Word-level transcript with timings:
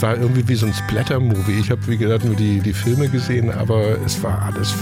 es 0.00 0.02
war 0.02 0.16
irgendwie 0.16 0.48
wie 0.48 0.54
so 0.54 0.64
ein 0.64 0.72
Splatter-Movie. 0.72 1.60
Ich 1.60 1.70
habe, 1.70 1.86
wie 1.86 1.98
gesagt, 1.98 2.24
nur 2.24 2.34
die, 2.34 2.60
die 2.60 2.72
Filme 2.72 3.06
gesehen, 3.10 3.50
aber 3.50 3.98
es 4.02 4.22
war 4.22 4.40
alles 4.40 4.72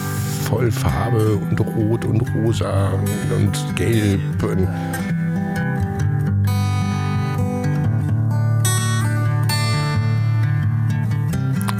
voll 0.44 0.71
Farbe 0.71 1.34
und 1.34 1.60
Rot 1.60 2.05
und 2.05 2.21
Rosa 2.37 2.92
und 3.36 3.75
Gelb. 3.75 4.20
Und 4.44 4.68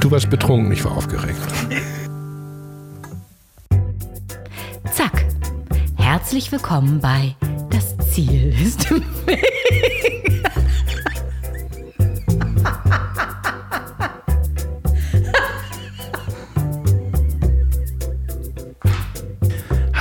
du 0.01 0.11
warst 0.11 0.29
betrunken, 0.29 0.73
ich 0.73 0.83
war 0.83 0.97
aufgeregt. 0.97 1.39
Zack. 4.91 5.25
Herzlich 5.95 6.51
willkommen 6.51 6.99
bei 6.99 7.37
Das 7.69 7.95
Ziel 8.11 8.53
ist 8.61 8.91
im 8.91 9.01
Weg. 9.25 10.28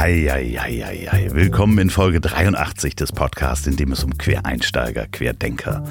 Eieieiei. 0.09 1.29
Willkommen 1.33 1.77
in 1.77 1.91
Folge 1.91 2.23
83 2.23 2.97
des 2.97 3.13
Podcasts, 3.13 3.67
in 3.67 3.77
dem 3.77 3.93
es 3.93 4.05
um 4.05 4.17
Quereinsteiger, 4.17 5.07
Querdenker 5.07 5.85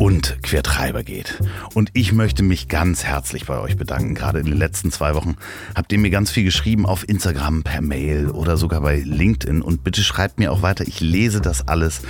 und 0.00 0.42
Quertreiber 0.42 1.02
geht. 1.02 1.38
Und 1.74 1.90
ich 1.92 2.14
möchte 2.14 2.42
mich 2.42 2.68
ganz 2.68 3.04
herzlich 3.04 3.44
bei 3.44 3.60
euch 3.60 3.76
bedanken. 3.76 4.14
Gerade 4.14 4.38
in 4.38 4.46
den 4.46 4.56
letzten 4.56 4.90
zwei 4.90 5.14
Wochen 5.14 5.36
habt 5.74 5.92
ihr 5.92 5.98
mir 5.98 6.08
ganz 6.08 6.30
viel 6.30 6.42
geschrieben 6.42 6.86
auf 6.86 7.06
Instagram, 7.06 7.62
per 7.64 7.82
Mail 7.82 8.30
oder 8.30 8.56
sogar 8.56 8.80
bei 8.80 9.00
LinkedIn. 9.00 9.60
Und 9.60 9.84
bitte 9.84 10.02
schreibt 10.02 10.38
mir 10.38 10.52
auch 10.52 10.62
weiter. 10.62 10.88
Ich 10.88 11.00
lese 11.00 11.42
das 11.42 11.68
alles. 11.68 12.00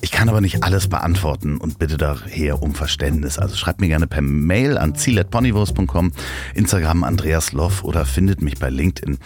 Ich 0.00 0.12
kann 0.12 0.28
aber 0.28 0.40
nicht 0.40 0.62
alles 0.62 0.86
beantworten 0.86 1.58
und 1.58 1.80
bitte 1.80 1.96
daher 1.96 2.62
um 2.62 2.76
Verständnis. 2.76 3.40
Also 3.40 3.56
schreibt 3.56 3.80
mir 3.80 3.88
gerne 3.88 4.06
per 4.06 4.22
Mail 4.22 4.78
an 4.78 4.94
ziel.ponywurst.com, 4.94 6.12
Instagram 6.54 7.02
Andreas 7.02 7.52
Loff 7.52 7.82
oder 7.82 8.06
findet 8.06 8.40
mich 8.40 8.60
bei 8.60 8.70
LinkedIn. 8.70 9.18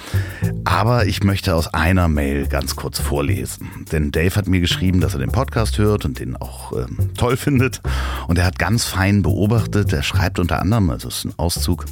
Aber 0.65 1.05
ich 1.05 1.23
möchte 1.23 1.55
aus 1.55 1.75
einer 1.75 2.09
Mail 2.09 2.47
ganz 2.47 2.77
kurz 2.77 2.99
vorlesen. 2.99 3.85
Denn 3.93 4.11
Dave 4.11 4.35
hat 4.37 4.49
mir 4.49 4.61
geschrieben, 4.61 5.03
dass 5.03 5.13
er 5.13 5.21
den 5.21 5.33
Podcast 5.33 5.77
hört 5.77 6.07
und 6.07 6.19
den 6.19 6.35
auch 6.37 6.73
ähm, 6.73 7.11
toll 7.15 7.37
findet. 7.37 7.83
Und 8.29 8.39
er 8.39 8.47
hat 8.47 8.59
ganz 8.59 8.85
fein 8.85 9.23
beobachtet, 9.23 9.93
er 9.93 10.03
schreibt 10.03 10.39
unter 10.39 10.61
anderem, 10.61 10.91
also 10.91 11.09
es 11.09 11.19
ist 11.19 11.25
ein 11.27 11.35
Auszug, 11.37 11.87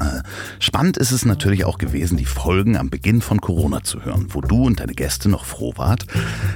äh, 0.00 0.22
Spannend 0.58 0.96
ist 0.96 1.10
es 1.10 1.24
natürlich 1.24 1.64
auch 1.64 1.78
gewesen, 1.78 2.16
die 2.16 2.26
Folgen 2.26 2.76
am 2.76 2.90
Beginn 2.90 3.20
von 3.20 3.40
Corona 3.40 3.82
zu 3.82 4.04
hören, 4.04 4.26
wo 4.30 4.40
du 4.40 4.64
und 4.64 4.80
deine 4.80 4.94
Gäste 4.94 5.28
noch 5.28 5.44
froh 5.44 5.72
wart, 5.76 6.06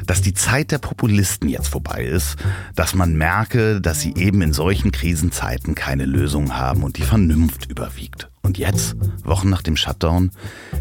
dass 0.06 0.22
die 0.22 0.34
Zeit 0.34 0.70
der 0.70 0.78
Populisten 0.78 1.48
jetzt 1.48 1.68
vorbei 1.68 2.04
ist, 2.04 2.36
dass 2.74 2.94
man 2.94 3.16
merke, 3.16 3.80
dass 3.80 4.00
sie 4.00 4.14
eben 4.16 4.42
in 4.42 4.52
solchen 4.52 4.92
Krisenzeiten 4.92 5.74
keine 5.74 6.04
Lösung 6.04 6.56
haben 6.56 6.82
und 6.82 6.96
die 6.98 7.02
Vernunft 7.02 7.70
überwiegt. 7.70 8.28
Und 8.42 8.58
jetzt, 8.58 8.94
Wochen 9.24 9.48
nach 9.48 9.62
dem 9.62 9.76
Shutdown, 9.76 10.30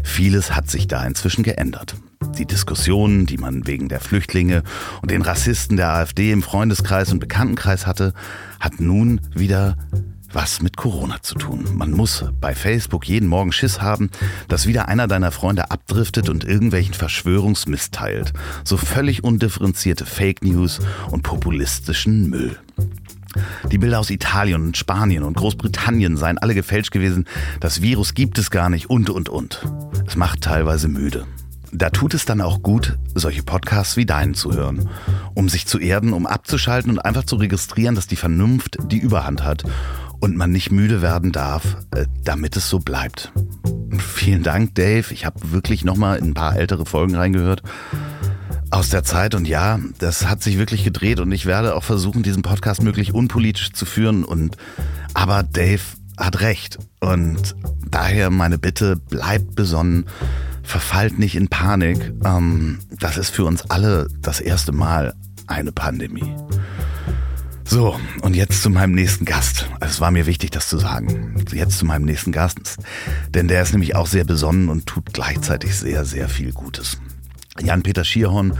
vieles 0.02 0.54
hat 0.54 0.70
sich 0.70 0.86
da 0.86 1.04
inzwischen 1.04 1.42
geändert. 1.42 1.96
Die 2.38 2.46
Diskussionen, 2.46 3.26
die 3.26 3.38
man 3.38 3.66
wegen 3.66 3.88
der 3.88 4.00
Flüchtlinge 4.00 4.62
und 5.02 5.10
den 5.10 5.22
Rassisten 5.22 5.76
der 5.76 5.90
AfD 5.90 6.32
im 6.32 6.42
Freundeskreis 6.42 7.12
und 7.12 7.20
Bekanntenkreis 7.20 7.86
hatte, 7.86 8.12
hat 8.58 8.80
nun 8.80 9.20
wieder 9.34 9.76
was 10.32 10.60
mit 10.60 10.76
Corona 10.76 11.22
zu 11.22 11.36
tun. 11.36 11.64
Man 11.74 11.92
muss 11.92 12.24
bei 12.40 12.54
Facebook 12.54 13.06
jeden 13.06 13.28
Morgen 13.28 13.52
Schiss 13.52 13.80
haben, 13.80 14.10
dass 14.48 14.66
wieder 14.66 14.88
einer 14.88 15.06
deiner 15.06 15.30
Freunde 15.30 15.70
abdriftet 15.70 16.28
und 16.28 16.44
irgendwelchen 16.44 16.94
Verschwörungsmist 16.94 17.94
teilt. 17.94 18.32
So 18.64 18.76
völlig 18.76 19.22
undifferenzierte 19.22 20.04
Fake 20.04 20.42
News 20.42 20.80
und 21.10 21.22
populistischen 21.22 22.28
Müll. 22.30 22.58
Die 23.70 23.78
Bilder 23.78 24.00
aus 24.00 24.10
Italien 24.10 24.62
und 24.62 24.76
Spanien 24.76 25.22
und 25.22 25.36
Großbritannien 25.36 26.16
seien 26.16 26.38
alle 26.38 26.54
gefälscht 26.54 26.90
gewesen. 26.90 27.26
Das 27.60 27.80
Virus 27.82 28.14
gibt 28.14 28.38
es 28.38 28.50
gar 28.50 28.70
nicht 28.70 28.90
und, 28.90 29.10
und, 29.10 29.28
und. 29.28 29.64
Es 30.06 30.16
macht 30.16 30.42
teilweise 30.42 30.88
müde. 30.88 31.26
Da 31.76 31.90
tut 31.90 32.14
es 32.14 32.24
dann 32.24 32.40
auch 32.40 32.62
gut, 32.62 32.96
solche 33.16 33.42
Podcasts 33.42 33.96
wie 33.96 34.06
deinen 34.06 34.34
zu 34.34 34.52
hören, 34.52 34.88
um 35.34 35.48
sich 35.48 35.66
zu 35.66 35.80
erden, 35.80 36.12
um 36.12 36.24
abzuschalten 36.24 36.88
und 36.88 37.00
einfach 37.00 37.24
zu 37.24 37.34
registrieren, 37.34 37.96
dass 37.96 38.06
die 38.06 38.14
Vernunft 38.14 38.78
die 38.86 38.98
Überhand 38.98 39.42
hat 39.42 39.64
und 40.20 40.36
man 40.36 40.52
nicht 40.52 40.70
müde 40.70 41.02
werden 41.02 41.32
darf, 41.32 41.76
äh, 41.90 42.06
damit 42.22 42.56
es 42.56 42.68
so 42.68 42.78
bleibt. 42.78 43.32
Vielen 43.98 44.44
Dank, 44.44 44.76
Dave. 44.76 45.12
Ich 45.12 45.26
habe 45.26 45.50
wirklich 45.50 45.84
nochmal 45.84 46.18
in 46.18 46.26
ein 46.26 46.34
paar 46.34 46.56
ältere 46.56 46.86
Folgen 46.86 47.16
reingehört 47.16 47.62
aus 48.70 48.90
der 48.90 49.02
Zeit. 49.02 49.34
Und 49.34 49.48
ja, 49.48 49.80
das 49.98 50.28
hat 50.28 50.44
sich 50.44 50.58
wirklich 50.58 50.84
gedreht. 50.84 51.18
Und 51.18 51.32
ich 51.32 51.44
werde 51.44 51.74
auch 51.74 51.82
versuchen, 51.82 52.22
diesen 52.22 52.42
Podcast 52.42 52.84
möglich 52.84 53.12
unpolitisch 53.14 53.72
zu 53.72 53.84
führen. 53.84 54.24
Und 54.24 54.56
aber 55.12 55.42
Dave 55.42 55.82
hat 56.16 56.40
recht. 56.40 56.78
Und 57.00 57.56
daher 57.90 58.30
meine 58.30 58.58
Bitte, 58.58 58.94
bleibt 58.94 59.56
besonnen 59.56 60.06
verfallt 60.64 61.18
nicht 61.18 61.36
in 61.36 61.48
Panik. 61.48 62.12
Ähm, 62.24 62.80
das 62.98 63.16
ist 63.16 63.30
für 63.30 63.44
uns 63.44 63.70
alle 63.70 64.08
das 64.20 64.40
erste 64.40 64.72
Mal 64.72 65.14
eine 65.46 65.72
Pandemie. 65.72 66.34
So, 67.66 67.98
und 68.20 68.36
jetzt 68.36 68.62
zu 68.62 68.70
meinem 68.70 68.94
nächsten 68.94 69.24
Gast. 69.24 69.68
Es 69.80 70.00
war 70.00 70.10
mir 70.10 70.26
wichtig, 70.26 70.50
das 70.50 70.68
zu 70.68 70.78
sagen. 70.78 71.42
Jetzt 71.50 71.78
zu 71.78 71.86
meinem 71.86 72.04
nächsten 72.04 72.30
Gast. 72.30 72.76
Denn 73.30 73.48
der 73.48 73.62
ist 73.62 73.72
nämlich 73.72 73.96
auch 73.96 74.06
sehr 74.06 74.24
besonnen 74.24 74.68
und 74.68 74.86
tut 74.86 75.12
gleichzeitig 75.12 75.74
sehr, 75.74 76.04
sehr 76.04 76.28
viel 76.28 76.52
Gutes. 76.52 76.98
Jan-Peter 77.60 78.04
Schierhorn 78.04 78.58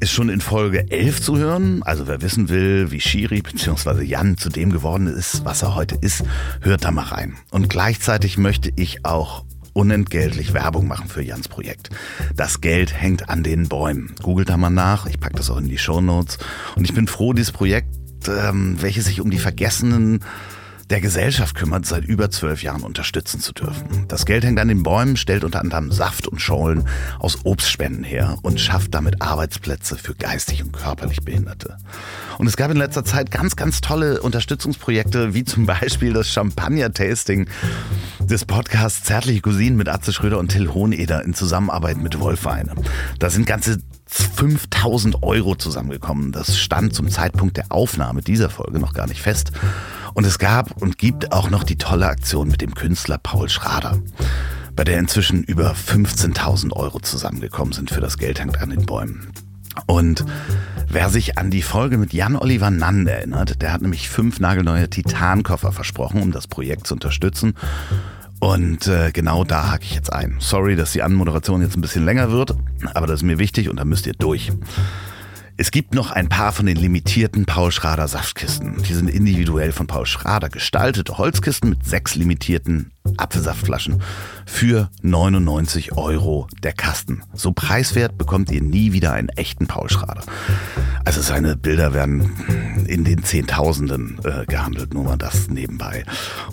ist 0.00 0.12
schon 0.12 0.28
in 0.28 0.40
Folge 0.40 0.90
11 0.90 1.20
zu 1.20 1.36
hören. 1.36 1.82
Also 1.82 2.06
wer 2.06 2.22
wissen 2.22 2.48
will, 2.48 2.90
wie 2.90 3.00
Schiri 3.00 3.42
bzw. 3.42 4.02
Jan 4.02 4.38
zu 4.38 4.48
dem 4.48 4.72
geworden 4.72 5.06
ist, 5.08 5.44
was 5.44 5.62
er 5.62 5.74
heute 5.74 5.96
ist, 5.96 6.24
hört 6.60 6.84
da 6.84 6.90
mal 6.90 7.02
rein. 7.02 7.36
Und 7.50 7.68
gleichzeitig 7.68 8.38
möchte 8.38 8.72
ich 8.76 9.04
auch 9.04 9.44
unentgeltlich 9.78 10.54
Werbung 10.54 10.88
machen 10.88 11.08
für 11.08 11.22
Jans 11.22 11.46
Projekt. 11.46 11.90
Das 12.34 12.60
Geld 12.60 12.92
hängt 12.92 13.30
an 13.30 13.44
den 13.44 13.68
Bäumen. 13.68 14.12
Googelt 14.20 14.48
da 14.48 14.56
mal 14.56 14.70
nach, 14.70 15.06
ich 15.06 15.20
packe 15.20 15.36
das 15.36 15.50
auch 15.50 15.56
in 15.58 15.68
die 15.68 15.78
Show 15.78 16.00
Notes. 16.00 16.38
Und 16.74 16.84
ich 16.84 16.94
bin 16.94 17.06
froh, 17.06 17.32
dieses 17.32 17.52
Projekt, 17.52 17.88
ähm, 18.26 18.76
welches 18.80 19.04
sich 19.04 19.20
um 19.20 19.30
die 19.30 19.38
Vergessenen 19.38 20.18
der 20.90 21.00
Gesellschaft 21.00 21.54
kümmert, 21.54 21.84
seit 21.84 22.04
über 22.04 22.30
zwölf 22.30 22.62
Jahren 22.62 22.82
unterstützen 22.82 23.40
zu 23.40 23.52
dürfen. 23.52 24.06
Das 24.08 24.24
Geld 24.24 24.44
hängt 24.44 24.58
an 24.58 24.68
den 24.68 24.82
Bäumen, 24.82 25.16
stellt 25.16 25.44
unter 25.44 25.60
anderem 25.60 25.92
Saft 25.92 26.26
und 26.26 26.40
Schollen 26.40 26.88
aus 27.18 27.44
Obstspenden 27.44 28.04
her 28.04 28.38
und 28.42 28.58
schafft 28.58 28.94
damit 28.94 29.20
Arbeitsplätze 29.20 29.96
für 29.96 30.14
geistig 30.14 30.62
und 30.62 30.72
körperlich 30.72 31.20
Behinderte. 31.20 31.76
Und 32.38 32.46
es 32.46 32.56
gab 32.56 32.70
in 32.70 32.78
letzter 32.78 33.04
Zeit 33.04 33.30
ganz, 33.30 33.56
ganz 33.56 33.80
tolle 33.80 34.22
Unterstützungsprojekte, 34.22 35.34
wie 35.34 35.44
zum 35.44 35.66
Beispiel 35.66 36.12
das 36.12 36.32
Champagner-Tasting 36.32 37.48
des 38.20 38.44
Podcasts 38.46 39.04
Zärtliche 39.04 39.42
Cousinen 39.42 39.76
mit 39.76 39.88
Atze 39.88 40.12
Schröder 40.12 40.38
und 40.38 40.48
Till 40.48 40.68
Hoheneder 40.68 41.24
in 41.24 41.34
Zusammenarbeit 41.34 41.98
mit 41.98 42.18
Wolfweine. 42.18 42.74
Da 43.18 43.28
sind 43.28 43.46
ganze 43.46 43.78
5000 44.08 45.22
Euro 45.22 45.54
zusammengekommen. 45.54 46.32
Das 46.32 46.58
stand 46.58 46.94
zum 46.94 47.08
Zeitpunkt 47.10 47.58
der 47.58 47.66
Aufnahme 47.70 48.22
dieser 48.22 48.48
Folge 48.48 48.78
noch 48.78 48.94
gar 48.94 49.06
nicht 49.06 49.20
fest. 49.20 49.52
Und 50.18 50.24
es 50.24 50.40
gab 50.40 50.82
und 50.82 50.98
gibt 50.98 51.30
auch 51.30 51.48
noch 51.48 51.62
die 51.62 51.78
tolle 51.78 52.08
Aktion 52.08 52.48
mit 52.48 52.60
dem 52.60 52.74
Künstler 52.74 53.18
Paul 53.18 53.48
Schrader, 53.48 54.02
bei 54.74 54.82
der 54.82 54.98
inzwischen 54.98 55.44
über 55.44 55.74
15.000 55.74 56.72
Euro 56.72 56.98
zusammengekommen 56.98 57.72
sind 57.72 57.92
für 57.92 58.00
das 58.00 58.18
Geld 58.18 58.40
hängt 58.40 58.60
an 58.60 58.70
den 58.70 58.84
Bäumen. 58.84 59.28
Und 59.86 60.24
wer 60.88 61.08
sich 61.08 61.38
an 61.38 61.52
die 61.52 61.62
Folge 61.62 61.98
mit 61.98 62.12
Jan-Oliver 62.12 62.72
Nann 62.72 63.06
erinnert, 63.06 63.62
der 63.62 63.72
hat 63.72 63.80
nämlich 63.80 64.08
fünf 64.08 64.40
nagelneue 64.40 64.90
Titankoffer 64.90 65.70
versprochen, 65.70 66.20
um 66.20 66.32
das 66.32 66.48
Projekt 66.48 66.88
zu 66.88 66.94
unterstützen. 66.94 67.54
Und 68.40 68.88
äh, 68.88 69.12
genau 69.12 69.44
da 69.44 69.70
hake 69.70 69.84
ich 69.84 69.94
jetzt 69.94 70.12
ein. 70.12 70.38
Sorry, 70.40 70.74
dass 70.74 70.90
die 70.90 71.04
Anmoderation 71.04 71.62
jetzt 71.62 71.76
ein 71.76 71.80
bisschen 71.80 72.04
länger 72.04 72.32
wird, 72.32 72.56
aber 72.92 73.06
das 73.06 73.20
ist 73.20 73.24
mir 73.24 73.38
wichtig 73.38 73.68
und 73.68 73.76
da 73.76 73.84
müsst 73.84 74.04
ihr 74.04 74.14
durch. 74.14 74.50
Es 75.60 75.72
gibt 75.72 75.92
noch 75.92 76.12
ein 76.12 76.28
paar 76.28 76.52
von 76.52 76.66
den 76.66 76.76
limitierten 76.76 77.44
Paul 77.44 77.72
Schrader 77.72 78.06
Saftkisten. 78.06 78.80
Die 78.84 78.94
sind 78.94 79.10
individuell 79.10 79.72
von 79.72 79.88
Paul 79.88 80.06
Schrader 80.06 80.50
gestaltete 80.50 81.18
Holzkisten 81.18 81.70
mit 81.70 81.84
sechs 81.84 82.14
limitierten 82.14 82.92
Apfelsaftflaschen 83.16 84.00
für 84.46 84.88
99 85.02 85.96
Euro 85.96 86.46
der 86.62 86.74
Kasten. 86.74 87.24
So 87.34 87.50
preiswert 87.50 88.16
bekommt 88.16 88.52
ihr 88.52 88.62
nie 88.62 88.92
wieder 88.92 89.12
einen 89.14 89.30
echten 89.30 89.66
Paul 89.66 89.90
Schrader. 89.90 90.22
Also 91.04 91.22
seine 91.22 91.56
Bilder 91.56 91.92
werden 91.92 92.84
in 92.86 93.02
den 93.02 93.24
Zehntausenden 93.24 94.20
äh, 94.22 94.46
gehandelt, 94.46 94.94
nur 94.94 95.02
mal 95.02 95.18
das 95.18 95.48
nebenbei. 95.48 96.04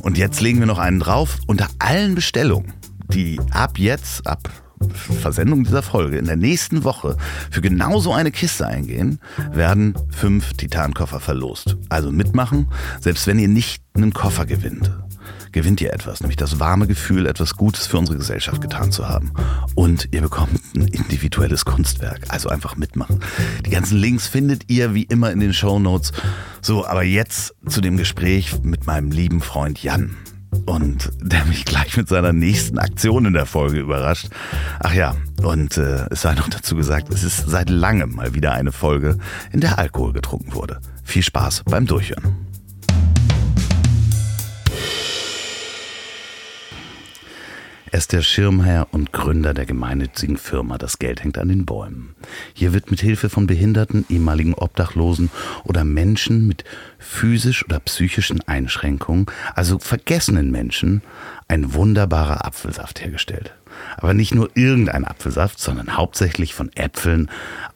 Und 0.01 0.17
jetzt 0.17 0.41
legen 0.41 0.57
wir 0.57 0.65
noch 0.65 0.79
einen 0.79 0.99
drauf. 0.99 1.37
Unter 1.45 1.67
allen 1.77 2.15
Bestellungen, 2.15 2.73
die 3.13 3.39
ab 3.51 3.77
jetzt, 3.77 4.25
ab 4.25 4.49
Versendung 4.93 5.63
dieser 5.63 5.83
Folge 5.83 6.17
in 6.17 6.25
der 6.25 6.35
nächsten 6.35 6.83
Woche 6.83 7.17
für 7.51 7.61
genau 7.61 7.99
so 7.99 8.13
eine 8.13 8.31
Kiste 8.31 8.67
eingehen, 8.67 9.19
werden 9.51 9.95
fünf 10.09 10.53
Titankoffer 10.53 11.19
verlost. 11.19 11.77
Also 11.89 12.11
mitmachen, 12.11 12.67
selbst 12.99 13.27
wenn 13.27 13.39
ihr 13.39 13.47
nicht 13.47 13.81
einen 13.93 14.13
Koffer 14.13 14.45
gewinnt 14.45 14.91
gewinnt 15.55 15.79
ihr 15.79 15.93
etwas, 15.93 16.19
nämlich 16.19 16.35
das 16.35 16.59
warme 16.59 16.85
Gefühl, 16.85 17.25
etwas 17.25 17.55
Gutes 17.55 17.87
für 17.87 17.97
unsere 17.97 18.17
Gesellschaft 18.17 18.61
getan 18.61 18.91
zu 18.91 19.07
haben. 19.07 19.31
Und 19.73 20.09
ihr 20.11 20.21
bekommt 20.21 20.59
ein 20.75 20.89
individuelles 20.89 21.63
Kunstwerk. 21.63 22.25
Also 22.27 22.49
einfach 22.49 22.75
mitmachen. 22.75 23.21
Die 23.65 23.69
ganzen 23.69 23.97
Links 23.97 24.27
findet 24.27 24.69
ihr 24.69 24.93
wie 24.93 25.03
immer 25.03 25.31
in 25.31 25.39
den 25.39 25.53
Show 25.53 25.79
Notes. 25.79 26.11
So, 26.61 26.85
aber 26.85 27.03
jetzt 27.03 27.55
zu 27.69 27.79
dem 27.79 27.95
Gespräch 27.95 28.61
mit 28.63 28.85
meinem 28.85 29.11
lieben 29.11 29.39
Freund 29.39 29.81
Jan. 29.81 30.17
Und 30.65 31.11
der 31.21 31.45
mich 31.45 31.65
gleich 31.65 31.95
mit 31.97 32.07
seiner 32.07 32.33
nächsten 32.33 32.79
Aktion 32.79 33.25
in 33.25 33.33
der 33.33 33.45
Folge 33.45 33.79
überrascht. 33.79 34.29
Ach 34.79 34.93
ja, 34.93 35.15
und 35.43 35.77
äh, 35.77 36.07
es 36.09 36.21
sei 36.21 36.33
noch 36.33 36.49
dazu 36.49 36.75
gesagt, 36.75 37.13
es 37.13 37.23
ist 37.23 37.49
seit 37.49 37.69
langem 37.69 38.15
mal 38.15 38.33
wieder 38.33 38.53
eine 38.53 38.71
Folge, 38.71 39.17
in 39.51 39.61
der 39.61 39.77
Alkohol 39.77 40.13
getrunken 40.13 40.53
wurde. 40.53 40.79
Viel 41.03 41.23
Spaß 41.23 41.63
beim 41.65 41.85
Durchhören. 41.85 42.44
Er 47.95 47.99
ist 47.99 48.11
der 48.11 48.23
Schirmherr 48.23 48.89
und 48.91 49.13
Gründer 49.13 49.53
der 49.53 49.65
gemeinnützigen 49.65 50.35
Firma 50.35 50.77
Das 50.77 50.99
Geld 50.99 51.23
hängt 51.23 51.37
an 51.37 51.47
den 51.47 51.63
Bäumen. 51.63 52.13
Hier 52.53 52.73
wird 52.73 52.91
mit 52.91 52.99
Hilfe 52.99 53.29
von 53.29 53.47
Behinderten, 53.47 54.05
ehemaligen 54.09 54.53
Obdachlosen 54.53 55.31
oder 55.63 55.85
Menschen 55.85 56.45
mit 56.45 56.65
physisch 56.99 57.63
oder 57.63 57.79
psychischen 57.79 58.45
Einschränkungen, 58.49 59.27
also 59.53 59.79
vergessenen 59.79 60.51
Menschen, 60.51 61.03
ein 61.47 61.73
wunderbarer 61.73 62.43
Apfelsaft 62.43 62.99
hergestellt. 62.99 63.53
Aber 63.95 64.13
nicht 64.13 64.35
nur 64.35 64.49
irgendein 64.55 65.05
Apfelsaft, 65.05 65.61
sondern 65.61 65.95
hauptsächlich 65.95 66.53
von 66.53 66.71
Äpfeln 66.75 67.29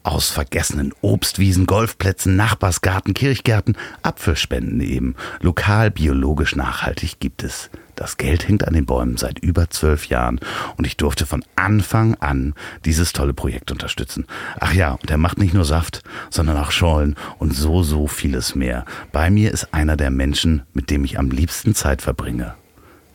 aus 0.04 0.30
vergessenen 0.30 0.94
Obstwiesen, 1.00 1.66
Golfplätzen, 1.66 2.36
Nachbarsgarten, 2.36 3.14
Kirchgärten, 3.14 3.78
Apfelspenden 4.02 4.82
eben. 4.82 5.16
Lokal, 5.40 5.92
biologisch, 5.92 6.58
nachhaltig 6.58 7.22
gibt 7.22 7.42
es 7.42 7.70
das 8.00 8.16
Geld 8.16 8.48
hängt 8.48 8.66
an 8.66 8.74
den 8.74 8.86
Bäumen 8.86 9.18
seit 9.18 9.40
über 9.40 9.70
zwölf 9.70 10.08
Jahren 10.08 10.40
und 10.78 10.88
ich 10.88 10.96
durfte 10.96 11.26
von 11.26 11.44
Anfang 11.58 12.16
an 12.16 12.54
dieses 12.86 13.12
tolle 13.12 13.34
Projekt 13.34 13.72
unterstützen. 13.72 14.26
Ach 14.60 14.74
ja, 14.74 14.94
und 14.94 15.12
er 15.12 15.18
macht 15.18 15.38
nicht 15.38 15.54
nur 15.54 15.66
Saft, 15.66 16.04
sondern 16.30 16.56
auch 16.58 16.72
Schollen 16.72 17.18
und 17.40 17.54
so, 17.54 17.84
so 17.84 18.08
vieles 18.08 18.56
mehr. 18.56 18.86
Bei 19.12 19.30
mir 19.30 19.52
ist 19.52 19.74
einer 19.74 19.98
der 19.98 20.12
Menschen, 20.12 20.64
mit 20.74 20.90
dem 20.90 21.04
ich 21.04 21.20
am 21.20 21.30
liebsten 21.30 21.76
Zeit 21.76 22.02
verbringe. 22.02 22.56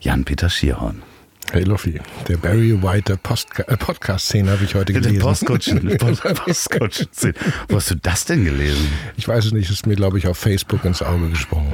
Jan-Peter 0.01 0.51
Schierhorn. 0.51 1.01
Hey 1.51 1.63
Loffi, 1.63 1.99
der 2.27 2.37
Barry 2.37 2.79
White 2.81 3.13
äh, 3.13 3.77
Podcast-Szene 3.77 4.51
habe 4.51 4.65
ich 4.65 4.75
heute 4.75 4.93
gelesen. 4.93 5.19
Postkutschen, 5.19 5.97
Postkutschen 5.97 7.33
Wo 7.69 7.77
hast 7.77 7.89
du 7.89 7.95
das 7.95 8.25
denn 8.25 8.45
gelesen? 8.45 8.87
Ich 9.17 9.27
weiß 9.27 9.45
es 9.45 9.51
nicht, 9.51 9.69
ist 9.69 9.87
mir, 9.87 9.95
glaube 9.95 10.19
ich, 10.19 10.27
auf 10.27 10.37
Facebook 10.37 10.85
ins 10.85 11.01
Auge 11.01 11.29
gesprungen. 11.29 11.73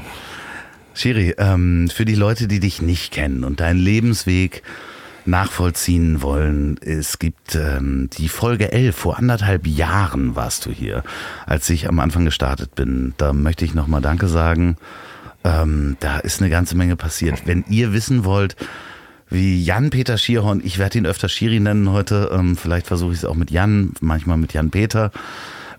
Shiri, 0.93 1.35
ähm, 1.37 1.89
für 1.89 2.05
die 2.05 2.15
Leute, 2.15 2.47
die 2.47 2.59
dich 2.59 2.81
nicht 2.81 3.11
kennen 3.11 3.43
und 3.43 3.59
deinen 3.59 3.79
Lebensweg 3.79 4.63
nachvollziehen 5.25 6.21
wollen, 6.21 6.77
es 6.81 7.19
gibt 7.19 7.55
ähm, 7.55 8.09
die 8.17 8.27
Folge 8.27 8.71
11, 8.71 8.95
vor 8.95 9.17
anderthalb 9.17 9.67
Jahren 9.67 10.35
warst 10.35 10.65
du 10.65 10.71
hier, 10.71 11.03
als 11.45 11.69
ich 11.69 11.87
am 11.87 11.99
Anfang 11.99 12.25
gestartet 12.25 12.75
bin. 12.75 13.13
Da 13.17 13.33
möchte 13.33 13.65
ich 13.65 13.73
nochmal 13.73 14.01
Danke 14.01 14.27
sagen. 14.27 14.77
Ähm, 15.43 15.97
da 15.99 16.19
ist 16.19 16.41
eine 16.41 16.49
ganze 16.49 16.75
Menge 16.75 16.95
passiert. 16.95 17.43
Wenn 17.45 17.63
ihr 17.69 17.93
wissen 17.93 18.25
wollt, 18.25 18.55
wie 19.29 19.63
Jan-Peter 19.63 20.17
Schierhorn, 20.17 20.61
ich 20.63 20.77
werde 20.77 20.97
ihn 20.97 21.05
öfter 21.05 21.29
Schiri 21.29 21.59
nennen 21.59 21.89
heute, 21.89 22.29
ähm, 22.33 22.57
vielleicht 22.57 22.87
versuche 22.87 23.13
ich 23.13 23.19
es 23.19 23.25
auch 23.25 23.35
mit 23.35 23.49
Jan, 23.49 23.93
manchmal 24.01 24.37
mit 24.37 24.53
Jan-Peter. 24.53 25.11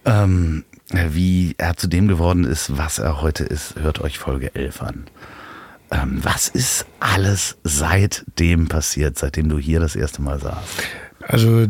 Ähm, 0.04 0.64
wie 1.10 1.54
er 1.58 1.76
zu 1.76 1.88
dem 1.88 2.08
geworden 2.08 2.44
ist, 2.44 2.76
was 2.76 2.98
er 2.98 3.20
heute 3.20 3.44
ist, 3.44 3.76
hört 3.76 4.00
euch 4.00 4.18
Folge 4.18 4.54
11 4.54 4.82
an. 4.82 5.04
Ähm, 5.90 6.20
was 6.22 6.48
ist 6.48 6.86
alles 7.00 7.56
seitdem 7.64 8.68
passiert, 8.68 9.18
seitdem 9.18 9.48
du 9.48 9.58
hier 9.58 9.80
das 9.80 9.96
erste 9.96 10.22
Mal 10.22 10.38
saßt? 10.38 10.82
Also 11.28 11.66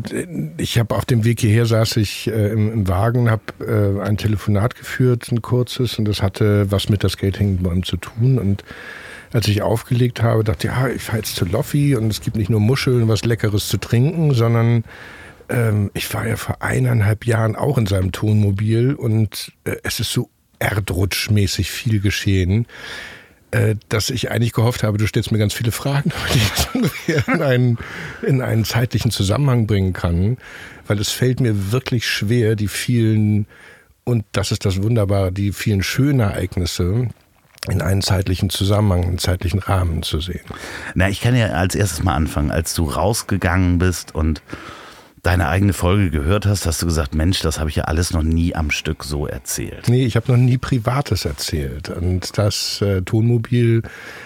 ich 0.57 0.79
habe 0.79 0.95
auf 0.95 1.05
dem 1.05 1.25
Weg 1.25 1.41
hierher 1.41 1.67
saß 1.67 1.97
ich 1.99 2.29
äh, 2.29 2.53
im, 2.53 2.73
im, 2.73 2.89
Wagen, 2.89 3.31
habe 3.31 3.43
äh, 3.61 4.01
ein 4.01 4.17
Telefonat 4.17 4.77
geführt, 4.77 5.31
ein 5.31 5.43
kurzes, 5.43 5.99
und 5.99 6.07
das 6.07 6.23
hatte 6.23 6.71
was 6.71 6.89
mit 6.89 7.03
der 7.03 7.11
Skating 7.11 7.83
zu 7.85 7.97
tun. 7.97 8.39
Und 8.39 8.65
als 9.33 9.49
ich 9.49 9.63
aufgelegt 9.63 10.23
habe, 10.23 10.45
dachte 10.45 10.69
ich, 10.69 10.73
ja, 10.73 10.89
ich 10.89 11.03
fahre 11.03 11.19
jetzt 11.19 11.37
zu 11.37 11.45
Loffi 11.45 11.97
und 11.97 12.11
es 12.11 12.21
gibt 12.21 12.37
nicht 12.37 12.51
nur 12.51 12.61
Muscheln, 12.61 13.09
was 13.09 13.25
Leckeres 13.25 13.69
zu 13.69 13.79
trinken, 13.79 14.35
sondern 14.35 14.85
ähm, 15.53 15.91
ich 15.95 16.13
war 16.15 16.27
ja 16.27 16.37
vor 16.37 16.63
eineinhalb 16.63 17.27
Jahren 17.27 17.55
auch 17.55 17.79
in 17.79 17.87
seinem 17.87 18.11
Tonmobil 18.11 18.95
und 18.95 19.53
äh, 19.65 19.77
es 19.83 20.01
ist 20.01 20.13
so 20.13 20.31
erdrutschmäßig 20.59 21.71
viel 21.71 22.01
geschehen, 22.01 22.67
äh, 23.51 23.77
dass 23.89 24.11
ich 24.11 24.31
eigentlich 24.31 24.53
gehofft 24.53 24.83
habe, 24.83 24.99
du 24.99 25.07
stellst 25.07 25.31
mir 25.31 25.39
ganz 25.39 25.53
viele 25.53 25.73
Fragen, 25.73 26.11
die 26.35 26.41
ich 27.13 27.29
in 27.29 27.43
einen, 27.43 27.79
in 28.27 28.41
einen 28.41 28.65
zeitlichen 28.65 29.11
Zusammenhang 29.11 29.67
bringen 29.67 29.93
kann, 29.93 30.39
weil 30.87 30.99
es 30.99 31.11
fällt 31.11 31.41
mir 31.41 31.71
wirklich 31.71 32.09
schwer, 32.09 32.57
die 32.57 32.69
vielen, 32.69 33.47
und 34.05 34.25
das 34.33 34.53
ist 34.53 34.65
das 34.65 34.83
Wunderbare, 34.83 35.33
die 35.33 35.53
vielen 35.53 35.83
schönen 35.83 36.21
Ereignisse, 36.21 37.09
in 37.69 37.81
einen 37.81 38.03
zeitlichen 38.03 38.51
Zusammenhang, 38.51 39.05
einen 39.05 39.19
zeitlichen 39.19 39.61
Rahmen 39.61 40.03
zu 40.03 40.21
sehen. 40.21 40.41
Na, 40.95 41.09
ich 41.09 41.21
kann 41.21 41.37
ja 41.37 41.47
als 41.49 41.77
erstes 41.77 42.03
mal 42.03 42.15
anfangen, 42.15 42.51
als 42.51 42.75
du 42.75 42.87
rausgegangen 42.87 43.79
bist 43.79 44.13
und 44.17 44.43
deine 45.23 45.49
eigene 45.49 45.73
Folge 45.73 46.11
gehört 46.11 46.47
hast, 46.47 46.67
hast 46.67 46.83
du 46.83 46.87
gesagt, 46.87 47.15
Mensch, 47.15 47.41
das 47.41 47.61
habe 47.61 47.71
ich 47.71 47.77
ja 47.77 47.85
alles 47.85 48.13
noch 48.13 48.25
nie 48.25 48.57
am 48.57 48.73
Stück 48.73 49.05
so 49.05 49.27
erzählt. 49.27 49.89
Nee, 49.89 50.05
ich 50.05 50.17
habe 50.17 50.33
noch 50.33 50.39
nie 50.39 50.59
Privates 50.59 51.25
erzählt. 51.25 51.91
Und 51.91 52.37
das 52.39 52.83
äh, 52.83 53.03
Tonmobil 53.03 53.83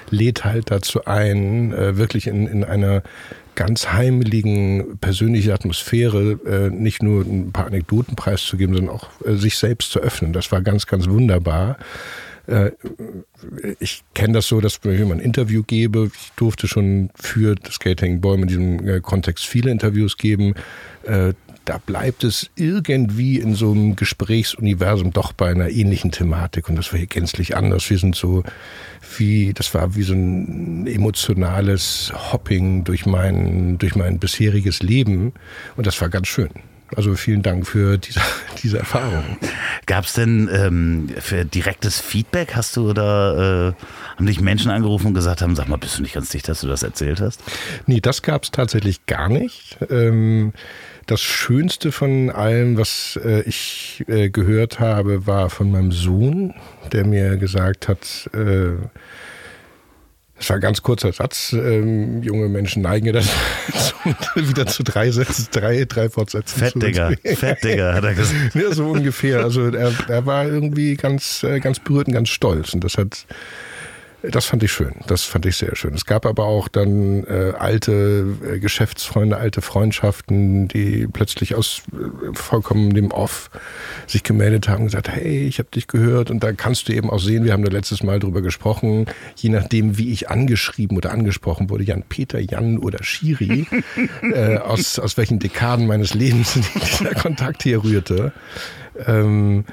lädt 0.09 0.45
halt 0.45 0.71
dazu 0.71 1.05
ein, 1.05 1.75
äh, 1.75 1.99
wirklich 1.99 2.27
in, 2.27 2.47
in 2.47 2.65
einer 2.65 3.03
ganz 3.55 3.93
heimeligen 3.93 4.99
persönlichen 4.99 5.53
Atmosphäre 5.53 6.39
äh, 6.47 6.71
nicht 6.71 7.03
nur 7.03 7.23
ein 7.23 7.53
paar 7.53 7.67
Anekdoten 7.67 8.17
preiszugeben, 8.17 8.75
sondern 8.75 8.95
auch 8.95 9.09
äh, 9.25 9.35
sich 9.35 9.59
selbst 9.59 9.91
zu 9.91 10.01
öffnen. 10.01 10.33
Das 10.33 10.51
war 10.51 10.63
ganz, 10.63 10.87
ganz 10.87 11.09
wunderbar. 11.09 11.77
Äh, 12.47 12.71
ich 13.81 14.05
kenne 14.15 14.35
das 14.35 14.47
so, 14.47 14.61
dass 14.61 14.81
wenn 14.83 14.95
ich 14.95 15.01
ein 15.01 15.21
Interview 15.21 15.63
gebe, 15.63 16.11
ich 16.13 16.33
durfte 16.37 16.69
schon 16.69 17.11
für 17.15 17.57
Skating 17.71 18.21
Bäume 18.21 18.43
in 18.43 18.49
diesem 18.49 18.89
äh, 18.89 19.01
Kontext 19.01 19.47
viele 19.47 19.71
Interviews 19.71 20.17
geben. 20.17 20.55
Äh, 21.05 21.35
da 21.65 21.79
bleibt 21.79 22.23
es 22.23 22.49
irgendwie 22.55 23.39
in 23.39 23.57
so 23.57 23.73
einem 23.73 23.97
Gesprächsuniversum 23.97 25.13
doch 25.13 25.33
bei 25.33 25.51
einer 25.51 25.69
ähnlichen 25.69 26.13
Thematik. 26.13 26.69
Und 26.69 26.77
das 26.77 26.93
war 26.93 26.99
hier 26.99 27.09
gänzlich 27.09 27.57
anders. 27.57 27.91
Wir 27.91 27.99
sind 27.99 28.15
so 28.15 28.45
wie, 29.19 29.53
das 29.53 29.75
war 29.75 29.97
wie 29.97 30.05
so 30.05 30.15
ein 30.15 30.87
emotionales 30.87 32.13
Hopping 32.15 32.85
durch 32.85 33.05
mein, 33.05 33.79
durch 33.79 33.97
mein 33.97 34.21
bisheriges 34.21 34.81
Leben. 34.81 35.33
Und 35.77 35.89
das 35.89 36.01
war 36.01 36.09
ganz 36.09 36.29
schön. 36.29 36.51
Also 36.95 37.15
vielen 37.15 37.43
Dank 37.43 37.67
für 37.67 37.99
diese, 37.99 38.21
diese 38.63 38.79
Erfahrung. 38.79 39.37
Gab 39.87 40.05
es 40.05 40.13
denn 40.13 40.49
ähm, 40.53 41.09
für 41.19 41.45
direktes 41.45 42.01
Feedback? 42.01 42.55
Hast 42.55 42.77
du 42.77 42.91
oder 42.91 43.75
äh, 43.77 43.85
haben 44.17 44.27
dich 44.27 44.41
Menschen 44.41 44.71
angerufen 44.71 45.09
und 45.09 45.15
gesagt 45.15 45.43
haben, 45.43 45.57
sag 45.57 45.69
mal, 45.69 45.77
bist 45.77 45.99
du 45.99 46.03
nicht 46.03 46.15
ganz 46.15 46.29
dicht, 46.29 46.49
dass 46.49 46.61
du 46.61 46.69
das 46.69 46.83
erzählt 46.83 47.21
hast? 47.21 47.43
Nee, 47.87 48.01
das 48.01 48.23
gab 48.23 48.45
es 48.45 48.51
tatsächlich 48.51 49.07
gar 49.07 49.29
nicht. 49.29 49.79
Ähm, 49.91 50.53
das 51.07 51.21
Schönste 51.21 51.93
von 51.93 52.31
allem, 52.31 52.77
was 52.77 53.19
äh, 53.25 53.43
ich 53.43 54.05
äh, 54.09 54.29
gehört 54.29 54.81
habe, 54.81 55.27
war 55.27 55.51
von 55.51 55.71
meinem 55.71 55.93
Sohn, 55.93 56.55
der 56.93 57.07
mir 57.07 57.37
gesagt 57.37 57.89
hat, 57.89 58.31
äh, 58.35 58.73
das 60.39 60.51
war 60.51 60.57
ein 60.57 60.61
ganz 60.61 60.83
kurzer 60.83 61.13
Satz. 61.13 61.53
Ähm, 61.53 62.23
junge 62.23 62.49
Menschen 62.49 62.83
neigen 62.83 63.07
ja 63.07 63.13
dann 63.13 63.25
wieder 64.35 64.67
zu 64.67 64.83
drei 64.83 65.11
Sätzen, 65.11 65.49
drei, 65.51 65.85
drei 65.87 66.11
Fortsätzen. 66.11 66.59
Fettdigger, 66.59 67.13
Fettdigger, 67.25 67.95
hat 67.95 68.05
er 68.05 68.15
gesagt. 68.15 68.37
Ja, 68.55 68.73
so 68.73 68.91
ungefähr. 68.91 69.41
Also 69.41 69.69
er, 69.69 69.93
er 70.09 70.27
war 70.27 70.47
irgendwie 70.47 70.97
ganz, 70.97 71.43
äh, 71.43 71.61
ganz 71.61 71.79
berührt 71.79 72.09
und 72.09 72.15
ganz 72.15 72.29
stolz. 72.29 72.75
Und 72.75 72.85
das 72.85 72.99
hat 72.99 73.27
das 74.31 74.47
fand 74.47 74.63
ich 74.63 74.73
schön. 74.73 74.95
Das 75.07 75.25
fand 75.25 75.47
ich 75.47 75.57
sehr 75.57 75.77
schön. 75.77 75.95
Es 75.95 76.05
gab 76.05 76.27
aber 76.27 76.45
auch 76.45 76.69
dann 76.69 77.25
äh, 77.25 77.53
alte 77.59 78.37
äh, 78.45 78.59
Geschäftsfreunde, 78.59 79.37
alte 79.37 79.63
Freundschaften, 79.63 80.69
die 80.69 81.07
plötzlich 81.07 81.55
aus 81.55 81.83
äh, 81.93 82.35
vollkommen 82.35 82.95
dem 82.95 83.11
Off 83.11 83.51
sich 84.07 84.23
gemeldet 84.23 84.69
haben 84.69 84.81
und 84.81 84.87
gesagt, 84.87 85.09
hey, 85.09 85.47
ich 85.47 85.59
habe 85.59 85.69
dich 85.71 85.87
gehört. 85.87 86.31
Und 86.31 86.43
da 86.43 86.53
kannst 86.53 86.89
du 86.89 86.93
eben 86.93 87.11
auch 87.11 87.21
sehen, 87.21 87.45
wir 87.45 87.53
haben 87.53 87.65
da 87.65 87.71
letztes 87.71 88.03
Mal 88.03 88.19
drüber 88.19 88.43
gesprochen, 88.43 89.07
je 89.37 89.51
nachdem, 89.51 89.99
wie 89.99 90.13
ich 90.13 90.31
angeschrieben 90.31 90.97
oder 90.97 91.13
angesprochen 91.13 91.71
wurde, 91.71 91.85
Jan 91.85 92.03
Peter, 92.03 92.39
Jan 92.39 92.79
oder 92.79 93.03
Schiri, 93.03 93.67
äh, 94.23 94.59
aus, 94.59 94.99
aus 94.99 95.17
welchen 95.17 95.39
Dekaden 95.39 95.87
meines 95.87 96.15
Lebens 96.15 96.59
dieser 96.75 97.15
Kontakt 97.15 97.63
hier 97.63 97.83
rührte. 97.83 98.33
Ähm, 99.07 99.65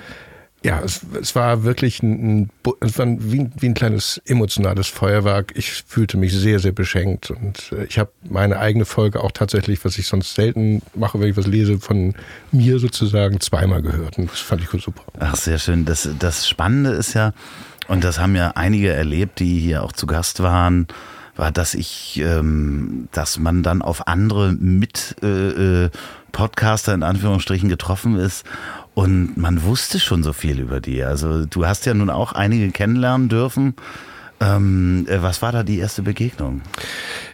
ja, 0.63 0.79
es, 0.79 1.01
es 1.19 1.35
war 1.35 1.63
wirklich 1.63 2.01
ein, 2.01 2.49
es 2.79 2.97
war 2.97 3.05
wie, 3.05 3.41
ein, 3.41 3.53
wie 3.59 3.67
ein 3.67 3.73
kleines 3.73 4.21
emotionales 4.25 4.87
Feuerwerk. 4.87 5.51
Ich 5.55 5.83
fühlte 5.85 6.17
mich 6.17 6.33
sehr, 6.33 6.59
sehr 6.59 6.71
beschenkt 6.71 7.31
und 7.31 7.73
äh, 7.73 7.83
ich 7.85 7.99
habe 7.99 8.11
meine 8.29 8.59
eigene 8.59 8.85
Folge 8.85 9.21
auch 9.21 9.31
tatsächlich, 9.31 9.83
was 9.83 9.97
ich 9.97 10.07
sonst 10.07 10.35
selten 10.35 10.81
mache, 10.95 11.19
wenn 11.19 11.29
ich 11.29 11.37
was 11.37 11.47
lese, 11.47 11.79
von 11.79 12.15
mir 12.53 12.79
sozusagen 12.79 13.41
zweimal 13.41 13.81
gehört 13.81 14.17
und 14.17 14.31
das 14.31 14.39
fand 14.39 14.61
ich 14.61 14.69
super. 14.81 15.03
Ach, 15.19 15.35
sehr 15.35 15.59
schön. 15.59 15.83
Das, 15.83 16.07
das 16.17 16.47
Spannende 16.47 16.91
ist 16.91 17.13
ja, 17.13 17.33
und 17.89 18.05
das 18.05 18.19
haben 18.19 18.35
ja 18.35 18.51
einige 18.55 18.93
erlebt, 18.93 19.39
die 19.39 19.59
hier 19.59 19.83
auch 19.83 19.91
zu 19.91 20.07
Gast 20.07 20.41
waren, 20.41 20.87
war, 21.35 21.51
dass 21.51 21.73
ich, 21.73 22.21
ähm, 22.23 23.09
dass 23.11 23.37
man 23.37 23.63
dann 23.63 23.81
auf 23.81 24.07
andere 24.07 24.53
mit 24.53 25.15
äh, 25.21 25.85
äh 25.85 25.89
Podcaster 26.31 26.95
in 26.95 27.03
Anführungsstrichen 27.03 27.69
getroffen 27.69 28.15
ist 28.15 28.43
und 28.93 29.37
man 29.37 29.63
wusste 29.63 29.99
schon 29.99 30.23
so 30.23 30.33
viel 30.33 30.59
über 30.59 30.79
die. 30.79 31.03
Also 31.03 31.45
du 31.45 31.65
hast 31.65 31.85
ja 31.85 31.93
nun 31.93 32.09
auch 32.09 32.33
einige 32.33 32.71
kennenlernen 32.71 33.29
dürfen. 33.29 33.75
Ähm, 34.39 35.05
äh, 35.09 35.21
was 35.21 35.41
war 35.41 35.51
da 35.51 35.63
die 35.63 35.79
erste 35.79 36.01
Begegnung? 36.01 36.61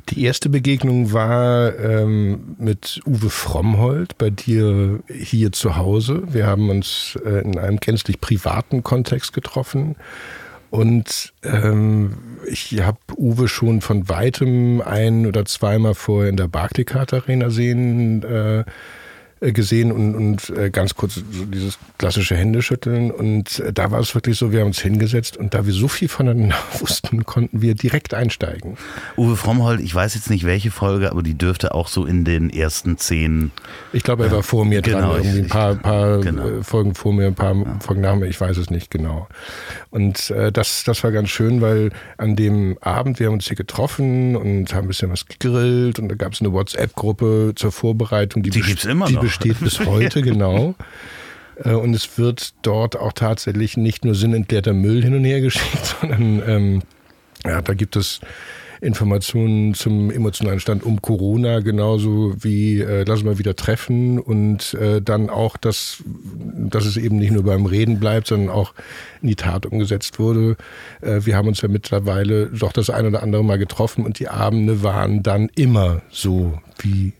Die 0.10 0.24
erste 0.24 0.50
Begegnung 0.50 1.12
war 1.12 1.78
ähm, 1.80 2.56
mit 2.60 3.01
Uwe 3.06 3.30
Frommhold 3.30 4.18
bei 4.18 4.30
dir 4.30 5.00
hier 5.08 5.51
zu 5.51 5.75
Hause. 5.75 6.24
Wir 6.32 6.46
haben 6.46 6.70
uns 6.70 7.18
äh, 7.25 7.42
in 7.42 7.58
einem 7.58 7.78
gänzlich 7.78 8.22
privaten 8.22 8.84
Kontext 8.84 9.34
getroffen. 9.34 9.96
Und 10.70 11.34
ähm, 11.44 12.13
ich 12.48 12.80
habe 12.82 13.00
Uwe 13.18 13.48
schon 13.48 13.82
von 13.82 14.08
weitem 14.08 14.82
ein 14.82 15.25
oder 15.25 15.46
zweimal 15.46 15.96
vorher 15.96 16.30
in 16.30 16.38
der 16.38 16.48
Barclaycard 16.48 17.13
Arena 17.13 17.50
sehen 17.50 18.24
äh, 18.24 18.66
gesehen 19.41 19.91
und, 19.91 20.15
und 20.15 20.50
äh, 20.50 20.69
ganz 20.69 20.96
kurz 20.96 21.15
so 21.15 21.46
dieses 21.46 21.77
klassische 21.98 22.36
Händeschütteln. 22.36 23.12
Und 23.12 23.60
äh, 23.60 23.72
da 23.72 23.91
war 23.91 24.00
es 24.00 24.13
wirklich 24.13 24.38
so, 24.38 24.51
wir 24.51 24.62
haben 24.62 24.67
uns 24.67 24.79
hingesetzt 24.79 25.38
und 25.38 25.53
da 25.53 25.65
wir 25.65 25.74
so 25.74 25.88
viel 25.88 26.10
voneinander 26.10 26.55
wussten, 26.79 27.25
konnten 27.25 27.62
wir 27.62 27.75
direkt 27.75 28.13
einsteigen. 28.13 28.77
Uwe 29.17 29.36
Frommhold, 29.36 29.79
ich 29.79 29.96
weiß 29.96 30.15
jetzt 30.15 30.29
nicht 30.29 30.46
welche 30.46 30.72
Folge, 30.72 31.12
aber 31.12 31.24
die 31.24 31.38
dürfte 31.38 31.74
auch 31.74 31.88
so 31.88 32.05
in 32.05 32.25
den 32.25 32.50
ersten 32.50 32.98
zehn. 32.98 33.51
Ich 33.93 34.03
glaube, 34.03 34.25
er 34.25 34.31
war 34.31 34.43
vor 34.43 34.65
mir 34.65 34.81
genau, 34.81 35.13
dran, 35.13 35.24
irgendwie 35.24 35.39
ein 35.39 35.48
paar, 35.48 35.75
paar 35.75 36.19
genau. 36.19 36.62
Folgen 36.62 36.96
vor 36.96 37.13
mir, 37.13 37.27
ein 37.27 37.36
paar 37.36 37.55
ja. 37.55 37.79
Folgen 37.79 38.01
nach 38.01 38.15
mir, 38.15 38.27
ich 38.27 38.39
weiß 38.39 38.58
es 38.58 38.69
nicht 38.69 38.91
genau. 38.91 39.27
Und 39.89 40.29
äh, 40.31 40.51
das, 40.51 40.84
das 40.84 41.03
war 41.03 41.12
ganz 41.12 41.29
schön, 41.29 41.62
weil 41.62 41.91
an 42.17 42.36
dem 42.36 42.77
Abend, 42.81 43.19
wir 43.19 43.27
haben 43.27 43.36
uns 43.36 43.48
hier 43.48 43.55
getroffen 43.55 44.36
und 44.36 44.74
haben 44.74 44.86
ein 44.86 44.88
bisschen 44.88 45.12
was 45.12 45.25
gegrillt 45.25 46.00
und 46.00 46.10
da 46.10 46.15
gab 46.15 46.34
es 46.34 46.41
eine 46.41 46.51
WhatsApp-Gruppe 46.51 47.53
zur 47.55 47.72
Vorbereitung. 47.72 48.43
Die, 48.43 48.50
die 48.50 48.62
gibt 48.62 48.79
es 48.79 48.86
immer 48.86 49.10
noch 49.10 49.28
besteht 49.29 49.59
bis 49.59 49.79
heute, 49.86 50.21
genau. 50.21 50.75
Äh, 51.63 51.74
und 51.74 51.93
es 51.93 52.17
wird 52.17 52.53
dort 52.63 52.98
auch 52.98 53.13
tatsächlich 53.13 53.77
nicht 53.77 54.05
nur 54.05 54.15
sinnentleerter 54.15 54.74
Müll 54.74 55.03
hin 55.03 55.15
und 55.15 55.24
her 55.24 55.41
geschickt, 55.41 55.95
sondern 56.01 56.41
ähm, 56.45 56.81
ja, 57.45 57.62
da 57.62 57.74
gibt 57.74 57.95
es 57.95 58.19
Informationen 58.81 59.74
zum 59.74 60.09
emotionalen 60.09 60.62
Stand 60.62 60.83
um 60.83 61.01
Corona, 61.01 61.59
genauso 61.59 62.33
wie 62.39 62.79
äh, 62.79 63.03
lass 63.05 63.24
mal 63.24 63.38
wieder 63.38 63.55
treffen 63.55 64.19
und 64.19 64.74
äh, 64.74 65.01
dann 65.01 65.29
auch, 65.29 65.57
dass, 65.57 66.01
dass 66.36 66.86
es 66.86 66.95
eben 66.95 67.17
nicht 67.17 67.31
nur 67.31 67.43
beim 67.43 67.65
Reden 67.65 68.00
bleibt, 68.00 68.27
sondern 68.27 68.50
auch 68.50 68.74
in 69.21 69.27
die 69.27 69.36
Tat 69.36 69.65
umgesetzt 69.65 70.17
wurde. 70.17 70.55
Äh, 71.01 71.25
wir 71.25 71.36
haben 71.36 71.50
uns 71.50 71.62
ja 71.62 71.67
mittlerweile 71.67 72.48
doch 72.48 72.71
das 72.71 72.89
ein 72.89 73.05
oder 73.05 73.21
andere 73.21 73.43
Mal 73.43 73.57
getroffen 73.57 74.05
und 74.05 74.19
die 74.19 74.29
Abende 74.29 74.81
waren 74.81 75.24
dann 75.24 75.50
immer 75.55 76.01
so 76.09 76.57
wie 76.79 77.12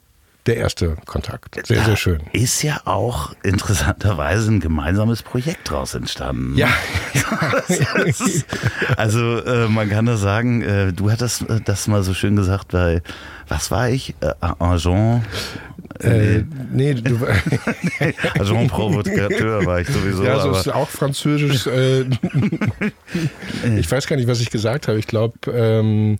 der 0.46 0.58
erste 0.58 0.96
Kontakt. 1.06 1.56
Sehr, 1.68 1.78
da 1.78 1.86
sehr 1.86 1.96
schön. 1.96 2.22
Ist 2.34 2.64
ja 2.64 2.82
auch 2.86 3.34
interessanterweise 3.44 4.52
ein 4.52 4.60
gemeinsames 4.60 5.22
Projekt 5.22 5.70
daraus 5.70 5.94
entstanden. 5.94 6.58
Ja. 6.58 6.70
also 8.98 9.38
äh, 9.44 9.68
man 9.68 9.90
kann 9.90 10.06
das 10.06 10.22
sagen, 10.22 10.62
äh, 10.62 10.94
du 10.94 11.12
hattest 11.12 11.50
äh, 11.50 11.60
das 11.64 11.88
mal 11.88 12.04
so 12.04 12.14
schön 12.14 12.36
gesagt 12.36 12.70
bei, 12.70 13.02
was 13.48 13.72
war 13.72 13.90
ich? 13.90 14.16
Äh, 14.22 14.34
Agent? 14.40 15.24
Äh, 16.02 16.44
nee, 16.72 16.94
du 16.94 17.18
Agent 18.40 18.72
Provocateur 18.72 19.66
war 19.66 19.82
ich 19.82 19.88
sowieso. 19.88 20.24
Ja, 20.24 20.40
so 20.40 20.52
ist 20.52 20.70
auch 20.70 20.90
französisch. 20.90 21.68
Äh, 21.68 22.02
ich 23.78 23.92
weiß 23.92 24.08
gar 24.08 24.16
nicht, 24.16 24.28
was 24.28 24.40
ich 24.40 24.50
gesagt 24.50 24.88
habe. 24.88 25.00
Ich 25.00 25.08
glaube, 25.08 25.52
ähm, 25.52 26.18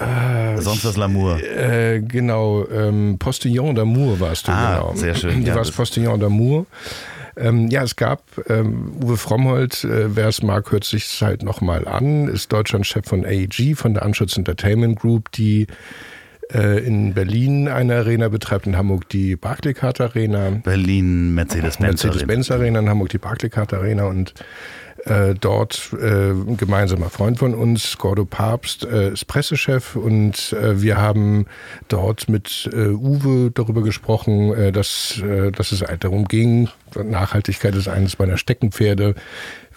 äh, 0.00 0.60
Sonst 0.60 0.84
was 0.84 0.96
L'amour. 0.96 1.38
Äh, 1.40 2.00
genau, 2.00 2.66
ähm, 2.68 3.16
Postillon 3.18 3.74
d'Amour 3.74 4.20
warst 4.20 4.48
du, 4.48 4.52
ah, 4.52 4.80
genau. 4.80 4.94
sehr 4.94 5.14
schön. 5.14 5.42
Du 5.42 5.48
ja, 5.48 5.54
warst 5.54 5.74
Postillon 5.74 6.20
d'Amour. 6.20 6.66
Ähm, 7.36 7.68
ja, 7.68 7.82
es 7.82 7.96
gab 7.96 8.22
ähm, 8.48 8.92
Uwe 9.02 9.16
Frommhold, 9.16 9.84
äh, 9.84 10.14
wer 10.14 10.28
es 10.28 10.42
mag, 10.42 10.70
hört 10.72 10.84
sich 10.84 11.04
es 11.04 11.22
halt 11.22 11.42
nochmal 11.42 11.86
an, 11.86 12.28
ist 12.28 12.52
Deutschlandchef 12.52 13.06
von 13.06 13.24
AEG, 13.24 13.76
von 13.76 13.94
der 13.94 14.04
Anschutz 14.04 14.36
Entertainment 14.36 14.98
Group, 14.98 15.30
die 15.32 15.66
äh, 16.52 16.78
in 16.84 17.14
Berlin 17.14 17.68
eine 17.68 17.96
Arena 17.96 18.28
betreibt, 18.28 18.66
in 18.66 18.76
Hamburg 18.76 19.08
die 19.08 19.36
Barclaycard 19.36 20.00
Arena. 20.00 20.50
Berlin 20.62 21.34
Mercedes-Benz 21.34 22.04
Mercedes-Benz 22.04 22.50
Arena, 22.50 22.80
in 22.80 22.88
Hamburg 22.88 23.10
die 23.10 23.18
Barclaycard 23.18 23.72
Arena. 23.72 24.04
Und 24.04 24.34
äh, 25.04 25.34
dort 25.34 25.92
äh, 25.98 26.30
ein 26.30 26.56
gemeinsamer 26.56 27.08
Freund 27.08 27.38
von 27.38 27.54
uns, 27.54 27.96
Gordo 27.96 28.24
Papst, 28.24 28.84
äh, 28.84 29.12
ist 29.12 29.26
Pressechef. 29.26 29.96
Und 29.96 30.52
äh, 30.52 30.82
wir 30.82 30.98
haben 30.98 31.46
dort 31.88 32.28
mit 32.28 32.68
äh, 32.72 32.88
Uwe 32.88 33.50
darüber 33.50 33.82
gesprochen, 33.82 34.52
äh, 34.52 34.72
dass, 34.72 35.22
äh, 35.22 35.52
dass 35.52 35.72
es 35.72 35.82
halt 35.82 36.04
darum 36.04 36.26
ging, 36.26 36.68
Nachhaltigkeit 37.02 37.74
ist 37.74 37.88
eines 37.88 38.18
meiner 38.18 38.36
Steckenpferde, 38.36 39.14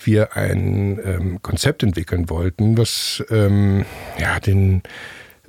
wir 0.03 0.35
ein 0.35 0.99
ähm, 1.03 1.41
Konzept 1.41 1.83
entwickeln 1.83 2.29
wollten, 2.29 2.77
was 2.77 3.23
ähm, 3.29 3.85
ja 4.19 4.39
den 4.39 4.81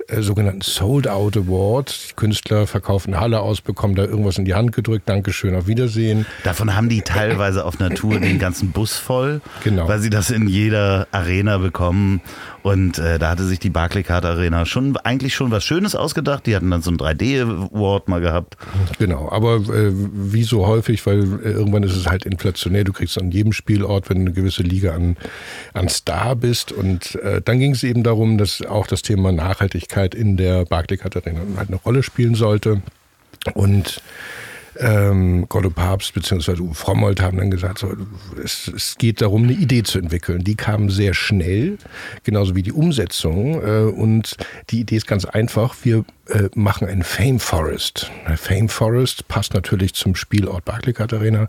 äh, 0.07 0.21
sogenannten 0.21 0.61
Sold 0.61 1.07
Out 1.07 1.37
Award. 1.37 2.09
Die 2.09 2.13
Künstler 2.15 2.67
verkaufen 2.67 3.19
Halle 3.19 3.39
aus, 3.39 3.61
bekommen 3.61 3.95
da 3.95 4.03
irgendwas 4.03 4.37
in 4.37 4.45
die 4.45 4.53
Hand 4.53 4.71
gedrückt. 4.71 5.07
Dankeschön, 5.09 5.55
auf 5.55 5.67
Wiedersehen. 5.67 6.25
Davon 6.43 6.75
haben 6.75 6.89
die 6.89 7.01
teilweise 7.01 7.65
auf 7.65 7.79
Natur 7.79 8.19
den 8.19 8.39
ganzen 8.39 8.71
Bus 8.71 8.97
voll, 8.97 9.41
genau. 9.63 9.87
weil 9.87 9.99
sie 9.99 10.09
das 10.09 10.29
in 10.29 10.47
jeder 10.47 11.07
Arena 11.11 11.57
bekommen. 11.57 12.21
Und 12.65 12.97
äh, 12.97 13.19
da 13.19 13.29
hatte 13.29 13.43
sich 13.43 13.59
die 13.59 13.69
Barclaycard 13.69 14.25
Arena 14.25 14.65
schon 14.65 14.97
eigentlich 14.97 15.35
schon 15.35 15.51
was 15.51 15.63
Schönes 15.63 15.93
ausgedacht. 15.93 16.47
Die 16.47 16.55
hatten 16.55 16.71
dann 16.71 16.81
so 16.81 16.89
ein 16.89 16.97
3D-Award 16.97 18.07
mal 18.07 18.21
gehabt. 18.21 18.57
Genau, 18.97 19.29
aber 19.31 19.57
äh, 19.57 19.91
wie 19.93 20.41
so 20.41 20.65
häufig, 20.65 21.05
weil 21.05 21.41
äh, 21.43 21.51
irgendwann 21.51 21.83
ist 21.83 21.95
es 21.95 22.07
halt 22.07 22.25
inflationär. 22.25 22.83
Du 22.83 22.91
kriegst 22.91 23.19
an 23.19 23.29
jedem 23.29 23.53
Spielort, 23.53 24.09
wenn 24.09 24.17
du 24.17 24.21
eine 24.23 24.31
gewisse 24.31 24.63
Liga 24.63 24.95
an, 24.95 25.15
an 25.75 25.89
Star 25.89 26.35
bist. 26.35 26.71
Und 26.71 27.13
äh, 27.21 27.39
dann 27.39 27.59
ging 27.59 27.73
es 27.73 27.83
eben 27.83 28.01
darum, 28.01 28.39
dass 28.39 28.63
auch 28.63 28.87
das 28.87 29.03
Thema 29.03 29.31
Nachhaltigkeit 29.31 30.15
in 30.15 30.35
der 30.35 30.65
Barclaycard 30.65 31.17
Arena 31.17 31.41
halt 31.57 31.67
eine 31.67 31.77
Rolle 31.77 32.01
spielen 32.01 32.33
sollte. 32.33 32.81
Und 33.53 34.01
ähm, 34.79 35.47
Gotto 35.49 35.69
Papst 35.69 36.13
bzw. 36.13 36.59
Uwe 36.61 36.73
Frommold 36.73 37.21
haben 37.21 37.37
dann 37.37 37.51
gesagt, 37.51 37.79
so, 37.79 37.93
es, 38.43 38.71
es, 38.75 38.97
geht 38.97 39.21
darum, 39.21 39.43
eine 39.43 39.53
Idee 39.53 39.83
zu 39.83 39.99
entwickeln. 39.99 40.43
Die 40.43 40.55
kam 40.55 40.89
sehr 40.89 41.13
schnell, 41.13 41.77
genauso 42.23 42.55
wie 42.55 42.63
die 42.63 42.71
Umsetzung. 42.71 43.61
Äh, 43.61 43.91
und 43.91 44.37
die 44.69 44.81
Idee 44.81 44.97
ist 44.97 45.07
ganz 45.07 45.25
einfach. 45.25 45.75
Wir 45.83 46.05
äh, 46.27 46.49
machen 46.55 46.87
ein 46.87 47.03
Fame 47.03 47.39
Forest. 47.39 48.11
Fame 48.35 48.67
Forest 48.67 49.27
passt 49.27 49.53
natürlich 49.53 49.93
zum 49.93 50.15
Spielort 50.15 50.65
Barclaycard 50.65 51.13
Arena. 51.13 51.47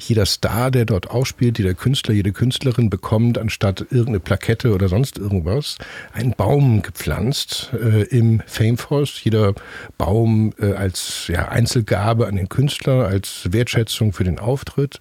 Jeder 0.00 0.26
Star, 0.26 0.70
der 0.70 0.84
dort 0.84 1.10
ausspielt, 1.10 1.58
jeder 1.58 1.72
Künstler, 1.72 2.12
jede 2.12 2.32
Künstlerin 2.32 2.90
bekommt 2.90 3.38
anstatt 3.38 3.80
irgendeine 3.90 4.20
Plakette 4.20 4.74
oder 4.74 4.88
sonst 4.88 5.16
irgendwas 5.16 5.78
einen 6.12 6.32
Baum 6.32 6.82
gepflanzt 6.82 7.70
äh, 7.72 8.02
im 8.02 8.42
Fame 8.46 8.76
Forest. 8.76 9.24
Jeder 9.24 9.54
Baum 9.96 10.52
äh, 10.60 10.72
als 10.72 11.28
ja, 11.28 11.48
Einzelgabe 11.48 12.26
an 12.26 12.36
den 12.36 12.50
Künstler, 12.50 12.67
als 13.06 13.52
Wertschätzung 13.52 14.12
für 14.12 14.24
den 14.24 14.38
Auftritt. 14.38 15.00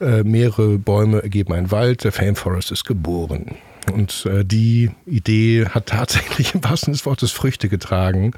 Äh, 0.00 0.22
mehrere 0.22 0.78
Bäume 0.78 1.22
ergeben 1.22 1.52
einen 1.52 1.70
Wald. 1.70 2.04
Der 2.04 2.12
Fame 2.12 2.36
Forest 2.36 2.72
ist 2.72 2.84
geboren. 2.84 3.56
Und 3.92 4.26
äh, 4.26 4.44
die 4.44 4.90
Idee 5.06 5.66
hat 5.66 5.86
tatsächlich 5.86 6.54
im 6.54 6.64
wahrsten 6.64 6.92
des 6.92 7.04
Wortes 7.06 7.32
Früchte 7.32 7.68
getragen 7.68 8.32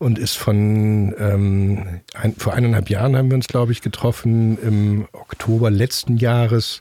und 0.00 0.18
ist 0.18 0.38
von 0.38 1.14
ähm, 1.18 2.00
ein, 2.14 2.34
vor 2.34 2.54
eineinhalb 2.54 2.88
Jahren 2.88 3.16
haben 3.16 3.30
wir 3.30 3.34
uns, 3.34 3.48
glaube 3.48 3.72
ich, 3.72 3.82
getroffen. 3.82 4.56
Im 4.58 5.06
Oktober 5.12 5.70
letzten 5.70 6.16
Jahres 6.16 6.80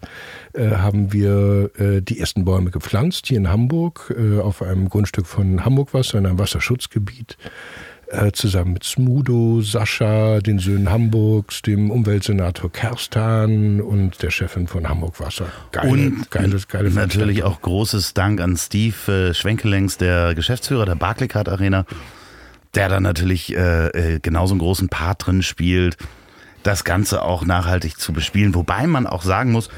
äh, 0.54 0.70
haben 0.70 1.12
wir 1.12 1.70
äh, 1.78 2.02
die 2.02 2.18
ersten 2.18 2.46
Bäume 2.46 2.72
gepflanzt 2.72 3.28
hier 3.28 3.38
in 3.38 3.50
Hamburg 3.50 4.16
äh, 4.18 4.40
auf 4.40 4.62
einem 4.62 4.88
Grundstück 4.88 5.26
von 5.26 5.66
Hamburgwasser 5.66 6.18
in 6.18 6.28
einem 6.28 6.40
Wasserschutzgebiet. 6.40 7.38
Äh, 8.12 8.32
zusammen 8.32 8.74
mit 8.74 8.84
Smudo, 8.84 9.62
Sascha, 9.62 10.40
den 10.40 10.58
Söhnen 10.58 10.90
Hamburgs, 10.90 11.62
dem 11.62 11.92
Umweltsenator 11.92 12.72
Kerstan 12.72 13.82
und 13.82 14.24
der 14.24 14.32
Chefin 14.32 14.66
von 14.66 14.90
Hamburg 14.90 15.20
Wasser. 15.20 15.46
Geile, 15.72 15.92
und 15.92 16.32
geile, 16.32 16.58
geile 16.68 16.90
natürlich 16.90 17.44
auch 17.44 17.62
großes 17.62 18.16
Dank 18.16 18.42
an 18.42 18.58
Steve 18.58 19.30
äh, 19.30 19.34
Schwenkelengs, 19.36 19.98
der 19.98 20.34
Geschäftsführer 20.34 20.88
der 20.88 20.96
Barclaycard 20.96 21.50
Arena, 21.50 21.86
der 22.74 22.90
da 22.90 23.00
natürlich 23.00 23.56
äh, 23.56 24.16
äh, 24.16 24.20
genauso 24.20 24.54
einen 24.54 24.60
großen 24.62 24.90
Part 24.90 25.28
drin 25.28 25.44
spielt, 25.44 25.98
das 26.64 26.84
Ganze 26.84 27.22
auch 27.22 27.46
nachhaltig 27.46 28.00
zu 28.00 28.12
bespielen. 28.12 28.56
Wobei 28.56 28.88
man 28.88 29.06
auch 29.06 29.22
sagen 29.22 29.52
muss, 29.52 29.70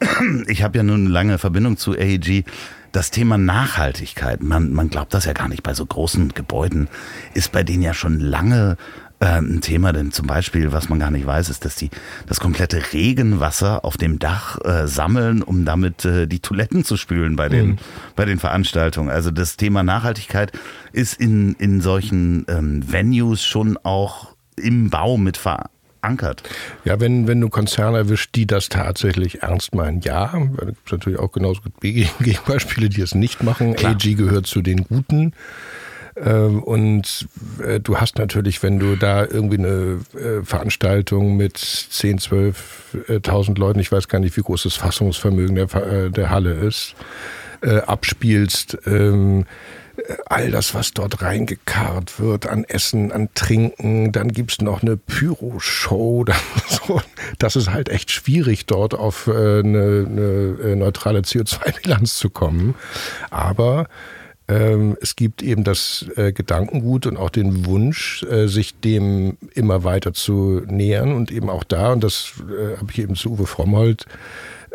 ich 0.46 0.62
habe 0.62 0.78
ja 0.78 0.84
nun 0.84 1.00
eine 1.00 1.10
lange 1.10 1.36
Verbindung 1.36 1.76
zu 1.76 1.92
AEG. 1.92 2.46
Das 2.94 3.10
Thema 3.10 3.38
Nachhaltigkeit, 3.38 4.40
man, 4.40 4.72
man 4.72 4.88
glaubt 4.88 5.14
das 5.14 5.24
ja 5.24 5.32
gar 5.32 5.48
nicht 5.48 5.64
bei 5.64 5.74
so 5.74 5.84
großen 5.84 6.28
Gebäuden, 6.28 6.86
ist 7.34 7.50
bei 7.50 7.64
denen 7.64 7.82
ja 7.82 7.92
schon 7.92 8.20
lange 8.20 8.76
äh, 9.18 9.40
ein 9.40 9.60
Thema, 9.60 9.92
denn 9.92 10.12
zum 10.12 10.28
Beispiel, 10.28 10.70
was 10.70 10.88
man 10.88 11.00
gar 11.00 11.10
nicht 11.10 11.26
weiß, 11.26 11.48
ist, 11.48 11.64
dass 11.64 11.74
die 11.74 11.90
das 12.28 12.38
komplette 12.38 12.92
Regenwasser 12.92 13.84
auf 13.84 13.96
dem 13.96 14.20
Dach 14.20 14.60
äh, 14.64 14.86
sammeln, 14.86 15.42
um 15.42 15.64
damit 15.64 16.04
äh, 16.04 16.28
die 16.28 16.38
Toiletten 16.38 16.84
zu 16.84 16.96
spülen 16.96 17.34
bei 17.34 17.48
den, 17.48 17.66
mhm. 17.70 17.76
bei 18.14 18.26
den 18.26 18.38
Veranstaltungen. 18.38 19.10
Also 19.10 19.32
das 19.32 19.56
Thema 19.56 19.82
Nachhaltigkeit 19.82 20.52
ist 20.92 21.20
in, 21.20 21.54
in 21.54 21.80
solchen 21.80 22.46
ähm, 22.46 22.92
Venues 22.92 23.44
schon 23.44 23.76
auch 23.82 24.36
im 24.54 24.90
Bau 24.90 25.16
mit 25.16 25.36
verankert 25.36 25.73
verankert. 26.04 26.42
Ja, 26.84 27.00
wenn, 27.00 27.26
wenn 27.26 27.40
du 27.40 27.48
Konzerne 27.48 27.98
erwischt, 27.98 28.34
die 28.34 28.46
das 28.46 28.68
tatsächlich 28.68 29.42
ernst 29.42 29.74
meinen, 29.74 30.00
ja. 30.00 30.26
Da 30.26 30.66
gibt 30.66 30.86
es 30.86 30.92
natürlich 30.92 31.18
auch 31.18 31.32
genauso 31.32 31.62
Gegenbeispiele, 31.80 32.88
die 32.88 33.00
es 33.00 33.14
nicht 33.14 33.42
machen. 33.42 33.74
Klar. 33.74 33.92
AG 33.92 34.14
gehört 34.16 34.46
zu 34.46 34.60
den 34.60 34.84
Guten. 34.84 35.32
Ähm, 36.16 36.62
und 36.62 37.26
äh, 37.64 37.80
du 37.80 37.98
hast 37.98 38.18
natürlich, 38.18 38.62
wenn 38.62 38.78
du 38.78 38.96
da 38.96 39.24
irgendwie 39.24 39.58
eine 39.58 40.00
äh, 40.14 40.44
Veranstaltung 40.44 41.36
mit 41.36 41.56
10, 41.56 42.18
12.000 42.18 43.58
Leuten, 43.58 43.80
ich 43.80 43.90
weiß 43.90 44.06
gar 44.08 44.20
nicht, 44.20 44.36
wie 44.36 44.42
groß 44.42 44.64
das 44.64 44.74
Fassungsvermögen 44.74 45.56
der, 45.56 45.74
äh, 45.74 46.10
der 46.10 46.30
Halle 46.30 46.52
ist, 46.52 46.94
abspielst, 47.86 48.76
ähm, 48.84 49.46
all 50.26 50.50
das, 50.50 50.74
was 50.74 50.92
dort 50.92 51.22
reingekarrt 51.22 52.18
wird 52.20 52.46
an 52.46 52.64
Essen, 52.64 53.12
an 53.12 53.28
Trinken, 53.34 54.12
dann 54.12 54.28
gibt's 54.28 54.60
noch 54.60 54.82
eine 54.82 54.96
Pyro-Show. 54.96 56.24
Das 57.38 57.56
ist 57.56 57.70
halt 57.70 57.88
echt 57.88 58.10
schwierig, 58.10 58.66
dort 58.66 58.94
auf 58.94 59.26
äh, 59.26 59.30
eine, 59.30 60.06
eine 60.06 60.58
äh, 60.62 60.76
neutrale 60.76 61.20
CO2-Bilanz 61.20 62.16
zu 62.16 62.30
kommen. 62.30 62.74
Aber 63.30 63.88
ähm, 64.46 64.96
es 65.00 65.16
gibt 65.16 65.42
eben 65.42 65.64
das 65.64 66.06
äh, 66.16 66.32
Gedankengut 66.32 67.06
und 67.06 67.16
auch 67.16 67.30
den 67.30 67.64
Wunsch, 67.64 68.24
sich 68.44 68.78
dem 68.80 69.38
immer 69.54 69.84
weiter 69.84 70.12
zu 70.12 70.62
nähern 70.66 71.14
und 71.14 71.32
eben 71.32 71.48
auch 71.48 71.64
da, 71.64 71.92
und 71.92 72.04
das 72.04 72.34
habe 72.78 72.90
ich 72.90 72.98
eben 72.98 73.16
zu 73.16 73.32
Uwe 73.32 73.46
Frommholt 73.46 74.06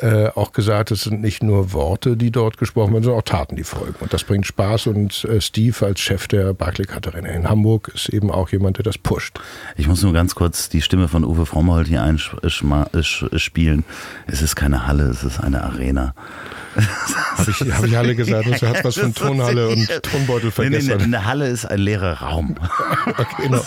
äh, 0.02 0.30
auch 0.36 0.52
gesagt, 0.52 0.92
es 0.92 1.04
sind 1.04 1.22
nicht 1.22 1.44
nur 1.44 1.74
Worte, 1.74 2.18
die 2.18 2.32
dort 2.32 2.58
gesprochen 2.58 2.94
werden, 2.94 3.04
sondern 3.04 3.20
auch 3.20 3.26
Taten, 3.26 3.56
die 3.56 3.64
folgen. 3.64 3.96
Und 4.00 4.14
das 4.14 4.24
bringt 4.24 4.46
Spaß. 4.46 4.88
Und 4.88 5.26
äh, 5.26 5.42
Steve 5.42 5.86
als 5.86 6.00
Chef 6.00 6.28
der 6.28 6.54
Barclaycard 6.54 7.08
Arena 7.08 7.30
in 7.30 7.50
Hamburg 7.50 7.92
ist 7.94 8.10
eben 8.10 8.32
auch 8.32 8.50
jemand, 8.50 8.78
der 8.78 8.84
das 8.84 8.98
pusht. 8.98 9.40
Ich 9.76 9.88
muss 9.88 10.02
nur 10.02 10.14
ganz 10.14 10.36
kurz 10.36 10.70
die 10.70 10.82
Stimme 10.82 11.08
von 11.08 11.24
Uwe 11.24 11.46
Frommold 11.46 11.88
hier 11.88 12.04
einspielen. 12.04 13.84
Es 14.28 14.42
ist 14.42 14.56
keine 14.56 14.88
Halle, 14.88 15.04
es 15.06 15.24
ist 15.24 15.40
eine 15.40 15.64
Arena. 15.64 16.14
Habe 17.38 17.52
ich, 17.52 17.74
hab 17.74 17.86
ich 17.86 17.96
Halle 17.96 18.16
gesagt? 18.16 18.48
Das 18.50 18.62
hat 18.62 18.84
was 18.84 18.98
von 18.98 19.14
Tonhalle 19.16 19.70
und 19.70 19.88
Tonbeutel 20.04 20.52
vergessen. 20.52 20.88
Nee, 20.88 20.96
nee, 20.98 21.04
eine 21.04 21.26
Halle 21.26 21.48
ist 21.48 21.66
ein 21.66 21.80
leerer 21.80 22.22
Raum. 22.22 22.56
okay, 23.06 23.50
no. 23.50 23.62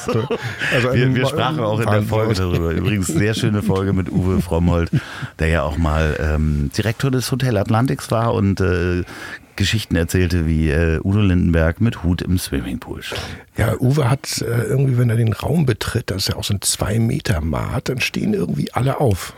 also 0.72 0.94
wir, 0.94 1.14
wir 1.14 1.26
sprachen 1.26 1.60
auch 1.60 1.80
in 1.80 1.90
der 1.90 2.02
Folge 2.02 2.34
darüber. 2.34 2.70
Übrigens, 2.70 3.08
sehr 3.08 3.34
schöne 3.34 3.62
Folge 3.62 3.92
mit 3.92 4.10
Uwe 4.10 4.40
Frommold, 4.40 4.90
der 5.38 5.48
ja 5.48 5.62
auch 5.62 5.78
mal 5.78 6.16
ähm, 6.22 6.70
Direktor 6.76 7.10
des 7.10 7.30
Hotel 7.30 7.56
Atlantics 7.56 8.10
war 8.10 8.34
und 8.34 8.60
äh, 8.60 9.04
Geschichten 9.56 9.96
erzählte, 9.96 10.46
wie 10.46 10.70
äh, 10.70 10.98
Udo 11.02 11.20
Lindenberg 11.20 11.80
mit 11.80 12.02
Hut 12.02 12.22
im 12.22 12.38
Swimmingpool 12.38 13.02
stand. 13.02 13.22
Ja, 13.56 13.78
Uwe 13.78 14.08
hat 14.08 14.40
äh, 14.40 14.62
irgendwie, 14.62 14.96
wenn 14.96 15.10
er 15.10 15.16
den 15.16 15.32
Raum 15.32 15.66
betritt, 15.66 16.10
das 16.10 16.22
ist 16.22 16.28
ja 16.28 16.36
auch 16.36 16.44
so 16.44 16.54
ein 16.54 16.62
Zwei-Meter-Maat, 16.62 17.90
dann 17.90 18.00
stehen 18.00 18.32
irgendwie 18.32 18.72
alle 18.72 18.98
auf. 19.00 19.34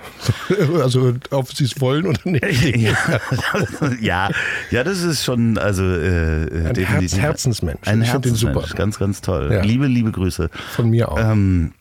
also, 0.80 1.14
ob 1.30 1.52
sie 1.52 1.64
es 1.64 1.80
wollen 1.80 2.06
oder 2.06 2.20
nicht. 2.24 2.76
ja, 2.76 2.96
ja, 4.00 4.30
ja, 4.70 4.84
das 4.84 5.02
ist 5.02 5.24
schon, 5.24 5.58
also 5.58 5.82
äh, 5.82 6.44
äh 6.44 6.68
ein 6.68 6.76
Herz, 6.76 7.16
Herzensmensch. 7.16 7.86
Ein 7.86 8.02
ich 8.02 8.12
Herzensmensch, 8.12 8.66
super. 8.68 8.76
ganz, 8.76 8.98
ganz 8.98 9.20
toll. 9.20 9.50
Ja. 9.52 9.62
Liebe, 9.62 9.86
liebe 9.86 10.12
Grüße. 10.12 10.48
Von 10.76 10.90
mir 10.90 11.10
auch. 11.10 11.18
Ähm, 11.18 11.72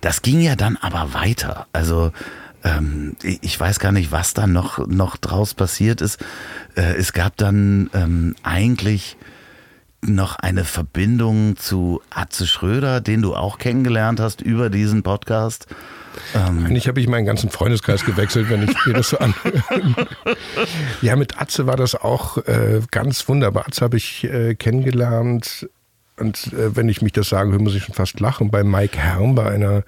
das 0.00 0.22
ging 0.22 0.40
ja 0.40 0.56
dann 0.56 0.78
aber 0.80 1.12
weiter. 1.12 1.66
Also 1.72 2.12
ähm, 2.64 3.16
ich 3.22 3.58
weiß 3.58 3.78
gar 3.80 3.92
nicht, 3.92 4.12
was 4.12 4.34
da 4.34 4.46
noch, 4.46 4.86
noch 4.86 5.16
draus 5.16 5.54
passiert 5.54 6.00
ist. 6.00 6.22
Äh, 6.76 6.94
es 6.96 7.12
gab 7.12 7.36
dann 7.36 7.90
ähm, 7.94 8.34
eigentlich 8.42 9.16
noch 10.02 10.36
eine 10.36 10.64
Verbindung 10.64 11.56
zu 11.56 12.00
Atze 12.10 12.46
Schröder, 12.46 13.00
den 13.00 13.22
du 13.22 13.34
auch 13.34 13.58
kennengelernt 13.58 14.20
hast 14.20 14.40
über 14.40 14.70
diesen 14.70 15.02
Podcast. 15.02 15.66
Ähm 16.34 16.64
Eigentlich 16.64 16.88
habe 16.88 17.00
ich 17.00 17.08
meinen 17.08 17.26
ganzen 17.26 17.50
Freundeskreis 17.50 18.04
gewechselt, 18.04 18.48
wenn 18.48 18.62
ich 18.62 18.74
mir 18.86 18.94
das 18.94 19.10
so 19.10 19.18
anhöre. 19.18 19.62
ja, 21.02 21.16
mit 21.16 21.40
Atze 21.40 21.66
war 21.66 21.76
das 21.76 21.94
auch 21.94 22.38
äh, 22.46 22.80
ganz 22.90 23.28
wunderbar. 23.28 23.66
Atze 23.66 23.82
habe 23.82 23.96
ich 23.96 24.24
äh, 24.24 24.54
kennengelernt 24.54 25.68
und 26.16 26.52
äh, 26.52 26.74
wenn 26.76 26.88
ich 26.88 27.02
mich 27.02 27.12
das 27.12 27.28
sage, 27.28 27.50
muss 27.58 27.74
ich 27.74 27.84
schon 27.84 27.94
fast 27.94 28.20
lachen. 28.20 28.50
Bei 28.50 28.64
Mike 28.64 28.98
Herm, 28.98 29.34
bei 29.34 29.50
einer 29.50 29.84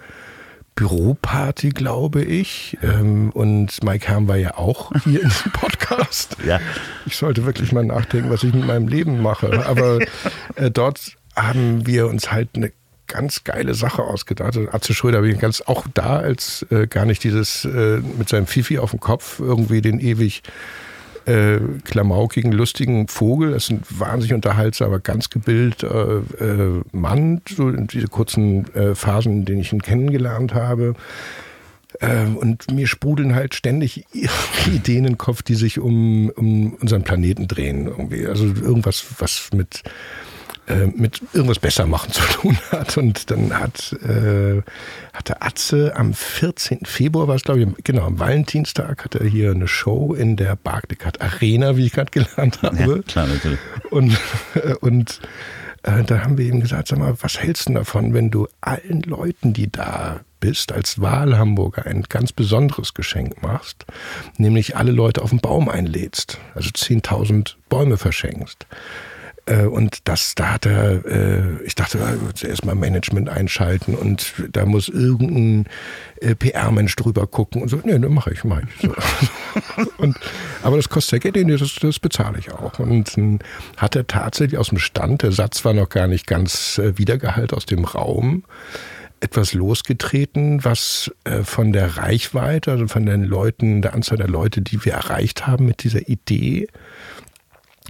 Büroparty, 0.75 1.71
glaube 1.71 2.23
ich. 2.23 2.79
Ähm, 2.83 3.31
und 3.31 3.83
Mike 3.85 4.09
Herm 4.09 4.29
war 4.29 4.37
ja 4.37 4.57
auch 4.57 4.93
hier 5.05 5.23
in 5.23 5.29
diesem 5.29 5.53
Podcast. 5.53 6.37
ja. 6.47 6.61
Ich 7.07 7.17
sollte 7.17 7.45
wirklich 7.45 7.73
mal 7.73 7.85
nachdenken, 7.85 8.31
was 8.31 8.43
ich 8.43 8.55
mit 8.55 8.67
meinem 8.67 8.89
Leben 8.89 9.21
mache. 9.21 9.67
Aber 9.67 9.99
äh, 10.57 10.71
dort 10.71 11.17
haben 11.37 11.87
wir 11.87 12.09
uns 12.09 12.31
halt 12.31 12.51
eine 12.55 12.73
ganz 13.07 13.45
geile 13.45 13.75
Sache 13.75 14.03
ausgedacht. 14.03 14.59
Atze 14.71 14.95
Schröder 14.95 15.21
bin 15.21 15.33
ich 15.33 15.39
ganz 15.39 15.61
auch 15.61 15.87
da, 15.93 16.19
als 16.19 16.65
äh, 16.71 16.87
gar 16.87 17.05
nicht 17.05 17.23
dieses 17.25 17.65
äh, 17.65 18.01
mit 18.19 18.29
seinem 18.29 18.47
Fifi 18.47 18.79
auf 18.79 18.91
dem 18.91 19.01
Kopf 19.01 19.39
irgendwie 19.39 19.83
den 19.83 20.01
ewig 20.01 20.43
äh, 21.27 21.59
klamaukigen, 21.85 22.53
lustigen 22.53 23.09
Vogel. 23.09 23.53
Das 23.53 23.65
ist 23.65 23.71
ein 23.71 23.83
wahnsinnig 23.91 24.35
unterhaltsamer, 24.35 24.99
ganz 24.99 25.31
gebildeter 25.31 26.23
äh, 26.41 26.97
Mann, 26.97 27.41
so 27.49 27.69
in 27.69 27.87
diese 27.87 28.09
kurzen 28.09 28.73
äh, 28.75 28.95
Phasen, 28.95 29.33
in 29.33 29.45
denen 29.45 29.61
ich 29.61 29.73
ihn 29.73 29.83
kennengelernt 29.83 30.55
habe. 30.55 30.95
Äh, 32.01 32.27
und 32.27 32.71
mir 32.71 32.87
sprudeln 32.87 33.35
halt 33.35 33.55
ständig 33.55 34.07
Ideen 34.67 35.05
in 35.05 35.13
den 35.13 35.19
Kopf, 35.19 35.43
die 35.43 35.55
sich 35.55 35.79
um, 35.79 36.31
um 36.31 36.75
unseren 36.75 37.03
Planeten 37.03 37.49
drehen. 37.49 37.87
Irgendwie. 37.87 38.27
Also 38.27 38.45
irgendwas, 38.45 39.05
was 39.19 39.51
mit 39.55 39.83
äh, 40.69 40.87
mit 40.87 41.21
irgendwas 41.33 41.59
besser 41.59 41.87
machen 41.87 42.13
zu 42.13 42.23
tun 42.23 42.59
hat. 42.71 42.97
Und 42.97 43.31
dann 43.31 43.59
hat, 43.59 43.93
äh, 44.05 44.63
hatte 45.13 45.43
Atze 45.43 45.95
am 45.97 46.15
14. 46.15 46.81
Februar, 46.85 47.29
war 47.29 47.35
es 47.35 47.43
glaube 47.43 47.63
ich, 47.63 47.85
genau, 47.85 48.05
am 48.05 48.19
Valentinstag 48.19 49.05
hat 49.05 49.15
er 49.15 49.27
hier 49.27 49.51
eine 49.51 49.69
Show 49.69 50.15
in 50.15 50.37
der 50.37 50.57
Barclaycard 50.57 51.21
Arena, 51.21 51.77
wie 51.77 51.87
ich 51.87 51.93
gerade 51.93 52.11
gelernt 52.11 52.63
habe. 52.63 52.77
Ja, 52.81 53.03
klar, 53.03 53.27
natürlich. 53.27 53.59
Und, 53.91 54.19
äh, 54.55 54.75
und 54.81 55.21
äh, 55.83 56.05
da 56.05 56.21
haben 56.23 56.39
wir 56.39 56.47
ihm 56.47 56.61
gesagt, 56.61 56.89
sag 56.89 56.99
mal, 56.99 57.15
was 57.21 57.41
hältst 57.41 57.69
du 57.69 57.75
davon, 57.75 58.15
wenn 58.15 58.31
du 58.31 58.47
allen 58.61 59.03
Leuten, 59.03 59.53
die 59.53 59.71
da 59.71 60.21
bist, 60.39 60.73
als 60.73 61.01
Wahlhamburger 61.01 61.87
ein 61.87 62.03
ganz 62.03 62.33
besonderes 62.33 62.95
Geschenk 62.95 63.43
machst, 63.43 63.87
nämlich 64.39 64.77
alle 64.77 64.93
Leute 64.93 65.23
auf 65.23 65.31
den 65.31 65.41
Baum 65.41 65.69
einlädst, 65.69 66.39
also 66.55 66.71
10.000 66.71 67.55
Bäume 67.69 67.97
verschenkst. 67.97 68.67
Äh, 69.47 69.65
und 69.65 70.09
das, 70.09 70.35
da 70.35 70.53
hat 70.53 70.67
er, 70.67 71.05
äh, 71.05 71.63
ich 71.65 71.75
dachte, 71.75 71.99
zuerst 72.35 72.65
mal 72.65 72.75
Management 72.75 73.29
einschalten 73.29 73.95
und 73.95 74.35
da 74.53 74.67
muss 74.67 74.89
irgendein 74.89 75.67
äh, 76.21 76.35
PR-Mensch 76.35 76.95
drüber 76.95 77.27
gucken 77.27 77.63
und 77.63 77.69
so. 77.69 77.81
Nee, 77.83 77.99
das 77.99 78.11
mache 78.11 78.33
ich, 78.33 78.45
mache 78.45 78.63
ich. 78.63 78.83
So. 78.83 78.95
und, 79.99 80.17
aber 80.63 80.77
das 80.77 80.89
kostet 80.89 81.25
ja 81.25 81.31
Geld, 81.31 81.47
nee, 81.47 81.57
das, 81.57 81.75
das 81.75 81.99
bezahle 81.99 82.39
ich 82.39 82.53
auch. 82.53 82.79
Und 82.79 83.17
dann 83.17 83.41
hat 83.77 83.97
er 83.97 84.07
tatsächlich 84.07 84.59
aus 84.59 84.69
dem 84.69 84.79
Stand, 84.79 85.23
der 85.23 85.33
Satz 85.33 85.65
war 85.65 85.75
noch 85.75 85.89
gar 85.89 86.07
nicht 86.07 86.27
ganz 86.27 86.81
wiedergehalt 86.97 87.53
aus 87.53 87.67
dem 87.67 87.85
Raum, 87.85 88.45
etwas 89.21 89.55
losgetreten, 89.55 90.65
was 90.65 91.13
von 91.45 91.73
der 91.73 91.97
Reichweite, 91.97 92.73
also 92.73 92.89
von 92.89 93.07
den 93.07 93.23
Leuten, 93.23 93.81
der 93.81 93.95
Anzahl 93.95 94.19
der 94.19 94.29
Leute, 94.29 94.63
die 94.63 94.85
wir 94.85 94.95
erreicht 94.95 95.47
haben 95.47 95.67
mit 95.67 95.85
dieser 95.85 96.09
Idee, 96.09 96.67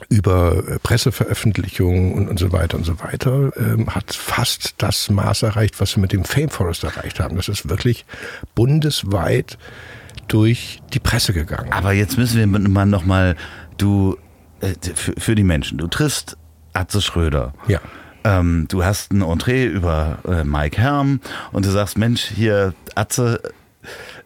über 0.08 0.62
äh, 0.68 0.78
Presseveröffentlichungen 0.78 2.12
und, 2.12 2.28
und 2.28 2.38
so 2.38 2.52
weiter 2.52 2.76
und 2.76 2.84
so 2.84 2.98
weiter, 3.00 3.52
ähm, 3.56 3.94
hat 3.94 4.14
fast 4.14 4.74
das 4.78 5.10
Maß 5.10 5.42
erreicht, 5.42 5.80
was 5.80 5.96
wir 5.96 6.00
mit 6.00 6.12
dem 6.12 6.24
Fame 6.24 6.48
Forest 6.48 6.84
erreicht 6.84 7.20
haben. 7.20 7.36
Das 7.36 7.48
ist 7.48 7.68
wirklich 7.68 8.04
bundesweit 8.54 9.58
durch 10.28 10.80
die 10.92 11.00
Presse 11.00 11.32
gegangen. 11.32 11.72
Aber 11.72 11.92
jetzt 11.92 12.18
müssen 12.18 12.38
wir 12.38 12.46
mal 12.46 12.86
nochmal, 12.86 13.36
du, 13.78 14.16
äh, 14.60 14.74
für, 14.94 15.14
für 15.18 15.34
die 15.34 15.44
Menschen, 15.44 15.78
du 15.78 15.88
triffst 15.88 16.36
Atze 16.72 17.02
Schröder. 17.02 17.52
Ja. 17.68 17.80
Ähm, 18.24 18.66
du 18.68 18.84
hast 18.84 19.12
ein 19.12 19.22
Entree 19.22 19.66
über 19.66 20.18
äh, 20.26 20.44
Mike 20.44 20.80
Herm 20.80 21.20
und 21.50 21.66
du 21.66 21.70
sagst, 21.70 21.98
Mensch, 21.98 22.22
hier, 22.22 22.72
Atze, 22.94 23.40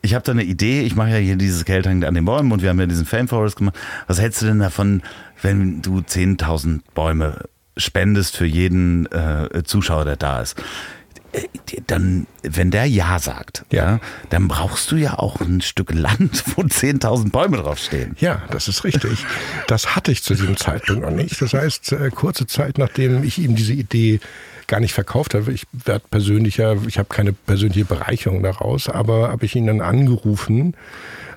ich 0.03 0.15
habe 0.15 0.25
da 0.25 0.33
eine 0.33 0.45
Idee, 0.45 0.83
ich 0.83 0.97
mache 0.97 1.11
ja 1.11 1.17
hier 1.17 1.37
dieses 1.37 1.65
Geldhang 1.65 2.05
an 2.05 2.15
den 2.15 2.25
Bäumen 2.25 2.53
und 2.53 2.63
wir 2.63 2.71
haben 2.71 2.81
ja 2.81 2.87
diesen 2.87 3.07
Fame 3.07 3.29
Forest 3.29 3.57
gemacht. 3.57 3.77
Was 4.07 4.21
hältst 4.21 4.43
du 4.43 4.47
denn 4.47 4.59
davon, 4.59 5.03
wenn 5.43 5.83
du 5.83 5.99
10.000 5.99 6.81
Bäume 6.95 7.45
spendest 7.77 8.37
für 8.37 8.47
jeden 8.47 9.07
äh, 9.13 9.63
Zuschauer, 9.65 10.05
der 10.05 10.17
da 10.17 10.41
ist? 10.41 10.57
äh, 11.33 11.47
dann, 11.87 12.27
wenn 12.43 12.71
der 12.71 12.87
Ja 12.87 13.19
sagt, 13.19 13.65
ja. 13.71 13.85
ja. 13.85 14.01
dann 14.31 14.49
brauchst 14.49 14.91
du 14.91 14.97
ja 14.97 15.19
auch 15.19 15.41
ein 15.41 15.61
Stück 15.61 15.93
Land, 15.93 16.45
wo 16.57 16.63
10.000 16.63 17.31
Bäume 17.31 17.59
draufstehen. 17.59 18.17
Ja, 18.19 18.43
das 18.51 18.69
ist 18.69 18.85
richtig. 18.85 19.25
Das 19.67 19.95
hatte 19.97 20.13
ich 20.13 20.23
zu 20.23 20.35
diesem 20.35 20.57
Zeitpunkt 20.57 21.03
noch 21.03 21.11
nicht. 21.11 21.41
Das 21.43 21.53
heißt, 21.53 21.93
äh, 21.93 22.11
kurze 22.11 22.47
Zeit 22.47 22.79
nachdem 22.79 23.25
ich 23.25 23.39
ihm 23.39 23.55
diese 23.55 23.73
Idee 23.73 24.21
gar 24.67 24.81
nicht 24.81 24.93
verkauft 24.93 25.35
habe. 25.35 25.53
Ich 25.53 25.67
werde 25.73 26.05
persönlicher, 26.11 26.77
ich 26.87 26.99
habe 26.99 27.09
keine 27.09 27.33
persönliche 27.33 27.85
Bereicherung 27.85 28.43
daraus, 28.43 28.89
aber 28.89 29.31
habe 29.31 29.45
ich 29.47 29.55
ihn 29.55 29.67
dann 29.67 29.81
angerufen 29.81 30.75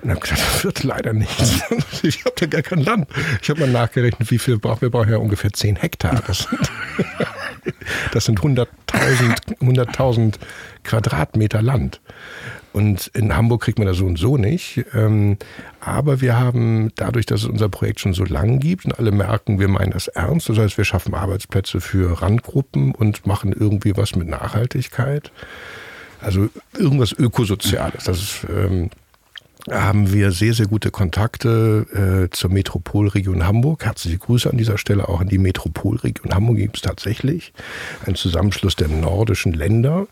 und 0.02 0.10
habe 0.10 0.20
gesagt, 0.20 0.40
das 0.40 0.64
wird 0.64 0.82
leider 0.84 1.12
nichts. 1.12 1.62
Ich 2.02 2.24
habe 2.24 2.34
ja 2.40 2.46
gar 2.46 2.62
kein 2.62 2.82
Land. 2.82 3.08
Ich 3.42 3.50
habe 3.50 3.60
mal 3.60 3.70
nachgerechnet, 3.70 4.30
wie 4.30 4.38
viel 4.38 4.58
brauchen 4.58 4.80
wir 4.80 4.90
brauchen 4.90 5.10
ja 5.10 5.18
ungefähr 5.18 5.52
10 5.52 5.76
Hektar. 5.76 6.22
Das 6.26 6.48
sind, 6.48 6.70
das 8.12 8.24
sind 8.24 8.40
100.000 8.40 9.60
100 9.60 10.38
Quadratmeter 10.82 11.60
Land. 11.60 12.00
Und 12.72 13.08
in 13.08 13.36
Hamburg 13.36 13.62
kriegt 13.62 13.78
man 13.78 13.86
das 13.86 13.96
so 13.96 14.06
und 14.06 14.18
so 14.18 14.36
nicht. 14.36 14.84
Ähm, 14.94 15.38
aber 15.80 16.20
wir 16.20 16.38
haben 16.38 16.92
dadurch, 16.96 17.26
dass 17.26 17.42
es 17.42 17.48
unser 17.48 17.68
Projekt 17.68 18.00
schon 18.00 18.14
so 18.14 18.24
lang 18.24 18.60
gibt 18.60 18.84
und 18.84 18.98
alle 18.98 19.10
merken, 19.10 19.58
wir 19.58 19.68
meinen 19.68 19.90
das 19.90 20.08
ernst. 20.08 20.48
Das 20.48 20.58
heißt, 20.58 20.78
wir 20.78 20.84
schaffen 20.84 21.14
Arbeitsplätze 21.14 21.80
für 21.80 22.22
Randgruppen 22.22 22.94
und 22.94 23.26
machen 23.26 23.52
irgendwie 23.52 23.96
was 23.96 24.14
mit 24.14 24.28
Nachhaltigkeit. 24.28 25.32
Also 26.20 26.48
irgendwas 26.78 27.12
Ökosoziales. 27.12 28.04
Das 28.04 28.18
ist, 28.18 28.46
ähm, 28.48 28.90
haben 29.68 30.12
wir 30.12 30.32
sehr, 30.32 30.54
sehr 30.54 30.66
gute 30.66 30.90
Kontakte 30.90 32.28
äh, 32.28 32.30
zur 32.34 32.50
Metropolregion 32.50 33.46
Hamburg. 33.46 33.84
Herzliche 33.84 34.18
Grüße 34.18 34.48
an 34.48 34.56
dieser 34.56 34.78
Stelle 34.78 35.08
auch 35.08 35.20
an 35.20 35.28
die 35.28 35.38
Metropolregion 35.38 36.32
Hamburg 36.32 36.56
gibt 36.56 36.76
es 36.76 36.82
tatsächlich. 36.82 37.52
Ein 38.06 38.14
Zusammenschluss 38.14 38.76
der 38.76 38.88
nordischen 38.88 39.52
Länder. 39.52 40.06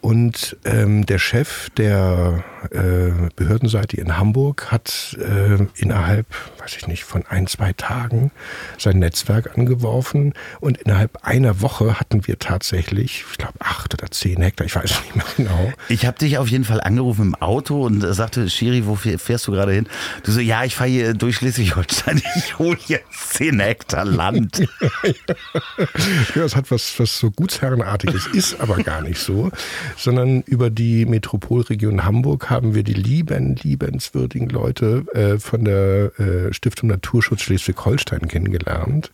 Und 0.00 0.56
ähm, 0.64 1.06
der 1.06 1.18
Chef 1.18 1.70
der 1.70 2.44
äh, 2.70 3.10
Behördenseite 3.34 3.96
in 3.96 4.16
Hamburg 4.16 4.70
hat 4.70 5.16
äh, 5.20 5.66
innerhalb, 5.74 6.26
weiß 6.58 6.76
ich 6.76 6.86
nicht, 6.86 7.04
von 7.04 7.24
ein, 7.26 7.46
zwei 7.48 7.72
Tagen 7.72 8.30
sein 8.78 9.00
Netzwerk 9.00 9.58
angeworfen. 9.58 10.34
Und 10.60 10.78
innerhalb 10.78 11.24
einer 11.24 11.60
Woche 11.60 11.98
hatten 11.98 12.26
wir 12.26 12.38
tatsächlich, 12.38 13.24
ich 13.30 13.38
glaube, 13.38 13.54
acht 13.58 13.92
oder 13.94 14.10
zehn 14.10 14.40
Hektar, 14.40 14.66
ich 14.66 14.76
weiß 14.76 15.02
nicht 15.02 15.16
mehr 15.16 15.24
genau. 15.36 15.72
Ich 15.88 16.06
habe 16.06 16.18
dich 16.18 16.38
auf 16.38 16.48
jeden 16.48 16.64
Fall 16.64 16.80
angerufen 16.80 17.22
im 17.22 17.34
Auto 17.34 17.84
und 17.84 18.00
sagte, 18.00 18.48
Schiri, 18.48 18.86
wo 18.86 18.94
fährst 18.94 19.46
du 19.46 19.52
gerade 19.52 19.72
hin? 19.72 19.88
Du 20.22 20.30
so, 20.30 20.40
ja, 20.40 20.64
ich 20.64 20.76
fahre 20.76 20.90
hier 20.90 21.14
durch 21.14 21.36
Schleswig-Holstein, 21.36 22.22
ich 22.36 22.58
hole 22.58 22.78
jetzt 22.86 23.34
zehn 23.34 23.58
Hektar 23.58 24.04
Land. 24.04 24.60
ja, 25.02 26.42
das 26.42 26.54
hat 26.54 26.70
was, 26.70 26.98
was 26.98 27.18
so 27.18 27.30
Gutsherrenartiges, 27.30 28.26
ist 28.28 28.60
aber 28.60 28.76
gar 28.76 29.02
nicht 29.02 29.18
so 29.18 29.50
sondern 29.96 30.42
über 30.42 30.70
die 30.70 31.06
Metropolregion 31.06 32.04
Hamburg 32.04 32.50
haben 32.50 32.74
wir 32.74 32.82
die 32.82 32.94
lieben, 32.94 33.56
liebenswürdigen 33.56 34.48
Leute 34.48 35.04
äh, 35.14 35.38
von 35.38 35.64
der 35.64 36.18
äh, 36.18 36.52
Stiftung 36.52 36.88
Naturschutz 36.88 37.42
Schleswig-Holstein 37.42 38.28
kennengelernt, 38.28 39.10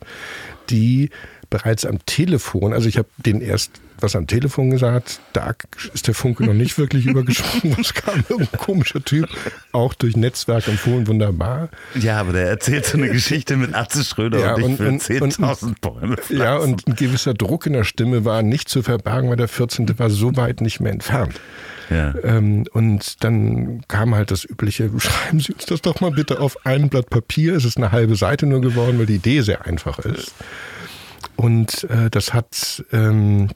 die 0.69 1.09
bereits 1.49 1.85
am 1.85 2.03
Telefon, 2.05 2.73
also 2.73 2.89
ich 2.89 2.97
habe 2.97 3.07
den 3.17 3.41
erst 3.41 3.81
was 3.99 4.15
am 4.15 4.27
Telefon 4.27 4.69
gesagt, 4.69 5.19
da 5.33 5.53
ist 5.93 6.07
der 6.07 6.13
Funke 6.13 6.45
noch 6.45 6.53
nicht 6.53 6.77
wirklich 6.77 7.05
übergesprungen. 7.05 7.77
Es 7.79 7.93
kam 7.93 8.23
irgendein 8.29 8.59
komischer 8.59 9.03
Typ, 9.03 9.27
auch 9.71 9.93
durch 9.93 10.15
Netzwerk 10.17 10.67
empfohlen, 10.67 11.07
wunderbar. 11.07 11.69
Ja, 11.95 12.19
aber 12.19 12.33
der 12.33 12.47
erzählt 12.47 12.85
so 12.85 12.97
eine 12.97 13.09
Geschichte 13.09 13.57
mit 13.57 13.73
Atze 13.73 14.03
Schröder 14.03 14.39
ja, 14.39 14.55
und, 14.55 14.79
und 14.79 15.03
für 15.03 15.13
10.000 15.13 15.75
Bäume. 15.81 16.17
Pflanzen. 16.17 16.37
Ja, 16.37 16.57
und 16.57 16.87
ein 16.87 16.95
gewisser 16.95 17.33
Druck 17.33 17.65
in 17.65 17.73
der 17.73 17.83
Stimme 17.83 18.25
war 18.25 18.41
nicht 18.41 18.69
zu 18.69 18.81
verbergen, 18.81 19.29
weil 19.29 19.37
der 19.37 19.47
14. 19.47 19.97
war 19.99 20.09
so 20.09 20.35
weit 20.35 20.61
nicht 20.61 20.79
mehr 20.79 20.91
entfernt. 20.91 21.39
Ja. 21.89 22.13
Ähm, 22.23 22.65
und 22.73 23.23
dann 23.23 23.81
kam 23.87 24.15
halt 24.15 24.31
das 24.31 24.43
übliche, 24.43 24.89
schreiben 24.97 25.39
Sie 25.39 25.53
uns 25.53 25.65
das 25.65 25.81
doch 25.81 26.01
mal 26.01 26.11
bitte 26.11 26.39
auf 26.39 26.65
ein 26.65 26.89
Blatt 26.89 27.09
Papier. 27.09 27.55
Es 27.55 27.65
ist 27.65 27.77
eine 27.77 27.91
halbe 27.91 28.15
Seite 28.15 28.45
nur 28.45 28.61
geworden, 28.61 28.97
weil 28.99 29.05
die 29.05 29.15
Idee 29.15 29.41
sehr 29.41 29.65
einfach 29.65 29.99
ist. 29.99 30.33
Und 31.35 31.83
äh, 31.89 32.09
das 32.09 32.33
hat 32.33 32.83
ähm, 32.91 33.49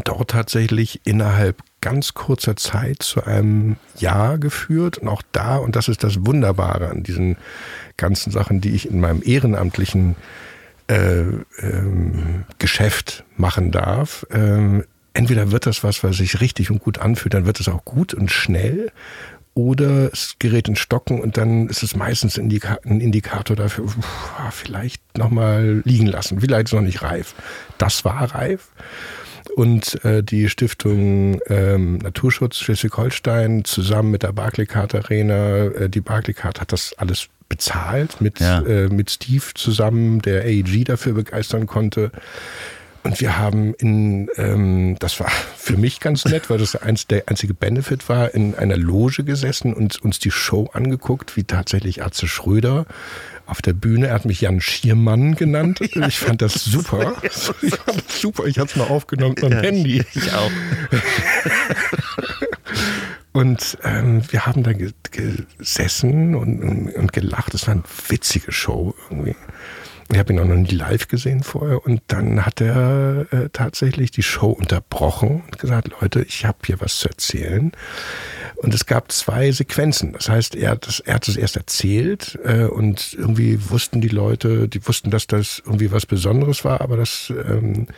dort 0.00 0.30
tatsächlich 0.30 1.00
innerhalb 1.04 1.62
ganz 1.80 2.14
kurzer 2.14 2.56
Zeit 2.56 3.02
zu 3.02 3.24
einem 3.24 3.76
Ja 3.98 4.36
geführt. 4.36 4.98
Und 4.98 5.08
auch 5.08 5.22
da, 5.32 5.56
und 5.56 5.76
das 5.76 5.88
ist 5.88 6.02
das 6.02 6.24
Wunderbare 6.24 6.88
an 6.88 7.02
diesen 7.02 7.36
ganzen 7.96 8.30
Sachen, 8.30 8.60
die 8.60 8.70
ich 8.70 8.88
in 8.88 9.00
meinem 9.00 9.22
ehrenamtlichen 9.22 10.16
äh, 10.88 11.20
ähm, 11.58 12.44
Geschäft 12.58 13.24
machen 13.36 13.70
darf. 13.70 14.26
Ähm, 14.30 14.84
entweder 15.12 15.52
wird 15.52 15.66
das 15.66 15.84
was, 15.84 16.02
was 16.02 16.16
sich 16.16 16.40
richtig 16.40 16.70
und 16.70 16.80
gut 16.80 16.98
anfühlt, 16.98 17.34
dann 17.34 17.46
wird 17.46 17.60
es 17.60 17.68
auch 17.68 17.84
gut 17.84 18.14
und 18.14 18.30
schnell. 18.30 18.90
Oder 19.54 20.10
es 20.10 20.36
gerät 20.38 20.68
in 20.68 20.76
Stocken 20.76 21.20
und 21.20 21.36
dann 21.36 21.68
ist 21.68 21.82
es 21.82 21.94
meistens 21.94 22.38
ein 22.38 22.50
Indikator 22.50 23.54
dafür, 23.54 23.86
vielleicht 24.50 25.18
nochmal 25.18 25.82
liegen 25.84 26.06
lassen. 26.06 26.40
Vielleicht 26.40 26.68
ist 26.68 26.72
noch 26.72 26.80
nicht 26.80 27.02
reif. 27.02 27.34
Das 27.76 28.06
war 28.06 28.34
reif 28.34 28.68
und 29.56 30.04
äh, 30.04 30.22
die 30.22 30.48
Stiftung 30.48 31.40
ähm, 31.48 31.98
Naturschutz 31.98 32.58
Schleswig-Holstein 32.58 33.64
zusammen 33.64 34.10
mit 34.10 34.22
der 34.22 34.32
Barclaycard 34.32 34.94
Arena. 34.94 35.66
Äh, 35.66 35.88
die 35.88 36.00
Barclaycard 36.00 36.60
hat 36.60 36.72
das 36.72 36.94
alles 36.96 37.28
bezahlt 37.48 38.20
mit, 38.20 38.40
ja. 38.40 38.60
äh, 38.62 38.88
mit 38.88 39.10
Steve 39.10 39.44
zusammen, 39.54 40.22
der 40.22 40.44
AEG 40.44 40.86
dafür 40.86 41.12
begeistern 41.12 41.66
konnte. 41.66 42.10
Und 43.04 43.20
wir 43.20 43.36
haben 43.36 43.74
in, 43.74 44.28
ähm, 44.36 44.96
das 45.00 45.18
war 45.20 45.28
für 45.56 45.76
mich 45.76 46.00
ganz 46.00 46.24
nett, 46.24 46.48
weil 46.50 46.58
das 46.58 46.76
eins, 46.76 47.06
der 47.06 47.24
einzige 47.26 47.52
Benefit 47.52 48.08
war, 48.08 48.34
in 48.34 48.54
einer 48.54 48.76
Loge 48.76 49.24
gesessen 49.24 49.74
und 49.74 50.02
uns 50.02 50.18
die 50.18 50.30
Show 50.30 50.70
angeguckt, 50.72 51.36
wie 51.36 51.44
tatsächlich 51.44 52.02
Arze 52.02 52.26
Schröder 52.26 52.86
auf 53.52 53.62
der 53.62 53.74
Bühne. 53.74 54.08
Er 54.08 54.14
hat 54.14 54.24
mich 54.24 54.40
Jan 54.40 54.60
Schiermann 54.60 55.36
genannt. 55.36 55.78
Ja, 55.94 56.08
ich 56.08 56.18
fand 56.18 56.40
das 56.40 56.64
super. 56.64 57.14
Ich 57.22 57.32
fand 57.32 58.06
das 58.06 58.20
super. 58.20 58.46
Ich 58.46 58.58
hatte 58.58 58.70
es 58.70 58.76
mal 58.76 58.88
aufgenommen 58.88 59.36
am 59.42 59.52
ja, 59.52 59.60
Handy. 59.60 60.02
Ich 60.14 60.32
auch. 60.32 60.50
Und 63.32 63.78
ähm, 63.84 64.22
wir 64.30 64.46
haben 64.46 64.62
da 64.62 64.72
gesessen 64.72 66.34
und, 66.34 66.92
und, 66.92 67.12
gelacht. 67.14 67.54
Es 67.54 67.66
war 67.66 67.74
eine 67.74 67.82
witzige 68.08 68.52
Show 68.52 68.94
irgendwie. 69.08 69.34
Ich 70.10 70.18
habe 70.18 70.34
ihn 70.34 70.38
auch 70.38 70.44
noch 70.44 70.56
nie 70.56 70.74
live 70.74 71.08
gesehen 71.08 71.42
vorher. 71.42 71.84
Und 71.84 72.02
dann 72.08 72.44
hat 72.44 72.60
er 72.60 73.26
äh, 73.30 73.48
tatsächlich 73.50 74.10
die 74.10 74.22
Show 74.22 74.50
unterbrochen 74.50 75.42
und 75.46 75.58
gesagt, 75.58 75.88
Leute, 76.00 76.20
ich 76.20 76.44
habe 76.44 76.58
hier 76.66 76.80
was 76.80 76.98
zu 76.98 77.08
erzählen. 77.08 77.72
Und 78.62 78.72
es 78.72 78.86
gab 78.86 79.10
zwei 79.10 79.50
Sequenzen. 79.50 80.12
Das 80.12 80.28
heißt, 80.28 80.54
er 80.54 80.70
hat, 80.70 80.86
das, 80.86 81.00
er 81.00 81.14
hat 81.14 81.26
es 81.26 81.36
erst 81.36 81.56
erzählt 81.56 82.38
äh, 82.44 82.64
und 82.64 83.12
irgendwie 83.12 83.58
wussten 83.70 84.00
die 84.00 84.08
Leute, 84.08 84.68
die 84.68 84.86
wussten, 84.86 85.10
dass 85.10 85.26
das 85.26 85.60
irgendwie 85.66 85.90
was 85.90 86.06
Besonderes 86.06 86.64
war, 86.64 86.80
aber 86.80 86.96
das 86.96 87.30
ähm, 87.30 87.88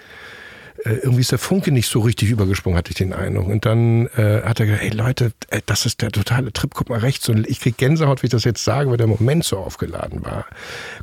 äh, 0.85 0.95
irgendwie 0.95 1.21
ist 1.21 1.33
der 1.33 1.39
Funke 1.39 1.71
nicht 1.71 1.89
so 1.89 2.01
richtig 2.01 2.31
übergesprungen, 2.31 2.79
hatte 2.79 2.91
ich 2.91 2.97
den 2.97 3.13
Eindruck. 3.13 3.47
Und 3.49 3.67
dann 3.67 4.07
äh, 4.17 4.43
hat 4.43 4.59
er 4.59 4.67
gesagt, 4.67 4.83
hey 4.83 4.91
Leute, 4.91 5.33
äh, 5.51 5.61
das 5.67 5.85
ist 5.85 6.01
der 6.01 6.11
totale 6.11 6.51
Trip, 6.51 6.71
guck 6.75 6.89
mal 6.89 6.99
rechts 6.99 7.29
und 7.29 7.47
ich 7.47 7.61
krieg 7.61 7.77
Gänsehaut, 7.77 8.23
wie 8.23 8.27
ich 8.27 8.33
das 8.33 8.45
jetzt 8.45 8.65
sage, 8.65 8.91
weil 8.91 8.97
der 8.97 9.07
Moment 9.07 9.45
so 9.45 9.59
aufgeladen 9.59 10.25
war. 10.25 10.47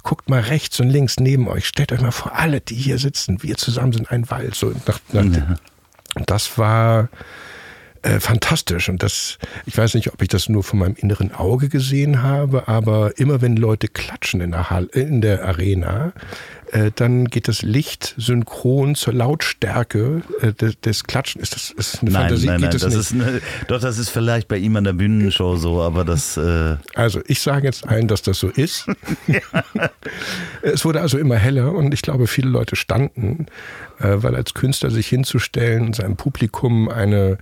Guckt 0.02 0.28
mal 0.28 0.41
rechts 0.41 0.80
und 0.80 0.89
links 0.89 1.19
neben 1.19 1.47
euch, 1.47 1.67
stellt 1.67 1.91
euch 1.91 2.02
mal 2.02 2.12
vor, 2.12 2.36
alle, 2.36 2.62
die 2.62 2.76
hier 2.76 2.97
sitzen, 2.97 3.43
wir 3.43 3.58
zusammen 3.58 3.93
sind 3.93 4.12
ein 4.12 4.30
Wald. 4.32 4.56
So 4.56 4.74
nach, 4.88 5.00
nach 5.12 5.24
ja. 5.24 5.56
Und 6.15 6.30
das 6.30 6.58
war 6.58 7.10
äh, 8.04 8.20
fantastisch. 8.20 8.90
Und 8.90 9.04
das, 9.04 9.38
ich 9.66 9.78
weiß 9.78 9.94
nicht, 9.94 10.12
ob 10.12 10.22
ich 10.22 10.28
das 10.28 10.50
nur 10.50 10.64
von 10.64 10.80
meinem 10.80 10.96
inneren 10.96 11.34
Auge 11.34 11.70
gesehen 11.70 12.24
habe, 12.24 12.68
aber 12.68 13.18
immer 13.20 13.42
wenn 13.42 13.56
Leute 13.56 13.88
klatschen 13.88 14.42
in 14.42 14.52
der, 14.52 14.70
Hall, 14.70 14.86
in 14.94 15.22
der 15.22 15.46
Arena, 15.46 16.14
äh, 16.72 16.92
dann 16.96 17.26
geht 17.26 17.48
das 17.48 17.62
Licht 17.62 18.16
synchron 18.18 18.96
zur 18.96 19.14
Lautstärke 19.14 20.22
äh, 20.42 20.54
des, 20.54 20.80
des 20.80 21.04
Klatschen. 21.04 21.42
Ist 21.42 21.54
das 21.54 21.72
ist 21.72 22.02
eine 22.02 22.12
nein, 22.12 22.22
Fantasie? 22.22 22.48
Nein, 22.48 22.62
nein, 22.62 22.72
das, 22.72 22.82
das 22.82 22.96
ist 22.96 23.14
eine, 23.14 23.42
doch, 23.68 23.82
das 23.82 23.98
ist 23.98 24.10
vielleicht 24.10 24.48
bei 24.48 24.58
ihm 24.58 24.76
an 24.76 24.86
der 24.86 24.94
Bühnenshow 24.94 25.56
so, 25.58 25.82
aber 25.82 26.06
das. 26.06 26.38
Äh 26.38 26.78
also 26.96 27.22
ich 27.28 27.42
sage 27.42 27.68
jetzt 27.68 27.88
allen, 27.88 28.08
dass 28.08 28.22
das 28.22 28.40
so 28.40 28.48
ist. 28.48 28.88
es 30.62 30.86
wurde 30.86 31.02
also 31.02 31.18
immer 31.18 31.36
heller 31.36 31.74
und 31.74 31.94
ich 31.94 32.02
glaube, 32.02 32.28
viele 32.28 32.50
Leute 32.50 32.76
standen, 32.76 33.48
äh, 34.00 34.16
weil 34.16 34.36
als 34.36 34.54
Künstler 34.54 34.92
sich 34.92 35.08
hinzustellen 35.08 35.88
und 35.88 35.96
seinem 35.96 36.16
Publikum 36.16 36.90
eine 36.90 37.38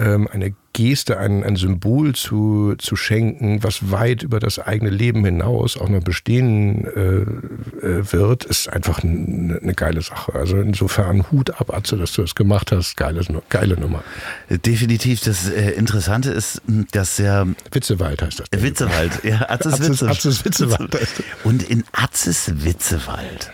ähm, 0.00 0.28
eine 0.30 0.54
Geste, 0.72 1.18
ein, 1.18 1.42
ein 1.42 1.56
Symbol 1.56 2.14
zu, 2.14 2.74
zu 2.78 2.96
schenken, 2.96 3.62
was 3.62 3.90
weit 3.90 4.22
über 4.22 4.38
das 4.38 4.58
eigene 4.58 4.90
Leben 4.90 5.24
hinaus 5.24 5.76
auch 5.76 5.88
noch 5.88 6.02
bestehen 6.02 6.84
äh, 6.84 7.86
äh 7.86 8.12
wird, 8.12 8.44
ist 8.44 8.68
einfach 8.68 9.02
eine, 9.02 9.58
eine 9.60 9.74
geile 9.74 10.00
Sache. 10.00 10.34
Also 10.34 10.58
insofern 10.58 11.30
Hut 11.30 11.60
ab, 11.60 11.74
Atze, 11.74 11.96
dass 11.96 12.12
du 12.12 12.22
das 12.22 12.34
gemacht 12.34 12.72
hast. 12.72 12.96
Geile, 12.96 13.22
geile 13.48 13.78
Nummer. 13.78 14.02
Definitiv. 14.48 15.20
Das 15.22 15.50
äh, 15.50 15.72
Interessante 15.72 16.30
ist, 16.30 16.62
dass 16.92 17.16
der... 17.16 17.48
Witzewald 17.72 18.22
heißt 18.22 18.40
das. 18.40 18.62
Witzewald, 18.62 19.24
ja. 19.24 19.50
Atzes, 19.50 19.74
Atzes. 19.74 20.02
Atzes 20.04 20.44
Witzewald. 20.44 20.96
Und 21.44 21.62
in 21.62 21.84
Atzes 21.92 22.64
Witzewald 22.64 23.50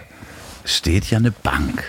steht 0.65 1.11
ja 1.11 1.19
eine 1.19 1.31
Bank. 1.31 1.83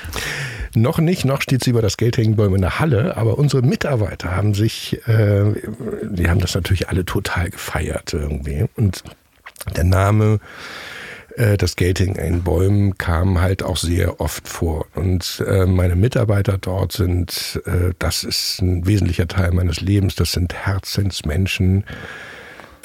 Noch 0.82 1.00
nicht, 1.00 1.26
noch 1.26 1.42
steht 1.42 1.64
sie 1.64 1.72
über 1.72 1.82
das 1.82 1.98
Geld 1.98 2.18
hängen 2.18 2.36
Bäume 2.36 2.56
in 2.56 2.62
der 2.62 2.80
Halle, 2.80 3.18
aber 3.18 3.38
unsere 3.38 3.62
Mitarbeiter 3.62 4.36
haben 4.36 4.54
sich, 4.54 5.00
äh, 5.08 5.54
die 6.04 6.30
haben 6.30 6.40
das 6.40 6.54
natürlich 6.56 6.90
alle 6.90 7.04
total 7.04 7.50
gefeiert 7.50 8.14
irgendwie. 8.14 8.66
Und 8.76 9.04
der 9.76 9.84
Name 9.84 10.40
äh, 11.38 11.58
das 11.58 11.76
hängen 12.00 12.16
in 12.16 12.44
Bäumen 12.44 12.98
kam 12.98 13.40
halt 13.40 13.64
auch 13.64 13.78
sehr 13.78 14.20
oft 14.20 14.48
vor. 14.48 14.86
Und 14.96 15.44
äh, 15.48 15.66
meine 15.66 15.96
Mitarbeiter 15.96 16.58
dort 16.58 16.92
sind, 16.92 17.62
äh, 17.66 17.94
das 18.00 18.24
ist 18.24 18.62
ein 18.62 18.86
wesentlicher 18.86 19.28
Teil 19.28 19.52
meines 19.52 19.80
Lebens, 19.80 20.16
das 20.16 20.32
sind 20.32 20.54
Herzensmenschen, 20.54 21.86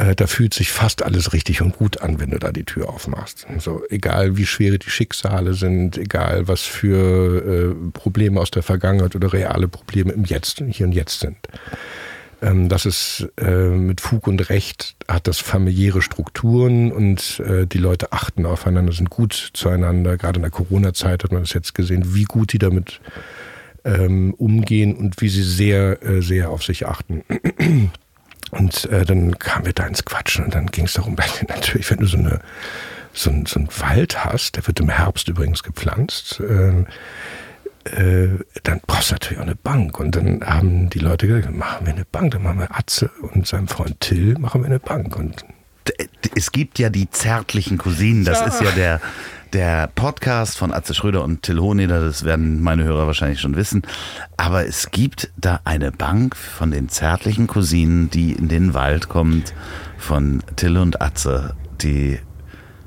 äh, 0.03 0.17
da 0.17 0.27
fühlt 0.27 0.53
sich 0.53 0.73
fast 0.73 1.03
alles 1.03 1.33
richtig 1.33 1.62
und 1.62 1.77
gut 1.77 2.01
an, 2.01 2.19
wenn 2.19 2.31
du 2.31 2.38
da 2.38 2.51
die 2.51 2.65
Tür 2.65 2.88
aufmachst. 2.88 3.47
So, 3.59 3.83
egal 3.88 4.37
wie 4.37 4.47
schwere 4.47 4.79
die 4.79 4.91
Schicksale 4.91 5.55
sind, 5.55 5.97
egal 5.97 6.49
was 6.49 6.62
für 6.62 7.73
äh, 7.73 7.91
Probleme 7.93 8.41
aus 8.41 8.51
der 8.51 8.62
Vergangenheit 8.62 9.15
oder 9.15 9.33
reale 9.33 9.69
Probleme 9.69 10.12
im 10.12 10.25
Jetzt, 10.25 10.62
hier 10.71 10.87
und 10.87 10.93
jetzt 10.93 11.21
sind. 11.21 11.37
Ähm, 12.41 12.69
das 12.69 12.85
ist 12.85 13.29
äh, 13.38 13.69
mit 13.69 14.01
Fug 14.01 14.27
und 14.27 14.49
Recht 14.49 14.97
hat 15.07 15.29
das 15.29 15.38
familiäre 15.38 16.03
Strukturen 16.03 16.91
und 16.91 17.41
äh, 17.41 17.67
die 17.67 17.79
Leute 17.79 18.12
achten 18.12 18.45
aufeinander, 18.45 18.93
sind 18.93 19.11
gut 19.11 19.51
zueinander. 19.53 20.17
Gerade 20.17 20.38
in 20.38 20.43
der 20.43 20.51
Corona-Zeit 20.51 21.23
hat 21.23 21.33
man 21.33 21.43
das 21.43 21.53
jetzt 21.53 21.75
gesehen, 21.75 22.15
wie 22.15 22.25
gut 22.25 22.53
die 22.53 22.59
damit 22.59 23.01
ähm, 23.85 24.35
umgehen 24.35 24.97
und 24.97 25.21
wie 25.21 25.29
sie 25.29 25.45
sehr, 25.45 26.03
äh, 26.03 26.23
sehr 26.23 26.51
auf 26.51 26.65
sich 26.65 26.87
achten. 26.87 27.23
Und 28.53 28.85
äh, 28.91 29.07
dann 29.07 29.38
kamen 29.38 29.65
wir 29.65 29.73
da 29.73 29.87
ins 29.87 30.05
Quatschen 30.05 30.45
und 30.45 30.55
dann 30.55 30.67
ging 30.67 30.85
es 30.85 30.93
darum, 30.93 31.17
natürlich, 31.49 31.91
wenn 31.91 31.99
du 31.99 32.07
so, 32.07 32.19
eine, 32.19 32.41
so, 33.12 33.31
ein, 33.31 33.47
so 33.47 33.59
einen 33.59 33.69
Wald 33.79 34.25
hast, 34.25 34.57
der 34.57 34.67
wird 34.67 34.79
im 34.79 34.91
Herbst 34.91 35.27
übrigens 35.29 35.62
gepflanzt, 35.62 36.38
äh, 36.41 36.85
äh, 37.85 38.29
dann 38.62 38.81
brauchst 38.87 39.11
du 39.11 39.15
natürlich 39.15 39.38
auch 39.38 39.47
eine 39.47 39.57
Bank. 39.57 39.99
Und 39.99 40.17
dann 40.17 40.45
haben 40.45 40.91
die 40.91 40.99
Leute 40.99 41.27
gesagt, 41.27 41.51
machen 41.51 41.87
wir 41.87 41.95
eine 41.95 42.05
Bank, 42.05 42.33
dann 42.33 42.43
machen 42.43 42.61
wir 42.61 42.77
Atze 42.77 43.11
und 43.23 43.47
seinem 43.47 43.69
Freund 43.69 43.99
Till, 44.01 44.38
machen 44.38 44.61
wir 44.61 44.67
eine 44.67 44.81
Bank. 44.81 45.17
Und 45.17 45.47
es 46.37 46.53
gibt 46.53 46.79
ja 46.79 46.91
die 46.91 47.11
zärtlichen 47.11 47.79
Cousinen, 47.79 48.25
das 48.25 48.41
ja. 48.41 48.47
ist 48.47 48.61
ja 48.61 48.71
der, 48.73 49.01
der 49.53 49.91
Podcast 49.95 50.57
von 50.57 50.73
Atze 50.73 50.95
Schröder 50.95 51.23
und 51.23 51.43
Till 51.43 51.59
Hohneder, 51.59 52.01
das 52.01 52.25
werden 52.25 52.62
meine 52.62 52.85
Hörer 52.85 53.07
wahrscheinlich 53.07 53.41
schon 53.41 53.57
wissen. 53.57 53.83
Aber 54.37 54.67
es 54.67 54.91
gibt 54.91 55.31
da 55.37 55.61
eine 55.65 55.93
Bank 55.93 56.37
von 56.37 56.71
den 56.71 56.88
zärtlichen 56.88 57.47
Cousinen, 57.47 58.11
die 58.11 58.33
in 58.33 58.49
den 58.49 58.75
Wald 58.75 59.09
kommt, 59.09 59.55
von 59.99 60.43
Till 60.57 60.79
und 60.79 61.03
Atze, 61.03 61.55
die 61.83 62.19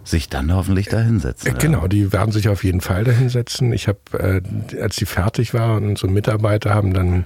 sich 0.04 0.30
dann 0.30 0.54
hoffentlich 0.54 0.88
da 0.88 1.00
hinsetzen. 1.00 1.52
Ja. 1.52 1.58
Genau, 1.58 1.88
die 1.88 2.12
werden 2.14 2.32
sich 2.32 2.50
auf 2.50 2.64
jeden 2.64 2.82
Fall 2.82 3.04
da 3.04 3.12
hinsetzen. 3.12 3.74
Ich 3.74 3.88
habe, 3.88 4.00
äh, 4.14 4.82
als 4.82 4.96
die 4.96 5.06
fertig 5.06 5.54
war 5.54 5.78
und 5.78 5.88
unsere 5.90 6.12
Mitarbeiter 6.12 6.74
haben 6.74 6.94
dann 6.94 7.26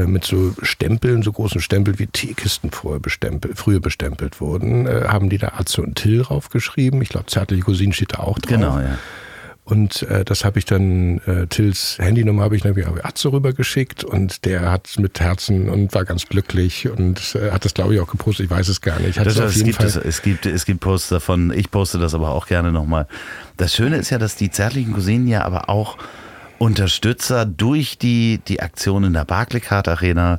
mit 0.00 0.24
so 0.24 0.54
Stempeln, 0.62 1.22
so 1.22 1.32
großen 1.32 1.60
Stempeln 1.60 1.98
wie 1.98 2.06
Teekisten 2.06 2.70
früher 2.70 3.00
bestempelt, 3.00 3.58
früher 3.58 3.80
bestempelt 3.80 4.40
wurden, 4.40 4.86
äh, 4.86 5.04
haben 5.08 5.28
die 5.28 5.38
da 5.38 5.52
Atze 5.56 5.82
und 5.82 5.96
Till 5.96 6.22
draufgeschrieben. 6.22 7.02
Ich 7.02 7.08
glaube, 7.10 7.26
zärtliche 7.26 7.62
Cousinen 7.62 7.92
steht 7.92 8.14
da 8.14 8.18
auch 8.20 8.38
drauf. 8.38 8.50
Genau, 8.50 8.78
ja. 8.78 8.98
Und 9.64 10.02
äh, 10.02 10.24
das 10.24 10.44
habe 10.44 10.58
ich 10.58 10.64
dann, 10.64 11.18
äh, 11.18 11.46
Tills 11.46 11.96
Handynummer 11.98 12.42
habe 12.42 12.56
ich 12.56 12.62
dann 12.62 12.74
wieder 12.74 12.92
Atze 13.04 13.32
rübergeschickt 13.32 14.02
und 14.02 14.44
der 14.44 14.72
hat 14.72 14.98
mit 14.98 15.20
Herzen 15.20 15.68
und 15.68 15.94
war 15.94 16.04
ganz 16.04 16.26
glücklich 16.26 16.88
und 16.88 17.36
äh, 17.36 17.52
hat 17.52 17.64
das 17.64 17.72
glaube 17.72 17.94
ich 17.94 18.00
auch 18.00 18.10
gepostet, 18.10 18.46
ich 18.46 18.50
weiß 18.50 18.68
es 18.68 18.80
gar 18.80 18.98
nicht. 18.98 19.18
Das, 19.18 19.38
es, 19.38 19.62
gibt 19.62 19.80
es, 19.80 19.94
es, 19.94 20.22
gibt, 20.22 20.46
es 20.46 20.64
gibt 20.64 20.80
Posts 20.80 21.10
davon, 21.10 21.52
ich 21.56 21.70
poste 21.70 21.98
das 21.98 22.12
aber 22.12 22.30
auch 22.30 22.48
gerne 22.48 22.72
nochmal. 22.72 23.06
Das 23.56 23.72
Schöne 23.72 23.98
ist 23.98 24.10
ja, 24.10 24.18
dass 24.18 24.34
die 24.34 24.50
zärtlichen 24.50 24.94
Cousinen 24.94 25.28
ja 25.28 25.44
aber 25.44 25.68
auch 25.68 25.96
Unterstützer 26.62 27.44
durch 27.44 27.98
die, 27.98 28.38
die 28.46 28.60
Aktion 28.60 29.02
in 29.02 29.14
der 29.14 29.24
Barclaycard 29.24 29.88
Arena 29.88 30.38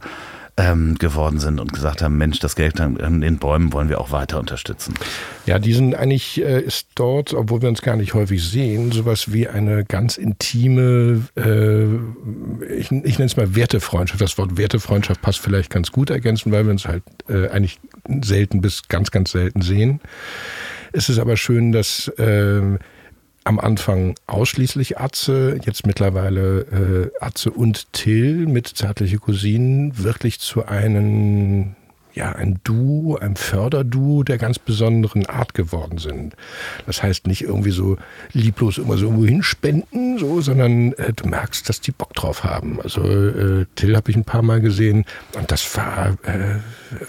ähm, 0.55 0.95
geworden 0.97 1.37
sind 1.37 1.59
und 1.59 1.73
gesagt 1.73 2.01
haben, 2.01 2.17
Mensch, 2.17 2.39
das 2.39 2.55
Geld 2.55 2.79
an 2.79 3.19
den 3.19 3.39
Bäumen 3.39 3.73
wollen 3.73 3.89
wir 3.89 3.99
auch 3.99 4.11
weiter 4.11 4.39
unterstützen. 4.39 4.93
Ja, 5.45 5.59
die 5.59 5.73
sind 5.73 5.95
eigentlich, 5.95 6.41
äh, 6.41 6.61
ist 6.61 6.87
dort, 6.95 7.33
obwohl 7.33 7.61
wir 7.61 7.67
uns 7.67 7.81
gar 7.81 7.97
nicht 7.97 8.13
häufig 8.13 8.41
sehen, 8.41 8.93
sowas 8.93 9.33
wie 9.33 9.49
eine 9.49 9.83
ganz 9.83 10.15
intime, 10.15 11.27
äh, 11.35 11.87
ich, 12.73 12.89
ich 12.89 13.19
nenne 13.19 13.25
es 13.25 13.35
mal 13.35 13.53
Wertefreundschaft. 13.55 14.21
Das 14.21 14.37
Wort 14.37 14.55
Wertefreundschaft 14.55 15.21
passt 15.21 15.39
vielleicht 15.39 15.71
ganz 15.71 15.91
gut 15.91 16.09
ergänzen, 16.09 16.53
weil 16.53 16.63
wir 16.63 16.71
uns 16.71 16.87
halt 16.87 17.03
äh, 17.27 17.49
eigentlich 17.49 17.81
selten 18.23 18.61
bis 18.61 18.87
ganz, 18.87 19.11
ganz 19.11 19.31
selten 19.31 19.61
sehen. 19.61 19.99
Es 20.93 21.09
ist 21.09 21.19
aber 21.19 21.35
schön, 21.35 21.73
dass 21.73 22.07
äh, 22.17 22.77
am 23.43 23.59
Anfang 23.59 24.15
ausschließlich 24.27 24.99
Atze, 24.99 25.59
jetzt 25.65 25.85
mittlerweile 25.85 27.11
äh, 27.19 27.23
Atze 27.23 27.51
und 27.51 27.91
Till 27.93 28.47
mit 28.47 28.67
zärtliche 28.67 29.17
Cousinen 29.17 29.97
wirklich 30.03 30.39
zu 30.39 30.65
einem 30.65 31.75
ja, 32.13 32.31
ein 32.31 32.59
Duo, 32.63 33.17
ein 33.17 33.35
Förderduo 33.35 34.23
der 34.23 34.37
ganz 34.37 34.59
besonderen 34.59 35.25
Art 35.25 35.53
geworden 35.53 35.97
sind. 35.97 36.35
Das 36.85 37.01
heißt 37.01 37.27
nicht 37.27 37.41
irgendwie 37.41 37.71
so 37.71 37.97
lieblos 38.33 38.77
immer 38.77 38.97
so 38.97 39.05
irgendwo 39.05 39.25
hinspenden, 39.25 40.19
so, 40.19 40.41
sondern 40.41 40.93
äh, 40.93 41.13
du 41.13 41.27
merkst, 41.27 41.67
dass 41.67 41.81
die 41.81 41.91
Bock 41.91 42.13
drauf 42.13 42.43
haben. 42.43 42.79
Also 42.81 43.01
äh, 43.01 43.65
Till 43.75 43.95
habe 43.95 44.11
ich 44.11 44.17
ein 44.17 44.25
paar 44.25 44.43
Mal 44.43 44.61
gesehen 44.61 45.05
und 45.35 45.51
das 45.51 45.75
war 45.75 46.15
äh, 46.23 46.59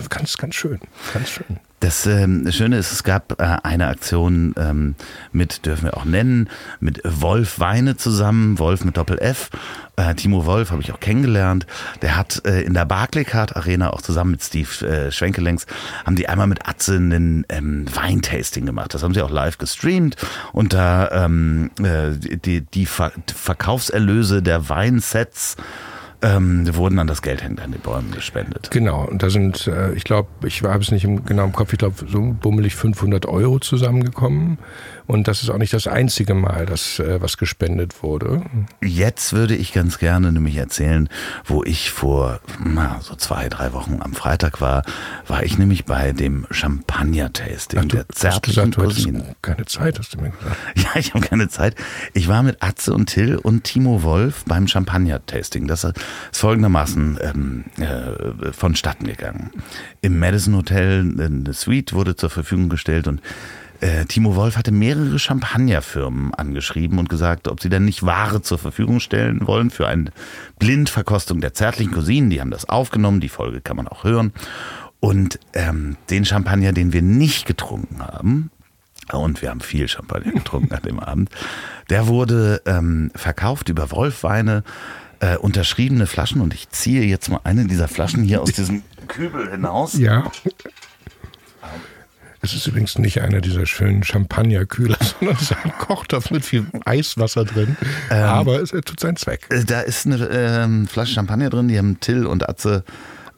ganz, 0.09 0.38
ganz 0.38 0.55
schön, 0.55 0.81
ganz 1.12 1.29
schön. 1.29 1.59
Das 1.85 2.07
ähm, 2.07 2.51
Schöne 2.51 2.79
ist, 2.79 2.92
es 2.92 3.05
gab 3.05 3.38
äh, 3.38 3.59
eine 3.62 3.88
Aktion 3.88 4.55
ähm, 4.57 4.94
mit, 5.33 5.66
dürfen 5.66 5.85
wir 5.85 5.99
auch 5.99 6.07
nennen, 6.07 6.49
mit 6.81 7.03
Wolf 7.05 7.61
Weine 7.61 7.94
zusammen, 7.99 8.59
Wolf 8.59 8.87
mit 8.87 8.97
Doppel-F. 8.97 9.51
Äh, 9.97 10.14
Timo 10.14 10.47
Wolf 10.47 10.70
habe 10.70 10.81
ich 10.81 10.92
auch 10.92 11.01
kennengelernt. 11.01 11.66
Der 12.01 12.16
hat 12.16 12.40
äh, 12.47 12.62
in 12.62 12.73
der 12.73 12.87
Barclaycard 12.87 13.55
Arena 13.55 13.92
auch 13.92 14.01
zusammen 14.01 14.31
mit 14.31 14.42
Steve 14.42 14.87
äh, 14.87 15.12
Schwenkelengs, 15.12 15.66
haben 16.07 16.16
die 16.16 16.27
einmal 16.27 16.47
mit 16.47 16.66
Atze 16.66 16.94
einen 16.94 17.44
ähm, 17.51 17.85
Weintasting 17.94 18.64
gemacht. 18.64 18.94
Das 18.94 19.03
haben 19.03 19.12
sie 19.12 19.20
auch 19.20 19.31
live 19.31 19.59
gestreamt 19.59 20.16
und 20.55 20.73
da 20.73 21.11
ähm, 21.27 21.70
äh, 21.83 22.12
die, 22.16 22.62
die 22.62 22.87
Ver 22.87 23.12
Verkaufserlöse 23.27 24.42
der 24.42 24.70
Weinsets 24.70 25.59
ähm, 26.24 26.74
wurden 26.74 26.96
dann 26.96 27.06
das 27.06 27.20
Geld 27.20 27.44
an 27.44 27.56
den 27.56 27.80
Bäumen 27.80 28.10
gespendet. 28.10 28.70
Genau, 28.70 29.04
und 29.04 29.22
da 29.22 29.28
sind, 29.28 29.66
äh, 29.66 29.92
ich 29.92 30.04
glaube, 30.04 30.28
ich 30.46 30.62
habe 30.62 30.82
es 30.82 30.90
nicht 30.90 31.04
im, 31.04 31.24
genau 31.24 31.44
im 31.44 31.52
Kopf, 31.52 31.72
ich 31.72 31.78
glaube, 31.78 31.96
so 32.08 32.34
bummelig 32.40 32.74
500 32.74 33.26
Euro 33.26 33.58
zusammengekommen. 33.58 34.58
Und 35.06 35.28
das 35.28 35.42
ist 35.42 35.50
auch 35.50 35.58
nicht 35.58 35.72
das 35.72 35.86
einzige 35.86 36.34
Mal, 36.34 36.64
dass 36.66 36.98
äh, 36.98 37.20
was 37.20 37.36
gespendet 37.36 38.02
wurde. 38.02 38.42
Jetzt 38.82 39.32
würde 39.32 39.54
ich 39.54 39.72
ganz 39.72 39.98
gerne 39.98 40.32
nämlich 40.32 40.56
erzählen, 40.56 41.08
wo 41.44 41.62
ich 41.62 41.90
vor 41.90 42.40
na, 42.64 43.00
so 43.02 43.14
zwei, 43.14 43.48
drei 43.48 43.72
Wochen 43.74 44.00
am 44.00 44.14
Freitag 44.14 44.60
war, 44.60 44.82
war 45.26 45.42
ich 45.42 45.58
nämlich 45.58 45.84
bei 45.84 46.12
dem 46.12 46.46
Champagner-Tasting 46.50 47.80
Ach, 47.80 47.84
du 47.84 47.96
der 47.96 48.08
zärtlichen 48.08 48.70
gesagt, 48.70 48.88
Cousinen. 48.88 49.22
Du 49.22 49.34
keine 49.42 49.66
Zeit, 49.66 49.98
hast 49.98 50.14
du 50.14 50.20
mir 50.20 50.30
gesagt. 50.30 50.56
Ja, 50.76 51.00
ich 51.00 51.14
habe 51.14 51.26
keine 51.26 51.48
Zeit. 51.48 51.76
Ich 52.14 52.28
war 52.28 52.42
mit 52.42 52.62
Atze 52.62 52.92
und 52.94 53.06
Till 53.06 53.36
und 53.36 53.64
Timo 53.64 54.02
Wolf 54.02 54.44
beim 54.46 54.66
Champagner-Tasting. 54.66 55.66
Das 55.66 55.84
ist 55.84 55.94
folgendermaßen 56.32 57.18
ähm, 57.20 57.64
äh, 57.78 58.52
vonstatten 58.52 59.06
gegangen. 59.06 59.50
Im 60.00 60.18
Madison 60.18 60.56
Hotel 60.56 61.00
eine 61.18 61.52
Suite 61.52 61.92
wurde 61.92 62.16
zur 62.16 62.30
Verfügung 62.30 62.68
gestellt 62.68 63.06
und 63.06 63.20
äh, 63.80 64.04
Timo 64.06 64.34
Wolf 64.37 64.56
hatte 64.56 64.72
mehrere 64.72 65.18
Champagnerfirmen 65.18 66.34
angeschrieben 66.34 66.98
und 66.98 67.08
gesagt, 67.08 67.48
ob 67.48 67.60
sie 67.60 67.68
denn 67.68 67.84
nicht 67.84 68.04
Ware 68.04 68.42
zur 68.42 68.58
Verfügung 68.58 69.00
stellen 69.00 69.46
wollen 69.46 69.70
für 69.70 69.87
eine 69.87 70.10
Blindverkostung 70.58 71.40
der 71.40 71.54
zärtlichen 71.54 71.92
Cousinen. 71.92 72.30
Die 72.30 72.40
haben 72.40 72.50
das 72.50 72.68
aufgenommen, 72.68 73.20
die 73.20 73.28
Folge 73.28 73.60
kann 73.60 73.76
man 73.76 73.88
auch 73.88 74.04
hören. 74.04 74.32
Und 75.00 75.38
ähm, 75.52 75.96
den 76.08 76.24
Champagner, 76.24 76.72
den 76.72 76.92
wir 76.92 77.02
nicht 77.02 77.46
getrunken 77.46 78.00
haben, 78.00 78.50
und 79.12 79.42
wir 79.42 79.50
haben 79.50 79.60
viel 79.60 79.87
Champagner 79.88 80.32
getrunken 80.32 80.74
an 80.74 80.82
dem 80.82 80.98
Abend, 80.98 81.30
der 81.90 82.06
wurde 82.06 82.62
ähm, 82.64 83.10
verkauft 83.14 83.68
über 83.68 83.90
Wolfweine, 83.90 84.64
äh, 85.20 85.37
unterschriebene 85.37 86.06
Flaschen. 86.06 86.40
Und 86.40 86.54
ich 86.54 86.70
ziehe 86.70 87.02
jetzt 87.02 87.28
mal 87.28 87.40
eine 87.44 87.66
dieser 87.66 87.88
Flaschen 87.88 88.22
hier 88.22 88.40
aus 88.40 88.52
diesem 88.52 88.82
Kübel 89.08 89.50
hinaus. 89.50 89.98
Ja. 89.98 90.30
Es 92.44 92.52
ist 92.52 92.66
übrigens 92.66 92.98
nicht 92.98 93.22
einer 93.22 93.40
dieser 93.40 93.64
schönen 93.64 94.02
Champagnerkühler, 94.02 94.98
sondern 95.18 95.37
es 95.37 95.50
ist 95.50 95.57
ein 95.64 95.72
Kochtopf 95.78 96.30
mit 96.30 96.44
viel 96.44 96.66
Eiswasser 96.85 97.46
drin. 97.46 97.76
Ähm, 98.11 98.22
aber 98.22 98.61
es 98.61 98.70
tut 98.70 99.00
seinen 99.00 99.16
Zweck. 99.16 99.46
Äh, 99.48 99.64
da 99.64 99.80
ist 99.80 100.04
eine 100.04 100.28
ähm, 100.30 100.87
Flasche 100.87 101.14
Champagner 101.14 101.48
drin, 101.48 101.68
die 101.68 101.78
haben 101.78 102.00
Till 102.00 102.26
und 102.26 102.46
Atze 102.46 102.85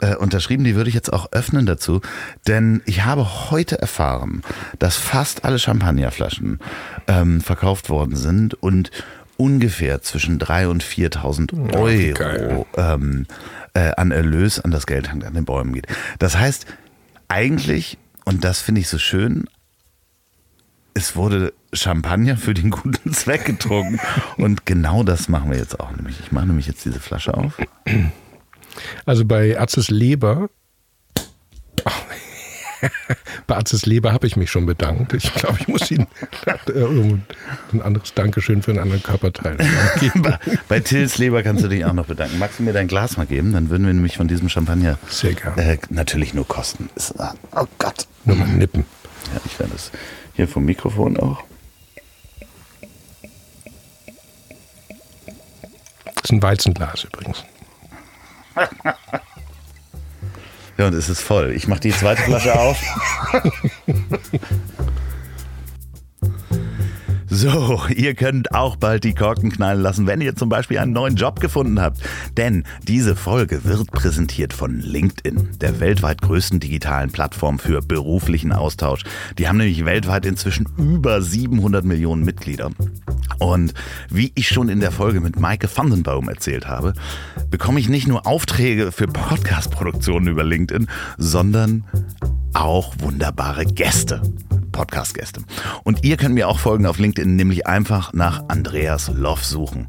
äh, 0.00 0.16
unterschrieben. 0.16 0.64
Die 0.64 0.74
würde 0.74 0.88
ich 0.88 0.94
jetzt 0.94 1.12
auch 1.12 1.30
öffnen 1.30 1.66
dazu. 1.66 2.00
Denn 2.48 2.82
ich 2.84 3.04
habe 3.04 3.50
heute 3.50 3.80
erfahren, 3.80 4.42
dass 4.80 4.96
fast 4.96 5.44
alle 5.44 5.60
Champagnerflaschen 5.60 6.58
ähm, 7.06 7.40
verkauft 7.40 7.88
worden 7.88 8.16
sind 8.16 8.54
und 8.54 8.90
ungefähr 9.36 10.02
zwischen 10.02 10.40
3.000 10.40 10.66
und 10.66 10.82
4.000 10.82 11.76
Euro 11.76 12.66
ähm, 12.76 13.26
äh, 13.74 13.92
an 13.96 14.10
Erlös 14.10 14.58
an 14.58 14.72
das 14.72 14.86
Geld 14.86 15.10
an 15.10 15.20
den 15.20 15.44
Bäumen 15.44 15.74
geht. 15.74 15.86
Das 16.18 16.36
heißt, 16.36 16.66
eigentlich 17.28 17.98
und 18.26 18.44
das 18.44 18.60
finde 18.60 18.82
ich 18.82 18.88
so 18.88 18.98
schön, 18.98 19.48
es 20.96 21.14
wurde 21.14 21.52
Champagner 21.72 22.36
für 22.36 22.54
den 22.54 22.70
guten 22.70 23.12
Zweck 23.12 23.44
getrunken. 23.44 24.00
Und 24.36 24.64
genau 24.66 25.02
das 25.02 25.28
machen 25.28 25.50
wir 25.50 25.58
jetzt 25.58 25.78
auch. 25.78 25.90
Nämlich, 25.92 26.18
ich 26.20 26.32
mache 26.32 26.46
nämlich 26.46 26.66
jetzt 26.66 26.84
diese 26.84 27.00
Flasche 27.00 27.34
auf. 27.34 27.58
Also 29.04 29.24
bei 29.24 29.58
Arzes 29.58 29.90
Leber. 29.90 30.48
bei 33.46 33.56
Arzes 33.56 33.84
Leber 33.84 34.12
habe 34.12 34.26
ich 34.26 34.36
mich 34.36 34.50
schon 34.50 34.64
bedankt. 34.64 35.12
Ich 35.12 35.32
glaube, 35.34 35.58
ich 35.60 35.68
muss 35.68 35.90
Ihnen 35.90 36.06
ein 37.72 37.82
anderes 37.82 38.14
Dankeschön 38.14 38.62
für 38.62 38.70
einen 38.70 38.80
anderen 38.80 39.02
Körperteil 39.02 39.58
geben. 40.00 40.22
bei, 40.22 40.38
bei 40.66 40.80
Tills 40.80 41.18
Leber 41.18 41.42
kannst 41.42 41.62
du 41.62 41.68
dich 41.68 41.84
auch 41.84 41.92
noch 41.92 42.06
bedanken. 42.06 42.38
Magst 42.38 42.58
du 42.58 42.62
mir 42.62 42.72
dein 42.72 42.88
Glas 42.88 43.18
mal 43.18 43.26
geben? 43.26 43.52
Dann 43.52 43.68
würden 43.68 43.86
wir 43.86 43.92
nämlich 43.92 44.16
von 44.16 44.28
diesem 44.28 44.48
Champagner 44.48 44.98
Sehr 45.10 45.34
gerne. 45.34 45.62
Äh, 45.62 45.78
natürlich 45.90 46.32
nur 46.32 46.48
kosten. 46.48 46.88
Oh 47.54 47.66
Gott. 47.78 48.06
Nur 48.26 48.36
mal 48.36 48.48
nippen. 48.48 48.84
Ja, 49.32 49.40
ich 49.44 49.58
werde 49.58 49.72
das 49.72 49.90
hier 50.34 50.46
vom 50.46 50.64
Mikrofon 50.64 51.16
auch. 51.16 51.42
Das 56.04 56.24
ist 56.24 56.32
ein 56.32 56.42
Weizenglas 56.42 57.04
übrigens. 57.04 57.44
Ja, 60.76 60.88
und 60.88 60.94
es 60.94 61.08
ist 61.08 61.22
voll. 61.22 61.52
Ich 61.52 61.68
mache 61.68 61.80
die 61.80 61.92
zweite 61.92 62.22
Flasche 62.22 62.58
auf. 62.58 62.78
So, 67.28 67.82
ihr 67.94 68.14
könnt 68.14 68.52
auch 68.52 68.76
bald 68.76 69.04
die 69.04 69.14
Korken 69.14 69.50
knallen 69.50 69.80
lassen, 69.80 70.06
wenn 70.06 70.20
ihr 70.20 70.36
zum 70.36 70.48
Beispiel 70.48 70.78
einen 70.78 70.92
neuen 70.92 71.16
Job 71.16 71.40
gefunden 71.40 71.80
habt. 71.80 72.00
Denn 72.36 72.64
diese 72.86 73.16
Folge 73.16 73.64
wird 73.64 73.90
präsentiert 73.90 74.52
von 74.52 74.78
LinkedIn, 74.78 75.58
der 75.60 75.80
weltweit 75.80 76.22
größten 76.22 76.60
digitalen 76.60 77.10
Plattform 77.10 77.58
für 77.58 77.82
beruflichen 77.82 78.52
Austausch. 78.52 79.02
Die 79.38 79.48
haben 79.48 79.56
nämlich 79.56 79.84
weltweit 79.84 80.24
inzwischen 80.24 80.68
über 80.78 81.20
700 81.20 81.84
Millionen 81.84 82.24
Mitglieder. 82.24 82.70
Und 83.38 83.74
wie 84.08 84.32
ich 84.34 84.48
schon 84.48 84.68
in 84.68 84.80
der 84.80 84.92
Folge 84.92 85.20
mit 85.20 85.38
Maike 85.38 85.68
Vandenbaum 85.74 86.28
erzählt 86.28 86.66
habe, 86.68 86.94
bekomme 87.50 87.80
ich 87.80 87.88
nicht 87.88 88.06
nur 88.06 88.26
Aufträge 88.26 88.92
für 88.92 89.06
Podcast-Produktionen 89.08 90.28
über 90.28 90.44
LinkedIn, 90.44 90.86
sondern 91.18 91.84
auch 92.60 92.94
wunderbare 92.98 93.64
Gäste. 93.64 94.22
Podcast-Gäste. 94.72 95.42
Und 95.84 96.04
ihr 96.04 96.16
könnt 96.16 96.34
mir 96.34 96.48
auch 96.48 96.58
folgen 96.58 96.86
auf 96.86 96.98
LinkedIn, 96.98 97.36
nämlich 97.36 97.66
einfach 97.66 98.12
nach 98.12 98.44
Andreas 98.48 99.10
Love 99.14 99.42
suchen. 99.42 99.88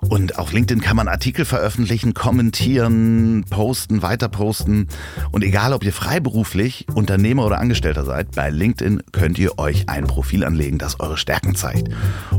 Und 0.00 0.38
auf 0.38 0.52
LinkedIn 0.52 0.80
kann 0.80 0.96
man 0.96 1.08
Artikel 1.08 1.44
veröffentlichen, 1.44 2.14
kommentieren, 2.14 3.44
posten, 3.50 4.02
weiter 4.02 4.28
posten. 4.28 4.88
Und 5.30 5.42
egal, 5.42 5.72
ob 5.72 5.84
ihr 5.84 5.92
freiberuflich, 5.92 6.86
Unternehmer 6.94 7.44
oder 7.44 7.58
Angestellter 7.58 8.04
seid, 8.04 8.34
bei 8.34 8.50
LinkedIn 8.50 9.02
könnt 9.12 9.38
ihr 9.38 9.58
euch 9.58 9.88
ein 9.88 10.06
Profil 10.06 10.44
anlegen, 10.44 10.78
das 10.78 11.00
eure 11.00 11.16
Stärken 11.16 11.54
zeigt 11.54 11.88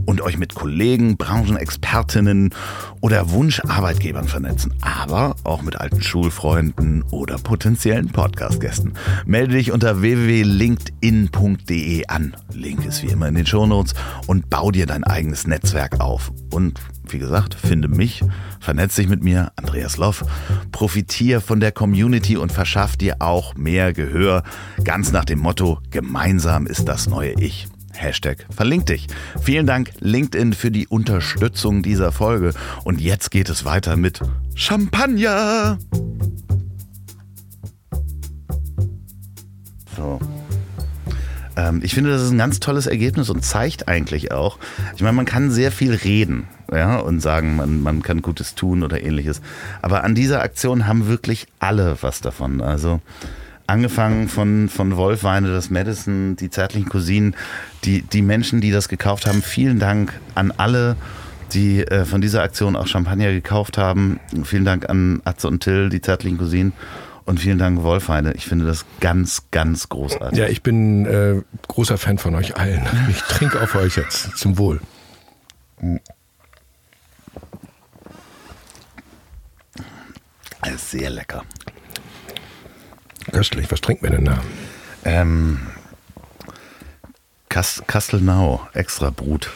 und 0.05 0.21
euch 0.21 0.37
mit 0.37 0.55
Kollegen, 0.55 1.17
Branchenexpertinnen 1.17 2.53
oder 3.01 3.31
Wunscharbeitgebern 3.31 4.27
vernetzen, 4.27 4.73
aber 4.81 5.35
auch 5.43 5.61
mit 5.61 5.75
alten 5.75 6.01
Schulfreunden 6.01 7.03
oder 7.11 7.37
potenziellen 7.37 8.09
Podcast-Gästen. 8.09 8.93
Melde 9.25 9.55
dich 9.55 9.71
unter 9.71 10.01
www.linkedin.de 10.01 12.07
an. 12.07 12.35
Link 12.53 12.85
ist 12.85 13.03
wie 13.03 13.07
immer 13.07 13.27
in 13.27 13.35
den 13.35 13.45
Shownotes 13.45 13.93
und 14.27 14.49
bau 14.49 14.71
dir 14.71 14.85
dein 14.85 15.03
eigenes 15.03 15.47
Netzwerk 15.47 15.99
auf. 15.99 16.31
Und 16.51 16.79
wie 17.13 17.19
gesagt, 17.19 17.55
finde 17.55 17.87
mich, 17.87 18.23
vernetz 18.59 18.95
dich 18.95 19.07
mit 19.07 19.23
mir, 19.23 19.51
Andreas 19.55 19.97
Loff, 19.97 20.23
profitier 20.71 21.41
von 21.41 21.59
der 21.59 21.71
Community 21.71 22.37
und 22.37 22.51
verschaff 22.51 22.97
dir 22.97 23.17
auch 23.19 23.55
mehr 23.55 23.93
Gehör, 23.93 24.43
ganz 24.83 25.11
nach 25.11 25.25
dem 25.25 25.39
Motto, 25.39 25.79
gemeinsam 25.91 26.65
ist 26.67 26.87
das 26.87 27.07
neue 27.07 27.33
Ich. 27.39 27.67
Hashtag 27.93 28.45
verlink 28.49 28.85
dich. 28.85 29.07
Vielen 29.41 29.65
Dank 29.67 29.91
LinkedIn 29.99 30.53
für 30.53 30.71
die 30.71 30.87
Unterstützung 30.87 31.83
dieser 31.83 32.11
Folge 32.11 32.53
und 32.83 33.01
jetzt 33.01 33.31
geht 33.31 33.49
es 33.49 33.65
weiter 33.65 33.97
mit 33.97 34.21
Champagner. 34.55 35.77
So. 39.97 40.19
Ähm, 41.59 41.81
ich 41.83 41.93
finde, 41.93 42.11
das 42.11 42.21
ist 42.21 42.31
ein 42.31 42.37
ganz 42.37 42.59
tolles 42.59 42.87
Ergebnis 42.87 43.29
und 43.29 43.43
zeigt 43.43 43.87
eigentlich 43.87 44.31
auch, 44.31 44.57
ich 44.95 45.01
meine, 45.01 45.15
man 45.15 45.25
kann 45.25 45.51
sehr 45.51 45.71
viel 45.71 45.93
reden 45.93 46.47
ja, 46.71 46.97
und 46.97 47.19
sagen, 47.19 47.55
man, 47.57 47.81
man 47.81 48.01
kann 48.01 48.21
Gutes 48.21 48.55
tun 48.55 48.83
oder 48.83 49.01
ähnliches. 49.01 49.41
Aber 49.81 50.03
an 50.03 50.15
dieser 50.15 50.41
Aktion 50.41 50.87
haben 50.87 51.07
wirklich 51.07 51.47
alle 51.59 51.97
was 52.01 52.21
davon. 52.21 52.61
Also 52.61 53.01
angefangen 53.67 54.29
von, 54.29 54.69
von 54.69 54.95
Wolf 54.95 55.23
Weine, 55.23 55.49
das 55.49 55.69
Madison, 55.69 56.35
die 56.35 56.49
zärtlichen 56.49 56.89
Cousinen, 56.89 57.35
die, 57.83 58.01
die 58.03 58.21
Menschen, 58.21 58.61
die 58.61 58.71
das 58.71 58.87
gekauft 58.87 59.27
haben. 59.27 59.41
Vielen 59.41 59.79
Dank 59.79 60.13
an 60.35 60.53
alle, 60.55 60.95
die 61.53 61.81
äh, 61.81 62.05
von 62.05 62.21
dieser 62.21 62.41
Aktion 62.41 62.75
auch 62.75 62.87
Champagner 62.87 63.31
gekauft 63.31 63.77
haben. 63.77 64.19
Vielen 64.43 64.65
Dank 64.65 64.89
an 64.89 65.21
Atze 65.25 65.47
und 65.47 65.61
Till, 65.61 65.89
die 65.89 66.01
zärtlichen 66.01 66.37
Cousinen. 66.37 66.73
Und 67.29 67.39
vielen 67.39 67.59
Dank, 67.59 67.83
Wolfheide. 67.83 68.33
Ich 68.33 68.47
finde 68.47 68.65
das 68.65 68.85
ganz, 69.01 69.43
ganz 69.51 69.87
großartig. 69.87 70.39
Ja, 70.39 70.47
ich 70.47 70.63
bin 70.63 71.05
äh, 71.05 71.43
großer 71.67 71.99
Fan 71.99 72.17
von 72.17 72.33
euch 72.33 72.57
allen. 72.57 72.81
Ich 73.07 73.21
trinke 73.21 73.61
auf 73.61 73.75
euch 73.75 73.97
jetzt. 73.97 74.35
Zum 74.35 74.57
Wohl. 74.57 74.81
Sehr 80.75 81.11
lecker. 81.11 81.43
Köstlich. 83.31 83.71
Was 83.71 83.81
trinken 83.81 84.01
wir 84.01 84.09
denn 84.09 84.25
da? 84.25 84.39
Ähm, 85.05 85.59
Kastelnau, 87.47 88.67
extra 88.73 89.11
Brut. 89.11 89.51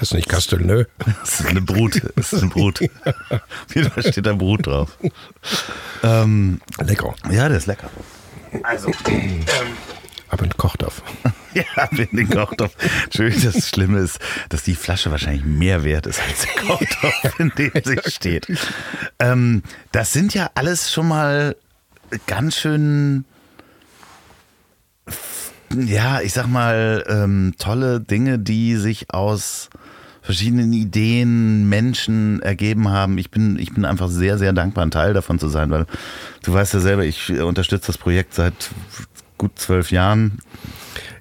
Das 0.00 0.10
ist 0.10 0.14
nicht 0.14 0.28
Castelnau. 0.28 0.84
Das 0.98 1.40
ist 1.40 1.46
eine 1.46 1.60
Brut. 1.60 2.02
Das 2.16 2.32
ist 2.32 2.42
eine 2.42 2.50
Brut. 2.50 2.80
Wieder 3.68 3.90
steht 4.02 4.26
da 4.26 4.34
Brut 4.34 4.66
drauf. 4.66 4.98
Ähm, 6.02 6.60
lecker. 6.80 7.14
Ja, 7.30 7.48
der 7.48 7.58
ist 7.58 7.66
lecker. 7.66 7.90
Also, 8.62 8.90
ähm, 9.08 9.44
ab 10.28 10.42
in 10.42 10.48
den 10.48 10.56
Kochtopf. 10.56 11.02
ja, 11.54 11.64
ab 11.76 11.92
in 11.92 12.16
den 12.16 12.28
Kochtopf. 12.28 12.74
Schön, 13.14 13.34
das 13.42 13.68
Schlimme 13.68 14.00
ist, 14.00 14.18
dass 14.48 14.62
die 14.62 14.74
Flasche 14.74 15.10
wahrscheinlich 15.10 15.44
mehr 15.44 15.84
wert 15.84 16.06
ist 16.06 16.20
als 16.20 16.42
der 16.42 16.62
Kochtopf, 16.62 17.38
in 17.40 17.52
dem 17.56 17.72
sie 17.82 17.98
steht. 18.06 18.46
Ähm, 19.18 19.62
das 19.92 20.12
sind 20.12 20.34
ja 20.34 20.50
alles 20.54 20.92
schon 20.92 21.08
mal 21.08 21.56
ganz 22.26 22.56
schön 22.56 23.24
ja, 25.76 26.20
ich 26.20 26.32
sag 26.32 26.46
mal, 26.46 27.04
ähm, 27.08 27.54
tolle 27.58 28.00
Dinge, 28.00 28.38
die 28.38 28.76
sich 28.76 29.12
aus 29.12 29.70
verschiedenen 30.24 30.72
Ideen, 30.72 31.68
Menschen 31.68 32.40
ergeben 32.40 32.88
haben. 32.88 33.18
Ich 33.18 33.30
bin, 33.30 33.58
ich 33.58 33.74
bin 33.74 33.84
einfach 33.84 34.08
sehr, 34.08 34.38
sehr 34.38 34.54
dankbar, 34.54 34.86
ein 34.86 34.90
Teil 34.90 35.12
davon 35.12 35.38
zu 35.38 35.48
sein, 35.48 35.70
weil 35.70 35.84
du 36.42 36.52
weißt 36.52 36.72
ja 36.72 36.80
selber, 36.80 37.04
ich 37.04 37.30
unterstütze 37.30 37.88
das 37.88 37.98
Projekt 37.98 38.32
seit 38.32 38.70
gut 39.36 39.58
zwölf 39.58 39.90
Jahren. 39.90 40.38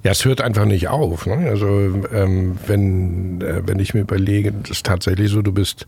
Ja, 0.04 0.12
es 0.12 0.24
hört 0.24 0.40
einfach 0.40 0.64
nicht 0.64 0.88
auf. 0.88 1.26
Ne? 1.26 1.50
Also 1.50 1.68
ähm, 2.14 2.58
wenn, 2.66 3.42
äh, 3.42 3.62
wenn 3.66 3.80
ich 3.80 3.94
mir 3.94 4.02
überlege, 4.02 4.54
das 4.54 4.72
ist 4.72 4.86
tatsächlich 4.86 5.30
so, 5.30 5.42
du 5.42 5.52
bist 5.52 5.86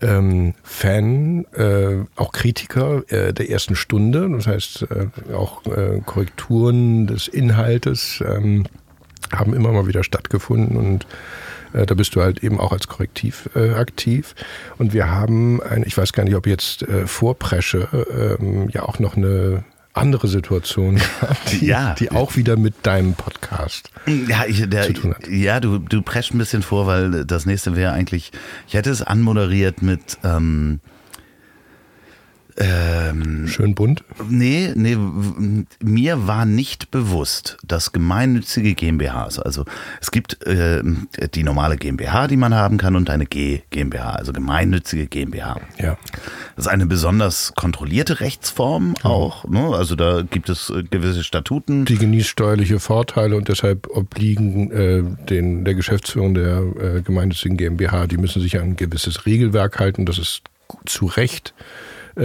ähm, 0.00 0.54
Fan, 0.62 1.44
äh, 1.52 2.04
auch 2.16 2.32
Kritiker 2.32 3.02
äh, 3.12 3.34
der 3.34 3.50
ersten 3.50 3.76
Stunde, 3.76 4.30
das 4.30 4.46
heißt 4.46 4.86
äh, 4.90 5.34
auch 5.34 5.66
äh, 5.66 6.00
Korrekturen 6.06 7.06
des 7.06 7.28
Inhaltes 7.28 8.24
ähm, 8.26 8.64
haben 9.30 9.52
immer 9.52 9.72
mal 9.72 9.86
wieder 9.86 10.04
stattgefunden 10.04 10.78
und 10.78 11.06
da 11.72 11.94
bist 11.94 12.14
du 12.14 12.22
halt 12.22 12.42
eben 12.42 12.58
auch 12.58 12.72
als 12.72 12.88
Korrektiv 12.88 13.48
äh, 13.54 13.70
aktiv. 13.70 14.34
Und 14.78 14.92
wir 14.92 15.10
haben, 15.10 15.62
ein, 15.62 15.84
ich 15.86 15.96
weiß 15.96 16.12
gar 16.12 16.24
nicht, 16.24 16.34
ob 16.34 16.46
jetzt 16.46 16.82
äh, 16.82 17.06
Vorpresche 17.06 17.88
ähm, 18.40 18.68
ja 18.70 18.82
auch 18.82 18.98
noch 18.98 19.16
eine 19.16 19.64
andere 19.92 20.28
Situation 20.28 21.00
die, 21.50 21.66
ja. 21.66 21.94
die 21.94 22.10
auch 22.12 22.36
wieder 22.36 22.56
mit 22.56 22.74
deinem 22.86 23.14
Podcast 23.14 23.90
ja, 24.06 24.44
ich, 24.46 24.68
der, 24.68 24.84
zu 24.84 24.92
tun 24.92 25.14
hat. 25.14 25.26
Ja, 25.28 25.60
du, 25.60 25.78
du 25.78 26.02
prescht 26.02 26.32
ein 26.32 26.38
bisschen 26.38 26.62
vor, 26.62 26.86
weil 26.86 27.24
das 27.24 27.44
nächste 27.46 27.74
wäre 27.74 27.92
eigentlich, 27.92 28.30
ich 28.68 28.74
hätte 28.74 28.90
es 28.90 29.02
anmoderiert 29.02 29.82
mit 29.82 30.18
ähm, 30.22 30.80
ähm, 32.60 33.48
Schön 33.48 33.74
bunt? 33.74 34.04
Nee, 34.28 34.72
nee, 34.74 34.96
mir 35.82 36.26
war 36.26 36.44
nicht 36.44 36.90
bewusst, 36.90 37.56
dass 37.66 37.92
gemeinnützige 37.92 38.74
GmbHs, 38.74 39.38
also 39.38 39.64
es 40.00 40.10
gibt 40.10 40.46
äh, 40.46 40.82
die 41.34 41.42
normale 41.42 41.78
GmbH, 41.78 42.28
die 42.28 42.36
man 42.36 42.54
haben 42.54 42.76
kann, 42.76 42.96
und 42.96 43.08
eine 43.08 43.24
G 43.24 43.62
GmbH, 43.70 44.10
also 44.12 44.32
gemeinnützige 44.32 45.06
GmbH. 45.06 45.58
Ja. 45.78 45.96
Das 46.56 46.66
ist 46.66 46.70
eine 46.70 46.84
besonders 46.84 47.54
kontrollierte 47.54 48.20
Rechtsform 48.20 48.94
auch. 49.02 49.44
Ne? 49.48 49.74
Also 49.74 49.96
da 49.96 50.20
gibt 50.20 50.50
es 50.50 50.68
äh, 50.68 50.82
gewisse 50.82 51.24
Statuten. 51.24 51.86
Die 51.86 51.96
genießt 51.96 52.28
steuerliche 52.28 52.78
Vorteile 52.78 53.36
und 53.36 53.48
deshalb 53.48 53.88
obliegen 53.88 54.70
äh, 54.70 55.02
den, 55.30 55.64
der 55.64 55.74
Geschäftsführung 55.74 56.34
der 56.34 56.58
äh, 56.58 57.00
gemeinnützigen 57.00 57.56
GmbH, 57.56 58.06
die 58.06 58.18
müssen 58.18 58.42
sich 58.42 58.58
an 58.58 58.70
ein 58.70 58.76
gewisses 58.76 59.24
Regelwerk 59.24 59.78
halten. 59.78 60.04
Das 60.04 60.18
ist 60.18 60.42
zu 60.84 61.06
Recht 61.06 61.54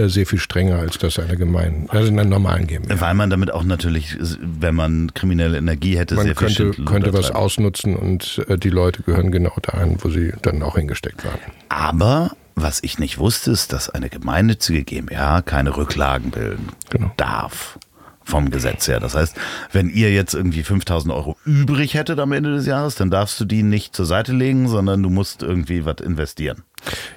sehr 0.08 0.26
viel 0.26 0.38
strenger 0.38 0.78
als 0.78 0.98
das 0.98 1.18
einer 1.18 1.36
gemeinen, 1.36 1.86
also 1.88 2.08
in 2.08 2.18
einer 2.18 2.28
normalen 2.28 2.66
GmbH. 2.66 3.00
Weil 3.00 3.14
man 3.14 3.30
damit 3.30 3.50
auch 3.50 3.64
natürlich, 3.64 4.16
wenn 4.40 4.74
man 4.74 5.12
kriminelle 5.14 5.58
Energie 5.58 5.96
hätte, 5.98 6.14
man 6.14 6.24
sehr 6.26 6.34
könnte, 6.34 6.54
viel 6.54 6.72
Schindel 6.74 6.84
könnte 6.84 7.12
was 7.12 7.30
ausnutzen 7.30 7.96
und 7.96 8.44
äh, 8.48 8.58
die 8.58 8.70
Leute 8.70 9.02
gehören 9.02 9.30
genau 9.30 9.54
dahin, 9.62 9.96
wo 10.00 10.10
sie 10.10 10.32
dann 10.42 10.62
auch 10.62 10.76
hingesteckt 10.76 11.24
waren. 11.24 11.38
Aber 11.68 12.32
was 12.54 12.82
ich 12.82 12.98
nicht 12.98 13.18
wusste, 13.18 13.50
ist, 13.50 13.72
dass 13.72 13.90
eine 13.90 14.08
gemeinnützige 14.08 14.82
GmbH 14.84 15.42
keine 15.42 15.76
Rücklagen 15.76 16.30
bilden 16.30 16.68
Genau. 16.90 17.12
darf. 17.16 17.78
Vom 18.26 18.50
Gesetz 18.50 18.88
her. 18.88 18.98
Das 18.98 19.14
heißt, 19.14 19.36
wenn 19.70 19.88
ihr 19.88 20.12
jetzt 20.12 20.34
irgendwie 20.34 20.64
5000 20.64 21.14
Euro 21.14 21.36
übrig 21.44 21.94
hättet 21.94 22.18
am 22.18 22.32
Ende 22.32 22.52
des 22.52 22.66
Jahres, 22.66 22.96
dann 22.96 23.08
darfst 23.08 23.38
du 23.38 23.44
die 23.44 23.62
nicht 23.62 23.94
zur 23.94 24.04
Seite 24.04 24.32
legen, 24.32 24.68
sondern 24.68 25.00
du 25.00 25.10
musst 25.10 25.44
irgendwie 25.44 25.84
was 25.84 26.00
investieren. 26.00 26.64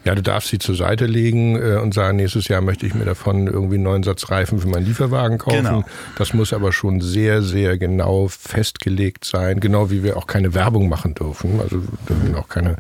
Ja, 0.05 0.13
du 0.15 0.21
darfst 0.21 0.49
sie 0.49 0.59
zur 0.59 0.75
Seite 0.75 1.07
legen 1.07 1.55
äh, 1.55 1.77
und 1.77 1.93
sagen, 1.93 2.17
nächstes 2.17 2.47
Jahr 2.47 2.61
möchte 2.61 2.85
ich 2.85 2.93
mir 2.93 3.05
davon 3.05 3.47
irgendwie 3.47 3.75
einen 3.75 3.83
neuen 3.83 4.03
Satz 4.03 4.29
Reifen 4.29 4.59
für 4.59 4.67
meinen 4.67 4.85
Lieferwagen 4.85 5.39
kaufen. 5.39 5.63
Genau. 5.63 5.83
Das 6.15 6.33
muss 6.33 6.53
aber 6.53 6.71
schon 6.71 7.01
sehr, 7.01 7.41
sehr 7.41 7.77
genau 7.77 8.27
festgelegt 8.27 9.25
sein, 9.25 9.59
genau 9.59 9.89
wie 9.89 10.03
wir 10.03 10.15
auch 10.15 10.27
keine 10.27 10.53
Werbung 10.53 10.89
machen 10.89 11.15
dürfen. 11.15 11.59
Also 11.59 11.81
wir 11.81 11.89
dürfen 12.07 12.35
auch 12.35 12.47
keine 12.47 12.77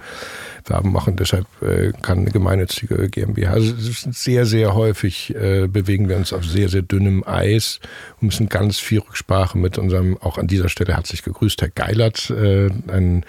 Werbung 0.69 0.91
machen, 0.91 1.15
deshalb 1.15 1.45
äh, 1.61 1.91
kann 2.01 2.19
eine 2.19 2.31
gemeinnützige 2.31 3.09
GmbH. 3.09 3.51
Also 3.51 3.73
sehr, 3.77 4.45
sehr 4.45 4.75
häufig 4.75 5.35
äh, 5.35 5.67
bewegen 5.67 6.09
wir 6.09 6.17
uns 6.17 6.33
auf 6.33 6.45
sehr, 6.45 6.69
sehr 6.69 6.81
dünnem 6.81 7.23
Eis 7.25 7.79
und 8.19 8.27
müssen 8.27 8.49
ganz 8.49 8.79
viel 8.79 8.99
Rücksprache 8.99 9.57
mit 9.57 9.77
unserem, 9.77 10.17
auch 10.17 10.37
an 10.37 10.47
dieser 10.47 10.69
Stelle 10.69 10.95
herzlich 10.95 11.23
gegrüßt, 11.23 11.61
Herr 11.61 11.69
Geilert, 11.69 12.29
äh, 12.29 12.69
ein 12.87 13.25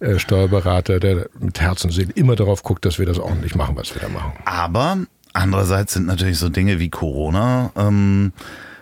äh, 0.00 0.18
Steuerberater, 0.18 1.00
der 1.00 1.28
mit 1.40 1.60
Herz 1.60 1.84
und 1.84 1.90
Seele 1.90 2.12
immer 2.14 2.36
darauf 2.36 2.62
guckt, 2.62 2.84
dass 2.84 2.98
wir 2.98 3.06
das 3.06 3.18
ordentlich 3.18 3.54
machen, 3.54 3.76
was 3.76 3.94
wir 3.94 4.02
da 4.02 4.08
machen. 4.08 4.32
Aber 4.44 4.98
andererseits 5.32 5.94
sind 5.94 6.06
natürlich 6.06 6.38
so 6.38 6.48
Dinge 6.48 6.78
wie 6.78 6.90
Corona 6.90 7.72
ähm, 7.76 8.32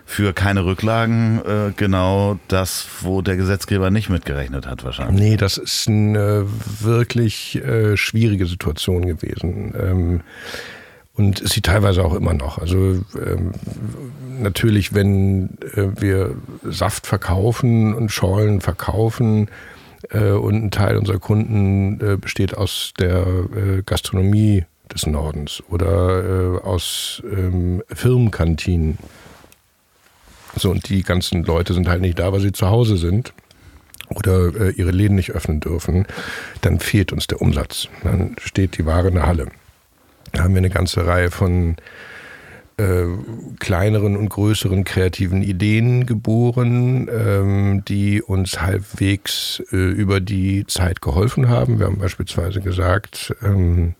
für 0.05 0.33
keine 0.33 0.65
Rücklagen 0.65 1.41
äh, 1.45 1.71
genau 1.75 2.37
das, 2.47 2.85
wo 3.01 3.21
der 3.21 3.37
Gesetzgeber 3.37 3.89
nicht 3.89 4.09
mitgerechnet 4.09 4.67
hat 4.67 4.83
wahrscheinlich. 4.83 5.19
Nee, 5.19 5.37
das 5.37 5.57
ist 5.57 5.87
eine 5.87 6.45
wirklich 6.79 7.55
äh, 7.63 7.97
schwierige 7.97 8.45
Situation 8.45 9.05
gewesen. 9.05 9.73
Ähm, 9.77 10.21
und 11.15 11.39
ist 11.39 11.53
sie 11.53 11.61
teilweise 11.61 12.03
auch 12.03 12.13
immer 12.13 12.33
noch. 12.33 12.59
Also 12.59 12.77
ähm, 12.77 13.53
natürlich, 14.37 14.93
wenn 14.93 15.57
äh, 15.73 15.87
wir 15.99 16.35
Saft 16.63 17.07
verkaufen 17.07 17.93
und 17.93 18.11
Schorlen 18.11 18.61
verkaufen 18.61 19.49
äh, 20.11 20.31
und 20.31 20.55
ein 20.55 20.71
Teil 20.71 20.97
unserer 20.97 21.19
Kunden 21.19 21.99
äh, 22.01 22.17
besteht 22.17 22.55
aus 22.57 22.93
der 22.99 23.25
äh, 23.25 23.81
Gastronomie 23.85 24.65
des 24.93 25.07
Nordens 25.07 25.63
oder 25.69 26.61
aus 26.63 27.23
ähm, 27.25 27.81
Firmenkantinen. 27.91 28.99
So, 30.57 30.71
und 30.71 30.89
die 30.89 31.03
ganzen 31.03 31.43
Leute 31.43 31.73
sind 31.73 31.87
halt 31.87 32.01
nicht 32.01 32.19
da, 32.19 32.31
weil 32.31 32.39
sie 32.39 32.51
zu 32.51 32.69
Hause 32.69 32.97
sind 32.97 33.33
oder 34.09 34.53
äh, 34.55 34.69
ihre 34.71 34.91
Läden 34.91 35.15
nicht 35.15 35.31
öffnen 35.31 35.59
dürfen, 35.59 36.05
dann 36.61 36.79
fehlt 36.79 37.11
uns 37.11 37.27
der 37.27 37.41
Umsatz. 37.41 37.87
Dann 38.03 38.35
steht 38.39 38.77
die 38.77 38.85
Ware 38.85 39.07
in 39.07 39.15
der 39.15 39.25
Halle. 39.25 39.47
Da 40.31 40.43
haben 40.43 40.53
wir 40.53 40.59
eine 40.59 40.69
ganze 40.69 41.05
Reihe 41.05 41.31
von 41.31 41.75
äh, 42.77 43.05
kleineren 43.59 44.17
und 44.17 44.29
größeren 44.29 44.83
kreativen 44.83 45.41
Ideen 45.41 46.05
geboren, 46.05 47.09
ähm, 47.09 47.83
die 47.87 48.21
uns 48.21 48.61
halbwegs 48.61 49.63
äh, 49.71 49.77
über 49.77 50.19
die 50.19 50.65
Zeit 50.67 51.01
geholfen 51.01 51.47
haben. 51.47 51.79
Wir 51.79 51.85
haben 51.85 51.99
beispielsweise 51.99 52.59
gesagt, 52.59 53.33
ähm, 53.41 53.95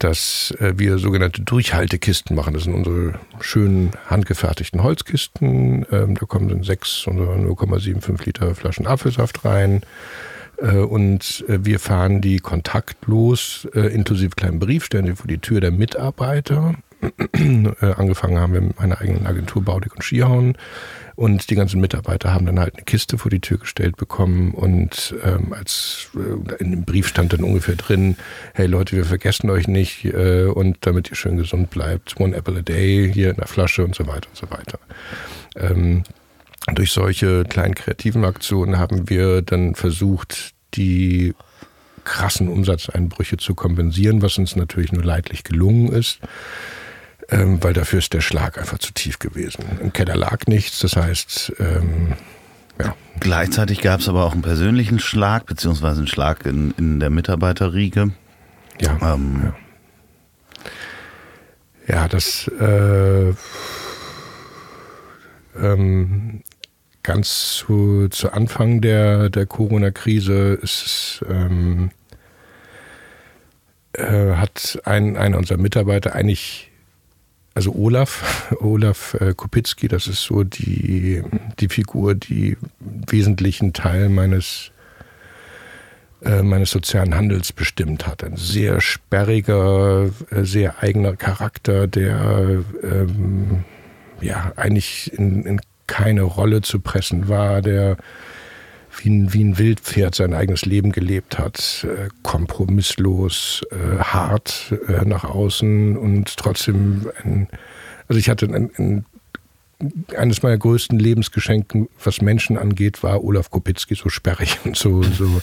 dass 0.00 0.52
äh, 0.58 0.74
wir 0.76 0.98
sogenannte 0.98 1.42
Durchhaltekisten 1.42 2.34
machen. 2.34 2.54
Das 2.54 2.64
sind 2.64 2.74
unsere 2.74 3.14
schönen 3.40 3.92
handgefertigten 4.06 4.82
Holzkisten. 4.82 5.86
Ähm, 5.92 6.16
da 6.16 6.26
kommen 6.26 6.48
dann 6.48 6.62
sechs 6.62 7.06
unserer 7.06 7.36
0,75 7.36 8.24
Liter 8.24 8.54
Flaschen 8.54 8.86
Apfelsaft 8.86 9.44
rein. 9.44 9.82
Äh, 10.56 10.78
und 10.78 11.44
äh, 11.48 11.64
wir 11.64 11.78
fahren 11.78 12.20
die 12.20 12.38
kontaktlos, 12.38 13.68
inklusive 13.74 14.30
kleinen 14.30 14.58
Brief, 14.58 14.84
stellen 14.84 15.06
sie 15.06 15.16
vor 15.16 15.28
die 15.28 15.38
Tür 15.38 15.60
der 15.60 15.70
Mitarbeiter. 15.70 16.74
Angefangen 17.80 18.38
haben 18.38 18.52
wir 18.52 18.60
mit 18.60 18.78
meiner 18.78 19.00
eigenen 19.00 19.26
Agentur 19.26 19.62
Baudig 19.62 19.94
und 19.94 20.02
Skihauen. 20.02 20.56
Und 21.20 21.50
die 21.50 21.54
ganzen 21.54 21.82
Mitarbeiter 21.82 22.32
haben 22.32 22.46
dann 22.46 22.58
halt 22.58 22.76
eine 22.76 22.84
Kiste 22.84 23.18
vor 23.18 23.30
die 23.30 23.40
Tür 23.40 23.58
gestellt 23.58 23.98
bekommen 23.98 24.54
und 24.54 25.14
ähm, 25.22 25.52
als 25.52 26.08
äh, 26.14 26.54
in 26.62 26.70
dem 26.70 26.84
Brief 26.86 27.08
stand 27.08 27.34
dann 27.34 27.44
ungefähr 27.44 27.76
drin, 27.76 28.16
hey 28.54 28.66
Leute, 28.66 28.96
wir 28.96 29.04
vergessen 29.04 29.50
euch 29.50 29.68
nicht 29.68 30.06
äh, 30.06 30.46
und 30.46 30.78
damit 30.80 31.10
ihr 31.10 31.16
schön 31.16 31.36
gesund 31.36 31.68
bleibt, 31.68 32.18
one 32.18 32.34
apple 32.34 32.60
a 32.60 32.62
day 32.62 33.12
hier 33.12 33.28
in 33.28 33.36
der 33.36 33.48
Flasche 33.48 33.84
und 33.84 33.94
so 33.94 34.06
weiter 34.06 34.30
und 34.30 34.36
so 34.38 34.50
weiter. 34.50 34.78
Ähm, 35.56 36.04
durch 36.74 36.90
solche 36.90 37.44
kleinen 37.44 37.74
kreativen 37.74 38.24
Aktionen 38.24 38.78
haben 38.78 39.10
wir 39.10 39.42
dann 39.42 39.74
versucht, 39.74 40.54
die 40.72 41.34
krassen 42.04 42.48
Umsatzeinbrüche 42.48 43.36
zu 43.36 43.54
kompensieren, 43.54 44.22
was 44.22 44.38
uns 44.38 44.56
natürlich 44.56 44.92
nur 44.92 45.04
leidlich 45.04 45.44
gelungen 45.44 45.92
ist 45.92 46.18
ähm, 47.30 47.62
weil 47.62 47.72
dafür 47.72 47.98
ist 47.98 48.12
der 48.12 48.20
Schlag 48.20 48.58
einfach 48.58 48.78
zu 48.78 48.92
tief 48.92 49.18
gewesen. 49.18 49.64
Im 49.80 49.92
Keller 49.92 50.16
lag 50.16 50.46
nichts, 50.46 50.80
das 50.80 50.96
heißt, 50.96 51.54
ähm, 51.58 52.14
ja. 52.78 52.94
Gleichzeitig 53.20 53.82
gab 53.82 54.00
es 54.00 54.08
aber 54.08 54.24
auch 54.24 54.32
einen 54.32 54.42
persönlichen 54.42 54.98
Schlag, 54.98 55.46
beziehungsweise 55.46 55.98
einen 55.98 56.06
Schlag 56.06 56.46
in, 56.46 56.72
in 56.78 57.00
der 57.00 57.10
Mitarbeiterriege. 57.10 58.12
Ja, 58.80 59.14
Ähm, 59.14 59.52
ja 61.86 62.08
das 62.08 62.48
äh, 62.58 63.34
ähm, 65.60 66.42
ganz 67.02 67.56
zu, 67.56 68.08
zu 68.08 68.32
Anfang 68.32 68.80
der, 68.80 69.30
der 69.30 69.46
Corona-Krise 69.46 70.58
ist 70.62 71.24
ähm, 71.28 71.90
äh, 73.92 74.34
hat 74.34 74.80
ein, 74.84 75.16
einer 75.16 75.38
unserer 75.38 75.58
Mitarbeiter 75.58 76.14
eigentlich, 76.14 76.69
also 77.60 77.74
Olaf, 77.74 78.54
Olaf 78.60 79.14
äh, 79.20 79.34
Kopitzki, 79.34 79.86
das 79.86 80.06
ist 80.06 80.22
so 80.22 80.44
die, 80.44 81.22
die 81.58 81.68
Figur, 81.68 82.14
die 82.14 82.56
wesentlichen 82.80 83.74
Teil 83.74 84.08
meines 84.08 84.70
äh, 86.22 86.42
meines 86.42 86.70
sozialen 86.70 87.14
Handels 87.14 87.52
bestimmt 87.52 88.06
hat. 88.06 88.24
Ein 88.24 88.36
sehr 88.36 88.80
sperriger, 88.80 90.10
äh, 90.30 90.44
sehr 90.44 90.82
eigener 90.82 91.16
Charakter, 91.16 91.86
der 91.86 92.64
ähm, 92.82 93.64
ja 94.22 94.52
eigentlich 94.56 95.12
in, 95.18 95.44
in 95.44 95.60
keine 95.86 96.22
Rolle 96.22 96.62
zu 96.62 96.80
pressen 96.80 97.28
war, 97.28 97.60
der 97.60 97.98
wie 99.02 99.10
ein, 99.10 99.32
wie 99.32 99.44
ein 99.44 99.58
Wildpferd 99.58 100.14
sein 100.14 100.34
eigenes 100.34 100.64
Leben 100.64 100.92
gelebt 100.92 101.38
hat, 101.38 101.86
äh, 101.88 102.08
kompromisslos, 102.22 103.62
äh, 103.70 103.98
hart 103.98 104.74
äh, 104.88 105.04
nach 105.04 105.24
außen 105.24 105.96
und 105.96 106.36
trotzdem 106.36 107.10
ein, 107.22 107.48
also 108.08 108.18
ich 108.18 108.28
hatte 108.28 108.46
ein, 108.46 108.70
ein 108.76 109.04
eines 110.14 110.42
meiner 110.42 110.58
größten 110.58 110.98
Lebensgeschenke, 110.98 111.88
was 112.04 112.20
Menschen 112.20 112.58
angeht, 112.58 113.02
war 113.02 113.24
Olaf 113.24 113.50
Kopitzki 113.50 113.94
so 113.94 114.08
sperrig 114.08 114.58
und 114.64 114.76
so, 114.76 115.02
so 115.02 115.40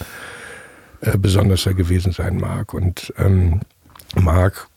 äh, 1.01 1.18
besonders 1.18 1.66
er 1.66 1.74
gewesen 1.74 2.12
sein 2.12 2.38
mag. 2.38 2.74
Und 2.74 3.14
ähm, 3.18 3.62
Mark 4.16 4.68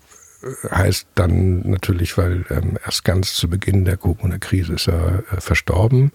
äh, 0.42 0.68
heißt 0.74 1.08
dann 1.14 1.68
natürlich, 1.68 2.16
weil 2.16 2.44
ähm, 2.50 2.78
erst 2.84 3.04
ganz 3.04 3.34
zu 3.34 3.48
Beginn 3.48 3.84
der 3.84 3.96
Corona-Krise 3.96 4.74
ist 4.74 4.88
er 4.88 5.24
äh, 5.30 5.40
verstorben. 5.40 6.12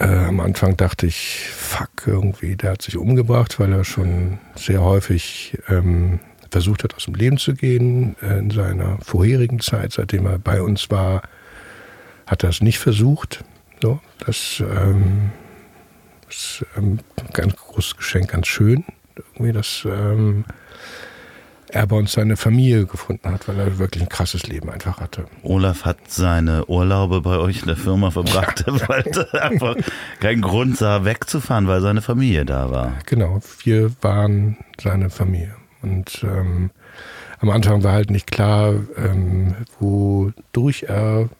Äh, 0.00 0.06
am 0.06 0.40
Anfang 0.40 0.78
dachte 0.78 1.06
ich, 1.06 1.50
fuck, 1.50 2.06
irgendwie, 2.06 2.56
der 2.56 2.72
hat 2.72 2.82
sich 2.82 2.96
umgebracht, 2.96 3.60
weil 3.60 3.70
er 3.72 3.84
schon 3.84 4.38
sehr 4.56 4.80
häufig 4.82 5.58
ähm, 5.68 6.20
versucht 6.50 6.84
hat, 6.84 6.94
aus 6.94 7.04
dem 7.04 7.14
Leben 7.14 7.36
zu 7.36 7.54
gehen. 7.54 8.16
Äh, 8.22 8.38
in 8.38 8.50
seiner 8.50 8.96
vorherigen 9.02 9.60
Zeit, 9.60 9.92
seitdem 9.92 10.24
er 10.24 10.38
bei 10.38 10.62
uns 10.62 10.90
war, 10.90 11.20
hat 12.26 12.42
er 12.44 12.48
es 12.48 12.62
nicht 12.62 12.78
versucht. 12.78 13.44
So, 13.82 14.00
das 14.24 14.62
ähm, 14.66 15.32
ist 16.30 16.64
ähm, 16.78 17.00
ein 17.18 17.28
ganz 17.34 17.54
großes 17.56 17.98
Geschenk, 17.98 18.30
ganz 18.30 18.46
schön, 18.46 18.84
irgendwie, 19.16 19.52
dass 19.52 19.84
ähm, 19.84 20.46
er 21.74 21.86
bei 21.86 21.96
uns 21.96 22.12
seine 22.12 22.36
Familie 22.36 22.86
gefunden 22.86 23.30
hat, 23.30 23.48
weil 23.48 23.58
er 23.58 23.78
wirklich 23.78 24.02
ein 24.02 24.08
krasses 24.08 24.46
Leben 24.46 24.70
einfach 24.70 25.00
hatte. 25.00 25.26
Olaf 25.42 25.84
hat 25.84 25.98
seine 26.08 26.66
Urlaube 26.66 27.20
bei 27.20 27.38
euch 27.38 27.60
in 27.60 27.66
der 27.66 27.76
Firma 27.76 28.10
verbracht, 28.10 28.64
weil 28.88 29.04
er 29.32 29.42
einfach 29.42 29.76
keinen 30.20 30.42
Grund 30.42 30.76
sah, 30.76 31.04
wegzufahren, 31.04 31.66
weil 31.66 31.80
seine 31.80 32.02
Familie 32.02 32.44
da 32.44 32.70
war. 32.70 32.94
Genau, 33.06 33.40
wir 33.64 33.92
waren 34.00 34.58
seine 34.80 35.10
Familie. 35.10 35.54
Und 35.82 36.24
ähm, 36.24 36.70
am 37.38 37.50
Anfang 37.50 37.82
war 37.82 37.92
halt 37.92 38.10
nicht 38.10 38.30
klar, 38.30 38.74
ähm, 38.96 39.54
wodurch 39.78 40.84
er 40.84 41.30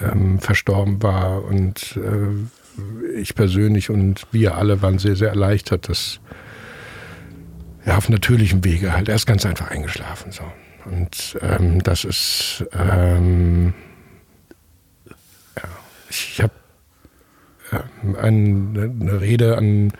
ähm, 0.00 0.38
verstorben 0.38 1.02
war. 1.02 1.44
Und 1.44 1.96
äh, 1.96 3.18
ich 3.18 3.34
persönlich 3.34 3.90
und 3.90 4.26
wir 4.30 4.56
alle 4.56 4.82
waren 4.82 4.98
sehr, 4.98 5.16
sehr 5.16 5.30
erleichtert, 5.30 5.88
dass 5.88 6.20
er 7.86 7.96
auf 7.96 8.08
natürlichem 8.08 8.64
Wege 8.64 8.92
halt, 8.92 9.08
er 9.08 9.14
ist 9.14 9.26
ganz 9.26 9.46
einfach 9.46 9.70
eingeschlafen. 9.70 10.32
So. 10.32 10.42
Und 10.84 11.38
ähm, 11.40 11.82
das 11.82 12.04
ist, 12.04 12.64
ähm, 12.72 13.74
ja, 15.56 15.68
ich 16.10 16.42
habe 16.42 16.52
ähm, 17.72 18.16
eine, 18.16 18.82
eine 18.82 19.20
Rede 19.20 19.56
an, 19.56 19.92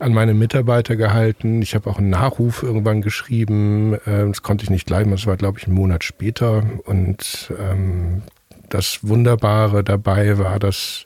an 0.00 0.12
meine 0.12 0.34
Mitarbeiter 0.34 0.96
gehalten. 0.96 1.62
Ich 1.62 1.76
habe 1.76 1.88
auch 1.88 1.98
einen 1.98 2.10
Nachruf 2.10 2.64
irgendwann 2.64 3.00
geschrieben. 3.00 3.94
Äh, 4.04 4.26
das 4.26 4.42
konnte 4.42 4.64
ich 4.64 4.70
nicht 4.70 4.86
gleich, 4.86 5.08
das 5.08 5.26
war, 5.26 5.36
glaube 5.36 5.60
ich, 5.60 5.66
einen 5.66 5.76
Monat 5.76 6.02
später. 6.02 6.64
Und 6.84 7.52
ähm, 7.58 8.22
das 8.68 9.06
Wunderbare 9.06 9.84
dabei 9.84 10.38
war, 10.38 10.58
dass 10.58 11.05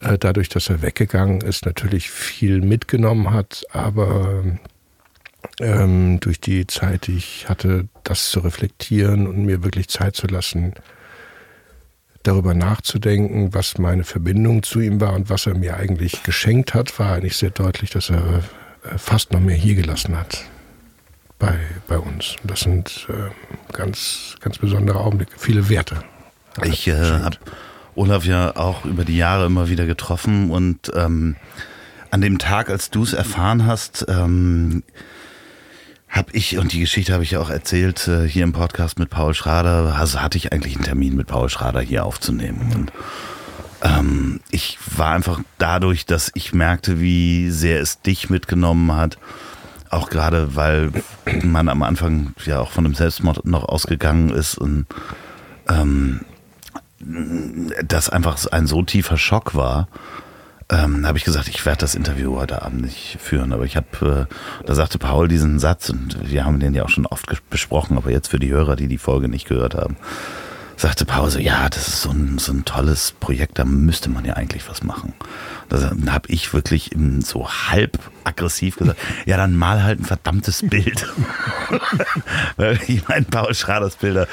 dadurch, 0.00 0.48
dass 0.48 0.68
er 0.68 0.82
weggegangen 0.82 1.40
ist, 1.40 1.66
natürlich 1.66 2.10
viel 2.10 2.60
mitgenommen 2.60 3.32
hat, 3.32 3.64
aber 3.70 4.44
ähm, 5.60 6.20
durch 6.20 6.40
die 6.40 6.66
Zeit, 6.66 7.06
die 7.06 7.16
ich 7.16 7.48
hatte, 7.48 7.88
das 8.04 8.30
zu 8.30 8.40
reflektieren 8.40 9.26
und 9.26 9.44
mir 9.44 9.64
wirklich 9.64 9.88
Zeit 9.88 10.14
zu 10.16 10.26
lassen, 10.26 10.74
darüber 12.22 12.54
nachzudenken, 12.54 13.54
was 13.54 13.78
meine 13.78 14.04
Verbindung 14.04 14.62
zu 14.62 14.80
ihm 14.80 15.00
war 15.00 15.14
und 15.14 15.30
was 15.30 15.46
er 15.46 15.56
mir 15.56 15.76
eigentlich 15.76 16.22
geschenkt 16.22 16.74
hat, 16.74 16.98
war 16.98 17.14
eigentlich 17.14 17.36
sehr 17.36 17.50
deutlich, 17.50 17.90
dass 17.90 18.10
er 18.10 18.42
äh, 18.84 18.98
fast 18.98 19.32
noch 19.32 19.40
mehr 19.40 19.56
hier 19.56 19.74
gelassen 19.74 20.18
hat 20.18 20.44
bei, 21.38 21.58
bei 21.86 21.98
uns. 21.98 22.36
Das 22.44 22.60
sind 22.60 23.06
äh, 23.08 23.72
ganz, 23.72 24.36
ganz 24.40 24.58
besondere 24.58 25.00
Augenblicke, 25.00 25.32
viele 25.36 25.68
Werte. 25.68 26.02
Ich 26.64 26.88
äh, 26.88 26.94
habe 26.94 27.36
Olaf 27.98 28.24
ja 28.24 28.56
auch 28.56 28.84
über 28.84 29.04
die 29.04 29.16
Jahre 29.16 29.46
immer 29.46 29.68
wieder 29.68 29.86
getroffen 29.86 30.50
und 30.50 30.92
ähm, 30.94 31.36
an 32.10 32.20
dem 32.20 32.38
Tag, 32.38 32.70
als 32.70 32.90
du 32.90 33.02
es 33.02 33.12
erfahren 33.12 33.66
hast, 33.66 34.06
ähm, 34.08 34.82
habe 36.08 36.30
ich, 36.32 36.56
und 36.56 36.72
die 36.72 36.80
Geschichte 36.80 37.12
habe 37.12 37.22
ich 37.22 37.32
ja 37.32 37.40
auch 37.40 37.50
erzählt 37.50 38.08
äh, 38.08 38.26
hier 38.26 38.44
im 38.44 38.52
Podcast 38.52 38.98
mit 38.98 39.10
Paul 39.10 39.34
Schrader, 39.34 39.94
also 39.98 40.22
hatte 40.22 40.38
ich 40.38 40.52
eigentlich 40.52 40.76
einen 40.76 40.84
Termin 40.84 41.16
mit 41.16 41.26
Paul 41.26 41.50
Schrader 41.50 41.80
hier 41.80 42.06
aufzunehmen. 42.06 42.72
Und 42.74 42.92
ähm, 43.82 44.40
ich 44.50 44.78
war 44.96 45.12
einfach 45.12 45.40
dadurch, 45.58 46.06
dass 46.06 46.30
ich 46.34 46.54
merkte, 46.54 47.00
wie 47.00 47.50
sehr 47.50 47.80
es 47.80 48.00
dich 48.00 48.30
mitgenommen 48.30 48.94
hat, 48.94 49.18
auch 49.90 50.08
gerade 50.08 50.56
weil 50.56 50.92
man 51.42 51.68
am 51.68 51.82
Anfang 51.82 52.32
ja 52.44 52.60
auch 52.60 52.70
von 52.70 52.86
einem 52.86 52.94
Selbstmord 52.94 53.44
noch 53.44 53.64
ausgegangen 53.64 54.30
ist 54.30 54.56
und 54.56 54.86
ähm, 55.68 56.20
das 57.00 58.08
einfach 58.08 58.44
ein 58.46 58.66
so 58.66 58.82
tiefer 58.82 59.16
Schock 59.16 59.54
war 59.54 59.88
ähm, 60.70 61.06
habe 61.06 61.16
ich 61.16 61.24
gesagt, 61.24 61.48
ich 61.48 61.64
werde 61.64 61.80
das 61.80 61.94
Interview 61.94 62.36
heute 62.36 62.62
Abend 62.62 62.82
nicht 62.82 63.16
führen. 63.20 63.52
Aber 63.52 63.64
ich 63.64 63.76
habe, 63.76 64.28
äh, 64.28 64.64
da 64.66 64.74
sagte 64.74 64.98
Paul 64.98 65.28
diesen 65.28 65.58
Satz 65.58 65.88
und 65.88 66.30
wir 66.30 66.44
haben 66.44 66.60
den 66.60 66.74
ja 66.74 66.84
auch 66.84 66.90
schon 66.90 67.06
oft 67.06 67.26
besprochen, 67.48 67.96
aber 67.96 68.10
jetzt 68.10 68.28
für 68.28 68.38
die 68.38 68.50
Hörer, 68.50 68.76
die 68.76 68.88
die 68.88 68.98
Folge 68.98 69.28
nicht 69.28 69.48
gehört 69.48 69.74
haben, 69.74 69.96
sagte 70.76 71.06
Paul 71.06 71.30
so, 71.30 71.38
ja, 71.38 71.68
das 71.70 71.88
ist 71.88 72.02
so 72.02 72.10
ein, 72.10 72.38
so 72.38 72.52
ein 72.52 72.64
tolles 72.64 73.12
Projekt, 73.12 73.58
da 73.58 73.64
müsste 73.64 74.10
man 74.10 74.24
ja 74.24 74.34
eigentlich 74.34 74.68
was 74.68 74.82
machen. 74.82 75.14
Da 75.70 75.90
habe 76.10 76.28
ich 76.28 76.52
wirklich 76.52 76.90
so 77.20 77.48
halb 77.48 77.98
aggressiv 78.24 78.76
gesagt, 78.76 78.98
ja, 79.24 79.36
dann 79.38 79.56
mal 79.56 79.82
halt 79.82 80.00
ein 80.00 80.04
verdammtes 80.04 80.62
Bild. 80.68 81.06
Ich 82.86 83.06
meine, 83.06 83.26
Paul 83.26 83.54
Schraders 83.54 83.96
Bilder 83.96 84.26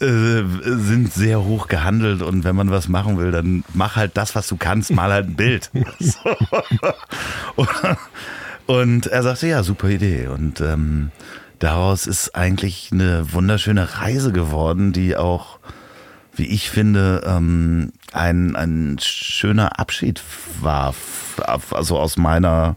äh, 0.00 0.42
sind 0.64 1.12
sehr 1.12 1.44
hoch 1.44 1.68
gehandelt 1.68 2.22
und 2.22 2.44
wenn 2.44 2.56
man 2.56 2.70
was 2.70 2.88
machen 2.88 3.18
will, 3.18 3.30
dann 3.30 3.64
mach 3.72 3.96
halt 3.96 4.16
das, 4.16 4.34
was 4.34 4.48
du 4.48 4.56
kannst, 4.56 4.90
mal 4.90 5.12
halt 5.12 5.28
ein 5.28 5.36
Bild. 5.36 5.70
und 8.66 9.06
er 9.06 9.22
sagte, 9.22 9.46
ja, 9.46 9.62
super 9.62 9.88
Idee. 9.88 10.26
Und 10.26 10.60
ähm, 10.60 11.12
daraus 11.60 12.06
ist 12.06 12.34
eigentlich 12.34 12.90
eine 12.92 13.32
wunderschöne 13.32 13.98
Reise 13.98 14.32
geworden, 14.32 14.92
die 14.92 15.16
auch, 15.16 15.60
wie 16.34 16.46
ich 16.46 16.68
finde, 16.68 17.22
ähm, 17.24 17.92
ein, 18.12 18.56
ein 18.56 18.98
schöner 19.00 19.78
Abschied 19.78 20.22
war. 20.60 20.94
Also 21.70 21.98
aus 21.98 22.16
meiner 22.16 22.76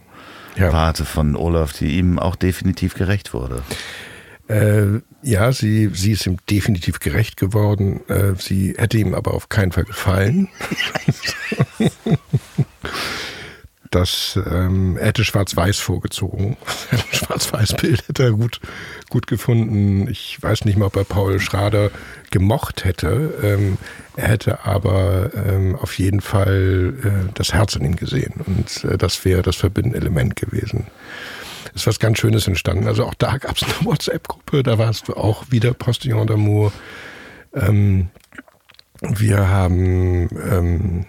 ja. 0.55 0.73
Warte 0.73 1.05
von 1.05 1.35
Olaf, 1.35 1.73
die 1.73 1.97
ihm 1.97 2.19
auch 2.19 2.35
definitiv 2.35 2.93
gerecht 2.93 3.33
wurde. 3.33 3.63
Äh, 4.47 5.01
ja, 5.21 5.51
sie, 5.51 5.89
sie 5.93 6.13
ist 6.13 6.25
ihm 6.25 6.37
definitiv 6.49 6.99
gerecht 6.99 7.37
geworden. 7.37 8.01
Äh, 8.07 8.35
sie 8.37 8.75
hätte 8.77 8.97
ihm 8.97 9.13
aber 9.13 9.33
auf 9.33 9.49
keinen 9.49 9.71
Fall 9.71 9.85
gefallen. 9.85 10.47
das 13.91 14.39
ähm, 14.49 14.97
er 14.97 15.07
hätte 15.07 15.25
Schwarz-Weiß 15.25 15.79
vorgezogen. 15.79 16.57
Schwarz-Weiß-Bild 17.11 18.07
hätte 18.07 18.23
er 18.23 18.31
gut, 18.31 18.61
gut 19.09 19.27
gefunden. 19.27 20.07
Ich 20.09 20.41
weiß 20.41 20.65
nicht 20.65 20.77
mal, 20.77 20.85
ob 20.85 20.95
er 20.95 21.03
Paul 21.03 21.39
Schrader 21.39 21.91
gemocht 22.29 22.85
hätte. 22.85 23.33
Ähm, 23.43 23.77
er 24.15 24.29
hätte 24.29 24.65
aber 24.65 25.31
ähm, 25.35 25.75
auf 25.75 25.97
jeden 25.97 26.21
Fall 26.21 26.93
äh, 27.03 27.31
das 27.33 27.53
Herz 27.53 27.75
in 27.75 27.83
ihm 27.83 27.95
gesehen. 27.95 28.35
Und 28.45 28.85
äh, 28.85 28.97
das 28.97 29.25
wäre 29.25 29.41
das 29.41 29.57
verbindende 29.57 29.97
Element 29.97 30.35
gewesen 30.35 30.87
ist 31.73 31.87
was 31.87 31.99
ganz 31.99 32.19
Schönes 32.19 32.47
entstanden. 32.47 32.87
Also 32.87 33.05
auch 33.05 33.13
da 33.13 33.37
gab 33.37 33.57
es 33.57 33.63
eine 33.63 33.73
WhatsApp-Gruppe, 33.85 34.63
da 34.63 34.77
warst 34.77 35.07
du 35.07 35.13
auch 35.13 35.45
wieder 35.49 35.73
Postillon 35.73 36.27
d'Amour. 36.27 36.71
Ähm, 37.53 38.09
wir 39.01 39.47
haben 39.47 40.29
ähm, 40.51 41.05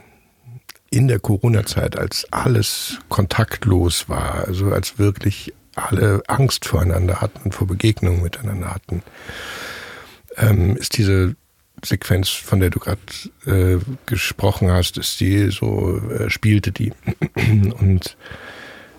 in 0.90 1.08
der 1.08 1.20
Corona-Zeit, 1.20 1.98
als 1.98 2.26
alles 2.32 2.98
kontaktlos 3.08 4.08
war, 4.08 4.46
also 4.46 4.72
als 4.72 4.98
wirklich 4.98 5.52
alle 5.74 6.22
Angst 6.26 6.64
voreinander 6.66 7.20
hatten, 7.20 7.52
vor 7.52 7.66
Begegnungen 7.66 8.22
miteinander 8.22 8.74
hatten, 8.74 9.02
ähm, 10.36 10.76
ist 10.76 10.96
diese 10.96 11.36
Sequenz, 11.84 12.28
von 12.28 12.60
der 12.60 12.70
du 12.70 12.78
gerade 12.78 13.00
äh, 13.46 13.78
gesprochen 14.06 14.70
hast, 14.70 14.98
ist 14.98 15.20
die 15.20 15.50
so, 15.50 15.98
äh, 16.10 16.28
spielte 16.28 16.72
die. 16.72 16.92
Und 17.78 18.16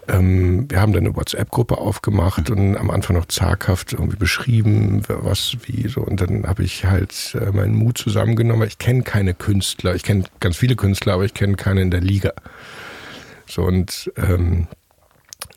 ähm, 0.07 0.69
wir 0.69 0.81
haben 0.81 0.93
dann 0.93 1.05
eine 1.05 1.15
WhatsApp-Gruppe 1.15 1.77
aufgemacht 1.77 2.49
und 2.49 2.75
am 2.77 2.89
Anfang 2.89 3.15
noch 3.15 3.25
zaghaft 3.25 3.93
irgendwie 3.93 4.17
beschrieben, 4.17 5.03
was 5.07 5.57
wie 5.63 5.87
so. 5.87 6.01
Und 6.01 6.21
dann 6.21 6.47
habe 6.47 6.63
ich 6.63 6.85
halt 6.85 7.37
äh, 7.39 7.51
meinen 7.51 7.75
Mut 7.75 7.97
zusammengenommen. 7.97 8.67
Ich 8.67 8.77
kenne 8.77 9.03
keine 9.03 9.33
Künstler, 9.33 9.95
ich 9.95 10.03
kenne 10.03 10.23
ganz 10.39 10.57
viele 10.57 10.75
Künstler, 10.75 11.13
aber 11.13 11.25
ich 11.25 11.33
kenne 11.33 11.55
keine 11.55 11.81
in 11.81 11.91
der 11.91 12.01
Liga. 12.01 12.33
So 13.47 13.63
und 13.63 14.11
ähm, 14.17 14.67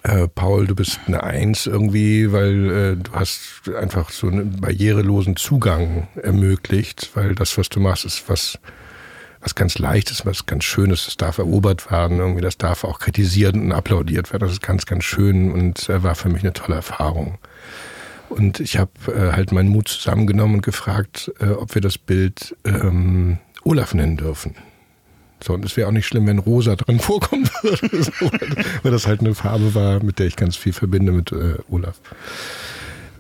äh, 0.03 0.29
Paul, 0.29 0.67
du 0.67 0.75
bist 0.75 1.01
eine 1.07 1.23
Eins 1.23 1.67
irgendwie, 1.67 2.31
weil 2.31 2.71
äh, 2.71 2.97
du 2.97 3.13
hast 3.13 3.71
einfach 3.75 4.11
so 4.11 4.27
einen 4.29 4.61
barrierelosen 4.61 5.37
Zugang 5.37 6.09
ermöglicht, 6.23 7.11
weil 7.15 7.35
das, 7.35 7.57
was 7.57 7.71
du 7.71 7.81
machst, 7.81 8.05
ist 8.05 8.29
was 8.29 8.59
was 9.45 9.55
ganz 9.55 9.79
Leichtes, 9.79 10.25
was 10.25 10.47
ganz 10.47 10.65
Schönes. 10.65 11.05
Das 11.05 11.17
darf 11.17 11.39
erobert 11.39 11.91
werden, 11.91 12.19
irgendwie, 12.19 12.41
das 12.41 12.57
darf 12.57 12.83
auch 12.83 12.99
kritisiert 12.99 13.55
und 13.55 13.73
applaudiert 13.73 14.33
werden. 14.33 14.43
Das 14.43 14.53
ist 14.53 14.63
ganz, 14.63 14.87
ganz 14.87 15.05
schön 15.05 15.53
und 15.53 15.89
äh, 15.89 16.03
war 16.03 16.15
für 16.15 16.31
mich 16.31 16.43
eine 16.43 16.55
tolle 16.55 16.77
Erfahrung. 16.77 17.39
Und 18.31 18.59
ich 18.59 18.79
habe 18.79 18.91
äh, 19.07 19.33
halt 19.33 19.53
meinen 19.53 19.69
Mut 19.69 19.89
zusammengenommen 19.89 20.57
und 20.57 20.63
gefragt, 20.63 21.31
äh, 21.41 21.51
ob 21.51 21.75
wir 21.75 21.83
das 21.83 21.99
Bild 21.99 22.57
ähm, 22.65 23.39
Olaf 23.65 23.93
nennen 23.93 24.17
dürfen. 24.17 24.57
So, 25.43 25.53
und 25.53 25.65
es 25.65 25.77
wäre 25.77 25.89
auch 25.89 25.93
nicht 25.93 26.07
schlimm, 26.07 26.27
wenn 26.27 26.39
Rosa 26.39 26.75
drin 26.75 26.99
vorkommen 27.01 27.49
würde, 27.63 28.03
so, 28.03 28.31
weil 28.83 28.93
das 28.93 29.07
halt 29.07 29.21
eine 29.21 29.35
Farbe 29.35 29.75
war, 29.75 30.03
mit 30.03 30.19
der 30.19 30.27
ich 30.27 30.37
ganz 30.37 30.57
viel 30.57 30.73
verbinde 30.73 31.13
mit 31.13 31.33
äh, 31.33 31.57
Olaf. 31.69 32.01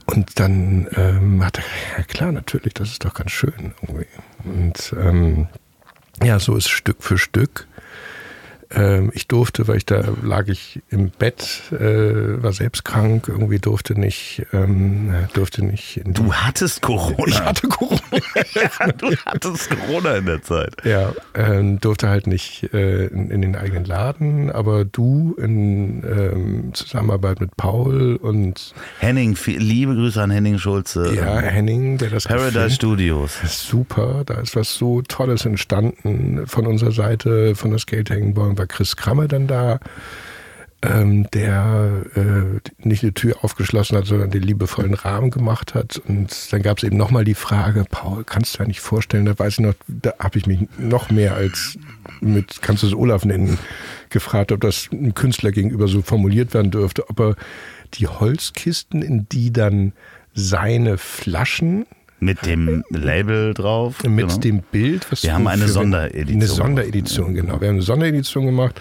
Und 0.07 0.41
dann 0.41 0.89
ähm, 0.97 1.45
hat 1.45 1.59
er, 1.59 1.64
ja 1.99 2.05
klar, 2.05 2.33
natürlich, 2.33 2.75
das 2.75 2.91
ist 2.91 3.05
doch 3.05 3.14
ganz 3.14 3.31
schön 3.31 3.75
irgendwie. 3.83 4.07
Und 4.45 4.95
ähm, 4.99 5.49
ja, 6.22 6.38
so 6.38 6.56
ist 6.56 6.68
Stück 6.68 7.02
für 7.02 7.18
Stück. 7.18 7.66
Ähm, 8.75 9.11
ich 9.14 9.29
durfte, 9.29 9.68
weil 9.68 9.77
ich 9.77 9.87
da 9.87 10.05
lag 10.22 10.49
ich 10.49 10.81
im 10.91 11.11
Bett, 11.11 11.62
äh, 11.72 12.43
war 12.43 12.53
selbst 12.53 12.85
krank, 12.85 13.29
irgendwie 13.29 13.59
durfte 13.59 13.99
nicht, 13.99 14.47
ähm, 14.53 15.14
durfte 15.33 15.64
nicht. 15.64 16.01
du 16.05 16.33
hattest 16.33 16.83
Corona. 16.83 17.27
Ich 17.27 17.41
hatte 17.41 17.68
Corona. 17.68 18.01
ja, 18.55 18.93
du 18.93 19.14
hattest 19.27 19.70
Corona 19.70 20.16
in 20.16 20.27
der 20.27 20.43
Zeit. 20.43 20.75
Ja, 20.85 21.12
ähm, 21.35 21.79
durfte 21.81 22.09
halt 22.09 22.27
nicht 22.27 22.72
äh, 22.75 23.07
in, 23.07 23.31
in, 23.31 23.43
den 23.43 23.57
eigenen 23.57 23.85
Laden, 23.85 24.51
aber 24.51 24.85
du 24.85 25.35
in 25.39 26.03
ähm, 26.05 26.75
Zusammenarbeit 26.75 27.41
mit 27.41 27.57
Paul 27.57 28.16
und 28.16 28.75
Henning, 28.99 29.37
liebe 29.47 29.95
Grüße 29.95 30.20
an 30.20 30.31
Henning 30.31 30.59
Schulze. 30.59 31.14
Ja, 31.14 31.39
Henning, 31.39 31.99
der 31.99 32.11
das 32.11 32.25
Paradise 32.25 32.53
gefilmt. 32.53 32.72
Studios. 32.72 33.39
Super, 33.47 34.22
da 34.27 34.35
ist 34.35 34.57
was 34.57 34.75
so 34.75 35.03
Tolles 35.03 35.45
entstanden 35.45 36.47
von 36.47 36.66
unserer 36.66 36.93
Seite, 36.93 37.55
von 37.55 37.70
der 37.70 37.79
Skate 37.79 38.11
Wollen 38.11 38.57
war 38.64 38.66
Chris 38.66 38.96
Kramme 38.96 39.28
dann 39.28 39.46
da, 39.46 39.78
ähm, 40.82 41.28
der 41.32 42.04
äh, 42.14 42.86
nicht 42.86 43.02
eine 43.02 43.14
Tür 43.14 43.36
aufgeschlossen 43.42 43.96
hat, 43.96 44.06
sondern 44.06 44.30
den 44.30 44.42
liebevollen 44.42 44.94
Rahmen 44.94 45.30
gemacht 45.30 45.74
hat. 45.74 45.98
Und 46.08 46.52
dann 46.52 46.62
gab 46.62 46.78
es 46.78 46.84
eben 46.84 46.96
nochmal 46.96 47.24
die 47.24 47.34
Frage, 47.34 47.84
Paul, 47.90 48.24
kannst 48.24 48.54
du 48.54 48.58
dir 48.62 48.68
nicht 48.68 48.80
vorstellen, 48.80 49.24
da 49.24 49.38
weiß 49.38 49.54
ich 49.54 49.60
noch, 49.60 49.74
da 49.86 50.14
habe 50.18 50.38
ich 50.38 50.46
mich 50.46 50.66
noch 50.78 51.10
mehr 51.10 51.34
als 51.34 51.78
mit, 52.20 52.60
kannst 52.62 52.82
du 52.82 52.86
es 52.86 52.94
Olaf 52.94 53.24
nennen, 53.24 53.58
gefragt, 54.10 54.52
ob 54.52 54.60
das 54.60 54.88
einem 54.92 55.14
Künstler 55.14 55.52
gegenüber 55.52 55.88
so 55.88 56.02
formuliert 56.02 56.54
werden 56.54 56.70
dürfte, 56.70 57.08
ob 57.08 57.20
er 57.20 57.36
die 57.94 58.06
Holzkisten, 58.06 59.02
in 59.02 59.28
die 59.28 59.52
dann 59.52 59.92
seine 60.34 60.98
Flaschen 60.98 61.86
Mit 62.25 62.47
dem 62.47 62.85
Label 62.91 63.55
drauf. 63.55 64.03
mit 64.05 64.29
genau. 64.29 64.39
dem 64.39 64.62
Bild. 64.62 65.07
Was 65.11 65.22
Wir 65.22 65.35
haben 65.35 65.47
eine 65.47 65.68
Sonderedition 65.68 66.37
Eine 66.37 66.47
Sonderedition, 66.47 67.35
genau. 67.35 67.61
Wir 67.61 67.68
haben 67.68 67.77
eine 67.77 67.83
Sonderedition 67.83 68.47
gemacht 68.47 68.81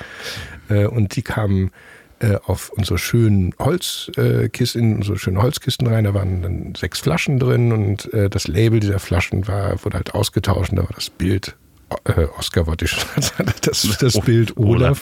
äh, 0.70 0.86
und 0.86 1.16
die 1.16 1.22
kamen 1.22 1.72
äh, 2.20 2.38
auf 2.46 2.70
unsere 2.70 2.98
schönen 2.98 3.54
Holzkisten, 3.60 4.52
Kisten, 4.52 4.96
unsere 4.96 5.20
schönen 5.20 5.42
Holzkisten 5.42 5.88
rein. 5.88 6.06
Da 6.06 6.14
waren 6.14 6.42
dann 6.42 6.76
sechs 6.76 7.00
Flaschen 7.00 7.38
drin 7.40 7.72
und 7.72 8.14
äh, 8.14 8.30
das 8.30 8.48
Label 8.48 8.80
dieser 8.80 9.00
Flaschen 9.00 9.48
war, 9.48 9.84
wurde 9.84 9.98
halt 9.98 10.14
ausgetauscht 10.14 10.72
und 10.72 10.78
da 10.78 10.84
war 10.84 10.96
das 10.96 11.10
Bild. 11.10 11.58
Äh, 12.06 12.26
Oscar 12.38 12.68
wollte 12.68 12.86
ich 12.86 12.92
schon 12.92 13.22
sagen, 13.22 13.54
das, 13.62 13.88
das 14.00 14.20
Bild 14.20 14.58
Olaf 14.58 15.02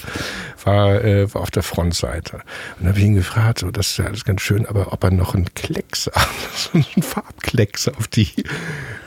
war, 0.66 1.04
äh, 1.04 1.34
war 1.34 1.42
auf 1.42 1.52
der 1.52 1.64
Frontseite. 1.64 2.38
Und 2.78 2.84
da 2.84 2.90
habe 2.90 3.00
ich 3.00 3.06
ihn 3.06 3.16
gefragt, 3.16 3.60
so, 3.60 3.72
das 3.72 3.92
ist 3.92 3.98
ja 3.98 4.06
alles 4.06 4.26
ganz 4.26 4.42
schön, 4.42 4.66
aber 4.66 4.94
ob 4.94 5.04
er 5.04 5.12
noch 5.12 5.36
einen 5.36 5.54
Kleckser, 5.54 6.12
so 6.56 6.72
einen 6.74 7.04
Farbkleckser 7.04 7.94
auf 7.98 8.08
die, 8.08 8.30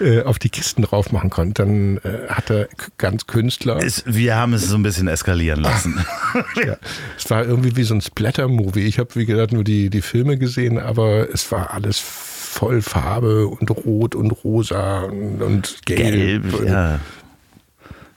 äh, 0.01 0.23
auf 0.23 0.39
die 0.39 0.49
Kisten 0.49 0.83
drauf 0.83 1.13
machen 1.13 1.31
konnte. 1.31 1.63
Dann 1.63 1.99
äh, 1.99 2.29
hat 2.29 2.51
er 2.51 2.69
ganz 2.99 3.27
Künstler. 3.27 3.77
Es, 3.77 4.05
wir 4.07 4.37
haben 4.37 4.53
es 4.55 4.69
so 4.69 4.77
ein 4.77 4.83
bisschen 4.83 5.09
eskalieren 5.09 5.61
lassen. 5.61 6.05
ja, 6.67 6.77
es 7.17 7.31
war 7.31 7.45
irgendwie 7.45 7.77
wie 7.77 7.85
so 7.85 7.95
ein 7.95 8.01
Splatter-Movie. 8.01 8.87
Ich 8.87 8.99
habe, 8.99 9.15
wie 9.15 9.27
gesagt, 9.27 9.53
nur 9.53 9.65
die, 9.65 9.91
die 9.91 10.03
Filme 10.03 10.39
gesehen, 10.39 10.79
aber 10.79 11.29
es 11.33 11.51
war 11.53 11.73
alles 11.73 11.99
voll 12.55 12.83
Farbe 12.83 13.49
und 13.49 13.71
Rot 13.71 14.15
und 14.15 14.31
Rosa 14.31 15.03
und, 15.03 15.43
und 15.43 15.87
Gelb. 15.87 16.51
Gelb, 16.51 16.67
ja. 16.67 17.01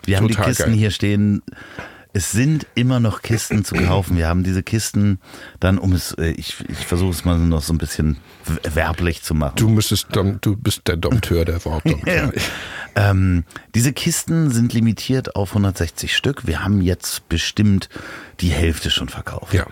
Wir 0.07 0.17
haben 0.17 0.27
die 0.27 0.33
Total 0.33 0.49
Kisten 0.49 0.69
geil. 0.71 0.73
hier 0.79 0.91
stehen. 0.91 1.43
Es 2.17 2.31
sind 2.31 2.65
immer 2.73 2.99
noch 2.99 3.21
Kisten 3.21 3.63
zu 3.63 3.75
kaufen. 3.75 4.17
Wir 4.17 4.27
haben 4.27 4.43
diese 4.43 4.63
Kisten 4.63 5.19
dann, 5.59 5.77
um 5.77 5.93
es, 5.93 6.13
äh, 6.13 6.31
ich, 6.31 6.55
ich 6.67 6.87
versuche 6.87 7.11
es 7.11 7.25
mal 7.25 7.37
noch 7.37 7.61
so 7.61 7.71
ein 7.73 7.77
bisschen 7.77 8.17
werblich 8.73 9.21
zu 9.21 9.35
machen. 9.35 9.53
Du 9.57 9.69
müsstest, 9.69 10.07
du 10.15 10.55
bist 10.55 10.87
der 10.87 10.97
Dompteur 10.97 11.45
der 11.45 11.63
Worte. 11.63 11.95
Ja. 12.07 12.31
Ähm, 12.95 13.43
diese 13.75 13.93
Kisten 13.93 14.49
sind 14.49 14.73
limitiert 14.73 15.35
auf 15.35 15.49
160 15.49 16.15
Stück. 16.15 16.47
Wir 16.47 16.63
haben 16.63 16.81
jetzt 16.81 17.29
bestimmt 17.29 17.89
die 18.39 18.49
Hälfte 18.49 18.89
schon 18.89 19.09
verkauft. 19.09 19.53
Ja, 19.53 19.67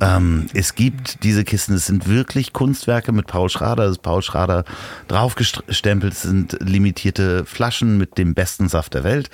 ja, 0.00 0.16
ähm, 0.16 0.46
es 0.54 0.74
gibt 0.74 1.22
diese 1.22 1.44
Kisten, 1.44 1.74
es 1.74 1.86
sind 1.86 2.08
wirklich 2.08 2.54
Kunstwerke 2.54 3.12
mit 3.12 3.26
Paul 3.26 3.50
Schrader. 3.50 3.84
Das 3.84 3.92
ist 3.92 4.02
Paul 4.02 4.22
Schrader 4.22 4.64
draufgestempelt. 5.08 6.12
Es 6.14 6.22
sind 6.22 6.56
limitierte 6.60 7.44
Flaschen 7.44 7.98
mit 7.98 8.16
dem 8.16 8.34
besten 8.34 8.68
Saft 8.68 8.94
der 8.94 9.04
Welt 9.04 9.28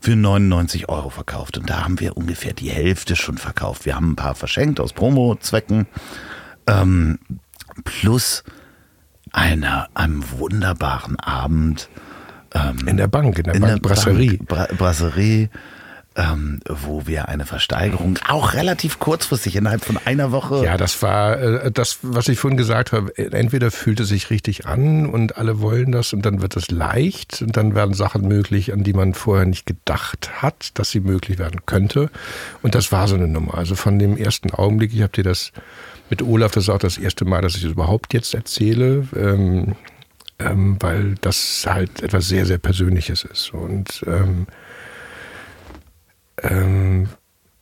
für 0.00 0.16
99 0.16 0.88
Euro 0.88 1.10
verkauft. 1.10 1.58
Und 1.58 1.70
da 1.70 1.84
haben 1.84 2.00
wir 2.00 2.07
ungefähr 2.16 2.52
die 2.52 2.70
Hälfte 2.70 3.16
schon 3.16 3.38
verkauft. 3.38 3.86
Wir 3.86 3.94
haben 3.94 4.12
ein 4.12 4.16
paar 4.16 4.34
verschenkt 4.34 4.80
aus 4.80 4.92
Promo-Zwecken. 4.92 5.86
Ähm, 6.66 7.18
plus 7.84 8.44
einer, 9.32 9.88
einem 9.94 10.24
wunderbaren 10.38 11.16
Abend 11.20 11.88
In 12.86 12.96
der 12.96 13.08
Bank, 13.08 13.38
in 13.38 13.44
der 13.44 13.54
in 13.54 13.60
Bank 13.60 13.82
der 13.82 13.88
Brasserie. 13.88 14.38
Bank, 14.38 14.48
Bra 14.48 14.66
Brasserie, 14.76 15.50
ähm, 16.18 16.58
wo 16.68 17.06
wir 17.06 17.28
eine 17.28 17.46
Versteigerung 17.46 18.18
auch 18.26 18.52
relativ 18.54 18.98
kurzfristig 18.98 19.54
innerhalb 19.54 19.84
von 19.84 19.96
einer 20.04 20.32
Woche. 20.32 20.64
Ja, 20.64 20.76
das 20.76 21.00
war 21.00 21.38
äh, 21.38 21.70
das, 21.70 22.00
was 22.02 22.28
ich 22.28 22.40
vorhin 22.40 22.56
gesagt 22.56 22.90
habe. 22.92 23.16
Entweder 23.16 23.70
fühlt 23.70 24.00
es 24.00 24.08
sich 24.08 24.28
richtig 24.28 24.66
an 24.66 25.06
und 25.06 25.38
alle 25.38 25.60
wollen 25.60 25.92
das 25.92 26.12
und 26.12 26.26
dann 26.26 26.42
wird 26.42 26.56
es 26.56 26.72
leicht 26.72 27.40
und 27.40 27.56
dann 27.56 27.76
werden 27.76 27.94
Sachen 27.94 28.26
möglich, 28.26 28.72
an 28.72 28.82
die 28.82 28.92
man 28.92 29.14
vorher 29.14 29.46
nicht 29.46 29.64
gedacht 29.64 30.42
hat, 30.42 30.70
dass 30.74 30.90
sie 30.90 31.00
möglich 31.00 31.38
werden 31.38 31.60
könnte. 31.66 32.10
Und 32.62 32.74
das 32.74 32.90
war 32.90 33.06
so 33.06 33.14
eine 33.14 33.28
Nummer. 33.28 33.56
Also 33.56 33.76
von 33.76 34.00
dem 34.00 34.16
ersten 34.16 34.50
Augenblick, 34.50 34.92
ich 34.92 35.02
habe 35.02 35.12
dir 35.12 35.24
das 35.24 35.52
mit 36.10 36.22
Olaf, 36.22 36.50
das 36.50 36.64
ist 36.64 36.70
auch 36.70 36.78
das 36.78 36.98
erste 36.98 37.26
Mal, 37.26 37.42
dass 37.42 37.54
ich 37.54 37.62
es 37.62 37.70
überhaupt 37.70 38.12
jetzt 38.12 38.34
erzähle. 38.34 39.06
Ähm, 39.14 39.76
ähm, 40.40 40.76
weil 40.80 41.16
das 41.20 41.66
halt 41.68 42.00
etwas 42.00 42.28
sehr, 42.28 42.46
sehr 42.46 42.58
Persönliches 42.58 43.24
ist. 43.24 43.52
Und 43.52 44.04
ähm, 44.06 44.46
ähm, 46.42 47.08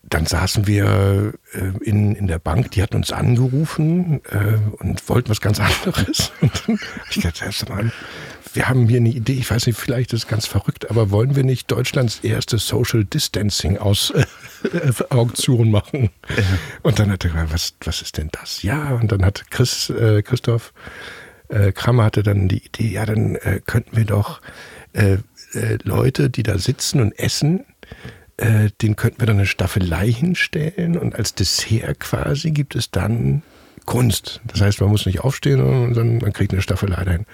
dann 0.08 0.24
saßen 0.24 0.66
wir 0.66 1.34
äh, 1.52 1.84
in, 1.84 2.14
in 2.14 2.28
der 2.28 2.38
Bank, 2.38 2.70
die 2.70 2.82
hatten 2.82 2.96
uns 2.96 3.10
angerufen 3.10 4.20
äh, 4.30 4.56
und 4.78 5.08
wollten 5.08 5.30
was 5.30 5.40
ganz 5.40 5.58
anderes. 5.84 6.32
Und 6.40 6.62
dann 6.66 6.78
ich 7.10 7.16
gedacht, 7.16 7.42
erst 7.42 7.68
mal, 7.68 7.90
wir 8.54 8.68
haben 8.68 8.88
hier 8.88 8.98
eine 8.98 9.08
Idee, 9.08 9.34
ich 9.34 9.50
weiß 9.50 9.66
nicht, 9.66 9.78
vielleicht 9.78 10.12
ist 10.12 10.24
es 10.24 10.28
ganz 10.28 10.46
verrückt, 10.46 10.90
aber 10.90 11.10
wollen 11.10 11.34
wir 11.34 11.44
nicht 11.44 11.70
Deutschlands 11.70 12.20
erste 12.22 12.58
Social 12.58 13.04
Distancing 13.04 13.78
aus 13.78 14.10
äh, 14.72 14.92
Auktion 15.10 15.70
machen? 15.70 16.10
Und 16.82 16.98
dann 16.98 17.10
hat 17.10 17.24
er 17.24 17.30
gesagt, 17.30 17.52
was, 17.52 17.74
was 17.84 18.02
ist 18.02 18.16
denn 18.16 18.30
das? 18.30 18.62
Ja, 18.62 18.92
und 18.94 19.10
dann 19.10 19.24
hat 19.24 19.50
Chris, 19.50 19.90
äh, 19.90 20.22
Christoph 20.22 20.72
äh, 21.48 21.72
Kramer 21.72 22.04
hatte 22.04 22.22
dann 22.22 22.48
die 22.48 22.64
Idee, 22.64 22.88
ja, 22.88 23.06
dann 23.06 23.36
äh, 23.36 23.60
könnten 23.64 23.96
wir 23.96 24.04
doch 24.04 24.40
äh, 24.92 25.18
äh, 25.52 25.78
Leute, 25.82 26.30
die 26.30 26.42
da 26.42 26.58
sitzen 26.58 27.00
und 27.00 27.18
essen, 27.18 27.64
äh, 28.36 28.70
den 28.82 28.96
könnten 28.96 29.20
wir 29.20 29.26
dann 29.26 29.36
eine 29.36 29.46
Staffelei 29.46 30.10
hinstellen 30.10 30.96
und 30.98 31.14
als 31.14 31.34
Dessert 31.34 32.00
quasi 32.00 32.50
gibt 32.50 32.74
es 32.74 32.90
dann 32.90 33.42
Kunst. 33.86 34.40
Das 34.46 34.60
heißt, 34.60 34.80
man 34.80 34.90
muss 34.90 35.06
nicht 35.06 35.20
aufstehen, 35.20 35.58
sondern 35.94 36.18
man 36.18 36.32
kriegt 36.32 36.52
eine 36.52 36.62
Staffelei 36.62 37.04
dahin. 37.04 37.26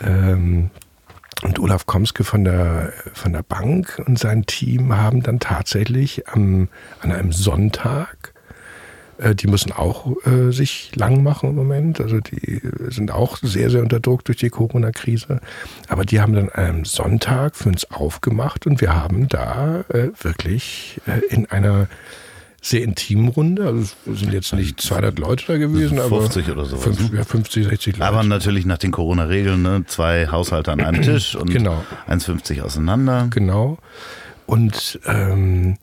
Ähm, 0.00 0.70
und 1.42 1.58
Olaf 1.58 1.86
Komske 1.86 2.22
von 2.22 2.44
der, 2.44 2.92
von 3.14 3.32
der 3.32 3.42
Bank 3.42 4.00
und 4.06 4.18
sein 4.18 4.46
Team 4.46 4.96
haben 4.96 5.22
dann 5.22 5.40
tatsächlich 5.40 6.28
am, 6.28 6.68
an 7.00 7.10
einem 7.10 7.32
Sonntag, 7.32 8.31
die 9.34 9.46
müssen 9.46 9.72
auch 9.72 10.06
äh, 10.26 10.50
sich 10.52 10.90
lang 10.96 11.22
machen 11.22 11.50
im 11.50 11.56
Moment, 11.56 12.00
also 12.00 12.20
die 12.20 12.60
sind 12.88 13.10
auch 13.10 13.38
sehr, 13.40 13.70
sehr 13.70 13.82
unter 13.82 14.00
Druck 14.00 14.24
durch 14.24 14.38
die 14.38 14.50
Corona-Krise, 14.50 15.40
aber 15.88 16.04
die 16.04 16.20
haben 16.20 16.34
dann 16.34 16.48
an 16.50 16.64
einem 16.64 16.84
Sonntag 16.84 17.56
für 17.56 17.68
uns 17.68 17.90
aufgemacht 17.90 18.66
und 18.66 18.80
wir 18.80 18.94
haben 18.94 19.28
da 19.28 19.84
äh, 19.88 20.08
wirklich 20.20 21.00
äh, 21.06 21.20
in 21.34 21.46
einer 21.46 21.88
sehr 22.64 22.82
intimen 22.84 23.26
Runde, 23.28 23.66
also 23.66 23.80
es 23.80 23.96
sind 24.20 24.32
jetzt 24.32 24.52
nicht 24.54 24.80
200 24.80 25.18
Leute 25.18 25.44
da 25.48 25.58
gewesen, 25.58 25.98
aber 25.98 26.20
50 26.20 26.48
oder 26.50 26.64
sowas, 26.64 26.84
fünf- 26.84 27.10
ne? 27.10 27.18
ja, 27.18 27.24
50, 27.24 27.66
60 27.66 27.96
Leute. 27.96 28.08
Aber 28.08 28.22
natürlich 28.22 28.66
nach 28.66 28.78
den 28.78 28.92
Corona-Regeln, 28.92 29.62
ne? 29.62 29.84
zwei 29.88 30.28
Haushalte 30.28 30.70
an 30.70 30.80
einem 30.80 31.02
Tisch 31.02 31.34
und 31.34 31.50
Genau. 31.50 31.82
1,50 32.08 32.62
auseinander. 32.62 33.26
Genau. 33.30 33.78
Und 34.46 35.00
ähm, 35.06 35.76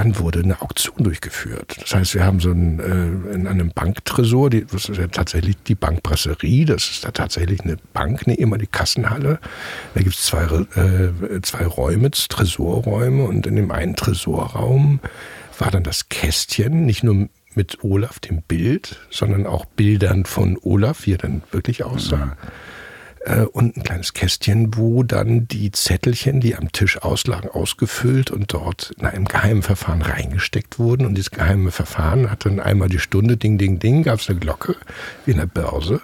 dann 0.00 0.18
wurde 0.18 0.38
eine 0.38 0.62
Auktion 0.62 1.04
durchgeführt. 1.04 1.76
Das 1.78 1.94
heißt, 1.94 2.14
wir 2.14 2.24
haben 2.24 2.40
so 2.40 2.50
ein, 2.52 2.80
äh, 2.80 3.34
in 3.34 3.46
einem 3.46 3.70
Banktresor, 3.70 4.48
die, 4.48 4.64
das 4.64 4.88
ist 4.88 4.96
ja 4.96 5.08
tatsächlich 5.08 5.56
die 5.66 5.74
Bankbrasserie, 5.74 6.64
das 6.64 6.88
ist 6.88 7.04
da 7.04 7.10
tatsächlich 7.10 7.60
eine 7.60 7.76
Bank, 7.92 8.22
eine 8.24 8.38
ehemalige 8.38 8.70
Kassenhalle. 8.70 9.38
Da 9.94 10.00
gibt 10.00 10.14
es 10.14 10.22
zwei, 10.22 10.44
äh, 10.44 11.42
zwei 11.42 11.66
Räume, 11.66 12.10
Tresorräume 12.12 13.24
und 13.24 13.46
in 13.46 13.56
dem 13.56 13.70
einen 13.70 13.94
Tresorraum 13.94 15.00
war 15.58 15.70
dann 15.70 15.82
das 15.82 16.08
Kästchen, 16.08 16.86
nicht 16.86 17.02
nur 17.02 17.28
mit 17.54 17.84
Olaf 17.84 18.20
dem 18.20 18.40
Bild, 18.40 18.98
sondern 19.10 19.46
auch 19.46 19.66
Bildern 19.66 20.24
von 20.24 20.56
Olaf, 20.62 21.04
wie 21.04 21.12
er 21.12 21.18
dann 21.18 21.42
wirklich 21.52 21.84
aussah 21.84 22.38
äh, 23.20 23.42
und 23.42 23.76
ein 23.76 23.82
kleines 23.82 24.14
Kästchen, 24.14 24.76
wo 24.76 25.02
dann 25.02 25.46
die 25.46 25.70
Zettelchen, 25.70 26.40
die 26.40 26.56
am 26.56 26.72
Tisch 26.72 27.02
auslagen, 27.02 27.50
ausgefüllt 27.50 28.30
und 28.30 28.52
dort 28.52 28.92
in 28.98 29.06
einem 29.06 29.24
geheimen 29.26 29.62
Verfahren 29.62 30.02
reingesteckt 30.02 30.78
wurden. 30.78 31.06
Und 31.06 31.14
dieses 31.14 31.30
geheime 31.30 31.70
Verfahren 31.70 32.30
hat 32.30 32.46
dann 32.46 32.60
einmal 32.60 32.88
die 32.88 32.98
Stunde, 32.98 33.36
ding, 33.36 33.58
ding, 33.58 33.78
ding, 33.78 34.02
gab 34.02 34.20
es 34.20 34.28
eine 34.28 34.38
Glocke, 34.38 34.76
wie 35.24 35.32
in 35.32 35.38
der 35.38 35.46
Börse. 35.46 36.00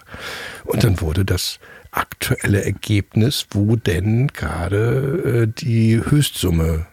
Und 0.65 0.85
dann 0.85 1.01
wurde 1.01 1.25
das 1.25 1.59
aktuelle 1.91 2.65
Ergebnis, 2.65 3.47
wo 3.51 3.77
denn 3.77 4.29
gerade 4.29 5.47
äh, 5.47 5.63
die 5.63 5.99
Höchstsumme 6.05 6.87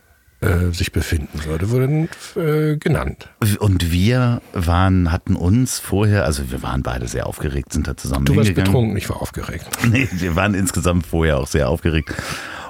äh, 0.44 0.74
sich 0.74 0.92
befinden 0.92 1.44
würde, 1.46 1.70
wurde 1.70 1.88
dann 1.88 2.44
äh, 2.44 2.78
genannt. 2.78 3.30
Und 3.60 3.92
wir 3.92 4.42
waren, 4.54 5.12
hatten 5.12 5.36
uns 5.36 5.80
vorher, 5.80 6.26
also 6.26 6.52
wir 6.52 6.62
waren 6.64 6.84
beide 6.84 7.08
sehr 7.08 7.28
aufgeregt, 7.28 7.74
sind 7.74 7.88
da 7.88 7.98
zusammen 7.98 8.26
Du 8.26 8.36
warst 8.36 8.54
betrunken, 8.54 8.98
ich 8.98 9.10
war 9.10 9.22
aufgeregt. 9.22 9.66
Nee, 9.94 10.08
wir 10.12 10.36
waren 10.36 10.54
insgesamt 10.56 11.06
vorher 11.06 11.38
auch 11.38 11.48
sehr 11.48 11.70
aufgeregt 11.70 12.14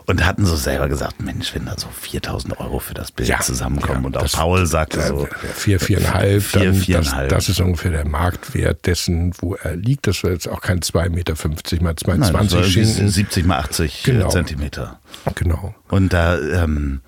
und 0.06 0.26
hatten 0.26 0.46
so 0.46 0.56
selber 0.56 0.90
gesagt, 0.90 1.22
Mensch, 1.22 1.54
wenn 1.56 1.66
da 1.66 1.76
so 1.78 1.88
4000 1.88 2.60
Euro 2.60 2.80
für 2.80 2.94
das 2.94 3.12
Bild 3.12 3.30
Ja, 3.30 3.40
zusammenkommen 3.40 4.02
ja, 4.02 4.08
und 4.08 4.18
auch 4.18 4.32
Paul 4.32 4.66
sagte 4.66 5.00
Ja, 5.00 5.08
so, 5.08 5.28
vier, 5.56 5.80
viereinhalb. 5.80 6.44
Vier, 6.44 6.64
dann 6.66 6.74
viereinhalb. 6.76 7.30
Das, 7.30 7.46
das 7.46 7.50
ist 7.50 7.62
ungefähr 7.62 7.92
der 7.92 8.08
Marktwert 8.08 8.86
dessen, 8.86 9.34
wo 9.40 9.56
er 9.56 9.76
liegt. 9.76 10.08
Das 10.08 10.24
war 10.24 10.32
jetzt 10.32 10.48
auch 10.48 10.62
kein 10.62 10.82
2,50 10.82 11.10
Meter 11.10 11.34
mal 11.82 11.94
nein, 11.94 12.20
das 12.20 12.32
2,20 12.32 12.34
war 12.34 12.42
irgendwie 12.42 12.70
Schinken. 12.72 13.10
70 13.10 13.46
mal 13.46 13.60
80 13.60 14.04
Genau. 14.04 14.30
Zentimeter. 14.30 15.00
Genau. 15.36 15.74
Und 15.90 16.12
da, 16.12 16.38
ähm, 16.38 17.02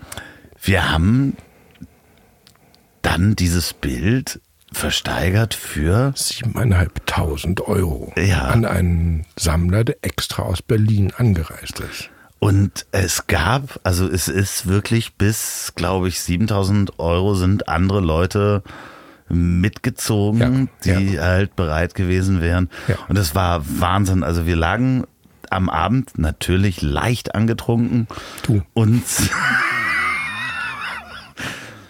wir 0.66 0.92
haben 0.92 1.36
dann 3.02 3.36
dieses 3.36 3.74
Bild 3.74 4.40
versteigert 4.72 5.54
für 5.54 6.14
7.500 6.18 7.62
Euro 7.62 8.12
Ja. 8.18 8.46
an 8.48 8.66
einen 8.66 9.26
Sammler, 9.38 9.84
der 9.86 9.98
extra 10.02 10.44
aus 10.44 10.62
Berlin 10.62 11.14
angereist 11.18 11.80
ist. 11.80 12.10
Und 12.40 12.86
es 12.92 13.28
gab, 13.28 13.80
also 13.84 14.08
es 14.10 14.28
ist 14.28 14.68
wirklich 14.68 15.16
bis, 15.16 15.72
glaube 15.76 16.10
ich, 16.10 16.20
7000 16.20 17.00
Euro 17.00 17.36
sind 17.36 17.70
andere 17.70 18.02
Leute 18.02 18.64
mitgezogen, 19.30 20.70
Ja, 20.84 21.00
die 21.00 21.20
halt 21.20 21.56
bereit 21.56 21.96
gewesen 21.96 22.42
wären. 22.42 22.70
Ja. 22.88 22.96
Und 23.08 23.18
das 23.18 23.34
war 23.34 23.64
Wahnsinn. 23.80 24.24
Also 24.24 24.46
wir 24.46 24.56
lagen 24.56 25.06
am 25.50 25.70
Abend 25.70 26.18
natürlich 26.20 26.82
leicht 26.82 27.34
angetrunken 27.34 28.08
Du. 28.44 28.62
und 28.74 29.04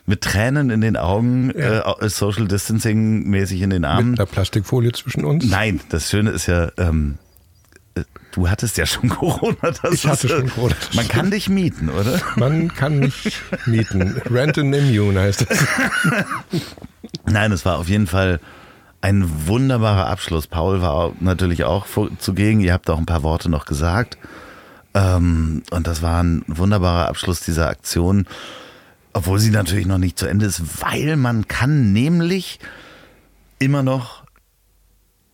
mit 0.06 0.22
Tränen 0.22 0.70
in 0.70 0.82
den 0.82 0.98
Augen, 0.98 1.52
Ja. 1.58 1.98
äh, 2.00 2.10
Social 2.10 2.48
Distancing 2.48 3.24
mäßig 3.28 3.62
in 3.62 3.72
den 3.72 3.86
Armen. 3.86 4.12
Mit 4.12 4.20
einer 4.20 4.28
Plastikfolie 4.28 4.92
zwischen 4.92 5.26
uns. 5.26 5.46
Nein, 5.50 5.80
das 5.90 6.10
Schöne 6.10 6.30
ist 6.32 6.46
ja, 6.46 6.70
ähm, 6.78 7.18
äh, 7.96 8.04
du 8.32 8.48
hattest 8.50 8.78
ja 8.78 8.86
schon 8.86 9.10
Corona. 9.10 9.56
Das 9.62 9.94
Ich 9.94 10.06
hatte 10.08 10.28
ist, 10.28 10.34
äh, 10.34 10.38
schon 10.42 10.50
Corona. 10.50 10.76
Man 10.94 11.08
kann 11.08 11.32
dich 11.32 11.50
mieten, 11.50 11.90
oder? 11.90 12.22
Man 12.36 12.68
kann 12.74 13.00
mich 13.00 13.40
mieten. 13.66 14.22
Rent 14.30 14.58
and 14.60 14.76
Immune 14.76 15.20
heißt 15.20 15.50
das. 15.50 15.66
Nein, 17.26 17.52
es 17.52 17.66
war 17.66 17.78
auf 17.80 17.90
jeden 17.90 18.08
Fall 18.08 18.40
ein 19.02 19.48
wunderbarer 19.48 20.08
Abschluss. 20.08 20.48
Paul 20.48 20.82
war 20.82 21.14
natürlich 21.20 21.64
auch 21.64 21.86
zugegen. 22.20 22.60
Ihr 22.60 22.74
habt 22.74 22.90
auch 22.90 22.98
ein 22.98 23.06
paar 23.06 23.24
Worte 23.24 23.50
noch 23.50 23.66
gesagt. 23.66 24.18
Ähm, 24.94 25.64
und 25.72 25.88
das 25.88 26.02
war 26.02 26.24
ein 26.24 26.44
wunderbarer 26.48 27.08
Abschluss 27.08 27.42
dieser 27.42 27.70
Aktion, 27.70 28.26
obwohl 29.16 29.40
sie 29.40 29.50
natürlich 29.52 29.86
noch 29.88 29.98
nicht 29.98 30.20
zu 30.20 30.26
Ende 30.28 30.46
ist, 30.46 30.82
weil 30.82 31.16
man 31.16 31.48
kann 31.48 31.94
nämlich 31.94 32.60
immer 33.60 33.82
noch 33.82 34.24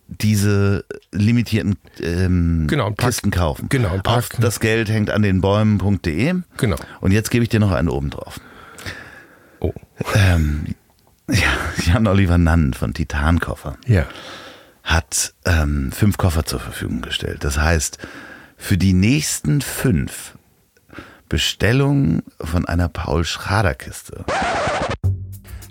diese 0.08 0.84
limitierten 1.10 1.76
ähm, 2.00 2.66
Genau, 2.68 2.90
Pack- 2.90 3.08
Kisten 3.08 3.30
kaufen. 3.30 3.68
genau, 3.70 3.98
Auf 4.04 4.28
das 4.38 4.60
Geld 4.60 4.88
hängt 4.90 5.10
an 5.10 5.22
den 5.22 5.40
Bäumen.de. 5.40 6.34
Genau. 6.58 6.76
Und 7.00 7.12
jetzt 7.12 7.30
gebe 7.30 7.42
ich 7.42 7.48
dir 7.48 7.60
noch 7.60 7.72
einen 7.72 7.88
oben 7.88 8.10
drauf. 8.10 8.38
Oh. 9.60 9.72
Ähm, 10.14 10.74
ja, 11.30 11.48
Jan-Oliver 11.92 12.36
Nand 12.38 12.76
von 12.76 12.92
Titankoffer 12.94 13.76
Ja. 13.86 14.06
hat 14.82 15.34
ähm, 15.46 15.92
fünf 15.92 16.18
Koffer 16.18 16.44
zur 16.44 16.60
Verfügung 16.60 17.00
gestellt. 17.00 17.38
Das 17.44 17.58
heißt, 17.58 17.98
für 18.58 18.76
die 18.76 18.92
nächsten 18.92 19.60
fünf 19.62 20.34
Bestellungen 21.32 22.24
von 22.42 22.66
einer 22.66 22.90
Paul 22.90 23.24
Schrader 23.24 23.74
Kiste. 23.74 24.26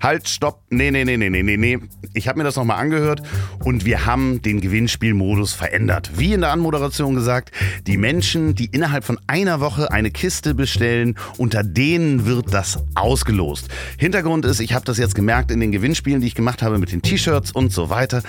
Halt, 0.01 0.27
stopp. 0.27 0.63
Nee, 0.69 0.89
nee, 0.89 1.05
nee, 1.05 1.15
nee, 1.15 1.29
nee, 1.29 1.43
nee, 1.43 1.57
nee. 1.57 1.77
Ich 2.13 2.27
habe 2.27 2.39
mir 2.39 2.43
das 2.43 2.55
nochmal 2.55 2.79
angehört 2.79 3.21
und 3.63 3.85
wir 3.85 4.07
haben 4.07 4.41
den 4.41 4.59
Gewinnspielmodus 4.59 5.53
verändert. 5.53 6.11
Wie 6.15 6.33
in 6.33 6.41
der 6.41 6.51
Anmoderation 6.51 7.13
gesagt, 7.13 7.51
die 7.85 7.97
Menschen, 7.97 8.55
die 8.55 8.65
innerhalb 8.65 9.03
von 9.03 9.19
einer 9.27 9.59
Woche 9.59 9.91
eine 9.91 10.09
Kiste 10.09 10.55
bestellen, 10.55 11.15
unter 11.37 11.63
denen 11.63 12.25
wird 12.25 12.51
das 12.51 12.79
ausgelost. 12.95 13.67
Hintergrund 13.97 14.45
ist, 14.45 14.59
ich 14.59 14.73
habe 14.73 14.85
das 14.85 14.97
jetzt 14.97 15.13
gemerkt 15.13 15.51
in 15.51 15.59
den 15.59 15.71
Gewinnspielen, 15.71 16.21
die 16.21 16.27
ich 16.27 16.35
gemacht 16.35 16.63
habe 16.63 16.79
mit 16.79 16.91
den 16.91 17.03
T-Shirts 17.03 17.51
und 17.51 17.71
so 17.71 17.91
weiter, 17.91 18.23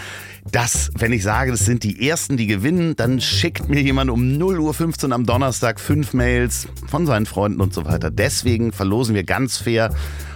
dass, 0.50 0.90
wenn 0.98 1.12
ich 1.12 1.22
sage, 1.22 1.52
das 1.52 1.64
sind 1.64 1.84
die 1.84 2.06
Ersten, 2.06 2.36
die 2.36 2.46
gewinnen, 2.46 2.96
dann 2.96 3.20
schickt 3.20 3.68
mir 3.68 3.80
jemand 3.80 4.10
um 4.10 4.20
0.15 4.20 5.06
Uhr 5.06 5.12
am 5.14 5.24
Donnerstag 5.24 5.80
fünf 5.80 6.12
Mails 6.12 6.68
von 6.86 7.06
seinen 7.06 7.26
Freunden 7.26 7.60
und 7.60 7.72
so 7.72 7.84
weiter. 7.86 8.10
Deswegen 8.10 8.72
verlosen 8.72 9.14
wir 9.14 9.24
ganz 9.24 9.58
fair 9.58 9.90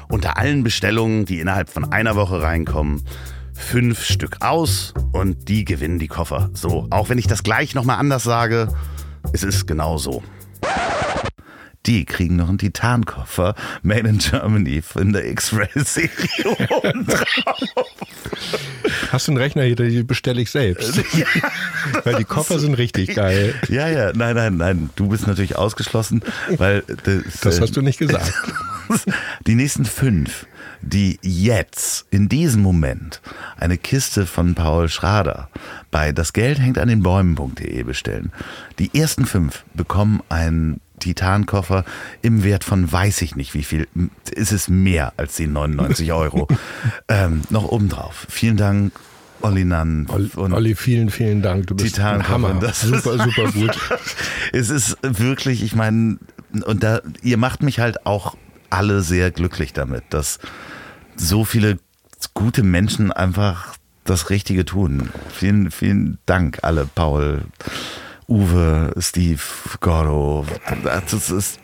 unter 0.09 0.39
allen 0.39 0.63
Bestellungen, 0.65 1.25
die 1.25 1.41
innerhalb 1.41 1.69
von 1.71 1.93
einer 1.93 2.17
Woche 2.17 2.41
reinkommen, 2.43 3.03
fünf 3.53 4.05
Stück 4.05 4.39
aus 4.41 4.95
und 5.13 5.49
die 5.49 5.65
gewinnen 5.65 5.99
die 5.99 6.09
Koffer. 6.09 6.51
So, 6.53 6.87
auch 6.91 7.09
wenn 7.09 7.19
ich 7.19 7.27
das 7.27 7.43
gleich 7.43 7.75
nochmal 7.75 7.99
anders 7.99 8.23
sage, 8.23 8.69
es 9.33 9.43
ist 9.43 9.67
genau 9.67 9.99
so. 9.99 10.23
Die 11.87 12.05
kriegen 12.05 12.35
noch 12.35 12.49
einen 12.49 12.59
Titankoffer, 12.59 13.55
made 13.83 14.09
in 14.09 14.19
Germany, 14.19 14.83
in 14.97 15.13
der 15.13 15.25
X-Ray-Serie. 15.31 16.11
Hast 19.13 19.29
du 19.29 19.33
einen 19.33 19.39
Rechner 19.39 19.63
hier, 19.63 19.77
die 19.77 20.03
bestelle 20.03 20.43
ich 20.43 20.51
selbst. 20.51 21.01
Weil 22.05 22.17
die 22.17 22.25
Koffer 22.25 22.59
sind 22.59 22.75
richtig 22.75 23.15
geil. 23.15 23.55
Ja, 23.69 23.89
ja, 23.89 24.13
nein, 24.15 24.35
nein, 24.35 24.57
nein, 24.57 24.91
du 24.97 25.09
bist 25.09 25.29
natürlich 25.29 25.55
ausgeschlossen, 25.55 26.23
weil 26.59 26.83
das, 27.05 27.41
Das 27.41 27.61
hast 27.61 27.77
du 27.77 27.83
nicht 27.83 27.99
gesagt. 27.99 28.33
Die 29.47 29.55
nächsten 29.55 29.85
fünf, 29.85 30.47
die 30.83 31.19
jetzt 31.23 32.07
in 32.11 32.29
diesem 32.29 32.63
Moment 32.63 33.21
eine 33.59 33.79
Kiste 33.79 34.27
von 34.27 34.55
Paul 34.55 34.89
Schrader 34.89 35.49
bei 35.91 36.13
das 36.13 36.33
Geld 36.33 36.59
hängt 36.59 36.79
an 36.79 36.89
den 36.89 37.03
Bäumen.de 37.03 37.83
bestellen. 37.83 38.33
Die 38.79 38.99
ersten 38.99 39.27
fünf 39.27 39.65
bekommen 39.75 40.23
einen 40.29 40.81
Titankoffer 40.99 41.85
im 42.23 42.43
Wert 42.43 42.65
von 42.65 42.91
weiß 42.91 43.23
ich 43.23 43.37
nicht 43.37 43.55
wie 43.55 43.65
viel. 43.65 43.87
Ist 44.35 44.53
es 44.53 44.69
mehr 44.69 45.13
als 45.17 45.37
die 45.37 45.47
99 45.47 46.13
Euro. 46.13 46.49
ähm, 47.09 47.43
noch 47.51 47.65
obendrauf. 47.65 48.27
Vielen 48.31 48.57
Dank, 48.57 48.93
Olli 49.43 49.65
Nann. 49.65 50.07
Olli, 50.37 50.75
vielen, 50.75 51.11
vielen 51.11 51.43
Dank. 51.43 51.67
Du 51.67 51.75
bist 51.75 51.99
ein 52.01 52.21
Titankoffer. 52.21 52.49
Hammer. 52.49 52.61
Das 52.61 52.81
super, 52.81 53.19
super 53.23 53.53
gut. 53.53 53.79
es 54.53 54.71
ist 54.71 54.97
wirklich, 55.03 55.63
ich 55.63 55.75
meine, 55.75 56.19
und 56.65 56.83
da, 56.83 57.01
ihr 57.23 57.37
macht 57.37 57.63
mich 57.63 57.79
halt 57.79 58.07
auch 58.07 58.37
alle 58.71 59.03
sehr 59.03 59.31
glücklich 59.31 59.73
damit, 59.73 60.05
dass 60.11 60.39
so 61.17 61.45
viele 61.45 61.79
gute 62.35 62.63
Menschen 62.63 63.13
einfach 63.13 63.77
das 64.05 64.31
Richtige 64.31 64.65
tun. 64.65 65.11
Vielen, 65.31 65.71
vielen 65.71 66.19
Dank 66.27 66.59
alle, 66.63 66.87
Paul, 66.87 67.43
Uwe, 68.29 68.95
Steve, 68.99 69.41
Gordo. 69.81 70.47
Das 70.83 71.31
ist 71.31 71.61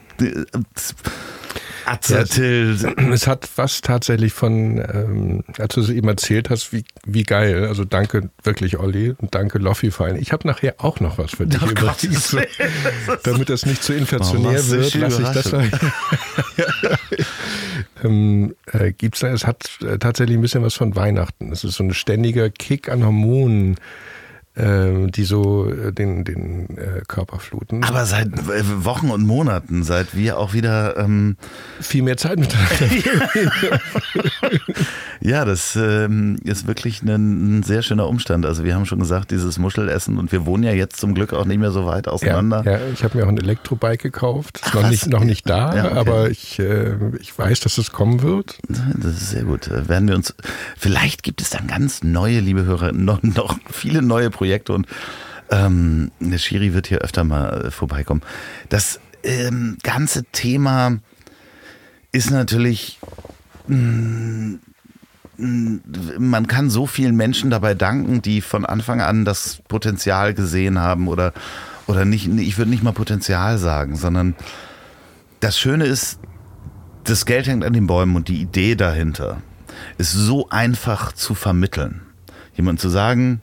Atze, 1.86 2.14
Ja, 2.14 2.24
Till. 2.24 2.94
Es 3.12 3.26
hat 3.26 3.48
was 3.56 3.80
tatsächlich 3.80 4.32
von, 4.32 4.78
ähm, 4.78 5.44
als 5.58 5.74
du 5.74 5.80
es 5.80 5.88
eben 5.90 6.08
erzählt 6.08 6.50
hast, 6.50 6.72
wie, 6.72 6.84
wie 7.04 7.24
geil. 7.24 7.66
Also 7.66 7.84
danke 7.84 8.30
wirklich, 8.42 8.78
Olli, 8.78 9.14
und 9.18 9.34
danke 9.34 9.58
Loffi 9.58 9.90
vor 9.90 10.06
allem. 10.06 10.16
Ich 10.16 10.32
habe 10.32 10.46
nachher 10.46 10.74
auch 10.78 11.00
noch 11.00 11.18
was 11.18 11.32
für 11.32 11.46
dich 11.46 11.60
Oh 11.62 11.66
So, 11.66 12.36
Willen. 12.38 12.46
damit 13.24 13.48
das 13.48 13.66
nicht 13.66 13.82
zu 13.82 13.92
Oh, 13.92 13.96
inflationär 13.96 14.54
was 14.54 14.70
wird, 14.70 14.94
lasse 14.94 15.22
ich 15.22 15.28
das. 15.28 15.52
ähm, 18.04 18.54
äh, 18.72 18.92
gibt's 18.92 19.20
da, 19.20 19.28
es 19.28 19.46
hat 19.46 19.68
äh, 19.82 19.98
tatsächlich 19.98 20.36
ein 20.38 20.42
bisschen 20.42 20.62
was 20.62 20.74
von 20.74 20.96
Weihnachten. 20.96 21.52
Es 21.52 21.64
ist 21.64 21.74
so 21.76 21.84
ein 21.84 21.94
ständiger 21.94 22.50
Kick 22.50 22.88
an 22.88 23.04
Hormonen, 23.04 23.76
die 24.54 25.24
so 25.24 25.66
äh, 25.70 25.92
den, 25.92 26.24
den 26.24 26.76
äh, 26.76 27.00
Körper 27.08 27.38
fluten. 27.38 27.84
Aber 27.84 28.04
seit 28.04 28.28
äh, 28.28 28.84
Wochen 28.84 29.10
und 29.10 29.24
Monaten, 29.26 29.82
seit 29.82 30.14
wir 30.14 30.36
auch 30.36 30.52
wieder 30.52 30.98
ähm, 30.98 31.36
Viel 31.80 32.02
mehr 32.02 32.18
Zeit 32.18 32.38
miteinander. 32.38 33.80
Ja, 35.24 35.44
das 35.44 35.76
ähm, 35.76 36.36
ist 36.42 36.66
wirklich 36.66 37.02
ein, 37.02 37.58
ein 37.58 37.62
sehr 37.62 37.82
schöner 37.82 38.08
Umstand. 38.08 38.44
Also 38.44 38.64
wir 38.64 38.74
haben 38.74 38.86
schon 38.86 38.98
gesagt, 38.98 39.30
dieses 39.30 39.56
Muschelessen 39.56 40.18
und 40.18 40.32
wir 40.32 40.46
wohnen 40.46 40.64
ja 40.64 40.72
jetzt 40.72 40.96
zum 40.98 41.14
Glück 41.14 41.32
auch 41.32 41.44
nicht 41.44 41.58
mehr 41.58 41.70
so 41.70 41.86
weit 41.86 42.06
Ja, 42.06 42.12
auseinander. 42.12 42.64
ja, 42.66 42.80
ich 42.92 43.04
habe 43.04 43.16
mir 43.18 43.24
auch 43.24 43.28
ein 43.28 43.38
Elektrobike 43.38 44.10
gekauft. 44.10 44.60
Ist 44.64 44.74
noch 44.74 44.88
nicht, 44.90 45.06
noch 45.06 45.22
nicht 45.24 45.48
da, 45.48 45.76
Ja, 45.76 45.84
okay. 45.86 45.96
aber 45.98 46.30
ich, 46.30 46.58
äh, 46.58 46.96
ich 47.20 47.38
weiß, 47.38 47.60
dass 47.60 47.78
es 47.78 47.92
kommen 47.92 48.22
wird. 48.22 48.58
Das 48.68 49.12
ist 49.12 49.30
sehr 49.30 49.44
gut. 49.44 49.70
Werden 49.70 50.08
wir 50.08 50.16
uns, 50.16 50.34
vielleicht 50.76 51.22
gibt 51.22 51.40
es 51.40 51.50
dann 51.50 51.68
ganz 51.68 52.02
neue, 52.02 52.40
liebe 52.40 52.64
Hörer, 52.64 52.90
noch, 52.92 53.22
noch 53.22 53.56
viele 53.70 54.02
neue 54.02 54.28
Projekte 54.30 54.41
und 54.70 54.86
ähm, 55.50 56.10
der 56.20 56.38
Schiri 56.38 56.74
wird 56.74 56.86
hier 56.86 56.98
öfter 56.98 57.24
mal 57.24 57.66
äh, 57.66 57.70
vorbeikommen. 57.70 58.22
Das 58.68 59.00
ähm, 59.22 59.76
ganze 59.82 60.24
Thema 60.24 60.98
ist 62.10 62.30
natürlich 62.30 62.98
mm, 63.66 64.54
mm, 65.36 65.76
man 66.18 66.46
kann 66.46 66.70
so 66.70 66.86
vielen 66.86 67.16
Menschen 67.16 67.50
dabei 67.50 67.74
danken, 67.74 68.22
die 68.22 68.40
von 68.40 68.64
Anfang 68.64 69.00
an 69.00 69.24
das 69.24 69.60
Potenzial 69.68 70.34
gesehen 70.34 70.78
haben 70.78 71.08
oder, 71.08 71.32
oder 71.86 72.04
nicht, 72.04 72.28
ich 72.28 72.58
würde 72.58 72.70
nicht 72.70 72.82
mal 72.82 72.92
Potenzial 72.92 73.58
sagen, 73.58 73.96
sondern 73.96 74.34
das 75.40 75.58
Schöne 75.58 75.84
ist, 75.84 76.18
das 77.04 77.26
Geld 77.26 77.46
hängt 77.46 77.64
an 77.64 77.72
den 77.72 77.86
Bäumen 77.86 78.16
und 78.16 78.28
die 78.28 78.40
Idee 78.40 78.74
dahinter 78.74 79.42
ist 79.98 80.12
so 80.12 80.48
einfach 80.50 81.12
zu 81.12 81.34
vermitteln. 81.34 82.02
Jemand 82.54 82.80
zu 82.80 82.88
sagen, 82.88 83.40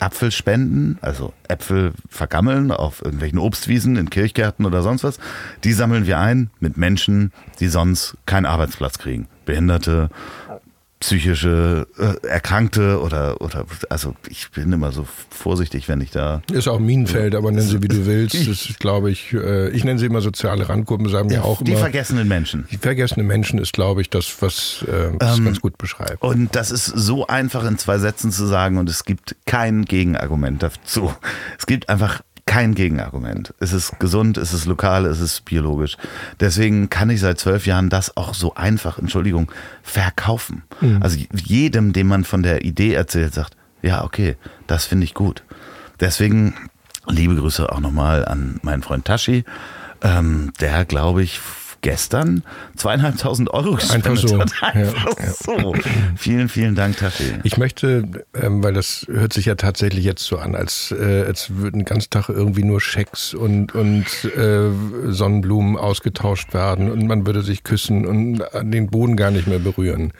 Apfel 0.00 0.30
spenden, 0.30 0.98
also 1.00 1.32
Äpfel 1.48 1.92
vergammeln 2.08 2.70
auf 2.70 3.04
irgendwelchen 3.04 3.38
Obstwiesen 3.38 3.96
in 3.96 4.10
Kirchgärten 4.10 4.64
oder 4.66 4.82
sonst 4.82 5.04
was, 5.04 5.18
die 5.64 5.72
sammeln 5.72 6.06
wir 6.06 6.18
ein 6.18 6.50
mit 6.60 6.76
Menschen, 6.76 7.32
die 7.60 7.68
sonst 7.68 8.16
keinen 8.26 8.46
Arbeitsplatz 8.46 8.98
kriegen. 8.98 9.28
Behinderte, 9.44 10.10
psychische 11.00 11.86
äh, 11.98 12.26
Erkrankte 12.26 13.00
oder, 13.00 13.40
oder, 13.40 13.64
also 13.88 14.14
ich 14.28 14.50
bin 14.50 14.72
immer 14.72 14.90
so 14.92 15.06
vorsichtig, 15.30 15.88
wenn 15.88 16.00
ich 16.00 16.10
da 16.10 16.42
Ist 16.52 16.66
auch 16.68 16.80
Minenfeld, 16.80 17.34
aber 17.34 17.52
nenn 17.52 17.62
sie 17.62 17.82
wie 17.82 17.88
du 17.88 18.06
willst. 18.06 18.36
Das 18.48 18.68
ist, 18.70 18.80
glaube 18.80 19.10
ich, 19.10 19.32
äh, 19.32 19.68
ich 19.70 19.84
nenne 19.84 19.98
sie 19.98 20.06
immer 20.06 20.20
soziale 20.20 20.68
Randgruppen, 20.68 21.08
sagen 21.08 21.28
mir 21.28 21.44
auch 21.44 21.62
die 21.62 21.72
immer. 21.72 21.80
vergessenen 21.80 22.26
Menschen. 22.28 22.66
Die 22.70 22.78
vergessene 22.78 23.22
Menschen 23.22 23.58
ist, 23.58 23.72
glaube 23.72 24.00
ich, 24.00 24.10
das, 24.10 24.40
was 24.40 24.84
äh, 24.88 25.16
das 25.18 25.38
Ähm, 25.38 25.44
ganz 25.44 25.60
gut 25.60 25.76
beschreibt. 25.78 26.22
Und 26.22 26.54
das 26.56 26.70
ist 26.70 26.86
so 26.86 27.26
einfach 27.26 27.64
in 27.64 27.78
zwei 27.78 27.98
Sätzen 27.98 28.32
zu 28.32 28.46
sagen 28.46 28.78
und 28.78 28.88
es 28.88 29.04
gibt 29.04 29.36
kein 29.46 29.84
Gegenargument 29.84 30.62
dazu. 30.62 31.14
Es 31.58 31.66
gibt 31.66 31.88
einfach 31.88 32.22
kein 32.48 32.74
Gegenargument. 32.74 33.54
Es 33.60 33.72
ist 33.72 34.00
gesund, 34.00 34.38
es 34.38 34.52
ist 34.52 34.64
lokal, 34.64 35.04
es 35.06 35.20
ist 35.20 35.44
biologisch. 35.44 35.96
Deswegen 36.40 36.88
kann 36.88 37.10
ich 37.10 37.20
seit 37.20 37.38
zwölf 37.38 37.66
Jahren 37.66 37.90
das 37.90 38.16
auch 38.16 38.32
so 38.32 38.54
einfach, 38.54 38.98
Entschuldigung, 38.98 39.52
verkaufen. 39.82 40.62
Mhm. 40.80 41.02
Also 41.02 41.18
jedem, 41.32 41.92
dem 41.92 42.08
man 42.08 42.24
von 42.24 42.42
der 42.42 42.64
Idee 42.64 42.94
erzählt, 42.94 43.34
sagt, 43.34 43.54
ja, 43.82 44.02
okay, 44.02 44.36
das 44.66 44.86
finde 44.86 45.04
ich 45.04 45.14
gut. 45.14 45.44
Deswegen 46.00 46.54
liebe 47.10 47.36
Grüße 47.36 47.70
auch 47.70 47.80
nochmal 47.80 48.24
an 48.24 48.60
meinen 48.62 48.82
Freund 48.82 49.04
Tashi, 49.04 49.44
ähm, 50.02 50.52
der, 50.60 50.84
glaube 50.84 51.22
ich, 51.22 51.40
gestern 51.80 52.42
zweieinhalbtausend 52.76 53.50
Euro 53.50 53.74
gespendet 53.74 54.06
Einfach 54.06 54.28
so. 54.28 54.38
hat. 54.40 54.52
Einfach 54.74 55.18
ja, 55.18 55.32
so. 55.32 55.74
Vielen, 56.16 56.48
vielen 56.48 56.74
Dank, 56.74 56.96
Tashi. 56.96 57.34
Ich 57.44 57.56
möchte, 57.56 58.24
ähm, 58.34 58.62
weil 58.62 58.74
das 58.74 59.06
hört 59.10 59.32
sich 59.32 59.46
ja 59.46 59.54
tatsächlich 59.54 60.04
jetzt 60.04 60.24
so 60.24 60.38
an, 60.38 60.54
als, 60.54 60.92
äh, 60.92 61.24
als 61.26 61.56
würden 61.56 61.80
den 61.80 61.84
ganzen 61.84 62.10
Tag 62.10 62.28
irgendwie 62.28 62.64
nur 62.64 62.80
Schecks 62.80 63.34
und, 63.34 63.74
und 63.74 64.06
äh, 64.36 64.70
Sonnenblumen 65.06 65.76
ausgetauscht 65.76 66.54
werden 66.54 66.90
und 66.90 67.06
man 67.06 67.26
würde 67.26 67.42
sich 67.42 67.64
küssen 67.64 68.06
und 68.06 68.42
den 68.62 68.88
Boden 68.88 69.16
gar 69.16 69.30
nicht 69.30 69.46
mehr 69.46 69.58
berühren. 69.58 70.12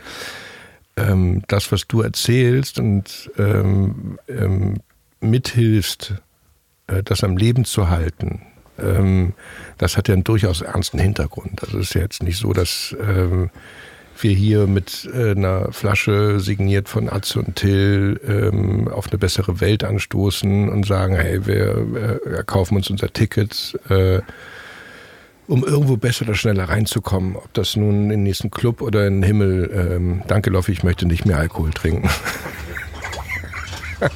Ähm, 0.96 1.42
das, 1.48 1.70
was 1.70 1.86
du 1.86 2.02
erzählst 2.02 2.78
und 2.78 3.30
ähm, 3.38 4.18
ähm 4.28 4.78
mithilfst, 5.20 6.14
äh, 6.86 7.02
das 7.02 7.24
am 7.24 7.36
Leben 7.36 7.64
zu 7.64 7.88
halten, 7.88 8.42
ähm, 8.79 9.35
das 9.79 9.97
hat 9.97 10.09
ja 10.09 10.14
einen 10.14 10.24
durchaus 10.24 10.61
ernsten 10.61 10.99
Hintergrund. 10.99 11.62
Also 11.62 11.79
es 11.79 11.89
ist 11.89 11.95
ja 11.95 12.03
jetzt 12.03 12.22
nicht 12.22 12.39
so, 12.39 12.53
dass 12.53 12.97
ähm, 13.01 13.51
wir 14.22 14.33
hier 14.33 14.66
mit 14.66 15.09
äh, 15.14 15.33
einer 15.33 15.72
Flasche 15.72 16.41
signiert 16.41 16.89
von 16.89 17.09
Atze 17.09 17.41
und 17.41 17.57
Till 17.57 18.20
ähm, 18.26 18.89
auf 18.89 19.09
eine 19.09 19.18
bessere 19.18 19.61
Welt 19.61 19.85
anstoßen 19.85 20.68
und 20.68 20.87
sagen, 20.87 21.14
hey, 21.14 21.47
wir 21.47 22.20
äh, 22.26 22.45
kaufen 22.45 22.76
uns 22.76 22.91
unser 22.91 23.12
Ticket, 23.12 23.79
äh, 23.89 24.20
um 25.47 25.64
irgendwo 25.64 25.97
besser 25.97 26.24
oder 26.24 26.35
schneller 26.35 26.64
reinzukommen. 26.64 27.37
Ob 27.37 27.53
das 27.55 27.76
nun 27.76 28.05
in 28.05 28.09
den 28.11 28.22
nächsten 28.24 28.51
Club 28.51 28.83
oder 28.83 29.07
in 29.07 29.20
den 29.20 29.22
Himmel. 29.22 29.70
Ähm, 29.72 30.22
danke, 30.26 30.51
Loffi, 30.51 30.72
ich 30.72 30.83
möchte 30.83 31.07
nicht 31.07 31.24
mehr 31.24 31.39
Alkohol 31.39 31.70
trinken. 31.70 32.11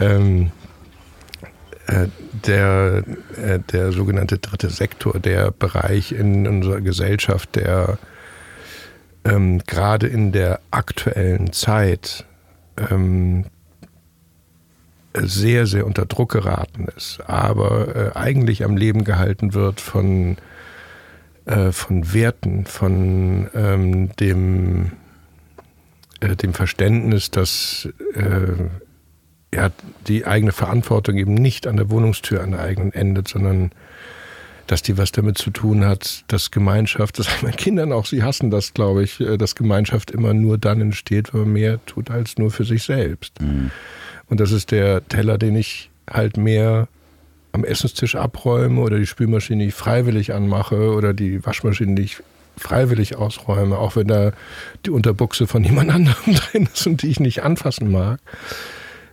ähm, 0.00 0.42
äh, 0.42 0.65
der, 2.46 3.04
äh, 3.36 3.60
der 3.60 3.92
sogenannte 3.92 4.38
dritte 4.38 4.70
Sektor, 4.70 5.18
der 5.18 5.50
Bereich 5.50 6.12
in 6.12 6.46
unserer 6.46 6.80
Gesellschaft, 6.80 7.56
der 7.56 7.98
ähm, 9.24 9.60
gerade 9.66 10.06
in 10.06 10.32
der 10.32 10.60
aktuellen 10.70 11.52
Zeit 11.52 12.24
ähm, 12.90 13.46
sehr, 15.14 15.66
sehr 15.66 15.86
unter 15.86 16.06
Druck 16.06 16.32
geraten 16.32 16.86
ist, 16.96 17.20
aber 17.26 17.96
äh, 17.96 18.18
eigentlich 18.18 18.64
am 18.64 18.76
Leben 18.76 19.04
gehalten 19.04 19.54
wird 19.54 19.80
von, 19.80 20.36
äh, 21.46 21.72
von 21.72 22.12
Werten, 22.12 22.66
von 22.66 23.48
ähm, 23.54 24.14
dem, 24.16 24.92
äh, 26.20 26.36
dem 26.36 26.52
Verständnis, 26.52 27.30
dass 27.30 27.88
äh, 28.14 28.68
ja, 29.56 29.70
die 30.06 30.26
eigene 30.26 30.52
Verantwortung 30.52 31.16
eben 31.16 31.34
nicht 31.34 31.66
an 31.66 31.78
der 31.78 31.88
Wohnungstür 31.88 32.42
an 32.42 32.50
der 32.50 32.60
eigenen 32.60 32.92
endet, 32.92 33.26
sondern 33.26 33.70
dass 34.66 34.82
die 34.82 34.98
was 34.98 35.12
damit 35.12 35.38
zu 35.38 35.50
tun 35.50 35.86
hat, 35.86 36.24
dass 36.28 36.50
Gemeinschaft, 36.50 37.18
das 37.18 37.28
haben 37.28 37.38
meine 37.44 37.56
Kindern 37.56 37.92
auch, 37.92 38.04
sie 38.04 38.22
hassen 38.22 38.50
das, 38.50 38.74
glaube 38.74 39.02
ich, 39.02 39.20
äh, 39.20 39.38
dass 39.38 39.54
Gemeinschaft 39.54 40.10
immer 40.10 40.34
nur 40.34 40.58
dann 40.58 40.80
entsteht, 40.80 41.32
wenn 41.32 41.42
man 41.42 41.52
mehr 41.52 41.86
tut 41.86 42.10
als 42.10 42.36
nur 42.36 42.50
für 42.50 42.64
sich 42.64 42.82
selbst. 42.82 43.40
Mhm. 43.40 43.70
Und 44.28 44.40
das 44.40 44.52
ist 44.52 44.72
der 44.72 45.06
Teller, 45.08 45.38
den 45.38 45.56
ich 45.56 45.90
halt 46.10 46.36
mehr 46.36 46.88
am 47.52 47.64
Essenstisch 47.64 48.16
abräume 48.16 48.80
oder 48.82 48.98
die 48.98 49.06
Spülmaschine, 49.06 49.62
die 49.62 49.68
ich 49.68 49.74
freiwillig 49.74 50.34
anmache 50.34 50.92
oder 50.92 51.14
die 51.14 51.46
Waschmaschine, 51.46 51.94
die 51.94 52.02
ich 52.02 52.18
freiwillig 52.58 53.16
ausräume, 53.16 53.78
auch 53.78 53.96
wenn 53.96 54.08
da 54.08 54.32
die 54.84 54.90
Unterbuchse 54.90 55.46
von 55.46 55.64
jemand 55.64 55.90
anderem 55.94 56.34
drin 56.34 56.68
ist 56.70 56.86
und 56.86 57.02
die 57.02 57.08
ich 57.08 57.20
nicht 57.20 57.42
anfassen 57.42 57.90
mag 57.90 58.20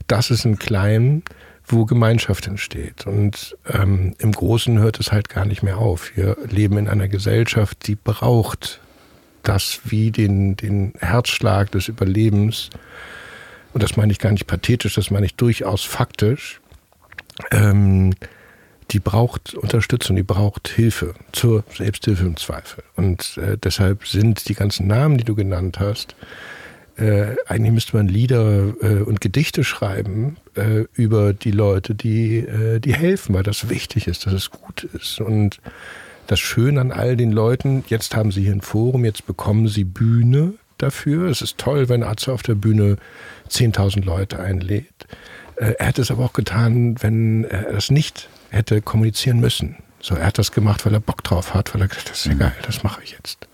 das 0.08 0.32
ist 0.32 0.46
ein 0.46 0.60
Klein, 0.60 1.24
wo 1.66 1.86
Gemeinschaft 1.86 2.48
entsteht. 2.48 3.08
Und 3.08 3.58
ähm, 3.72 4.16
im 4.20 4.32
Großen 4.32 4.80
hört 4.80 5.00
es 5.00 5.12
halt 5.12 5.30
gar 5.30 5.46
nicht 5.46 5.64
mehr 5.64 5.78
auf. 5.78 6.16
Wir 6.16 6.38
leben 6.50 6.78
in 6.78 6.88
einer 6.88 7.08
Gesellschaft, 7.08 7.88
die 7.88 7.96
braucht 7.96 8.82
das 9.44 9.82
wie 9.86 10.12
den, 10.12 10.56
den 10.56 10.94
Herzschlag 11.00 11.72
des 11.72 11.88
Überlebens. 11.88 12.70
Und 13.74 13.84
das 13.84 13.98
meine 13.98 14.12
ich 14.12 14.20
gar 14.20 14.32
nicht 14.32 14.48
pathetisch, 14.48 14.96
das 14.96 15.12
meine 15.12 15.26
ich 15.26 15.36
durchaus 15.36 15.84
faktisch. 15.84 16.62
Ähm, 17.52 18.14
die 18.92 19.00
braucht 19.00 19.56
Unterstützung, 19.56 20.16
die 20.16 20.24
braucht 20.24 20.68
Hilfe 20.68 21.16
zur 21.32 21.64
Selbsthilfe 21.76 22.26
im 22.26 22.38
Zweifel. 22.38 22.84
Und 22.96 23.38
äh, 23.38 23.58
deshalb 23.58 24.06
sind 24.08 24.48
die 24.50 24.54
ganzen 24.54 24.88
Namen, 24.88 25.18
die 25.18 25.24
du 25.24 25.36
genannt 25.36 25.80
hast, 25.80 26.16
äh, 26.98 27.36
eigentlich 27.48 27.72
müsste 27.72 27.98
man 27.98 28.08
Lieder 28.08 28.74
äh, 28.82 29.02
und 29.02 29.20
Gedichte 29.20 29.64
schreiben 29.64 30.38
äh, 30.56 30.86
über 30.94 31.34
die 31.34 31.52
Leute, 31.52 31.96
die, 31.96 32.38
äh, 32.38 32.80
die 32.80 32.94
helfen, 32.94 33.34
weil 33.34 33.44
das 33.44 33.70
wichtig 33.70 34.08
ist, 34.08 34.26
dass 34.26 34.34
es 34.34 34.52
gut 34.52 34.84
ist. 34.84 35.20
Und 35.20 35.60
das 36.28 36.40
Schöne 36.40 36.80
an 36.80 36.92
all 36.92 37.18
den 37.18 37.32
Leuten, 37.32 37.84
jetzt 37.88 38.16
haben 38.16 38.32
sie 38.32 38.44
hier 38.44 38.54
ein 38.54 38.62
Forum, 38.62 39.06
jetzt 39.06 39.26
bekommen 39.26 39.68
sie 39.68 39.84
Bühne 39.84 40.54
dafür. 40.78 41.30
Es 41.30 41.42
ist 41.42 41.58
toll, 41.58 41.90
wenn 41.90 42.04
Atze 42.04 42.32
auf 42.32 42.44
der 42.44 42.56
Bühne 42.56 42.98
10.000 43.50 44.06
Leute 44.06 44.40
einlädt. 44.40 45.08
Äh, 45.56 45.74
er 45.80 45.88
hätte 45.88 46.02
es 46.04 46.12
aber 46.12 46.26
auch 46.26 46.34
getan, 46.34 46.96
wenn 47.02 47.46
er 47.46 47.74
das 47.74 47.90
nicht 47.90 48.30
hätte 48.50 48.82
kommunizieren 48.82 49.40
müssen. 49.40 49.78
So, 50.00 50.16
er 50.16 50.28
hat 50.28 50.38
das 50.38 50.52
gemacht, 50.52 50.86
weil 50.86 50.94
er 50.94 51.00
Bock 51.00 51.24
drauf 51.24 51.54
hat, 51.54 51.74
weil 51.74 51.82
er 51.82 51.88
gesagt 51.88 52.10
hat, 52.10 52.12
das 52.12 52.20
ist 52.20 52.26
ja 52.28 52.36
mhm. 52.36 52.40
geil, 52.40 52.56
das 52.64 52.84
mache 52.84 53.02
ich 53.04 53.12
jetzt. 53.12 53.48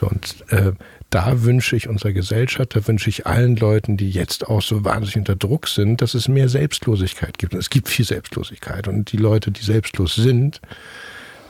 So, 0.00 0.06
und 0.08 0.36
äh, 0.50 0.72
da 1.12 1.42
wünsche 1.42 1.76
ich 1.76 1.88
unserer 1.88 2.12
Gesellschaft, 2.12 2.74
da 2.74 2.88
wünsche 2.88 3.10
ich 3.10 3.26
allen 3.26 3.56
Leuten, 3.56 3.98
die 3.98 4.10
jetzt 4.10 4.48
auch 4.48 4.62
so 4.62 4.82
wahnsinnig 4.82 5.18
unter 5.18 5.36
Druck 5.36 5.68
sind, 5.68 6.00
dass 6.00 6.14
es 6.14 6.26
mehr 6.26 6.48
Selbstlosigkeit 6.48 7.36
gibt. 7.36 7.52
Es 7.52 7.68
gibt 7.68 7.88
viel 7.88 8.06
Selbstlosigkeit. 8.06 8.88
Und 8.88 9.12
die 9.12 9.18
Leute, 9.18 9.50
die 9.50 9.62
selbstlos 9.62 10.14
sind, 10.14 10.62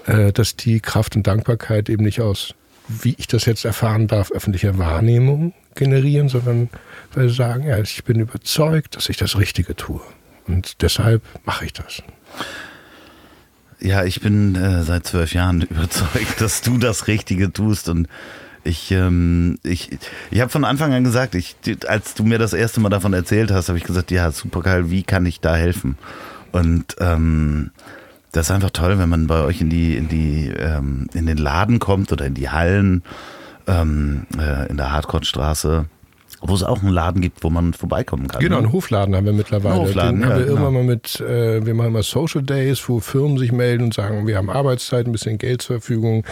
äh, 0.06 0.32
dass 0.32 0.56
die 0.56 0.80
Kraft 0.80 1.14
und 1.14 1.28
Dankbarkeit 1.28 1.88
eben 1.88 2.02
nicht 2.02 2.20
aus, 2.20 2.54
wie 2.88 3.14
ich 3.18 3.28
das 3.28 3.44
jetzt 3.44 3.64
erfahren 3.64 4.08
darf, 4.08 4.32
öffentlicher 4.32 4.78
Wahrnehmung 4.78 5.54
generieren, 5.76 6.28
sondern 6.28 6.68
weil 7.14 7.28
sie 7.28 7.36
sagen, 7.36 7.64
ja, 7.64 7.78
ich 7.78 8.02
bin 8.02 8.18
überzeugt, 8.18 8.96
dass 8.96 9.08
ich 9.08 9.16
das 9.16 9.38
Richtige 9.38 9.76
tue. 9.76 10.00
Und 10.48 10.82
deshalb 10.82 11.22
mache 11.44 11.66
ich 11.66 11.72
das. 11.72 12.02
Ja, 13.78 14.04
ich 14.04 14.20
bin 14.20 14.56
äh, 14.56 14.82
seit 14.82 15.06
zwölf 15.06 15.34
Jahren 15.34 15.60
überzeugt, 15.70 16.40
dass 16.40 16.62
du 16.62 16.78
das 16.78 17.06
Richtige 17.06 17.52
tust 17.52 17.88
und 17.88 18.08
ich, 18.64 18.90
ähm, 18.92 19.58
ich, 19.62 19.90
ich 20.30 20.40
habe 20.40 20.50
von 20.50 20.64
Anfang 20.64 20.92
an 20.92 21.04
gesagt, 21.04 21.34
ich, 21.34 21.56
als 21.86 22.14
du 22.14 22.24
mir 22.24 22.38
das 22.38 22.52
erste 22.52 22.80
Mal 22.80 22.90
davon 22.90 23.12
erzählt 23.12 23.50
hast, 23.50 23.68
habe 23.68 23.78
ich 23.78 23.84
gesagt, 23.84 24.10
ja, 24.10 24.30
super 24.30 24.62
geil, 24.62 24.90
wie 24.90 25.02
kann 25.02 25.26
ich 25.26 25.40
da 25.40 25.56
helfen? 25.56 25.96
Und 26.52 26.96
ähm, 27.00 27.70
das 28.32 28.46
ist 28.46 28.50
einfach 28.52 28.70
toll, 28.70 28.98
wenn 28.98 29.08
man 29.08 29.26
bei 29.26 29.42
euch 29.42 29.60
in 29.60 29.70
die, 29.70 29.96
in 29.96 30.08
die, 30.08 30.52
ähm, 30.56 31.08
in 31.14 31.26
den 31.26 31.38
Laden 31.38 31.78
kommt 31.78 32.12
oder 32.12 32.26
in 32.26 32.34
die 32.34 32.50
Hallen 32.50 33.02
ähm, 33.66 34.26
äh, 34.38 34.68
in 34.68 34.76
der 34.76 34.92
Hardcore-Straße 34.92 35.86
wo 36.44 36.54
es 36.54 36.64
auch 36.64 36.82
einen 36.82 36.92
Laden 36.92 37.22
gibt, 37.22 37.44
wo 37.44 37.50
man 37.50 37.72
vorbeikommen 37.72 38.26
kann. 38.26 38.40
Genau, 38.40 38.56
ne? 38.56 38.64
einen 38.64 38.72
Hofladen 38.72 39.14
haben 39.14 39.26
wir 39.26 39.32
mittlerweile. 39.32 39.74
Einen 39.74 39.86
Hofladen, 39.86 40.20
Den 40.20 40.22
ja, 40.22 40.26
haben 40.26 40.38
wir 40.38 40.46
genau. 40.46 40.56
irgendwann 40.56 40.74
mal 40.74 40.82
mit, 40.84 41.20
äh, 41.20 41.64
wir 41.64 41.74
machen 41.74 41.88
immer 41.88 42.02
Social 42.02 42.42
Days, 42.42 42.88
wo 42.88 42.98
Firmen 42.98 43.38
sich 43.38 43.52
melden 43.52 43.84
und 43.84 43.94
sagen, 43.94 44.26
wir 44.26 44.36
haben 44.36 44.50
Arbeitszeit, 44.50 45.06
ein 45.06 45.12
bisschen 45.12 45.38
Geld 45.38 45.62
zur 45.62 45.76
Verfügung 45.76 46.24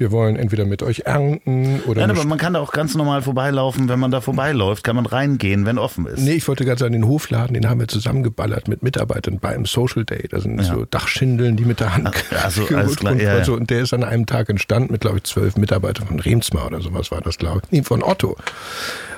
wir 0.00 0.10
wollen 0.10 0.36
entweder 0.36 0.64
mit 0.64 0.82
euch 0.82 1.00
ernten 1.00 1.82
oder. 1.86 2.00
Nein, 2.00 2.10
aber 2.10 2.24
man 2.24 2.38
kann 2.38 2.54
da 2.54 2.60
auch 2.60 2.72
ganz 2.72 2.94
normal 2.94 3.20
vorbeilaufen. 3.20 3.90
Wenn 3.90 3.98
man 3.98 4.10
da 4.10 4.22
vorbeiläuft, 4.22 4.82
kann 4.82 4.96
man 4.96 5.04
reingehen, 5.04 5.66
wenn 5.66 5.78
offen 5.78 6.06
ist. 6.06 6.20
Nee, 6.20 6.32
ich 6.32 6.48
wollte 6.48 6.64
gerade 6.64 6.78
sagen, 6.78 6.94
den 6.94 7.06
Hofladen, 7.06 7.52
den 7.52 7.68
haben 7.68 7.80
wir 7.80 7.86
zusammengeballert 7.86 8.66
mit 8.66 8.82
Mitarbeitern 8.82 9.38
bei 9.40 9.50
einem 9.50 9.66
Social 9.66 10.06
Day. 10.06 10.26
Da 10.28 10.40
sind 10.40 10.58
ja. 10.58 10.64
so 10.64 10.86
Dachschindeln, 10.86 11.56
die 11.56 11.66
mit 11.66 11.80
der 11.80 11.94
Hand 11.94 12.10
also, 12.42 12.66
alles 12.74 12.96
klar, 12.96 13.12
und, 13.12 13.20
ja, 13.20 13.36
ja. 13.36 13.44
So. 13.44 13.54
und 13.54 13.68
der 13.68 13.82
ist 13.82 13.92
an 13.92 14.02
einem 14.02 14.24
Tag 14.24 14.48
entstanden 14.48 14.90
mit, 14.90 15.02
glaube 15.02 15.18
ich, 15.18 15.24
zwölf 15.24 15.58
Mitarbeitern 15.58 16.06
von 16.06 16.18
Remsmar 16.18 16.66
oder 16.66 16.80
sowas 16.80 17.10
war 17.10 17.20
das, 17.20 17.36
glaube 17.36 17.60
ich. 17.66 17.70
Nee, 17.70 17.82
von 17.82 18.02
Otto. 18.02 18.36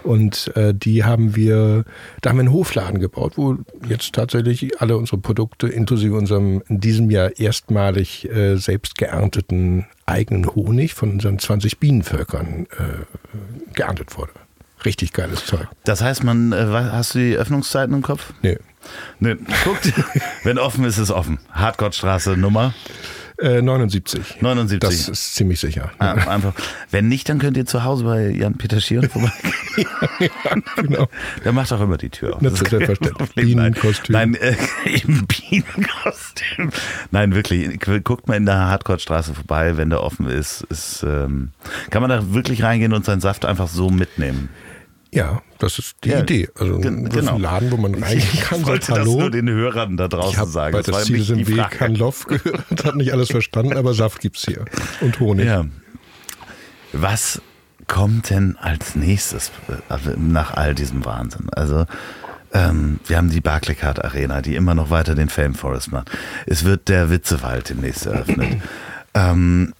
Und 0.05 0.55
äh, 0.57 0.75
die 0.75 1.05
haben 1.05 1.37
wir, 1.37 1.85
da 2.21 2.31
haben 2.31 2.37
wir 2.37 2.43
einen 2.43 2.53
Hofladen 2.53 3.01
gebaut, 3.01 3.35
wo 3.37 3.57
jetzt 3.89 4.15
tatsächlich 4.15 4.81
alle 4.81 4.97
unsere 4.97 5.19
Produkte, 5.19 5.69
inklusive 5.69 6.15
unserem 6.15 6.63
in 6.69 6.81
diesem 6.81 7.11
Jahr 7.11 7.39
erstmalig 7.39 8.29
äh, 8.31 8.57
selbst 8.57 8.99
geernteten 8.99 9.87
eigenen 10.07 10.47
Honig 10.55 10.95
von 10.95 11.13
unseren 11.13 11.39
20 11.39 11.79
Bienenvölkern 11.79 12.67
äh, 12.71 13.73
geerntet 13.75 14.17
wurde. 14.17 14.33
Richtig 14.85 15.13
geiles 15.13 15.47
Zeug. 15.47 15.69
Das 15.85 16.03
heißt, 16.03 16.25
man, 16.25 16.53
äh, 16.53 16.67
hast 16.67 17.15
du 17.15 17.21
die 17.21 17.37
Öffnungszeiten 17.37 17.95
im 17.95 18.03
Kopf? 18.03 18.33
Nee. 18.43 18.59
Nee, 19.21 19.37
guckt, 19.65 19.93
wenn 20.43 20.59
offen 20.59 20.85
ist, 20.85 20.99
ist 20.99 21.13
offen. 21.13 21.39
Hardcore-Straße 21.53 22.37
Nummer. 22.37 22.75
Äh, 23.39 23.63
79. 23.63 24.41
79. 24.41 24.81
Das 24.81 25.09
ist 25.09 25.35
ziemlich 25.35 25.61
sicher. 25.61 25.91
Ah, 25.99 26.13
einfach. 26.13 26.55
Wenn 26.91 27.09
nicht, 27.09 27.29
dann 27.29 27.39
könnt 27.39 27.57
ihr 27.57 27.67
zu 27.67 27.85
Hause 27.85 28.05
bei 28.05 28.29
Jan-Peter 28.29 28.81
Schieren 28.81 29.09
vorbeigehen. 29.09 29.55
ja, 30.21 30.29
genau. 30.77 31.09
Der 31.45 31.53
macht 31.53 31.73
auch 31.73 31.81
immer 31.81 31.99
die 31.99 32.11
Tür 32.11 32.37
auf. 32.37 32.43
Das 32.43 32.55
ist 32.55 32.69
selbstverständlich. 32.71 33.31
Bienenkostüm. 33.35 34.13
Nein, 34.13 34.35
äh, 34.35 34.55
im 35.05 35.27
Bienenkostüm. 35.27 36.71
Nein, 37.11 37.35
wirklich. 37.35 37.81
Guckt 38.05 38.29
mal 38.29 38.37
in 38.37 38.47
der 38.47 38.59
Hardcore-Straße 38.59 39.35
vorbei, 39.35 39.77
wenn 39.77 39.91
der 39.91 40.03
offen 40.03 40.29
ist. 40.29 40.63
ist 40.69 41.03
ähm, 41.03 41.51
kann 41.91 42.03
man 42.03 42.11
da 42.11 42.33
wirklich 42.33 42.63
reingehen 42.63 42.93
und 42.93 43.05
seinen 43.05 43.21
Saft 43.21 43.45
einfach 43.45 43.69
so 43.69 43.91
mitnehmen? 43.91 44.49
Ja, 45.15 45.43
das 45.59 45.79
ist 45.79 45.97
die 46.05 46.09
Ja, 46.11 46.21
Idee. 46.21 46.49
Also 46.59 46.79
das 46.79 46.91
ist 46.93 47.11
genau. 47.15 47.35
ein 47.35 47.41
Laden, 47.43 47.71
wo 47.71 47.77
man 47.77 47.95
reingehen 47.95 48.29
Ich 48.33 48.41
kann, 48.43 48.65
wollte 48.65 48.87
sagt 48.87 48.99
das 49.01 49.07
Hallo. 49.07 49.21
nur 49.21 49.31
den 49.31 49.49
Hörern 49.49 49.97
da 49.97 50.05
Ich 50.05 50.11
draußen 50.11 50.39
habe 50.39 50.51
sagen. 50.51 50.73
bei 50.73 50.79
Das 50.83 50.87
das 50.97 51.05
Ziel 51.05 51.21
ist 51.21 51.31
im 51.31 51.47
Weg 51.47 51.71
kein 51.71 51.95
Loff 51.95 52.27
gehört, 52.29 52.85
hat 52.85 52.97
nicht 52.97 53.13
alles 53.13 53.31
verstanden, 53.31 53.77
aber 53.77 53.93
Saft 53.95 54.21
gibt's 54.21 54.45
hier. 54.47 54.65
Und 55.01 55.21
Honig. 55.21 55.47
Ja. 55.47 55.67
Was 56.93 57.43
kommt 57.89 58.31
denn 58.31 58.57
als 58.57 58.97
nächstes 58.97 59.51
äh, 59.69 59.99
nach 60.17 60.55
all 60.55 60.75
diesem 60.75 61.05
Wahnsinn? 61.05 61.49
Also, 61.53 61.85
ähm, 62.55 63.01
wir 63.07 63.17
haben 63.19 63.31
die 63.31 63.41
Barclaycard 63.41 64.03
Arena, 64.05 64.41
die 64.43 64.57
immer 64.57 64.75
noch 64.75 64.91
weiter 64.91 65.15
den 65.15 65.29
Fame 65.29 65.55
Forest 65.55 65.93
macht. 65.93 66.11
Es 66.47 66.65
wird 66.65 66.89
der 66.89 67.11
Witzewald 67.11 67.69
demnächst 67.71 68.07
eröffnet. 68.07 68.63
ähm, 69.15 69.75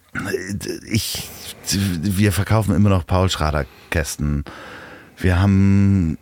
ich, 0.91 1.27
wir 1.71 2.31
verkaufen 2.31 2.75
immer 2.75 2.89
noch 2.89 3.05
Paul 3.07 3.29
Schrader 3.29 3.65
Kästen. 3.89 4.43
Wir 5.23 5.39
haben 5.39 6.17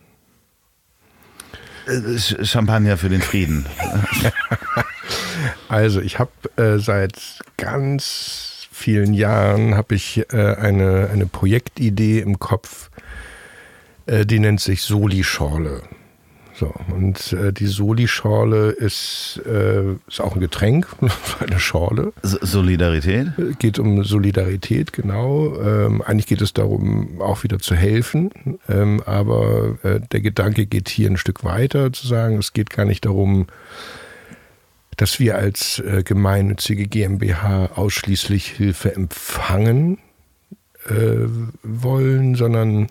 äh, 1.86 2.44
Champagner 2.44 2.96
für 2.96 3.08
den 3.08 3.20
Frieden. 3.20 3.66
Also 5.68 6.00
ich 6.00 6.18
habe 6.18 6.30
äh, 6.56 6.78
seit 6.78 7.40
ganz 7.56 8.68
vielen 8.70 9.14
Jahren 9.14 9.74
habe 9.74 9.94
ich 9.94 10.22
äh, 10.32 10.54
eine, 10.54 11.08
eine 11.10 11.26
Projektidee 11.26 12.20
im 12.20 12.38
Kopf, 12.38 12.90
äh, 14.06 14.26
die 14.26 14.38
nennt 14.38 14.60
sich 14.60 14.82
Soli-Schorle. 14.82 15.82
So, 16.62 16.72
und 16.94 17.32
äh, 17.32 17.52
die 17.52 17.66
Soli-Schorle 17.66 18.70
ist, 18.70 19.42
äh, 19.44 19.94
ist 20.06 20.20
auch 20.20 20.36
ein 20.36 20.40
Getränk, 20.40 20.86
eine 21.40 21.58
Schorle. 21.58 22.12
S 22.22 22.38
Solidarität? 22.40 23.32
geht 23.58 23.80
um 23.80 24.04
Solidarität, 24.04 24.92
genau. 24.92 25.60
Ähm, 25.60 26.02
eigentlich 26.02 26.28
geht 26.28 26.40
es 26.40 26.52
darum, 26.52 27.20
auch 27.20 27.42
wieder 27.42 27.58
zu 27.58 27.74
helfen. 27.74 28.30
Ähm, 28.68 29.02
aber 29.06 29.76
äh, 29.82 29.98
der 30.12 30.20
Gedanke 30.20 30.66
geht 30.66 30.88
hier 30.88 31.10
ein 31.10 31.16
Stück 31.16 31.42
weiter, 31.42 31.92
zu 31.92 32.06
sagen, 32.06 32.38
es 32.38 32.52
geht 32.52 32.70
gar 32.70 32.84
nicht 32.84 33.06
darum, 33.06 33.48
dass 34.96 35.18
wir 35.18 35.34
als 35.34 35.80
äh, 35.80 36.04
gemeinnützige 36.04 36.86
GmbH 36.86 37.70
ausschließlich 37.74 38.46
Hilfe 38.46 38.94
empfangen 38.94 39.98
äh, 40.88 41.26
wollen, 41.64 42.36
sondern 42.36 42.86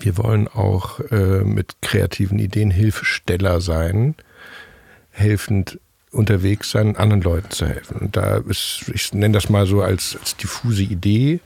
wir 0.00 0.18
wollen 0.18 0.48
auch 0.48 1.00
äh, 1.10 1.44
mit 1.44 1.76
kreativen 1.82 2.38
Ideen 2.38 2.70
Hilfesteller 2.70 3.60
sein, 3.60 4.14
helfend 5.10 5.78
unterwegs 6.10 6.70
sein, 6.70 6.96
anderen 6.96 7.22
Leuten 7.22 7.50
zu 7.50 7.66
helfen. 7.66 7.98
Und 7.98 8.16
da 8.16 8.38
ist, 8.38 8.84
ich 8.94 9.12
nenne 9.12 9.34
das 9.34 9.48
mal 9.48 9.66
so 9.66 9.82
als, 9.82 10.16
als 10.20 10.36
diffuse 10.36 10.82
Idee, 10.82 11.40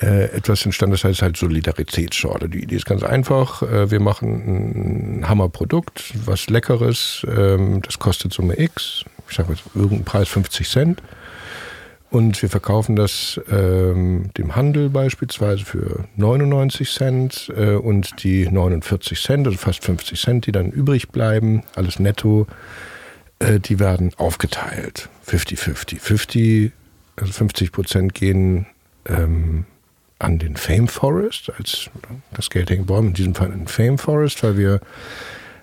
äh, 0.00 0.24
etwas 0.36 0.64
entstanden, 0.64 0.92
das 0.92 1.04
heißt 1.04 1.22
halt 1.22 1.36
Solidaritätsschorle. 1.36 2.48
Die 2.48 2.62
Idee 2.62 2.76
ist 2.76 2.86
ganz 2.86 3.02
einfach. 3.02 3.62
Äh, 3.62 3.90
wir 3.90 4.00
machen 4.00 5.20
ein 5.20 5.28
Hammerprodukt, 5.28 6.14
was 6.26 6.48
Leckeres, 6.48 7.26
ähm, 7.28 7.82
das 7.82 7.98
kostet 7.98 8.32
Summe 8.32 8.58
X, 8.58 9.04
ich 9.28 9.36
sage 9.36 9.52
jetzt 9.52 9.64
irgendeinen 9.74 10.04
Preis 10.04 10.28
50 10.28 10.68
Cent. 10.68 11.02
Und 12.12 12.42
wir 12.42 12.50
verkaufen 12.50 12.94
das 12.94 13.40
ähm, 13.50 14.28
dem 14.36 14.54
Handel 14.54 14.90
beispielsweise 14.90 15.64
für 15.64 16.04
99 16.16 16.92
Cent 16.92 17.50
äh, 17.56 17.70
und 17.70 18.22
die 18.22 18.46
49 18.50 19.18
Cent, 19.18 19.46
also 19.46 19.56
fast 19.56 19.82
50 19.82 20.20
Cent, 20.20 20.46
die 20.46 20.52
dann 20.52 20.70
übrig 20.70 21.08
bleiben, 21.08 21.62
alles 21.74 21.98
netto, 21.98 22.46
äh, 23.38 23.58
die 23.58 23.80
werden 23.80 24.12
aufgeteilt. 24.18 25.08
50-50. 25.26 26.00
50, 26.00 26.72
also 27.16 27.32
50 27.32 27.72
Prozent 27.72 28.12
gehen 28.12 28.66
ähm, 29.06 29.64
an 30.18 30.38
den 30.38 30.56
Fame 30.56 30.88
Forest, 30.88 31.50
als 31.56 31.88
das 32.34 32.50
Geld 32.50 32.68
hängen 32.68 32.84
Bäume, 32.84 33.08
in 33.08 33.14
diesem 33.14 33.34
Fall 33.34 33.52
in 33.52 33.60
den 33.60 33.68
Fame 33.68 33.96
Forest, 33.96 34.42
weil 34.42 34.58
wir 34.58 34.80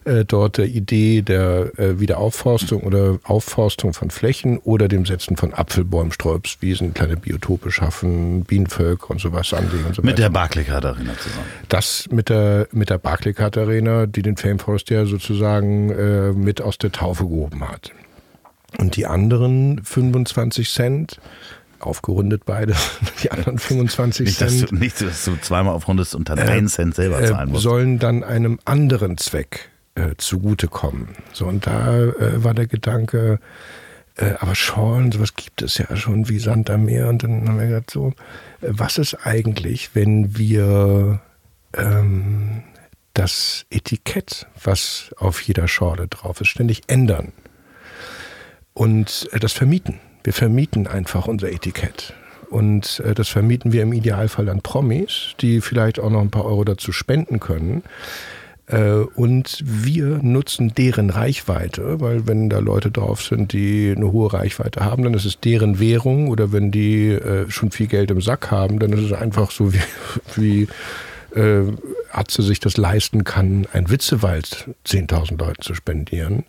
äh, 0.05 0.25
dort 0.25 0.57
der 0.57 0.67
Idee 0.67 1.21
der 1.21 1.77
äh, 1.77 1.99
Wiederaufforstung 1.99 2.81
oder 2.83 3.19
Aufforstung 3.23 3.93
von 3.93 4.09
Flächen 4.11 4.57
oder 4.59 4.87
dem 4.87 5.05
Setzen 5.05 5.37
von 5.37 5.53
Apfelbäumen, 5.53 6.11
Sträubswiesen, 6.11 6.93
kleine 6.93 7.17
Biotope 7.17 7.71
schaffen, 7.71 8.43
Bienenvölker 8.43 9.11
und 9.11 9.19
sowas 9.19 9.53
anlegen 9.53 9.85
und 9.85 9.95
so 9.95 10.01
Mit 10.01 10.13
weiter. 10.13 10.23
der 10.23 10.29
Barclaycard 10.29 10.85
Arena 10.85 11.17
zusammen. 11.17 11.45
Das 11.67 12.07
mit 12.11 12.29
der, 12.29 12.67
mit 12.71 12.89
der 12.89 12.97
Barclaycard 12.97 13.57
Arena, 13.57 14.05
die 14.05 14.21
den 14.21 14.37
Fame 14.37 14.59
Forest 14.59 14.89
ja 14.89 15.05
sozusagen 15.05 15.89
äh, 15.91 16.31
mit 16.31 16.61
aus 16.61 16.77
der 16.77 16.91
Taufe 16.91 17.23
gehoben 17.23 17.67
hat. 17.67 17.91
Und 18.77 18.95
die 18.95 19.05
anderen 19.07 19.81
25 19.83 20.69
Cent, 20.71 21.19
aufgerundet 21.79 22.43
beide, 22.45 22.75
die 23.23 23.31
anderen 23.31 23.57
25 23.57 24.27
Nicht, 24.27 24.41
dass 24.41 24.57
Cent, 24.57 24.71
du, 24.71 24.75
nicht, 24.75 25.01
dass 25.01 25.25
du 25.25 25.35
zweimal 25.41 25.73
aufrundest 25.73 26.15
und 26.15 26.29
dann 26.29 26.39
einen 26.39 26.67
Cent 26.67 26.95
selber 26.95 27.21
äh, 27.21 27.27
zahlen 27.27 27.49
musst. 27.49 27.63
sollen 27.63 27.99
dann 27.99 28.23
einem 28.23 28.59
anderen 28.65 29.17
Zweck 29.17 29.69
äh, 29.99 30.17
zugutekommen. 30.17 31.09
So, 31.33 31.45
und 31.45 31.67
da 31.67 31.97
äh, 31.97 32.43
war 32.43 32.53
der 32.53 32.67
Gedanke, 32.67 33.39
äh, 34.15 34.33
aber 34.39 34.55
Schorlen, 34.55 35.11
sowas 35.11 35.35
gibt 35.35 35.61
es 35.61 35.77
ja 35.77 35.95
schon 35.95 36.29
wie 36.29 36.39
Sand 36.39 36.69
am 36.69 36.85
Meer. 36.85 37.09
Und 37.09 37.23
dann 37.23 37.47
haben 37.47 37.59
wir 37.59 37.67
gesagt, 37.67 37.91
so, 37.91 38.13
äh, 38.61 38.67
was 38.69 38.97
ist 38.97 39.25
eigentlich, 39.25 39.91
wenn 39.93 40.37
wir 40.37 41.21
ähm, 41.75 42.63
das 43.13 43.65
Etikett, 43.69 44.47
was 44.63 45.13
auf 45.17 45.41
jeder 45.41 45.67
Schorle 45.67 46.07
drauf 46.07 46.41
ist, 46.41 46.47
ständig 46.47 46.83
ändern 46.87 47.33
und 48.73 49.27
äh, 49.31 49.39
das 49.39 49.53
vermieten. 49.53 49.99
Wir 50.23 50.33
vermieten 50.33 50.87
einfach 50.87 51.27
unser 51.27 51.51
Etikett. 51.51 52.13
Und 52.49 53.01
äh, 53.01 53.13
das 53.13 53.29
vermieten 53.29 53.71
wir 53.71 53.83
im 53.83 53.93
Idealfall 53.93 54.49
an 54.49 54.61
Promis, 54.61 55.35
die 55.39 55.61
vielleicht 55.61 55.99
auch 55.99 56.09
noch 56.09 56.21
ein 56.21 56.31
paar 56.31 56.45
Euro 56.45 56.63
dazu 56.63 56.91
spenden 56.91 57.39
können. 57.39 57.83
Äh, 58.69 59.05
und 59.15 59.59
wir 59.63 60.19
nutzen 60.21 60.73
deren 60.75 61.09
Reichweite, 61.09 61.99
weil 61.99 62.27
wenn 62.27 62.49
da 62.49 62.59
Leute 62.59 62.91
drauf 62.91 63.21
sind, 63.23 63.53
die 63.53 63.93
eine 63.95 64.11
hohe 64.11 64.31
Reichweite 64.31 64.85
haben, 64.85 65.03
dann 65.03 65.13
ist 65.13 65.25
es 65.25 65.39
deren 65.39 65.79
Währung. 65.79 66.29
Oder 66.29 66.51
wenn 66.51 66.71
die 66.71 67.09
äh, 67.09 67.49
schon 67.49 67.71
viel 67.71 67.87
Geld 67.87 68.11
im 68.11 68.21
Sack 68.21 68.51
haben, 68.51 68.79
dann 68.79 68.93
ist 68.93 69.01
es 69.01 69.13
einfach 69.13 69.51
so 69.51 69.73
wie, 69.73 69.81
wie 70.35 70.67
äh, 71.35 71.63
Atze 72.11 72.41
sich 72.41 72.59
das 72.59 72.77
leisten 72.77 73.23
kann, 73.23 73.67
ein 73.73 73.89
Witzewald 73.89 74.69
10.000 74.85 75.37
Leuten 75.37 75.61
zu 75.61 75.75
spendieren, 75.75 76.43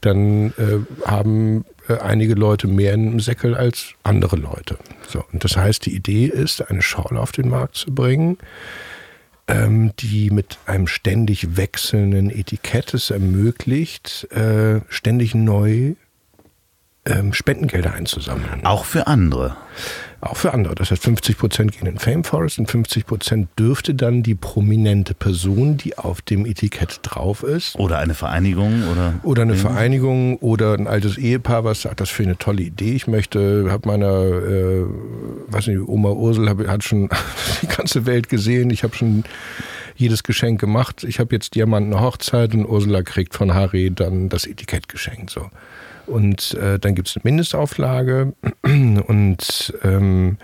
dann 0.00 0.52
äh, 0.52 0.78
haben 1.06 1.64
äh, 1.88 1.98
einige 1.98 2.34
Leute 2.34 2.66
mehr 2.66 2.94
im 2.94 3.20
Säckel 3.20 3.54
als 3.54 3.94
andere 4.02 4.36
Leute. 4.36 4.78
So, 5.08 5.24
und 5.32 5.44
das 5.44 5.56
heißt, 5.56 5.86
die 5.86 5.94
Idee 5.94 6.26
ist, 6.26 6.68
eine 6.70 6.82
Schorle 6.82 7.20
auf 7.20 7.32
den 7.32 7.48
Markt 7.48 7.76
zu 7.76 7.94
bringen, 7.94 8.38
die 10.00 10.30
mit 10.30 10.58
einem 10.66 10.86
ständig 10.86 11.56
wechselnden 11.56 12.30
Etikett 12.30 12.94
es 12.94 13.10
ermöglicht, 13.10 14.28
äh, 14.30 14.80
ständig 14.88 15.34
neu 15.34 15.94
ähm, 17.04 17.32
Spendengelder 17.32 17.94
einzusammeln. 17.94 18.64
Auch 18.64 18.84
für 18.84 19.06
andere. 19.06 19.56
Auch 20.24 20.36
für 20.36 20.54
andere. 20.54 20.76
Das 20.76 20.92
heißt, 20.92 21.02
50 21.02 21.36
Prozent 21.36 21.72
gehen 21.72 21.88
in 21.88 21.98
Fame 21.98 22.22
Forest 22.22 22.60
und 22.60 22.70
50 22.70 23.06
Prozent 23.06 23.48
dürfte 23.58 23.92
dann 23.92 24.22
die 24.22 24.36
prominente 24.36 25.14
Person, 25.14 25.76
die 25.76 25.98
auf 25.98 26.22
dem 26.22 26.46
Etikett 26.46 27.00
drauf 27.02 27.42
ist, 27.42 27.74
Oder 27.74 27.98
eine 27.98 28.14
Vereinigung 28.14 28.84
oder. 28.92 29.14
oder 29.24 29.42
eine 29.42 29.56
Vereinigung 29.56 30.36
oder 30.36 30.74
ein 30.74 30.86
altes 30.86 31.18
Ehepaar, 31.18 31.64
was 31.64 31.82
sagt, 31.82 31.98
das 32.00 32.12
ich 32.12 32.20
eine 32.20 32.38
tolle 32.38 32.62
Idee. 32.62 32.92
Ich 32.92 33.08
möchte, 33.08 33.66
habe 33.68 33.88
meiner, 33.88 34.22
äh, 34.22 34.84
weiß 35.48 35.66
nicht, 35.66 35.80
Oma 35.88 36.10
Ursel 36.10 36.48
hab, 36.48 36.64
hat 36.68 36.84
schon 36.84 37.08
die 37.62 37.66
ganze 37.66 38.06
Welt 38.06 38.28
gesehen. 38.28 38.70
Ich 38.70 38.84
habe 38.84 38.94
schon 38.94 39.24
jedes 39.96 40.22
Geschenk 40.22 40.60
gemacht. 40.60 41.02
Ich 41.02 41.18
habe 41.18 41.34
jetzt 41.34 41.56
Diamanten 41.56 42.00
Hochzeit 42.00 42.54
und 42.54 42.64
Ursula 42.66 43.02
kriegt 43.02 43.34
von 43.34 43.54
Harry 43.54 43.90
dann 43.90 44.28
das 44.28 44.46
Etikett 44.46 44.88
geschenkt. 44.88 45.30
So. 45.30 45.50
Und 46.12 46.52
äh, 46.54 46.78
dann 46.78 46.94
gibt 46.94 47.08
es 47.08 47.16
eine 47.16 47.22
Mindestauflage 47.24 48.34
und 48.62 49.74
ähm, 49.82 50.36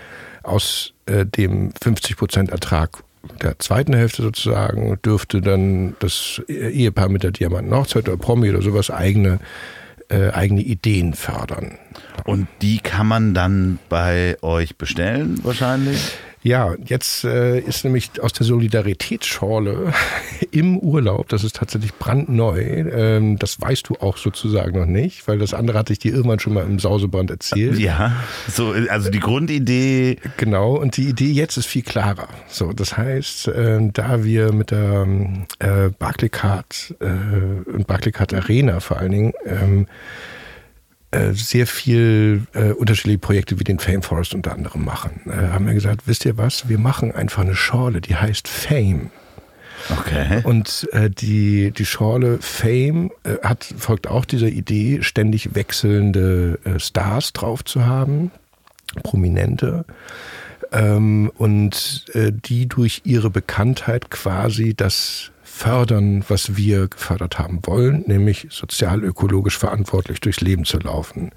aus 0.42 0.94
äh, 1.04 1.26
dem 1.26 1.72
50% 1.72 2.50
Ertrag 2.50 3.02
der 3.42 3.58
zweiten 3.58 3.92
Hälfte 3.92 4.22
sozusagen 4.22 4.98
dürfte 5.04 5.42
dann 5.42 5.94
das 5.98 6.40
Ehepaar 6.48 7.10
mit 7.10 7.22
der 7.22 7.32
Diamanten 7.32 7.74
Hochzeit 7.74 8.08
oder 8.08 8.16
Promi 8.16 8.48
oder 8.48 8.62
sowas 8.62 8.90
eigene, 8.90 9.40
äh, 10.08 10.30
eigene 10.30 10.62
Ideen 10.62 11.12
fördern. 11.12 11.76
Und 12.24 12.48
die 12.62 12.78
kann 12.78 13.06
man 13.06 13.34
dann 13.34 13.78
bei 13.90 14.38
euch 14.40 14.76
bestellen, 14.76 15.38
wahrscheinlich. 15.42 16.16
Ja, 16.48 16.76
jetzt 16.82 17.24
äh, 17.24 17.60
ist 17.60 17.84
nämlich 17.84 18.22
aus 18.22 18.32
der 18.32 18.46
Solidaritätsschorle 18.46 19.92
im 20.50 20.78
Urlaub, 20.78 21.28
das 21.28 21.44
ist 21.44 21.56
tatsächlich 21.56 21.92
brandneu, 21.92 22.58
ähm, 22.58 23.38
das 23.38 23.60
weißt 23.60 23.90
du 23.90 23.96
auch 23.96 24.16
sozusagen 24.16 24.80
noch 24.80 24.86
nicht, 24.86 25.28
weil 25.28 25.38
das 25.38 25.52
andere 25.52 25.76
hatte 25.76 25.92
ich 25.92 25.98
dir 25.98 26.14
irgendwann 26.14 26.38
schon 26.38 26.54
mal 26.54 26.64
im 26.64 26.78
Sausebrand 26.78 27.30
erzählt. 27.30 27.78
Ja, 27.78 28.12
so, 28.50 28.74
also 28.88 29.10
die 29.10 29.20
Grundidee. 29.20 30.16
Genau, 30.38 30.76
und 30.76 30.96
die 30.96 31.10
Idee 31.10 31.32
jetzt 31.32 31.58
ist 31.58 31.66
viel 31.66 31.82
klarer. 31.82 32.28
So, 32.48 32.72
das 32.72 32.96
heißt, 32.96 33.48
äh, 33.48 33.80
da 33.92 34.24
wir 34.24 34.50
mit 34.54 34.70
der 34.70 35.06
äh, 35.58 35.90
Barclaycard 35.98 36.94
äh, 37.00 37.70
und 37.70 37.86
Barclaycard 37.86 38.32
Arena 38.32 38.80
vor 38.80 38.96
allen 38.96 39.12
Dingen 39.12 39.32
ähm, 39.44 39.82
äh, 39.82 39.86
sehr 41.32 41.66
viel 41.66 42.46
äh, 42.52 42.72
unterschiedliche 42.72 43.18
Projekte 43.18 43.58
wie 43.58 43.64
den 43.64 43.78
Fame 43.78 44.02
Forest 44.02 44.34
unter 44.34 44.52
anderem 44.52 44.84
machen. 44.84 45.22
Äh, 45.26 45.48
haben 45.52 45.66
wir 45.66 45.74
gesagt, 45.74 46.02
wisst 46.06 46.24
ihr 46.26 46.36
was, 46.36 46.68
wir 46.68 46.78
machen 46.78 47.12
einfach 47.12 47.42
eine 47.42 47.54
Schorle, 47.54 48.00
die 48.00 48.16
heißt 48.16 48.46
Fame. 48.46 49.10
Okay. 49.90 50.42
Und 50.44 50.88
äh, 50.92 51.08
die, 51.08 51.70
die 51.70 51.86
Schorle 51.86 52.38
Fame 52.40 53.10
äh, 53.24 53.36
hat, 53.42 53.64
folgt 53.78 54.06
auch 54.06 54.24
dieser 54.24 54.48
Idee, 54.48 54.98
ständig 55.02 55.54
wechselnde 55.54 56.58
äh, 56.64 56.78
Stars 56.78 57.32
drauf 57.32 57.64
zu 57.64 57.86
haben, 57.86 58.30
prominente, 59.02 59.84
ähm, 60.72 61.30
und 61.36 62.04
äh, 62.12 62.32
die 62.32 62.68
durch 62.68 63.02
ihre 63.04 63.30
Bekanntheit 63.30 64.10
quasi 64.10 64.74
das 64.74 65.30
fördern, 65.58 66.24
was 66.28 66.56
wir 66.56 66.86
gefördert 66.86 67.40
haben 67.40 67.58
wollen, 67.64 68.04
nämlich 68.06 68.46
sozial-ökologisch 68.50 69.58
verantwortlich 69.58 70.20
durchs 70.20 70.40
Leben 70.40 70.64
zu 70.64 70.78
laufen. 70.78 71.32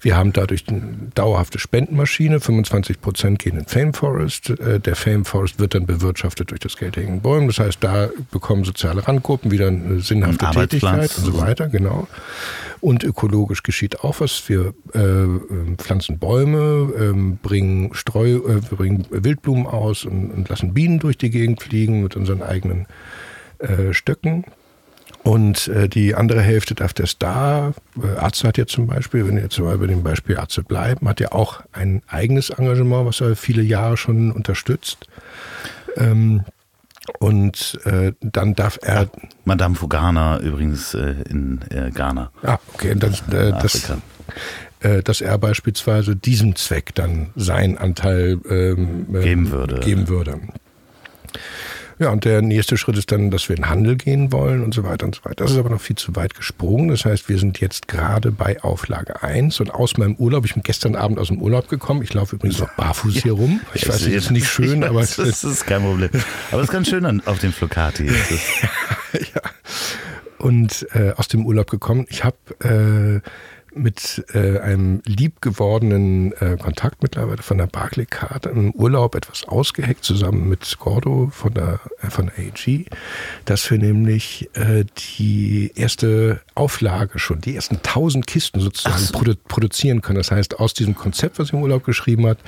Wir 0.00 0.16
haben 0.16 0.32
dadurch 0.32 0.64
eine 0.68 0.80
dauerhafte 1.14 1.58
Spendenmaschine, 1.58 2.40
25 2.40 3.02
Prozent 3.02 3.38
gehen 3.38 3.58
in 3.58 3.66
Fame 3.66 3.92
Forest. 3.92 4.50
Äh, 4.50 4.80
der 4.80 4.96
Fame 4.96 5.26
Forest 5.26 5.58
wird 5.58 5.74
dann 5.74 5.84
bewirtschaftet 5.84 6.50
durch 6.50 6.60
das 6.60 6.78
Geld 6.78 6.96
hängen 6.96 7.20
Bäumen. 7.20 7.46
Das 7.46 7.58
heißt, 7.58 7.84
da 7.84 8.08
bekommen 8.30 8.64
soziale 8.64 9.06
Randgruppen 9.06 9.50
wieder 9.50 9.68
eine 9.68 10.00
sinnhafte 10.00 10.50
Tätigkeit 10.50 11.14
und 11.18 11.24
so 11.24 11.38
weiter, 11.38 11.68
genau. 11.68 12.08
Und 12.80 13.04
ökologisch 13.04 13.62
geschieht 13.62 14.00
auch 14.00 14.20
was. 14.20 14.48
Wir 14.48 14.72
äh, 14.94 15.76
pflanzen 15.76 16.18
Bäume, 16.18 16.90
äh, 16.98 17.36
bringen 17.42 17.92
Streu, 17.92 18.36
äh, 18.36 18.60
bringen 18.74 19.06
Wildblumen 19.10 19.66
aus 19.66 20.06
und, 20.06 20.30
und 20.30 20.48
lassen 20.48 20.72
Bienen 20.72 20.98
durch 21.00 21.18
die 21.18 21.30
Gegend 21.30 21.62
fliegen 21.62 22.02
mit 22.02 22.16
unseren 22.16 22.42
eigenen 22.42 22.86
äh, 23.62 23.92
Stöcken. 23.92 24.44
Und 25.24 25.68
äh, 25.68 25.88
die 25.88 26.16
andere 26.16 26.42
Hälfte 26.42 26.74
darf 26.74 26.92
der 26.94 27.06
Star, 27.06 27.74
äh, 28.02 28.18
Arzt 28.18 28.42
hat 28.42 28.58
ja 28.58 28.66
zum 28.66 28.88
Beispiel, 28.88 29.26
wenn 29.26 29.36
wir 29.36 29.44
jetzt 29.44 29.58
mal 29.58 29.78
bei 29.78 29.86
dem 29.86 30.02
Beispiel 30.02 30.36
Arzt 30.36 30.66
bleiben, 30.66 31.08
hat 31.08 31.20
ja 31.20 31.30
auch 31.30 31.62
ein 31.72 32.02
eigenes 32.08 32.50
Engagement, 32.50 33.06
was 33.06 33.20
er 33.20 33.36
viele 33.36 33.62
Jahre 33.62 33.96
schon 33.96 34.32
unterstützt. 34.32 35.06
Ähm, 35.96 36.44
und 37.18 37.78
äh, 37.84 38.12
dann 38.20 38.54
darf 38.54 38.78
er. 38.82 39.02
Ja, 39.02 39.08
Madame 39.44 39.74
Fugana 39.74 40.38
übrigens 40.40 40.94
äh, 40.94 41.14
in 41.28 41.60
äh, 41.70 41.90
Ghana. 41.90 42.30
Ah, 42.42 42.58
okay, 42.74 42.94
dann, 42.96 43.12
äh, 43.32 43.50
das, 43.60 43.92
äh, 44.80 45.02
dass 45.02 45.20
er 45.20 45.38
beispielsweise 45.38 46.16
diesem 46.16 46.56
Zweck 46.56 46.94
dann 46.94 47.30
seinen 47.34 47.76
Anteil 47.76 48.38
ähm, 48.48 49.06
geben 49.12 49.50
würde. 49.50 49.80
Geben 49.80 50.08
würde. 50.08 50.40
Ja, 52.02 52.10
und 52.10 52.24
der 52.24 52.42
nächste 52.42 52.76
Schritt 52.76 52.98
ist 52.98 53.12
dann, 53.12 53.30
dass 53.30 53.48
wir 53.48 53.54
in 53.54 53.62
den 53.62 53.70
Handel 53.70 53.94
gehen 53.94 54.32
wollen 54.32 54.64
und 54.64 54.74
so 54.74 54.82
weiter 54.82 55.06
und 55.06 55.14
so 55.14 55.24
weiter. 55.24 55.44
Das 55.44 55.52
ist 55.52 55.56
aber 55.56 55.70
noch 55.70 55.80
viel 55.80 55.94
zu 55.94 56.16
weit 56.16 56.34
gesprungen. 56.34 56.88
Das 56.88 57.04
heißt, 57.04 57.28
wir 57.28 57.38
sind 57.38 57.60
jetzt 57.60 57.86
gerade 57.86 58.32
bei 58.32 58.60
Auflage 58.60 59.22
1 59.22 59.60
und 59.60 59.72
aus 59.72 59.96
meinem 59.98 60.16
Urlaub, 60.16 60.44
ich 60.44 60.54
bin 60.54 60.64
gestern 60.64 60.96
Abend 60.96 61.20
aus 61.20 61.28
dem 61.28 61.40
Urlaub 61.40 61.68
gekommen. 61.68 62.02
Ich 62.02 62.12
laufe 62.12 62.34
übrigens 62.34 62.58
noch 62.58 62.74
barfuß 62.74 63.14
ja. 63.14 63.22
hier 63.22 63.32
rum. 63.34 63.60
Ich 63.74 63.88
weiß, 63.88 64.00
es 64.00 64.06
ist 64.08 64.30
nicht 64.32 64.48
schön, 64.48 64.82
aber. 64.82 65.02
Das 65.22 65.44
ist 65.44 65.64
kein 65.64 65.82
Problem. 65.82 66.10
Aber 66.50 66.60
es 66.60 66.68
ist 66.68 66.72
ganz 66.72 66.88
schön 66.88 67.22
auf 67.24 67.38
dem 67.38 67.52
Flocati. 67.52 68.06
ja. 69.12 69.42
Und 70.38 70.86
äh, 70.94 71.12
aus 71.16 71.28
dem 71.28 71.46
Urlaub 71.46 71.70
gekommen. 71.70 72.06
Ich 72.08 72.24
habe 72.24 73.22
äh, 73.22 73.28
mit 73.74 74.24
äh, 74.34 74.58
einem 74.58 75.02
liebgewordenen 75.04 76.32
äh, 76.32 76.56
Kontakt 76.56 77.02
mittlerweile 77.02 77.42
von 77.42 77.58
der 77.58 77.66
Barclaycard 77.66 78.46
im 78.46 78.72
Urlaub 78.72 79.14
etwas 79.14 79.44
ausgeheckt, 79.48 80.04
zusammen 80.04 80.48
mit 80.48 80.78
Gordo 80.78 81.30
von 81.32 81.54
der, 81.54 81.80
äh, 82.02 82.10
von 82.10 82.26
der 82.26 82.46
AG, 82.46 82.86
dass 83.44 83.70
wir 83.70 83.78
nämlich 83.78 84.50
äh, 84.54 84.84
die 85.18 85.72
erste 85.74 86.40
Auflage 86.54 87.18
schon, 87.18 87.40
die 87.40 87.54
ersten 87.54 87.82
tausend 87.82 88.26
Kisten 88.26 88.60
sozusagen 88.60 88.98
so. 88.98 89.12
produ 89.12 89.34
produzieren 89.48 90.02
können. 90.02 90.18
Das 90.18 90.30
heißt, 90.30 90.58
aus 90.60 90.74
diesem 90.74 90.94
Konzept, 90.94 91.38
was 91.38 91.50
er 91.50 91.54
im 91.54 91.62
Urlaub 91.62 91.84
geschrieben 91.84 92.26
hat, 92.26 92.38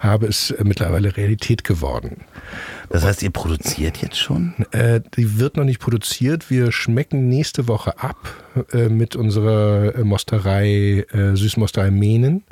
habe 0.00 0.26
es 0.26 0.50
äh, 0.50 0.64
mittlerweile 0.64 1.16
Realität 1.16 1.64
geworden. 1.64 2.24
Das 2.90 3.04
heißt, 3.04 3.22
ihr 3.22 3.30
produziert 3.30 3.98
jetzt 3.98 4.18
schon? 4.18 4.54
Äh, 4.70 5.00
die 5.16 5.38
wird 5.38 5.56
noch 5.56 5.64
nicht 5.64 5.80
produziert. 5.80 6.50
Wir 6.50 6.72
schmecken 6.72 7.28
nächste 7.28 7.68
Woche 7.68 7.98
ab 7.98 8.16
äh, 8.72 8.88
mit 8.88 9.16
unserer 9.16 9.94
äh, 9.96 10.04
Mosterei, 10.04 11.06
äh, 11.12 11.36
Süßmosterei 11.36 11.90
Menen. 11.90 12.44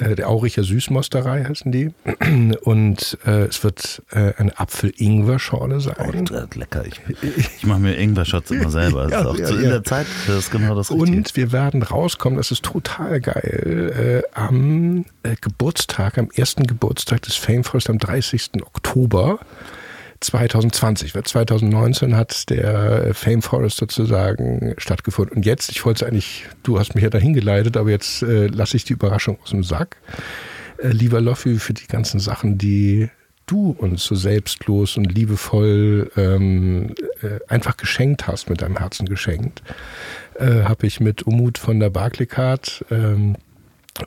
Äh, 0.00 0.16
der 0.16 0.28
Auricher 0.28 0.62
Süßmosterei 0.62 1.44
heißen 1.44 1.70
die. 1.70 1.90
Und 2.62 3.18
äh, 3.26 3.44
es 3.44 3.62
wird 3.62 4.02
äh, 4.10 4.32
eine 4.36 4.58
Apfel-Ingwer-Schorle 4.58 5.80
sein. 5.80 5.94
Oh, 5.98 6.58
lecker. 6.58 6.84
Ich, 6.86 7.00
ich 7.56 7.66
mache 7.66 7.80
mir 7.80 7.96
Ingwer-Shots 7.96 8.50
immer 8.50 8.70
selber. 8.70 9.04
Das 9.04 9.12
ja, 9.12 9.20
ist 9.20 9.26
auch 9.26 9.38
ja, 9.38 9.44
zu, 9.46 9.54
ja. 9.54 9.60
in 9.60 9.68
der 9.70 9.84
Zeit, 9.84 10.06
das 10.26 10.36
ist 10.36 10.50
genau 10.50 10.74
das 10.74 10.90
Richtige. 10.90 11.16
Und 11.18 11.36
wir 11.36 11.52
werden 11.52 11.82
rauskommen, 11.82 12.36
das 12.36 12.50
ist 12.50 12.64
total 12.64 13.20
geil, 13.20 14.22
äh, 14.34 14.38
am 14.38 15.04
äh, 15.22 15.36
Geburtstag, 15.40 16.18
am 16.18 16.30
ersten 16.34 16.66
Geburtstag 16.66 17.22
des 17.22 17.36
Fame 17.36 17.64
Forest 17.64 17.90
am 17.90 17.98
30. 17.98 18.50
Oktober 18.64 19.40
2020, 20.20 21.14
weil 21.14 21.24
2019 21.24 22.16
hat 22.16 22.50
der 22.50 23.14
Fame 23.14 23.42
Forest 23.42 23.78
sozusagen 23.78 24.74
stattgefunden. 24.76 25.36
Und 25.36 25.46
jetzt, 25.46 25.70
ich 25.70 25.84
wollte 25.84 26.04
es 26.04 26.10
eigentlich, 26.10 26.46
du 26.62 26.78
hast 26.78 26.94
mich 26.94 27.04
ja 27.04 27.10
dahin 27.10 27.32
geleitet, 27.32 27.76
aber 27.76 27.90
jetzt 27.90 28.22
äh, 28.22 28.46
lasse 28.46 28.76
ich 28.76 28.84
die 28.84 28.92
Überraschung 28.92 29.38
aus 29.42 29.50
dem 29.50 29.62
Sack. 29.62 29.96
Äh, 30.78 30.88
lieber 30.88 31.20
Loffi, 31.20 31.58
für 31.58 31.72
die 31.72 31.86
ganzen 31.86 32.20
Sachen, 32.20 32.58
die 32.58 33.08
du 33.46 33.70
uns 33.70 34.04
so 34.04 34.14
selbstlos 34.14 34.96
und 34.96 35.12
liebevoll 35.12 36.10
ähm, 36.16 36.94
äh, 37.22 37.40
einfach 37.48 37.76
geschenkt 37.76 38.28
hast, 38.28 38.48
mit 38.48 38.62
deinem 38.62 38.76
Herzen 38.76 39.06
geschenkt, 39.06 39.62
äh, 40.38 40.62
habe 40.64 40.86
ich 40.86 41.00
mit 41.00 41.24
Umut 41.24 41.58
von 41.58 41.80
der 41.80 41.90
Barclaycard 41.90 42.84
ähm, 42.90 43.36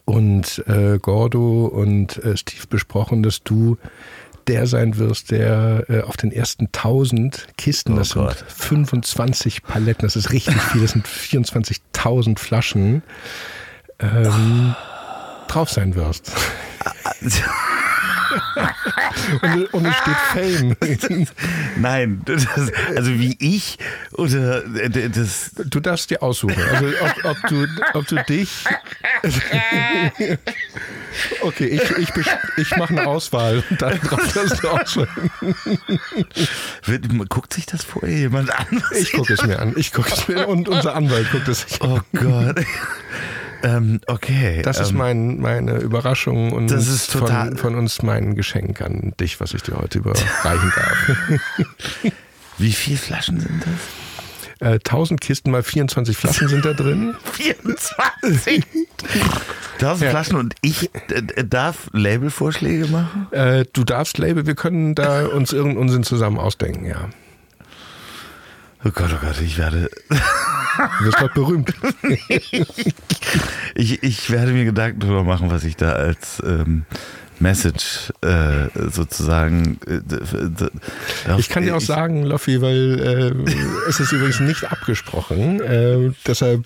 und 0.05 0.64
äh, 0.68 0.97
Gordo 0.97 1.66
und 1.66 2.24
äh, 2.24 2.38
Steve 2.38 2.68
besprochen, 2.70 3.22
dass 3.22 3.43
du 3.43 3.78
der 4.48 4.68
sein 4.68 4.98
wirst, 4.98 5.32
der 5.32 5.86
äh, 5.89 6.02
auf 6.02 6.18
den 6.18 6.32
ersten 6.32 6.66
1000 6.68 7.48
Kisten, 7.58 7.94
oh 7.94 7.98
das 7.98 8.14
Gott. 8.14 8.38
sind 8.38 8.52
25 8.52 9.64
Paletten, 9.64 10.04
das 10.04 10.16
ist 10.16 10.32
richtig 10.32 10.62
viel, 10.62 10.82
das 10.82 10.91
sind 10.91 11.08
24.000 11.08 12.38
Flaschen, 12.39 13.04
ähm, 14.00 14.76
drauf 15.48 15.70
sein 15.70 15.96
wirst. 15.96 16.32
und, 19.41 19.74
und, 19.74 19.86
es 19.86 19.96
steht 19.96 20.16
Fame. 20.34 20.76
Nein, 21.78 22.22
das, 22.26 22.48
also 22.96 23.12
wie 23.12 23.36
ich 23.39 23.78
oder 24.14 24.62
das. 24.62 25.52
Du 25.66 25.80
darfst 25.80 26.10
dir 26.10 26.22
aussuchen. 26.24 26.62
Also 26.72 26.88
ob, 26.88 27.26
ob, 27.26 27.38
du, 27.50 27.68
ob 27.94 28.08
du 28.08 28.24
dich. 28.24 28.66
Okay, 31.41 31.66
ich, 31.66 31.82
ich, 31.97 32.09
ich 32.57 32.78
mache 32.78 32.97
eine 32.97 33.07
Auswahl 33.07 33.64
und 33.70 33.82
dann 33.82 33.99
darfst 34.01 34.64
du 34.64 34.70
auswählen. 34.70 35.09
Guckt 37.30 37.53
sich 37.53 37.66
das 37.66 37.84
vorher 37.84 38.18
jemand 38.18 38.51
an? 38.51 38.84
Ich 38.95 39.11
gucke 39.14 39.34
es 39.34 39.45
mir 39.45 39.59
an. 39.59 39.74
Ich 39.78 39.91
gucke 39.91 40.11
es 40.11 40.28
mir 40.28 40.47
und 40.47 40.68
unser 40.70 40.95
Anwalt 40.95 41.32
guckt 41.32 41.47
es 41.47 41.61
sich 41.61 41.82
an. 41.82 41.91
Oh 41.91 41.99
Gott. 42.14 42.66
Ähm, 43.64 44.01
okay. 44.07 44.61
Das 44.61 44.80
ist 44.80 44.91
ähm, 44.91 44.97
mein, 44.97 45.39
meine 45.39 45.78
Überraschung 45.78 46.51
und 46.51 46.70
das 46.70 46.88
ist 46.88 47.11
total 47.11 47.49
von, 47.49 47.57
von 47.57 47.76
uns 47.76 48.01
mein 48.03 48.36
Geschenk 48.36 48.82
an 48.82 49.14
dich, 49.20 49.39
was 49.39 49.53
ich 49.53 49.64
dir 49.64 49.78
heute 49.78 49.99
überreichen 49.99 50.74
darf. 50.76 51.18
Wie 52.57 52.74
viele 52.74 52.97
Flaschen 52.97 53.39
sind 53.39 53.64
das? 53.66 54.03
Äh, 54.64 54.76
1000 54.76 55.20
Kisten 55.20 55.51
mal 55.51 55.61
24 55.61 56.16
Flaschen 56.16 56.47
sind 56.47 56.64
da 56.64 56.74
drin. 56.74 57.16
24? 57.34 58.64
1000 59.74 60.01
ja. 60.01 60.09
Flaschen 60.09 60.38
und 60.38 60.55
ich 60.61 60.89
äh, 61.09 61.43
darf 61.43 61.89
Labelvorschläge 61.91 62.88
machen? 62.88 63.28
Äh, 63.32 63.66
du 63.74 63.84
darfst 63.84 64.18
Label, 64.20 64.45
wir 64.45 64.55
können 64.55 64.95
da 64.95 65.26
uns 65.26 65.51
irgendeinen 65.51 65.82
Unsinn 65.82 66.03
zusammen 66.03 66.38
ausdenken, 66.38 66.86
ja. 66.86 67.09
Oh 68.86 68.91
Gott, 68.93 69.11
oh 69.14 69.26
Gott, 69.26 69.41
ich 69.41 69.57
werde. 69.57 69.89
Du 70.09 71.05
wirst 71.05 71.18
gerade 71.18 71.34
berühmt. 71.34 71.74
ich, 73.76 74.03
ich 74.03 74.30
werde 74.30 74.51
mir 74.53 74.64
Gedanken 74.64 75.01
darüber 75.01 75.24
machen, 75.24 75.51
was 75.51 75.66
ich 75.66 75.76
da 75.76 75.91
als 75.91 76.41
ähm, 76.45 76.86
Message 77.44 78.12
äh, 78.22 78.70
sozusagen. 78.89 79.78
Äh, 79.86 80.00
ich 81.38 81.50
kann 81.50 81.64
dir 81.64 81.76
auch 81.76 81.82
sagen, 81.82 82.24
Loffi, 82.24 82.62
weil 82.62 83.00
äh, 83.46 83.89
es 83.89 84.00
ist 84.00 84.12
übrigens 84.12 84.39
nicht 84.39 84.72
abgesprochen. 84.72 85.59
Äh, 85.59 86.12
deshalb 86.26 86.66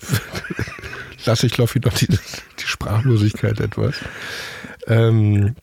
lasse 1.26 1.46
ich 1.46 1.58
Loffi 1.58 1.80
noch 1.80 1.92
die, 1.92 2.06
die 2.06 2.66
Sprachlosigkeit 2.66 3.60
etwas. 3.60 3.96
Ähm, 4.86 5.56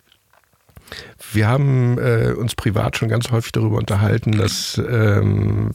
wir 1.32 1.48
haben 1.48 1.98
äh, 1.98 2.34
uns 2.38 2.54
privat 2.56 2.98
schon 2.98 3.10
ganz 3.10 3.32
häufig 3.32 3.54
darüber 3.54 3.78
unterhalten, 3.78 4.34
dass 4.34 4.80
ähm, 4.88 5.72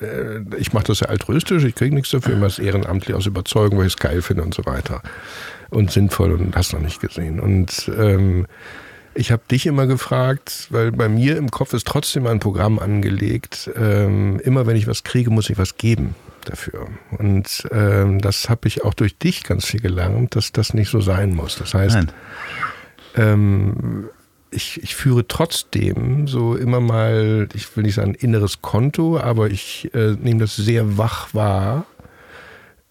äh, 0.00 0.40
ich 0.58 0.72
mache 0.72 0.84
das 0.84 1.00
ja 1.00 1.08
altruistisch, 1.08 1.64
ich 1.64 1.74
kriege 1.74 1.94
nichts 1.94 2.10
dafür, 2.10 2.34
ich 2.34 2.40
mache 2.40 2.50
es 2.50 2.58
ehrenamtlich 2.58 3.14
aus 3.14 3.26
Überzeugung, 3.26 3.78
weil 3.78 3.86
ich 3.86 3.94
es 3.94 3.98
geil 3.98 4.22
finde 4.22 4.42
und 4.42 4.54
so 4.54 4.64
weiter. 4.64 5.02
Und 5.70 5.90
sinnvoll 5.90 6.32
und 6.32 6.54
hast 6.56 6.72
noch 6.72 6.80
nicht 6.80 7.00
gesehen. 7.00 7.40
Und 7.40 7.90
ähm, 7.96 8.46
ich 9.14 9.32
habe 9.32 9.42
dich 9.50 9.66
immer 9.66 9.86
gefragt, 9.86 10.68
weil 10.70 10.92
bei 10.92 11.08
mir 11.08 11.36
im 11.36 11.50
Kopf 11.50 11.72
ist 11.72 11.86
trotzdem 11.86 12.26
ein 12.26 12.38
Programm 12.38 12.78
angelegt. 12.78 13.70
Ähm, 13.76 14.40
immer 14.44 14.66
wenn 14.66 14.76
ich 14.76 14.86
was 14.86 15.04
kriege, 15.04 15.30
muss 15.30 15.50
ich 15.50 15.58
was 15.58 15.76
geben 15.76 16.14
dafür. 16.44 16.88
Und 17.18 17.68
ähm, 17.70 18.20
das 18.20 18.48
habe 18.48 18.68
ich 18.68 18.84
auch 18.84 18.94
durch 18.94 19.18
dich 19.18 19.44
ganz 19.44 19.66
viel 19.66 19.80
gelernt, 19.80 20.36
dass 20.36 20.52
das 20.52 20.74
nicht 20.74 20.90
so 20.90 21.00
sein 21.00 21.34
muss. 21.34 21.56
Das 21.56 21.74
heißt, 21.74 22.06
ähm, 23.16 24.08
ich, 24.50 24.82
ich 24.82 24.96
führe 24.96 25.26
trotzdem 25.26 26.26
so 26.26 26.56
immer 26.56 26.80
mal, 26.80 27.48
ich 27.54 27.76
will 27.76 27.84
nicht 27.84 27.94
sagen 27.94 28.14
inneres 28.14 28.62
Konto, 28.62 29.18
aber 29.18 29.50
ich 29.50 29.90
äh, 29.94 30.16
nehme 30.20 30.40
das 30.40 30.56
sehr 30.56 30.98
wach 30.98 31.34
wahr, 31.34 31.86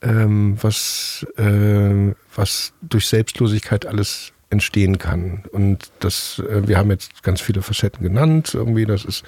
ähm, 0.01 0.57
was, 0.61 1.25
äh, 1.37 2.13
was 2.35 2.73
durch 2.81 3.07
Selbstlosigkeit 3.07 3.85
alles 3.85 4.31
entstehen 4.49 4.97
kann. 4.97 5.43
Und 5.51 5.91
das, 5.99 6.39
äh, 6.39 6.67
wir 6.67 6.77
haben 6.77 6.89
jetzt 6.89 7.23
ganz 7.23 7.41
viele 7.41 7.61
Facetten 7.61 8.03
genannt. 8.03 8.53
Irgendwie, 8.53 8.85
das 8.85 9.05
ist 9.05 9.23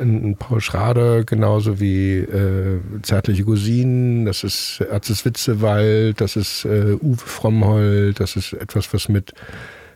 ein, 0.00 0.36
Paul 0.38 0.60
Schrader, 0.60 1.24
genauso 1.24 1.80
wie 1.80 2.18
äh, 2.18 2.80
Zärtliche 3.02 3.44
Cousinen, 3.44 4.24
das 4.24 4.44
ist 4.44 4.80
Erzes 4.80 5.24
Witzewald, 5.24 6.20
das 6.20 6.36
ist 6.36 6.64
äh, 6.64 6.96
Uwe 7.00 7.16
Frommhold, 7.16 8.20
das 8.20 8.36
ist 8.36 8.52
etwas, 8.52 8.92
was 8.94 9.08
mit 9.08 9.32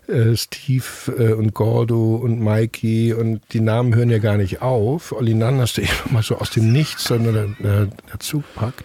äh, 0.09 0.37
Steve 0.37 0.85
äh, 1.16 1.33
und 1.33 1.55
Gordo 1.55 2.16
und 2.16 2.41
Mikey 2.41 3.15
und 3.15 3.41
die 3.53 3.61
Namen 3.61 3.95
hören 3.95 4.11
ja 4.11 4.19
gar 4.19 4.37
nicht 4.37 4.61
auf. 4.61 5.12
Olli 5.12 5.35
Nann 5.35 5.61
hast 5.61 5.77
du 5.77 5.83
eben 5.83 5.91
mal 6.11 6.23
so 6.23 6.37
aus 6.37 6.51
dem 6.51 6.73
Nichts 6.73 7.05
sondern 7.05 7.57
äh, 7.62 7.87
dazu 8.11 8.41
gepackt. 8.41 8.85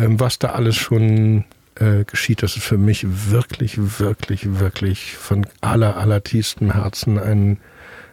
Ähm, 0.00 0.18
was 0.18 0.38
da 0.38 0.50
alles 0.50 0.76
schon 0.76 1.44
äh, 1.74 2.04
geschieht, 2.04 2.42
das 2.42 2.56
ist 2.56 2.64
für 2.64 2.78
mich 2.78 3.06
wirklich, 3.30 3.76
wirklich, 3.98 4.58
wirklich 4.58 5.14
von 5.16 5.46
aller, 5.60 5.96
aller 5.96 6.22
tiefstem 6.22 6.72
Herzen 6.72 7.18
ein, 7.18 7.58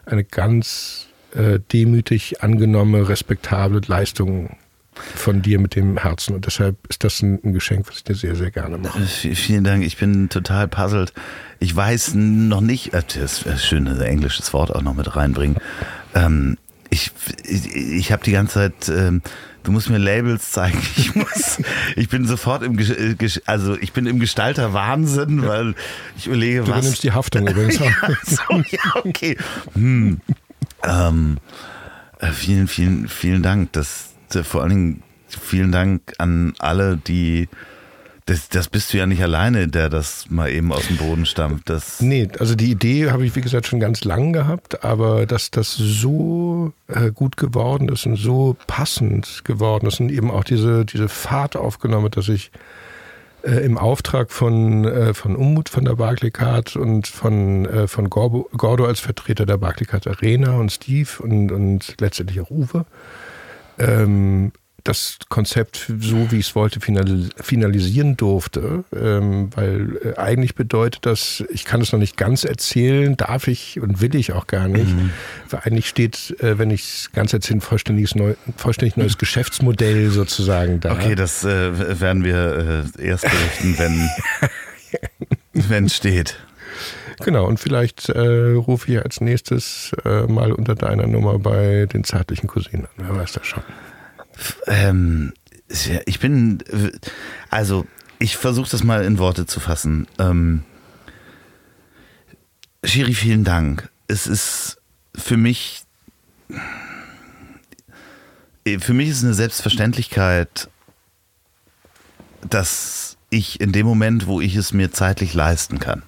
eine 0.06 0.24
ganz 0.24 1.08
äh, 1.34 1.60
demütig 1.72 2.44
angenommene, 2.44 3.08
respektable 3.08 3.82
Leistung 3.88 4.58
von 4.94 5.42
dir 5.42 5.60
mit 5.60 5.76
dem 5.76 5.98
Herzen. 5.98 6.36
Und 6.36 6.46
deshalb 6.46 6.76
ist 6.90 7.04
das 7.04 7.22
ein, 7.22 7.40
ein 7.44 7.54
Geschenk, 7.54 7.88
was 7.88 7.98
ich 7.98 8.04
dir 8.04 8.16
sehr, 8.16 8.36
sehr 8.36 8.52
gerne 8.52 8.78
mache. 8.78 9.00
Vielen 9.06 9.64
Dank. 9.64 9.86
Ich 9.86 9.98
bin 9.98 10.30
total 10.30 10.68
puzzled. 10.68 11.14
Ich 11.60 11.76
weiß 11.76 12.16
noch 12.16 12.62
nicht, 12.62 12.94
äh, 12.94 13.04
das 13.20 13.44
ist 13.44 13.66
schön, 13.66 13.88
ein 13.88 14.02
englisches 14.02 14.52
Wort 14.54 14.76
auch 14.76 14.82
noch 14.82 14.96
mit 14.96 15.16
reinbringen. 15.16 15.58
Ähm, 16.16 16.58
ich, 16.90 17.12
ich, 17.46 17.76
ich 17.76 18.12
habe 18.12 18.24
die 18.24 18.32
ganze 18.32 18.54
Zeit, 18.56 18.90
ähm, 18.90 19.22
du 19.68 19.74
musst 19.74 19.90
mir 19.90 19.98
Labels 19.98 20.52
zeigen. 20.52 20.82
Ich 20.98 21.14
muss, 21.14 21.60
ich 21.96 22.10
bin 22.10 22.26
sofort 22.26 22.64
im, 22.64 22.80
äh, 22.80 23.16
also 23.46 23.78
ich 23.78 23.92
bin 23.92 24.06
im 24.06 24.20
Gestalter 24.20 24.74
Wahnsinn, 24.74 25.46
weil 25.46 25.76
ich 26.18 26.28
überlege, 26.28 26.62
du 26.62 26.70
was. 26.70 26.80
Du 26.80 26.86
nimmst 26.86 27.04
die 27.04 27.12
Haftung 27.12 27.48
übrigens. 27.48 27.80
ja, 27.80 27.92
so, 28.24 28.64
ja, 28.70 28.80
okay. 29.04 29.38
Hm. 29.74 30.22
Ähm, 30.84 31.38
äh, 32.20 32.32
vielen, 32.32 32.68
vielen, 32.68 33.10
vielen 33.10 33.44
Dank. 33.44 33.74
Das, 33.74 34.14
vor 34.44 34.62
allen 34.62 34.70
Dingen 34.70 35.04
vielen 35.28 35.72
Dank 35.74 36.14
an 36.18 36.54
alle, 36.60 36.96
die 36.96 37.50
das, 38.28 38.50
das 38.50 38.68
bist 38.68 38.94
du 38.94 38.98
ja 38.98 39.08
nicht 39.08 39.24
alleine, 39.24 39.70
der 39.70 39.90
das 39.90 40.30
mal 40.30 40.52
eben 40.52 40.74
aus 40.74 40.88
dem 40.88 40.98
Boden 40.98 41.26
stammt. 41.26 41.70
Das 41.70 42.02
nee, 42.02 42.28
also 42.40 42.56
die 42.56 42.70
Idee 42.70 43.10
habe 43.10 43.26
ich, 43.26 43.36
wie 43.38 43.42
gesagt, 43.42 43.68
schon 43.68 43.80
ganz 43.80 44.04
lang 44.04 44.34
gehabt, 44.34 44.84
aber 44.84 45.26
dass 45.26 45.50
das 45.50 45.74
so 45.74 46.74
äh, 46.88 47.12
gut 47.12 47.38
geworden 47.38 47.88
ist 47.88 48.06
und 48.06 48.18
so 48.18 48.58
passend 48.68 49.46
geworden 49.46 49.88
ist 49.88 50.02
und 50.02 50.12
eben 50.12 50.30
auch 50.30 50.44
diese, 50.44 50.84
diese 50.84 51.08
Fahrt 51.08 51.56
aufgenommen, 51.56 52.12
dass 52.12 52.28
ich 52.28 52.52
äh, 53.44 53.66
im 53.66 53.78
Auftrag 53.78 54.30
von, 54.32 54.84
äh, 54.84 55.14
von 55.14 55.38
Ummut 55.38 55.70
von 55.70 55.86
der 55.86 55.96
Barclaycard 55.96 56.76
und 56.76 57.08
von, 57.08 57.66
äh, 57.66 57.88
von 57.88 58.10
Gordo, 58.10 58.50
Gordo 58.58 58.86
als 58.86 59.00
Vertreter 59.00 59.46
der 59.46 59.58
Barclaycard 59.58 60.06
Arena 60.06 60.58
und 60.58 60.74
Steve 60.74 61.10
und, 61.20 61.54
und 61.54 61.96
letztendlich 62.02 62.42
auch 62.42 62.52
Uwe 62.52 62.86
ähm, 63.80 64.52
das 64.88 65.18
Konzept 65.30 65.92
so, 66.00 66.32
wie 66.32 66.38
ich 66.38 66.50
es 66.50 66.56
wollte, 66.56 66.80
finalisieren 66.80 68.18
durfte, 68.18 68.84
ähm, 68.96 69.50
weil 69.56 70.00
äh, 70.04 70.20
eigentlich 70.20 70.56
bedeutet 70.56 71.06
das, 71.06 71.44
ich 71.50 71.66
kann 71.66 71.82
es 71.82 71.92
noch 71.92 72.00
nicht 72.00 72.18
ganz 72.18 72.44
erzählen, 72.44 73.18
darf 73.18 73.48
ich 73.48 73.80
und 73.80 74.02
will 74.02 74.16
ich 74.16 74.34
auch 74.34 74.48
gar 74.48 74.68
nicht, 74.68 74.96
mhm. 74.96 75.12
weil 75.50 75.62
eigentlich 75.64 75.88
steht, 75.88 76.36
äh, 76.40 76.58
wenn 76.58 76.72
ich 76.72 76.84
es 76.84 77.12
ganz 77.12 77.34
erzähle, 77.34 77.58
ein 77.58 77.62
vollständiges 77.62 78.16
neu, 78.16 78.36
vollständig 78.56 78.98
neues 78.98 79.18
Geschäftsmodell 79.18 80.10
sozusagen 80.10 80.80
da. 80.80 80.94
Okay, 80.94 81.16
das 81.16 81.44
äh, 81.44 82.00
werden 82.00 82.24
wir 82.24 82.86
äh, 82.98 83.06
erst 83.06 83.26
berichten, 83.26 83.76
wenn 83.78 84.10
wenn 85.70 85.86
es 85.86 85.96
steht. 85.96 86.38
Genau, 87.24 87.46
und 87.46 87.60
vielleicht 87.60 88.10
äh, 88.10 88.52
rufe 88.54 88.92
ich 88.92 89.04
als 89.04 89.22
nächstes 89.22 89.92
äh, 90.06 90.28
mal 90.28 90.52
unter 90.52 90.76
deiner 90.76 91.08
Nummer 91.08 91.40
bei 91.40 91.88
den 91.88 92.04
zärtlichen 92.04 92.48
Cousinen 92.48 92.86
an. 92.86 92.92
Wer 92.98 93.16
weiß 93.16 93.34
das 93.34 93.48
schon. 93.48 93.64
Ähm, 94.68 95.34
ich 96.06 96.20
bin, 96.20 96.64
also 97.50 97.86
ich 98.20 98.38
versuche 98.38 98.70
das 98.70 98.84
mal 98.84 99.04
in 99.04 99.18
Worte 99.18 99.46
zu 99.46 99.60
fassen. 99.60 100.08
Ähm, 100.18 100.64
Shiri, 102.84 103.14
vielen 103.14 103.44
Dank. 103.44 103.90
Es 104.08 104.28
ist 104.28 104.78
für 105.16 105.38
mich, 105.38 105.84
für 108.80 108.94
mich 108.94 109.10
ist 109.10 109.24
eine 109.24 109.34
Selbstverständlichkeit, 109.34 110.70
dass 112.50 113.18
ich 113.30 113.60
in 113.60 113.72
dem 113.72 113.86
Moment, 113.86 114.28
wo 114.28 114.40
ich 114.40 114.56
es 114.56 114.72
mir 114.72 114.92
zeitlich 114.92 115.34
leisten 115.34 115.80
kann, 115.80 116.04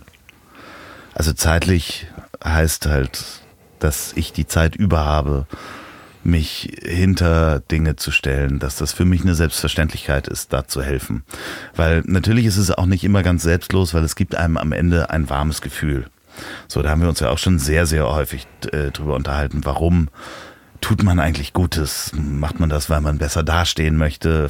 also 1.14 1.34
zeitlich 1.34 2.07
heißt 2.41 2.85
halt, 2.85 3.41
dass 3.80 4.14
ich 4.14 4.31
die 4.31 4.47
Zeit 4.47 4.76
über 4.76 4.99
habe, 4.99 5.47
mich 6.30 6.77
hinter 6.81 7.60
Dinge 7.60 7.95
zu 7.95 8.11
stellen, 8.11 8.60
dass 8.60 8.76
das 8.76 8.93
für 8.93 9.06
mich 9.06 9.22
eine 9.22 9.35
Selbstverständlichkeit 9.35 10.27
ist, 10.27 10.53
da 10.53 10.68
zu 10.68 10.81
helfen. 10.81 11.23
Weil 11.76 12.03
natürlich 12.06 12.45
ist 12.45 12.57
es 12.57 12.72
auch 12.72 12.85
nicht 12.85 13.03
immer 13.03 13.23
ganz 13.23 13.43
selbstlos, 13.43 13.93
weil 13.93 14.03
es 14.03 14.15
gibt 14.15 14.35
einem 14.35 14.57
am 14.57 14.72
Ende 14.72 15.10
ein 15.10 15.30
warmes 15.30 15.61
Gefühl. 15.61 16.06
So, 16.68 16.81
da 16.81 16.89
haben 16.89 17.01
wir 17.01 17.10
uns 17.10 17.19
ja 17.19 17.30
auch 17.30 17.38
schon 17.38 17.60
sehr, 17.60 17.85
sehr 17.85 18.07
häufig 18.07 18.47
äh, 18.72 18.91
drüber 18.91 19.15
unterhalten, 19.15 19.61
warum 19.65 20.10
tut 20.81 21.03
man 21.03 21.19
eigentlich 21.19 21.53
Gutes? 21.53 22.11
Macht 22.14 22.60
man 22.60 22.69
das, 22.69 22.89
weil 22.89 23.01
man 23.01 23.18
besser 23.18 23.43
dastehen 23.43 23.97
möchte, 23.97 24.49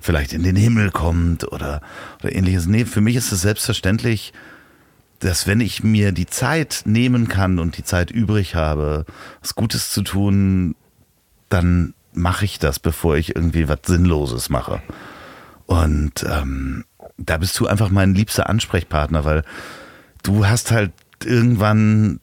vielleicht 0.00 0.32
in 0.32 0.42
den 0.42 0.56
Himmel 0.56 0.90
kommt 0.90 1.50
oder, 1.52 1.82
oder 2.20 2.34
ähnliches? 2.34 2.66
Nee, 2.66 2.84
für 2.84 3.00
mich 3.00 3.16
ist 3.16 3.32
es 3.32 3.42
selbstverständlich, 3.42 4.32
dass 5.20 5.46
wenn 5.46 5.60
ich 5.60 5.82
mir 5.82 6.12
die 6.12 6.26
Zeit 6.26 6.82
nehmen 6.84 7.28
kann 7.28 7.58
und 7.58 7.76
die 7.78 7.84
Zeit 7.84 8.10
übrig 8.10 8.54
habe, 8.54 9.04
was 9.40 9.54
Gutes 9.54 9.90
zu 9.90 10.02
tun, 10.02 10.76
dann 11.48 11.94
mache 12.12 12.44
ich 12.44 12.58
das, 12.58 12.78
bevor 12.78 13.16
ich 13.16 13.36
irgendwie 13.36 13.68
was 13.68 13.80
Sinnloses 13.84 14.48
mache. 14.48 14.82
Und 15.66 16.24
ähm, 16.28 16.84
da 17.18 17.38
bist 17.38 17.58
du 17.58 17.66
einfach 17.66 17.90
mein 17.90 18.14
liebster 18.14 18.48
Ansprechpartner, 18.48 19.24
weil 19.24 19.44
du 20.22 20.46
hast 20.46 20.70
halt 20.70 20.92
irgendwann 21.24 22.20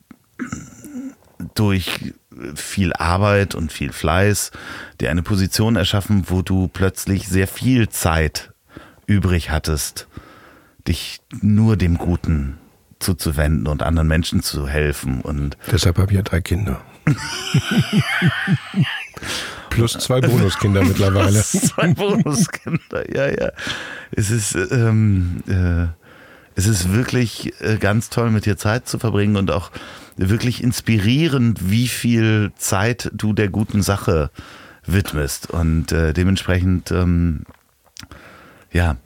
durch 1.56 2.14
viel 2.56 2.94
Arbeit 2.94 3.56
und 3.56 3.72
viel 3.72 3.91
Fleiß 3.91 4.52
dir 5.00 5.12
eine 5.12 5.24
Position 5.24 5.76
erschaffen, 5.76 6.26
wo 6.28 6.41
du 6.41 6.68
plötzlich 6.68 7.28
sehr 7.28 7.48
viel 7.48 7.90
Zeit 7.90 8.52
übrig 9.06 9.52
hattest, 9.52 10.08
dich 10.88 11.22
nur 11.41 11.78
dem 11.78 11.98
Guten 11.98 12.58
zuzuwenden 13.00 13.68
und 13.68 13.84
anderen 13.84 14.08
Menschen 14.08 14.41
zu 14.41 14.68
helfen. 14.68 15.22
Und 15.22 15.58
Deshalb 15.72 15.98
habe 15.98 16.12
ich 16.12 16.16
ja 16.16 16.24
drei 16.24 16.41
Kinder. 16.41 16.82
Plus 19.70 19.94
zwei 19.94 20.22
Bonuskinder 20.22 20.84
mittlerweile. 20.84 21.41
zwei 21.44 21.94
Bonuskinder, 21.94 23.14
ja, 23.14 23.28
ja. 23.30 23.52
Es 24.12 24.30
ist, 24.30 24.56
ähm, 24.56 25.44
äh, 25.48 25.88
es 26.56 26.68
ist 26.68 26.94
wirklich 26.94 27.54
äh, 27.62 27.78
ganz 27.78 28.10
toll, 28.10 28.30
mit 28.30 28.45
dir 28.45 28.58
Zeit 28.58 28.88
zu 28.88 29.00
verbringen 29.00 29.36
und 29.36 29.52
auch 29.52 29.72
wirklich 30.16 30.64
inspirierend, 30.64 31.70
wie 31.70 31.88
viel 31.88 32.52
Zeit 32.58 33.10
du 33.14 33.34
der 33.34 33.50
guten 33.50 33.82
Sache 33.82 34.30
widmest. 34.86 35.50
Und 35.50 35.91
äh, 35.91 36.14
dementsprechend, 36.14 36.91
ähm, 36.91 37.44
ja, 38.72 38.98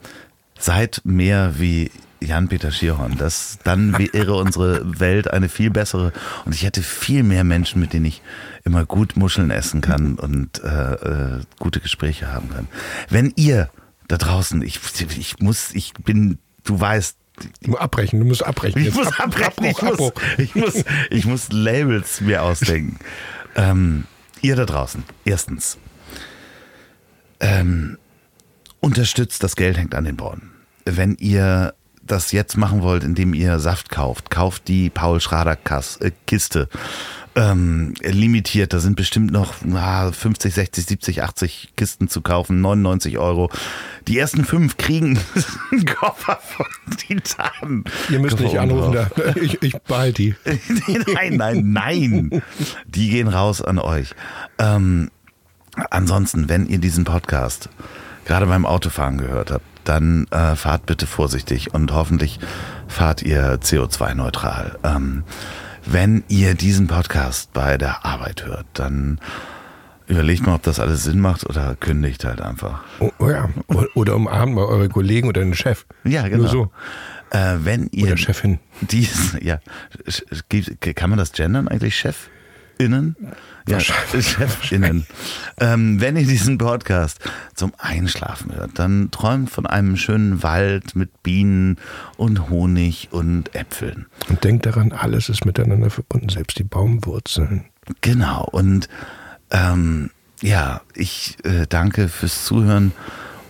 seid 0.58 1.00
mehr 1.04 1.54
wie 1.58 1.90
Jan-Peter 2.20 2.70
Schierhorn. 2.72 3.16
Das, 3.18 3.58
dann 3.64 3.96
wäre 3.98 4.34
unsere 4.34 4.98
Welt 5.00 5.30
eine 5.30 5.48
viel 5.48 5.70
bessere 5.70 6.12
und 6.44 6.54
ich 6.54 6.64
hätte 6.64 6.82
viel 6.82 7.22
mehr 7.22 7.44
Menschen, 7.44 7.80
mit 7.80 7.92
denen 7.92 8.06
ich 8.06 8.22
immer 8.64 8.84
gut 8.86 9.16
Muscheln 9.16 9.50
essen 9.50 9.80
kann 9.80 10.14
und 10.16 10.62
äh, 10.64 10.92
äh, 10.94 11.40
gute 11.58 11.80
Gespräche 11.80 12.32
haben 12.32 12.50
kann. 12.50 12.68
Wenn 13.08 13.32
ihr 13.36 13.70
da 14.08 14.16
draußen, 14.16 14.62
ich, 14.62 14.80
ich 15.18 15.38
muss, 15.38 15.70
ich 15.74 15.92
bin, 15.94 16.38
du 16.64 16.80
weißt, 16.80 17.16
Du 17.62 17.70
musst 17.70 17.80
abbrechen, 17.82 18.18
du 18.18 18.26
musst 18.26 18.44
abbrechen. 18.44 18.80
Ich 18.80 18.86
Jetzt 18.86 18.96
muss 18.96 19.06
Ab- 19.06 19.20
abbrechen, 19.26 19.64
ich, 19.66 19.78
Abbruch, 19.80 19.98
muss, 19.98 20.08
Abbruch. 20.10 20.22
ich, 20.38 20.54
muss, 20.56 20.84
ich 21.10 21.24
muss 21.24 21.52
Labels 21.52 22.20
mir 22.20 22.42
ausdenken. 22.42 22.98
ähm, 23.54 24.06
ihr 24.42 24.56
da 24.56 24.64
draußen, 24.64 25.04
erstens, 25.24 25.78
ähm, 27.40 27.96
unterstützt, 28.80 29.42
das 29.44 29.54
Geld 29.56 29.76
hängt 29.78 29.94
an 29.94 30.04
den 30.04 30.16
Bornen. 30.16 30.50
Wenn 30.84 31.14
ihr 31.16 31.74
das 32.10 32.32
jetzt 32.32 32.56
machen 32.56 32.82
wollt, 32.82 33.04
indem 33.04 33.34
ihr 33.34 33.58
Saft 33.58 33.90
kauft, 33.90 34.30
kauft 34.30 34.68
die 34.68 34.90
Paul 34.90 35.20
Schrader 35.20 35.58
äh, 36.00 36.10
Kiste. 36.26 36.68
Ähm, 37.34 37.94
limitiert, 38.02 38.72
da 38.72 38.80
sind 38.80 38.96
bestimmt 38.96 39.30
noch 39.30 39.54
ah, 39.72 40.10
50, 40.10 40.52
60, 40.52 40.86
70, 40.86 41.22
80 41.22 41.72
Kisten 41.76 42.08
zu 42.08 42.20
kaufen, 42.20 42.60
99 42.60 43.18
Euro. 43.18 43.48
Die 44.08 44.18
ersten 44.18 44.44
fünf 44.44 44.76
kriegen 44.76 45.20
einen 45.70 45.84
Koffer 45.84 46.40
von 46.42 46.66
Titan. 46.96 47.84
Ihr 48.10 48.18
müsst 48.18 48.40
nicht 48.40 48.58
anrufen, 48.58 48.92
da, 48.92 49.36
ich, 49.36 49.62
ich 49.62 49.78
behalte 49.78 50.22
die. 50.22 50.34
nein, 51.14 51.36
nein, 51.36 51.72
nein. 51.72 52.42
Die 52.86 53.10
gehen 53.10 53.28
raus 53.28 53.62
an 53.62 53.78
euch. 53.78 54.16
Ähm, 54.58 55.10
ansonsten, 55.90 56.48
wenn 56.48 56.66
ihr 56.66 56.78
diesen 56.78 57.04
Podcast 57.04 57.68
gerade 58.24 58.46
beim 58.46 58.66
Autofahren 58.66 59.18
gehört 59.18 59.52
habt, 59.52 59.64
dann 59.88 60.26
äh, 60.30 60.54
fahrt 60.56 60.86
bitte 60.86 61.06
vorsichtig 61.06 61.74
und 61.74 61.92
hoffentlich 61.92 62.38
fahrt 62.86 63.22
ihr 63.22 63.60
CO2-neutral. 63.60 64.78
Ähm, 64.84 65.24
wenn 65.86 66.24
ihr 66.28 66.54
diesen 66.54 66.86
Podcast 66.86 67.52
bei 67.52 67.78
der 67.78 68.04
Arbeit 68.04 68.44
hört, 68.44 68.66
dann 68.74 69.18
überlegt 70.06 70.46
mal, 70.46 70.54
ob 70.54 70.62
das 70.62 70.80
alles 70.80 71.04
Sinn 71.04 71.20
macht 71.20 71.46
oder 71.46 71.74
kündigt 71.76 72.24
halt 72.24 72.40
einfach. 72.40 72.82
Oh, 73.00 73.10
oh 73.18 73.30
ja. 73.30 73.48
Oder 73.94 74.16
umarmt 74.16 74.54
mal 74.54 74.64
eure 74.64 74.88
Kollegen 74.88 75.28
oder 75.28 75.42
den 75.42 75.54
Chef. 75.54 75.86
Ja, 76.04 76.26
genau. 76.28 76.42
Nur 76.42 76.48
so. 76.48 76.70
Äh, 77.30 77.56
wenn 77.60 77.88
ihr 77.92 78.06
Oder 78.08 78.16
Chefin. 78.16 78.58
Dies, 78.80 79.36
ja, 79.42 79.60
kann 80.94 81.10
man 81.10 81.18
das 81.18 81.32
gendern 81.32 81.68
eigentlich? 81.68 82.04
Chefinnen? 82.78 83.16
Ja, 83.68 83.80
Chefinnen. 83.80 85.06
ähm, 85.58 86.00
wenn 86.00 86.16
ihr 86.16 86.26
diesen 86.26 86.58
Podcast 86.58 87.18
zum 87.54 87.72
Einschlafen 87.76 88.54
hört, 88.54 88.78
dann 88.78 89.10
träumt 89.10 89.50
von 89.50 89.66
einem 89.66 89.96
schönen 89.96 90.42
Wald 90.42 90.94
mit 90.94 91.22
Bienen 91.22 91.76
und 92.16 92.48
Honig 92.48 93.08
und 93.10 93.54
Äpfeln. 93.54 94.06
Und 94.28 94.44
denkt 94.44 94.66
daran, 94.66 94.92
alles 94.92 95.28
ist 95.28 95.44
miteinander 95.44 95.90
verbunden, 95.90 96.28
selbst 96.28 96.58
die 96.58 96.64
Baumwurzeln. 96.64 97.64
Genau. 98.00 98.44
Und 98.44 98.88
ähm, 99.50 100.10
ja, 100.40 100.80
ich 100.94 101.36
äh, 101.44 101.66
danke 101.68 102.08
fürs 102.08 102.44
Zuhören. 102.44 102.92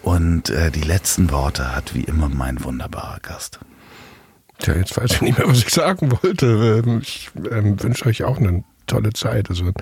Und 0.03 0.49
äh, 0.49 0.71
die 0.71 0.81
letzten 0.81 1.31
Worte 1.31 1.77
hat 1.77 1.95
wie 1.95 2.05
immer 2.05 2.29
mein 2.31 2.65
wunderbarer 2.65 3.21
Gast. 3.21 3.59
Tja, 4.59 4.75
jetzt 4.75 4.97
weiß 4.97 5.13
ich 5.13 5.21
nicht 5.21 5.39
mehr, 5.39 5.47
was 5.49 5.59
ich 5.59 5.69
sagen 5.69 6.11
wollte. 6.23 6.83
Ähm, 6.85 7.01
Ich 7.03 7.31
ähm, 7.51 7.81
wünsche 7.83 8.07
euch 8.07 8.25
auch 8.25 8.39
eine 8.39 8.65
tolle 8.89 9.13
Zeit. 9.13 9.49
Also 9.51 9.73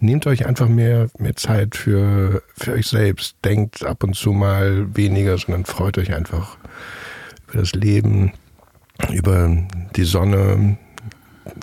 nehmt 0.00 0.26
euch 0.26 0.46
einfach 0.46 0.68
mehr, 0.68 1.08
mehr 1.18 1.36
Zeit 1.36 1.76
für, 1.76 2.42
für 2.54 2.72
euch 2.72 2.86
selbst. 2.86 3.36
Denkt 3.44 3.84
ab 3.84 4.04
und 4.04 4.14
zu 4.14 4.32
mal 4.32 4.94
weniger, 4.94 5.38
sondern 5.38 5.64
freut 5.64 5.96
euch 5.96 6.14
einfach 6.14 6.58
über 7.48 7.60
das 7.60 7.72
Leben, 7.72 8.32
über 9.10 9.56
die 9.96 10.04
Sonne, 10.04 10.76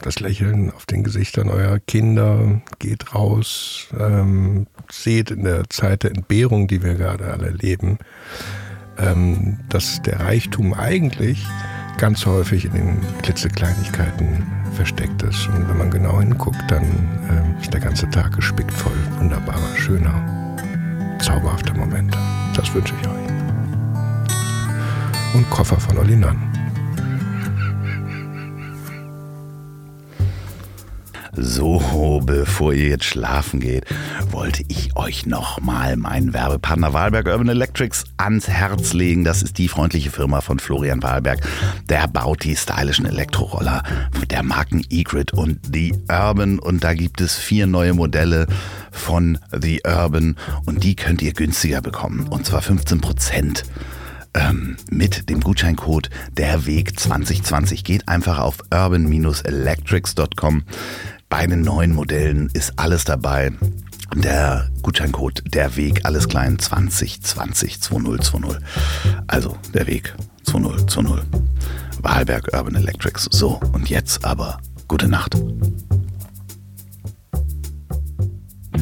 das 0.04 0.20
Lächeln 0.20 0.72
auf 0.72 0.86
den 0.86 1.04
Gesichtern 1.04 1.50
eurer 1.50 1.80
Kinder. 1.80 2.62
Geht 2.80 3.14
raus, 3.14 3.88
ähm, 3.98 4.68
seht 4.92 5.32
in 5.32 5.44
der 5.44 5.70
Zeit 5.70 6.04
der 6.04 6.12
Entbehrung, 6.12 6.68
die 6.68 6.82
wir 6.82 6.96
gerade 6.96 7.26
alle 7.26 7.48
erleben, 7.48 8.00
ähm, 8.98 9.60
dass 9.70 10.02
der 10.02 10.22
Reichtum 10.22 10.74
eigentlich 10.74 11.46
ganz 11.98 12.26
häufig 12.26 12.66
in 12.66 12.74
den 12.74 13.02
klitzekleinigkeiten 13.24 14.46
versteckt 14.76 15.24
ist. 15.24 15.48
Und 15.48 15.68
wenn 15.68 15.78
man 15.78 15.92
genau 15.92 16.20
hinguckt, 16.20 16.60
dann 16.70 16.84
ähm, 16.84 17.56
ist 17.60 17.74
der 17.74 17.82
ganze 17.82 18.10
Tag 18.10 18.36
gespickt 18.36 18.72
voll 18.72 18.98
wunderbarer, 19.18 19.76
schöner, 19.76 20.56
zauberhafter 21.20 21.74
Momente. 21.74 22.18
Das 22.56 22.74
wünsche 22.74 22.94
ich 23.02 23.08
euch. 23.08 23.16
Und 25.34 25.50
Koffer 25.50 25.80
von 25.80 25.98
Olli 25.98 26.16
So, 31.40 32.20
bevor 32.26 32.74
ihr 32.74 32.90
jetzt 32.90 33.06
schlafen 33.06 33.60
geht, 33.60 33.86
wollte 34.32 34.64
ich 34.70 34.96
euch 34.96 35.28
nochmal 35.28 35.96
meinen 35.96 36.34
Werbepartner 36.34 36.94
Wahlberg 36.94 37.28
Urban 37.28 37.50
Electrics 37.50 38.06
ans 38.18 38.48
Herz 38.48 38.94
legen. 38.94 39.24
Das 39.24 39.44
ist 39.44 39.60
die 39.60 39.68
freundliche 39.68 40.10
Firma 40.10 40.42
von 40.42 40.58
Florian 40.58 41.04
Wahlberg. 41.04 41.42
Der 41.90 42.08
baut 42.08 42.44
die 42.44 42.56
stylischen 42.56 43.06
Elektroroller 43.06 43.84
der 44.32 44.42
Marken 44.42 44.84
E-Grid 44.90 45.32
und 45.32 45.60
The 45.72 45.94
Urban. 46.10 46.58
Und 46.58 46.84
da 46.84 46.96
gibt 46.96 47.22
es 47.22 47.36
vier 47.36 47.68
neue 47.68 47.94
Modelle 47.94 48.48
von 48.92 49.38
The 49.52 49.82
Urban 49.86 50.38
und 50.66 50.84
die 50.84 50.96
könnt 50.96 51.22
ihr 51.22 51.34
günstiger 51.34 51.82
bekommen. 51.82 52.28
Und 52.28 52.48
zwar 52.48 52.64
15 52.64 53.00
Prozent 53.00 53.64
ähm, 54.34 54.78
mit 54.90 55.30
dem 55.30 55.42
Gutscheincode 55.42 56.10
der 56.32 56.66
Weg 56.66 57.00
2020. 57.00 57.84
Geht 57.84 58.08
einfach 58.08 58.40
auf 58.40 58.58
urban-electrics.com. 58.74 60.64
Bei 61.30 61.46
den 61.46 61.62
neuen 61.62 61.94
Modellen 61.94 62.50
ist 62.54 62.74
alles 62.78 63.04
dabei. 63.04 63.52
Der 64.16 64.70
Gutscheincode 64.82 65.44
der 65.54 65.76
Weg, 65.76 66.06
alles 66.06 66.28
klein 66.30 66.58
2020 66.58 67.82
2020. 67.82 68.62
Also 69.28 69.58
der 69.74 69.88
Weg 69.88 70.16
2020. 70.46 71.26
Wahlberg 72.02 72.54
Urban 72.54 72.76
Electrics. 72.76 73.28
So, 73.32 73.60
und 73.74 73.90
jetzt 73.90 74.24
aber 74.24 74.60
gute 74.88 75.10
Nacht. 75.10 75.36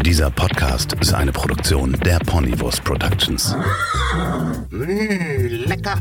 Dieser 0.05 0.29
Podcast 0.29 0.93
ist 0.93 1.15
eine 1.15 1.31
Produktion 1.31 1.93
der 2.05 2.19
Ponywurst 2.19 2.83
Productions. 2.83 3.55
Mmh, 4.69 5.47
lecker. 5.65 5.99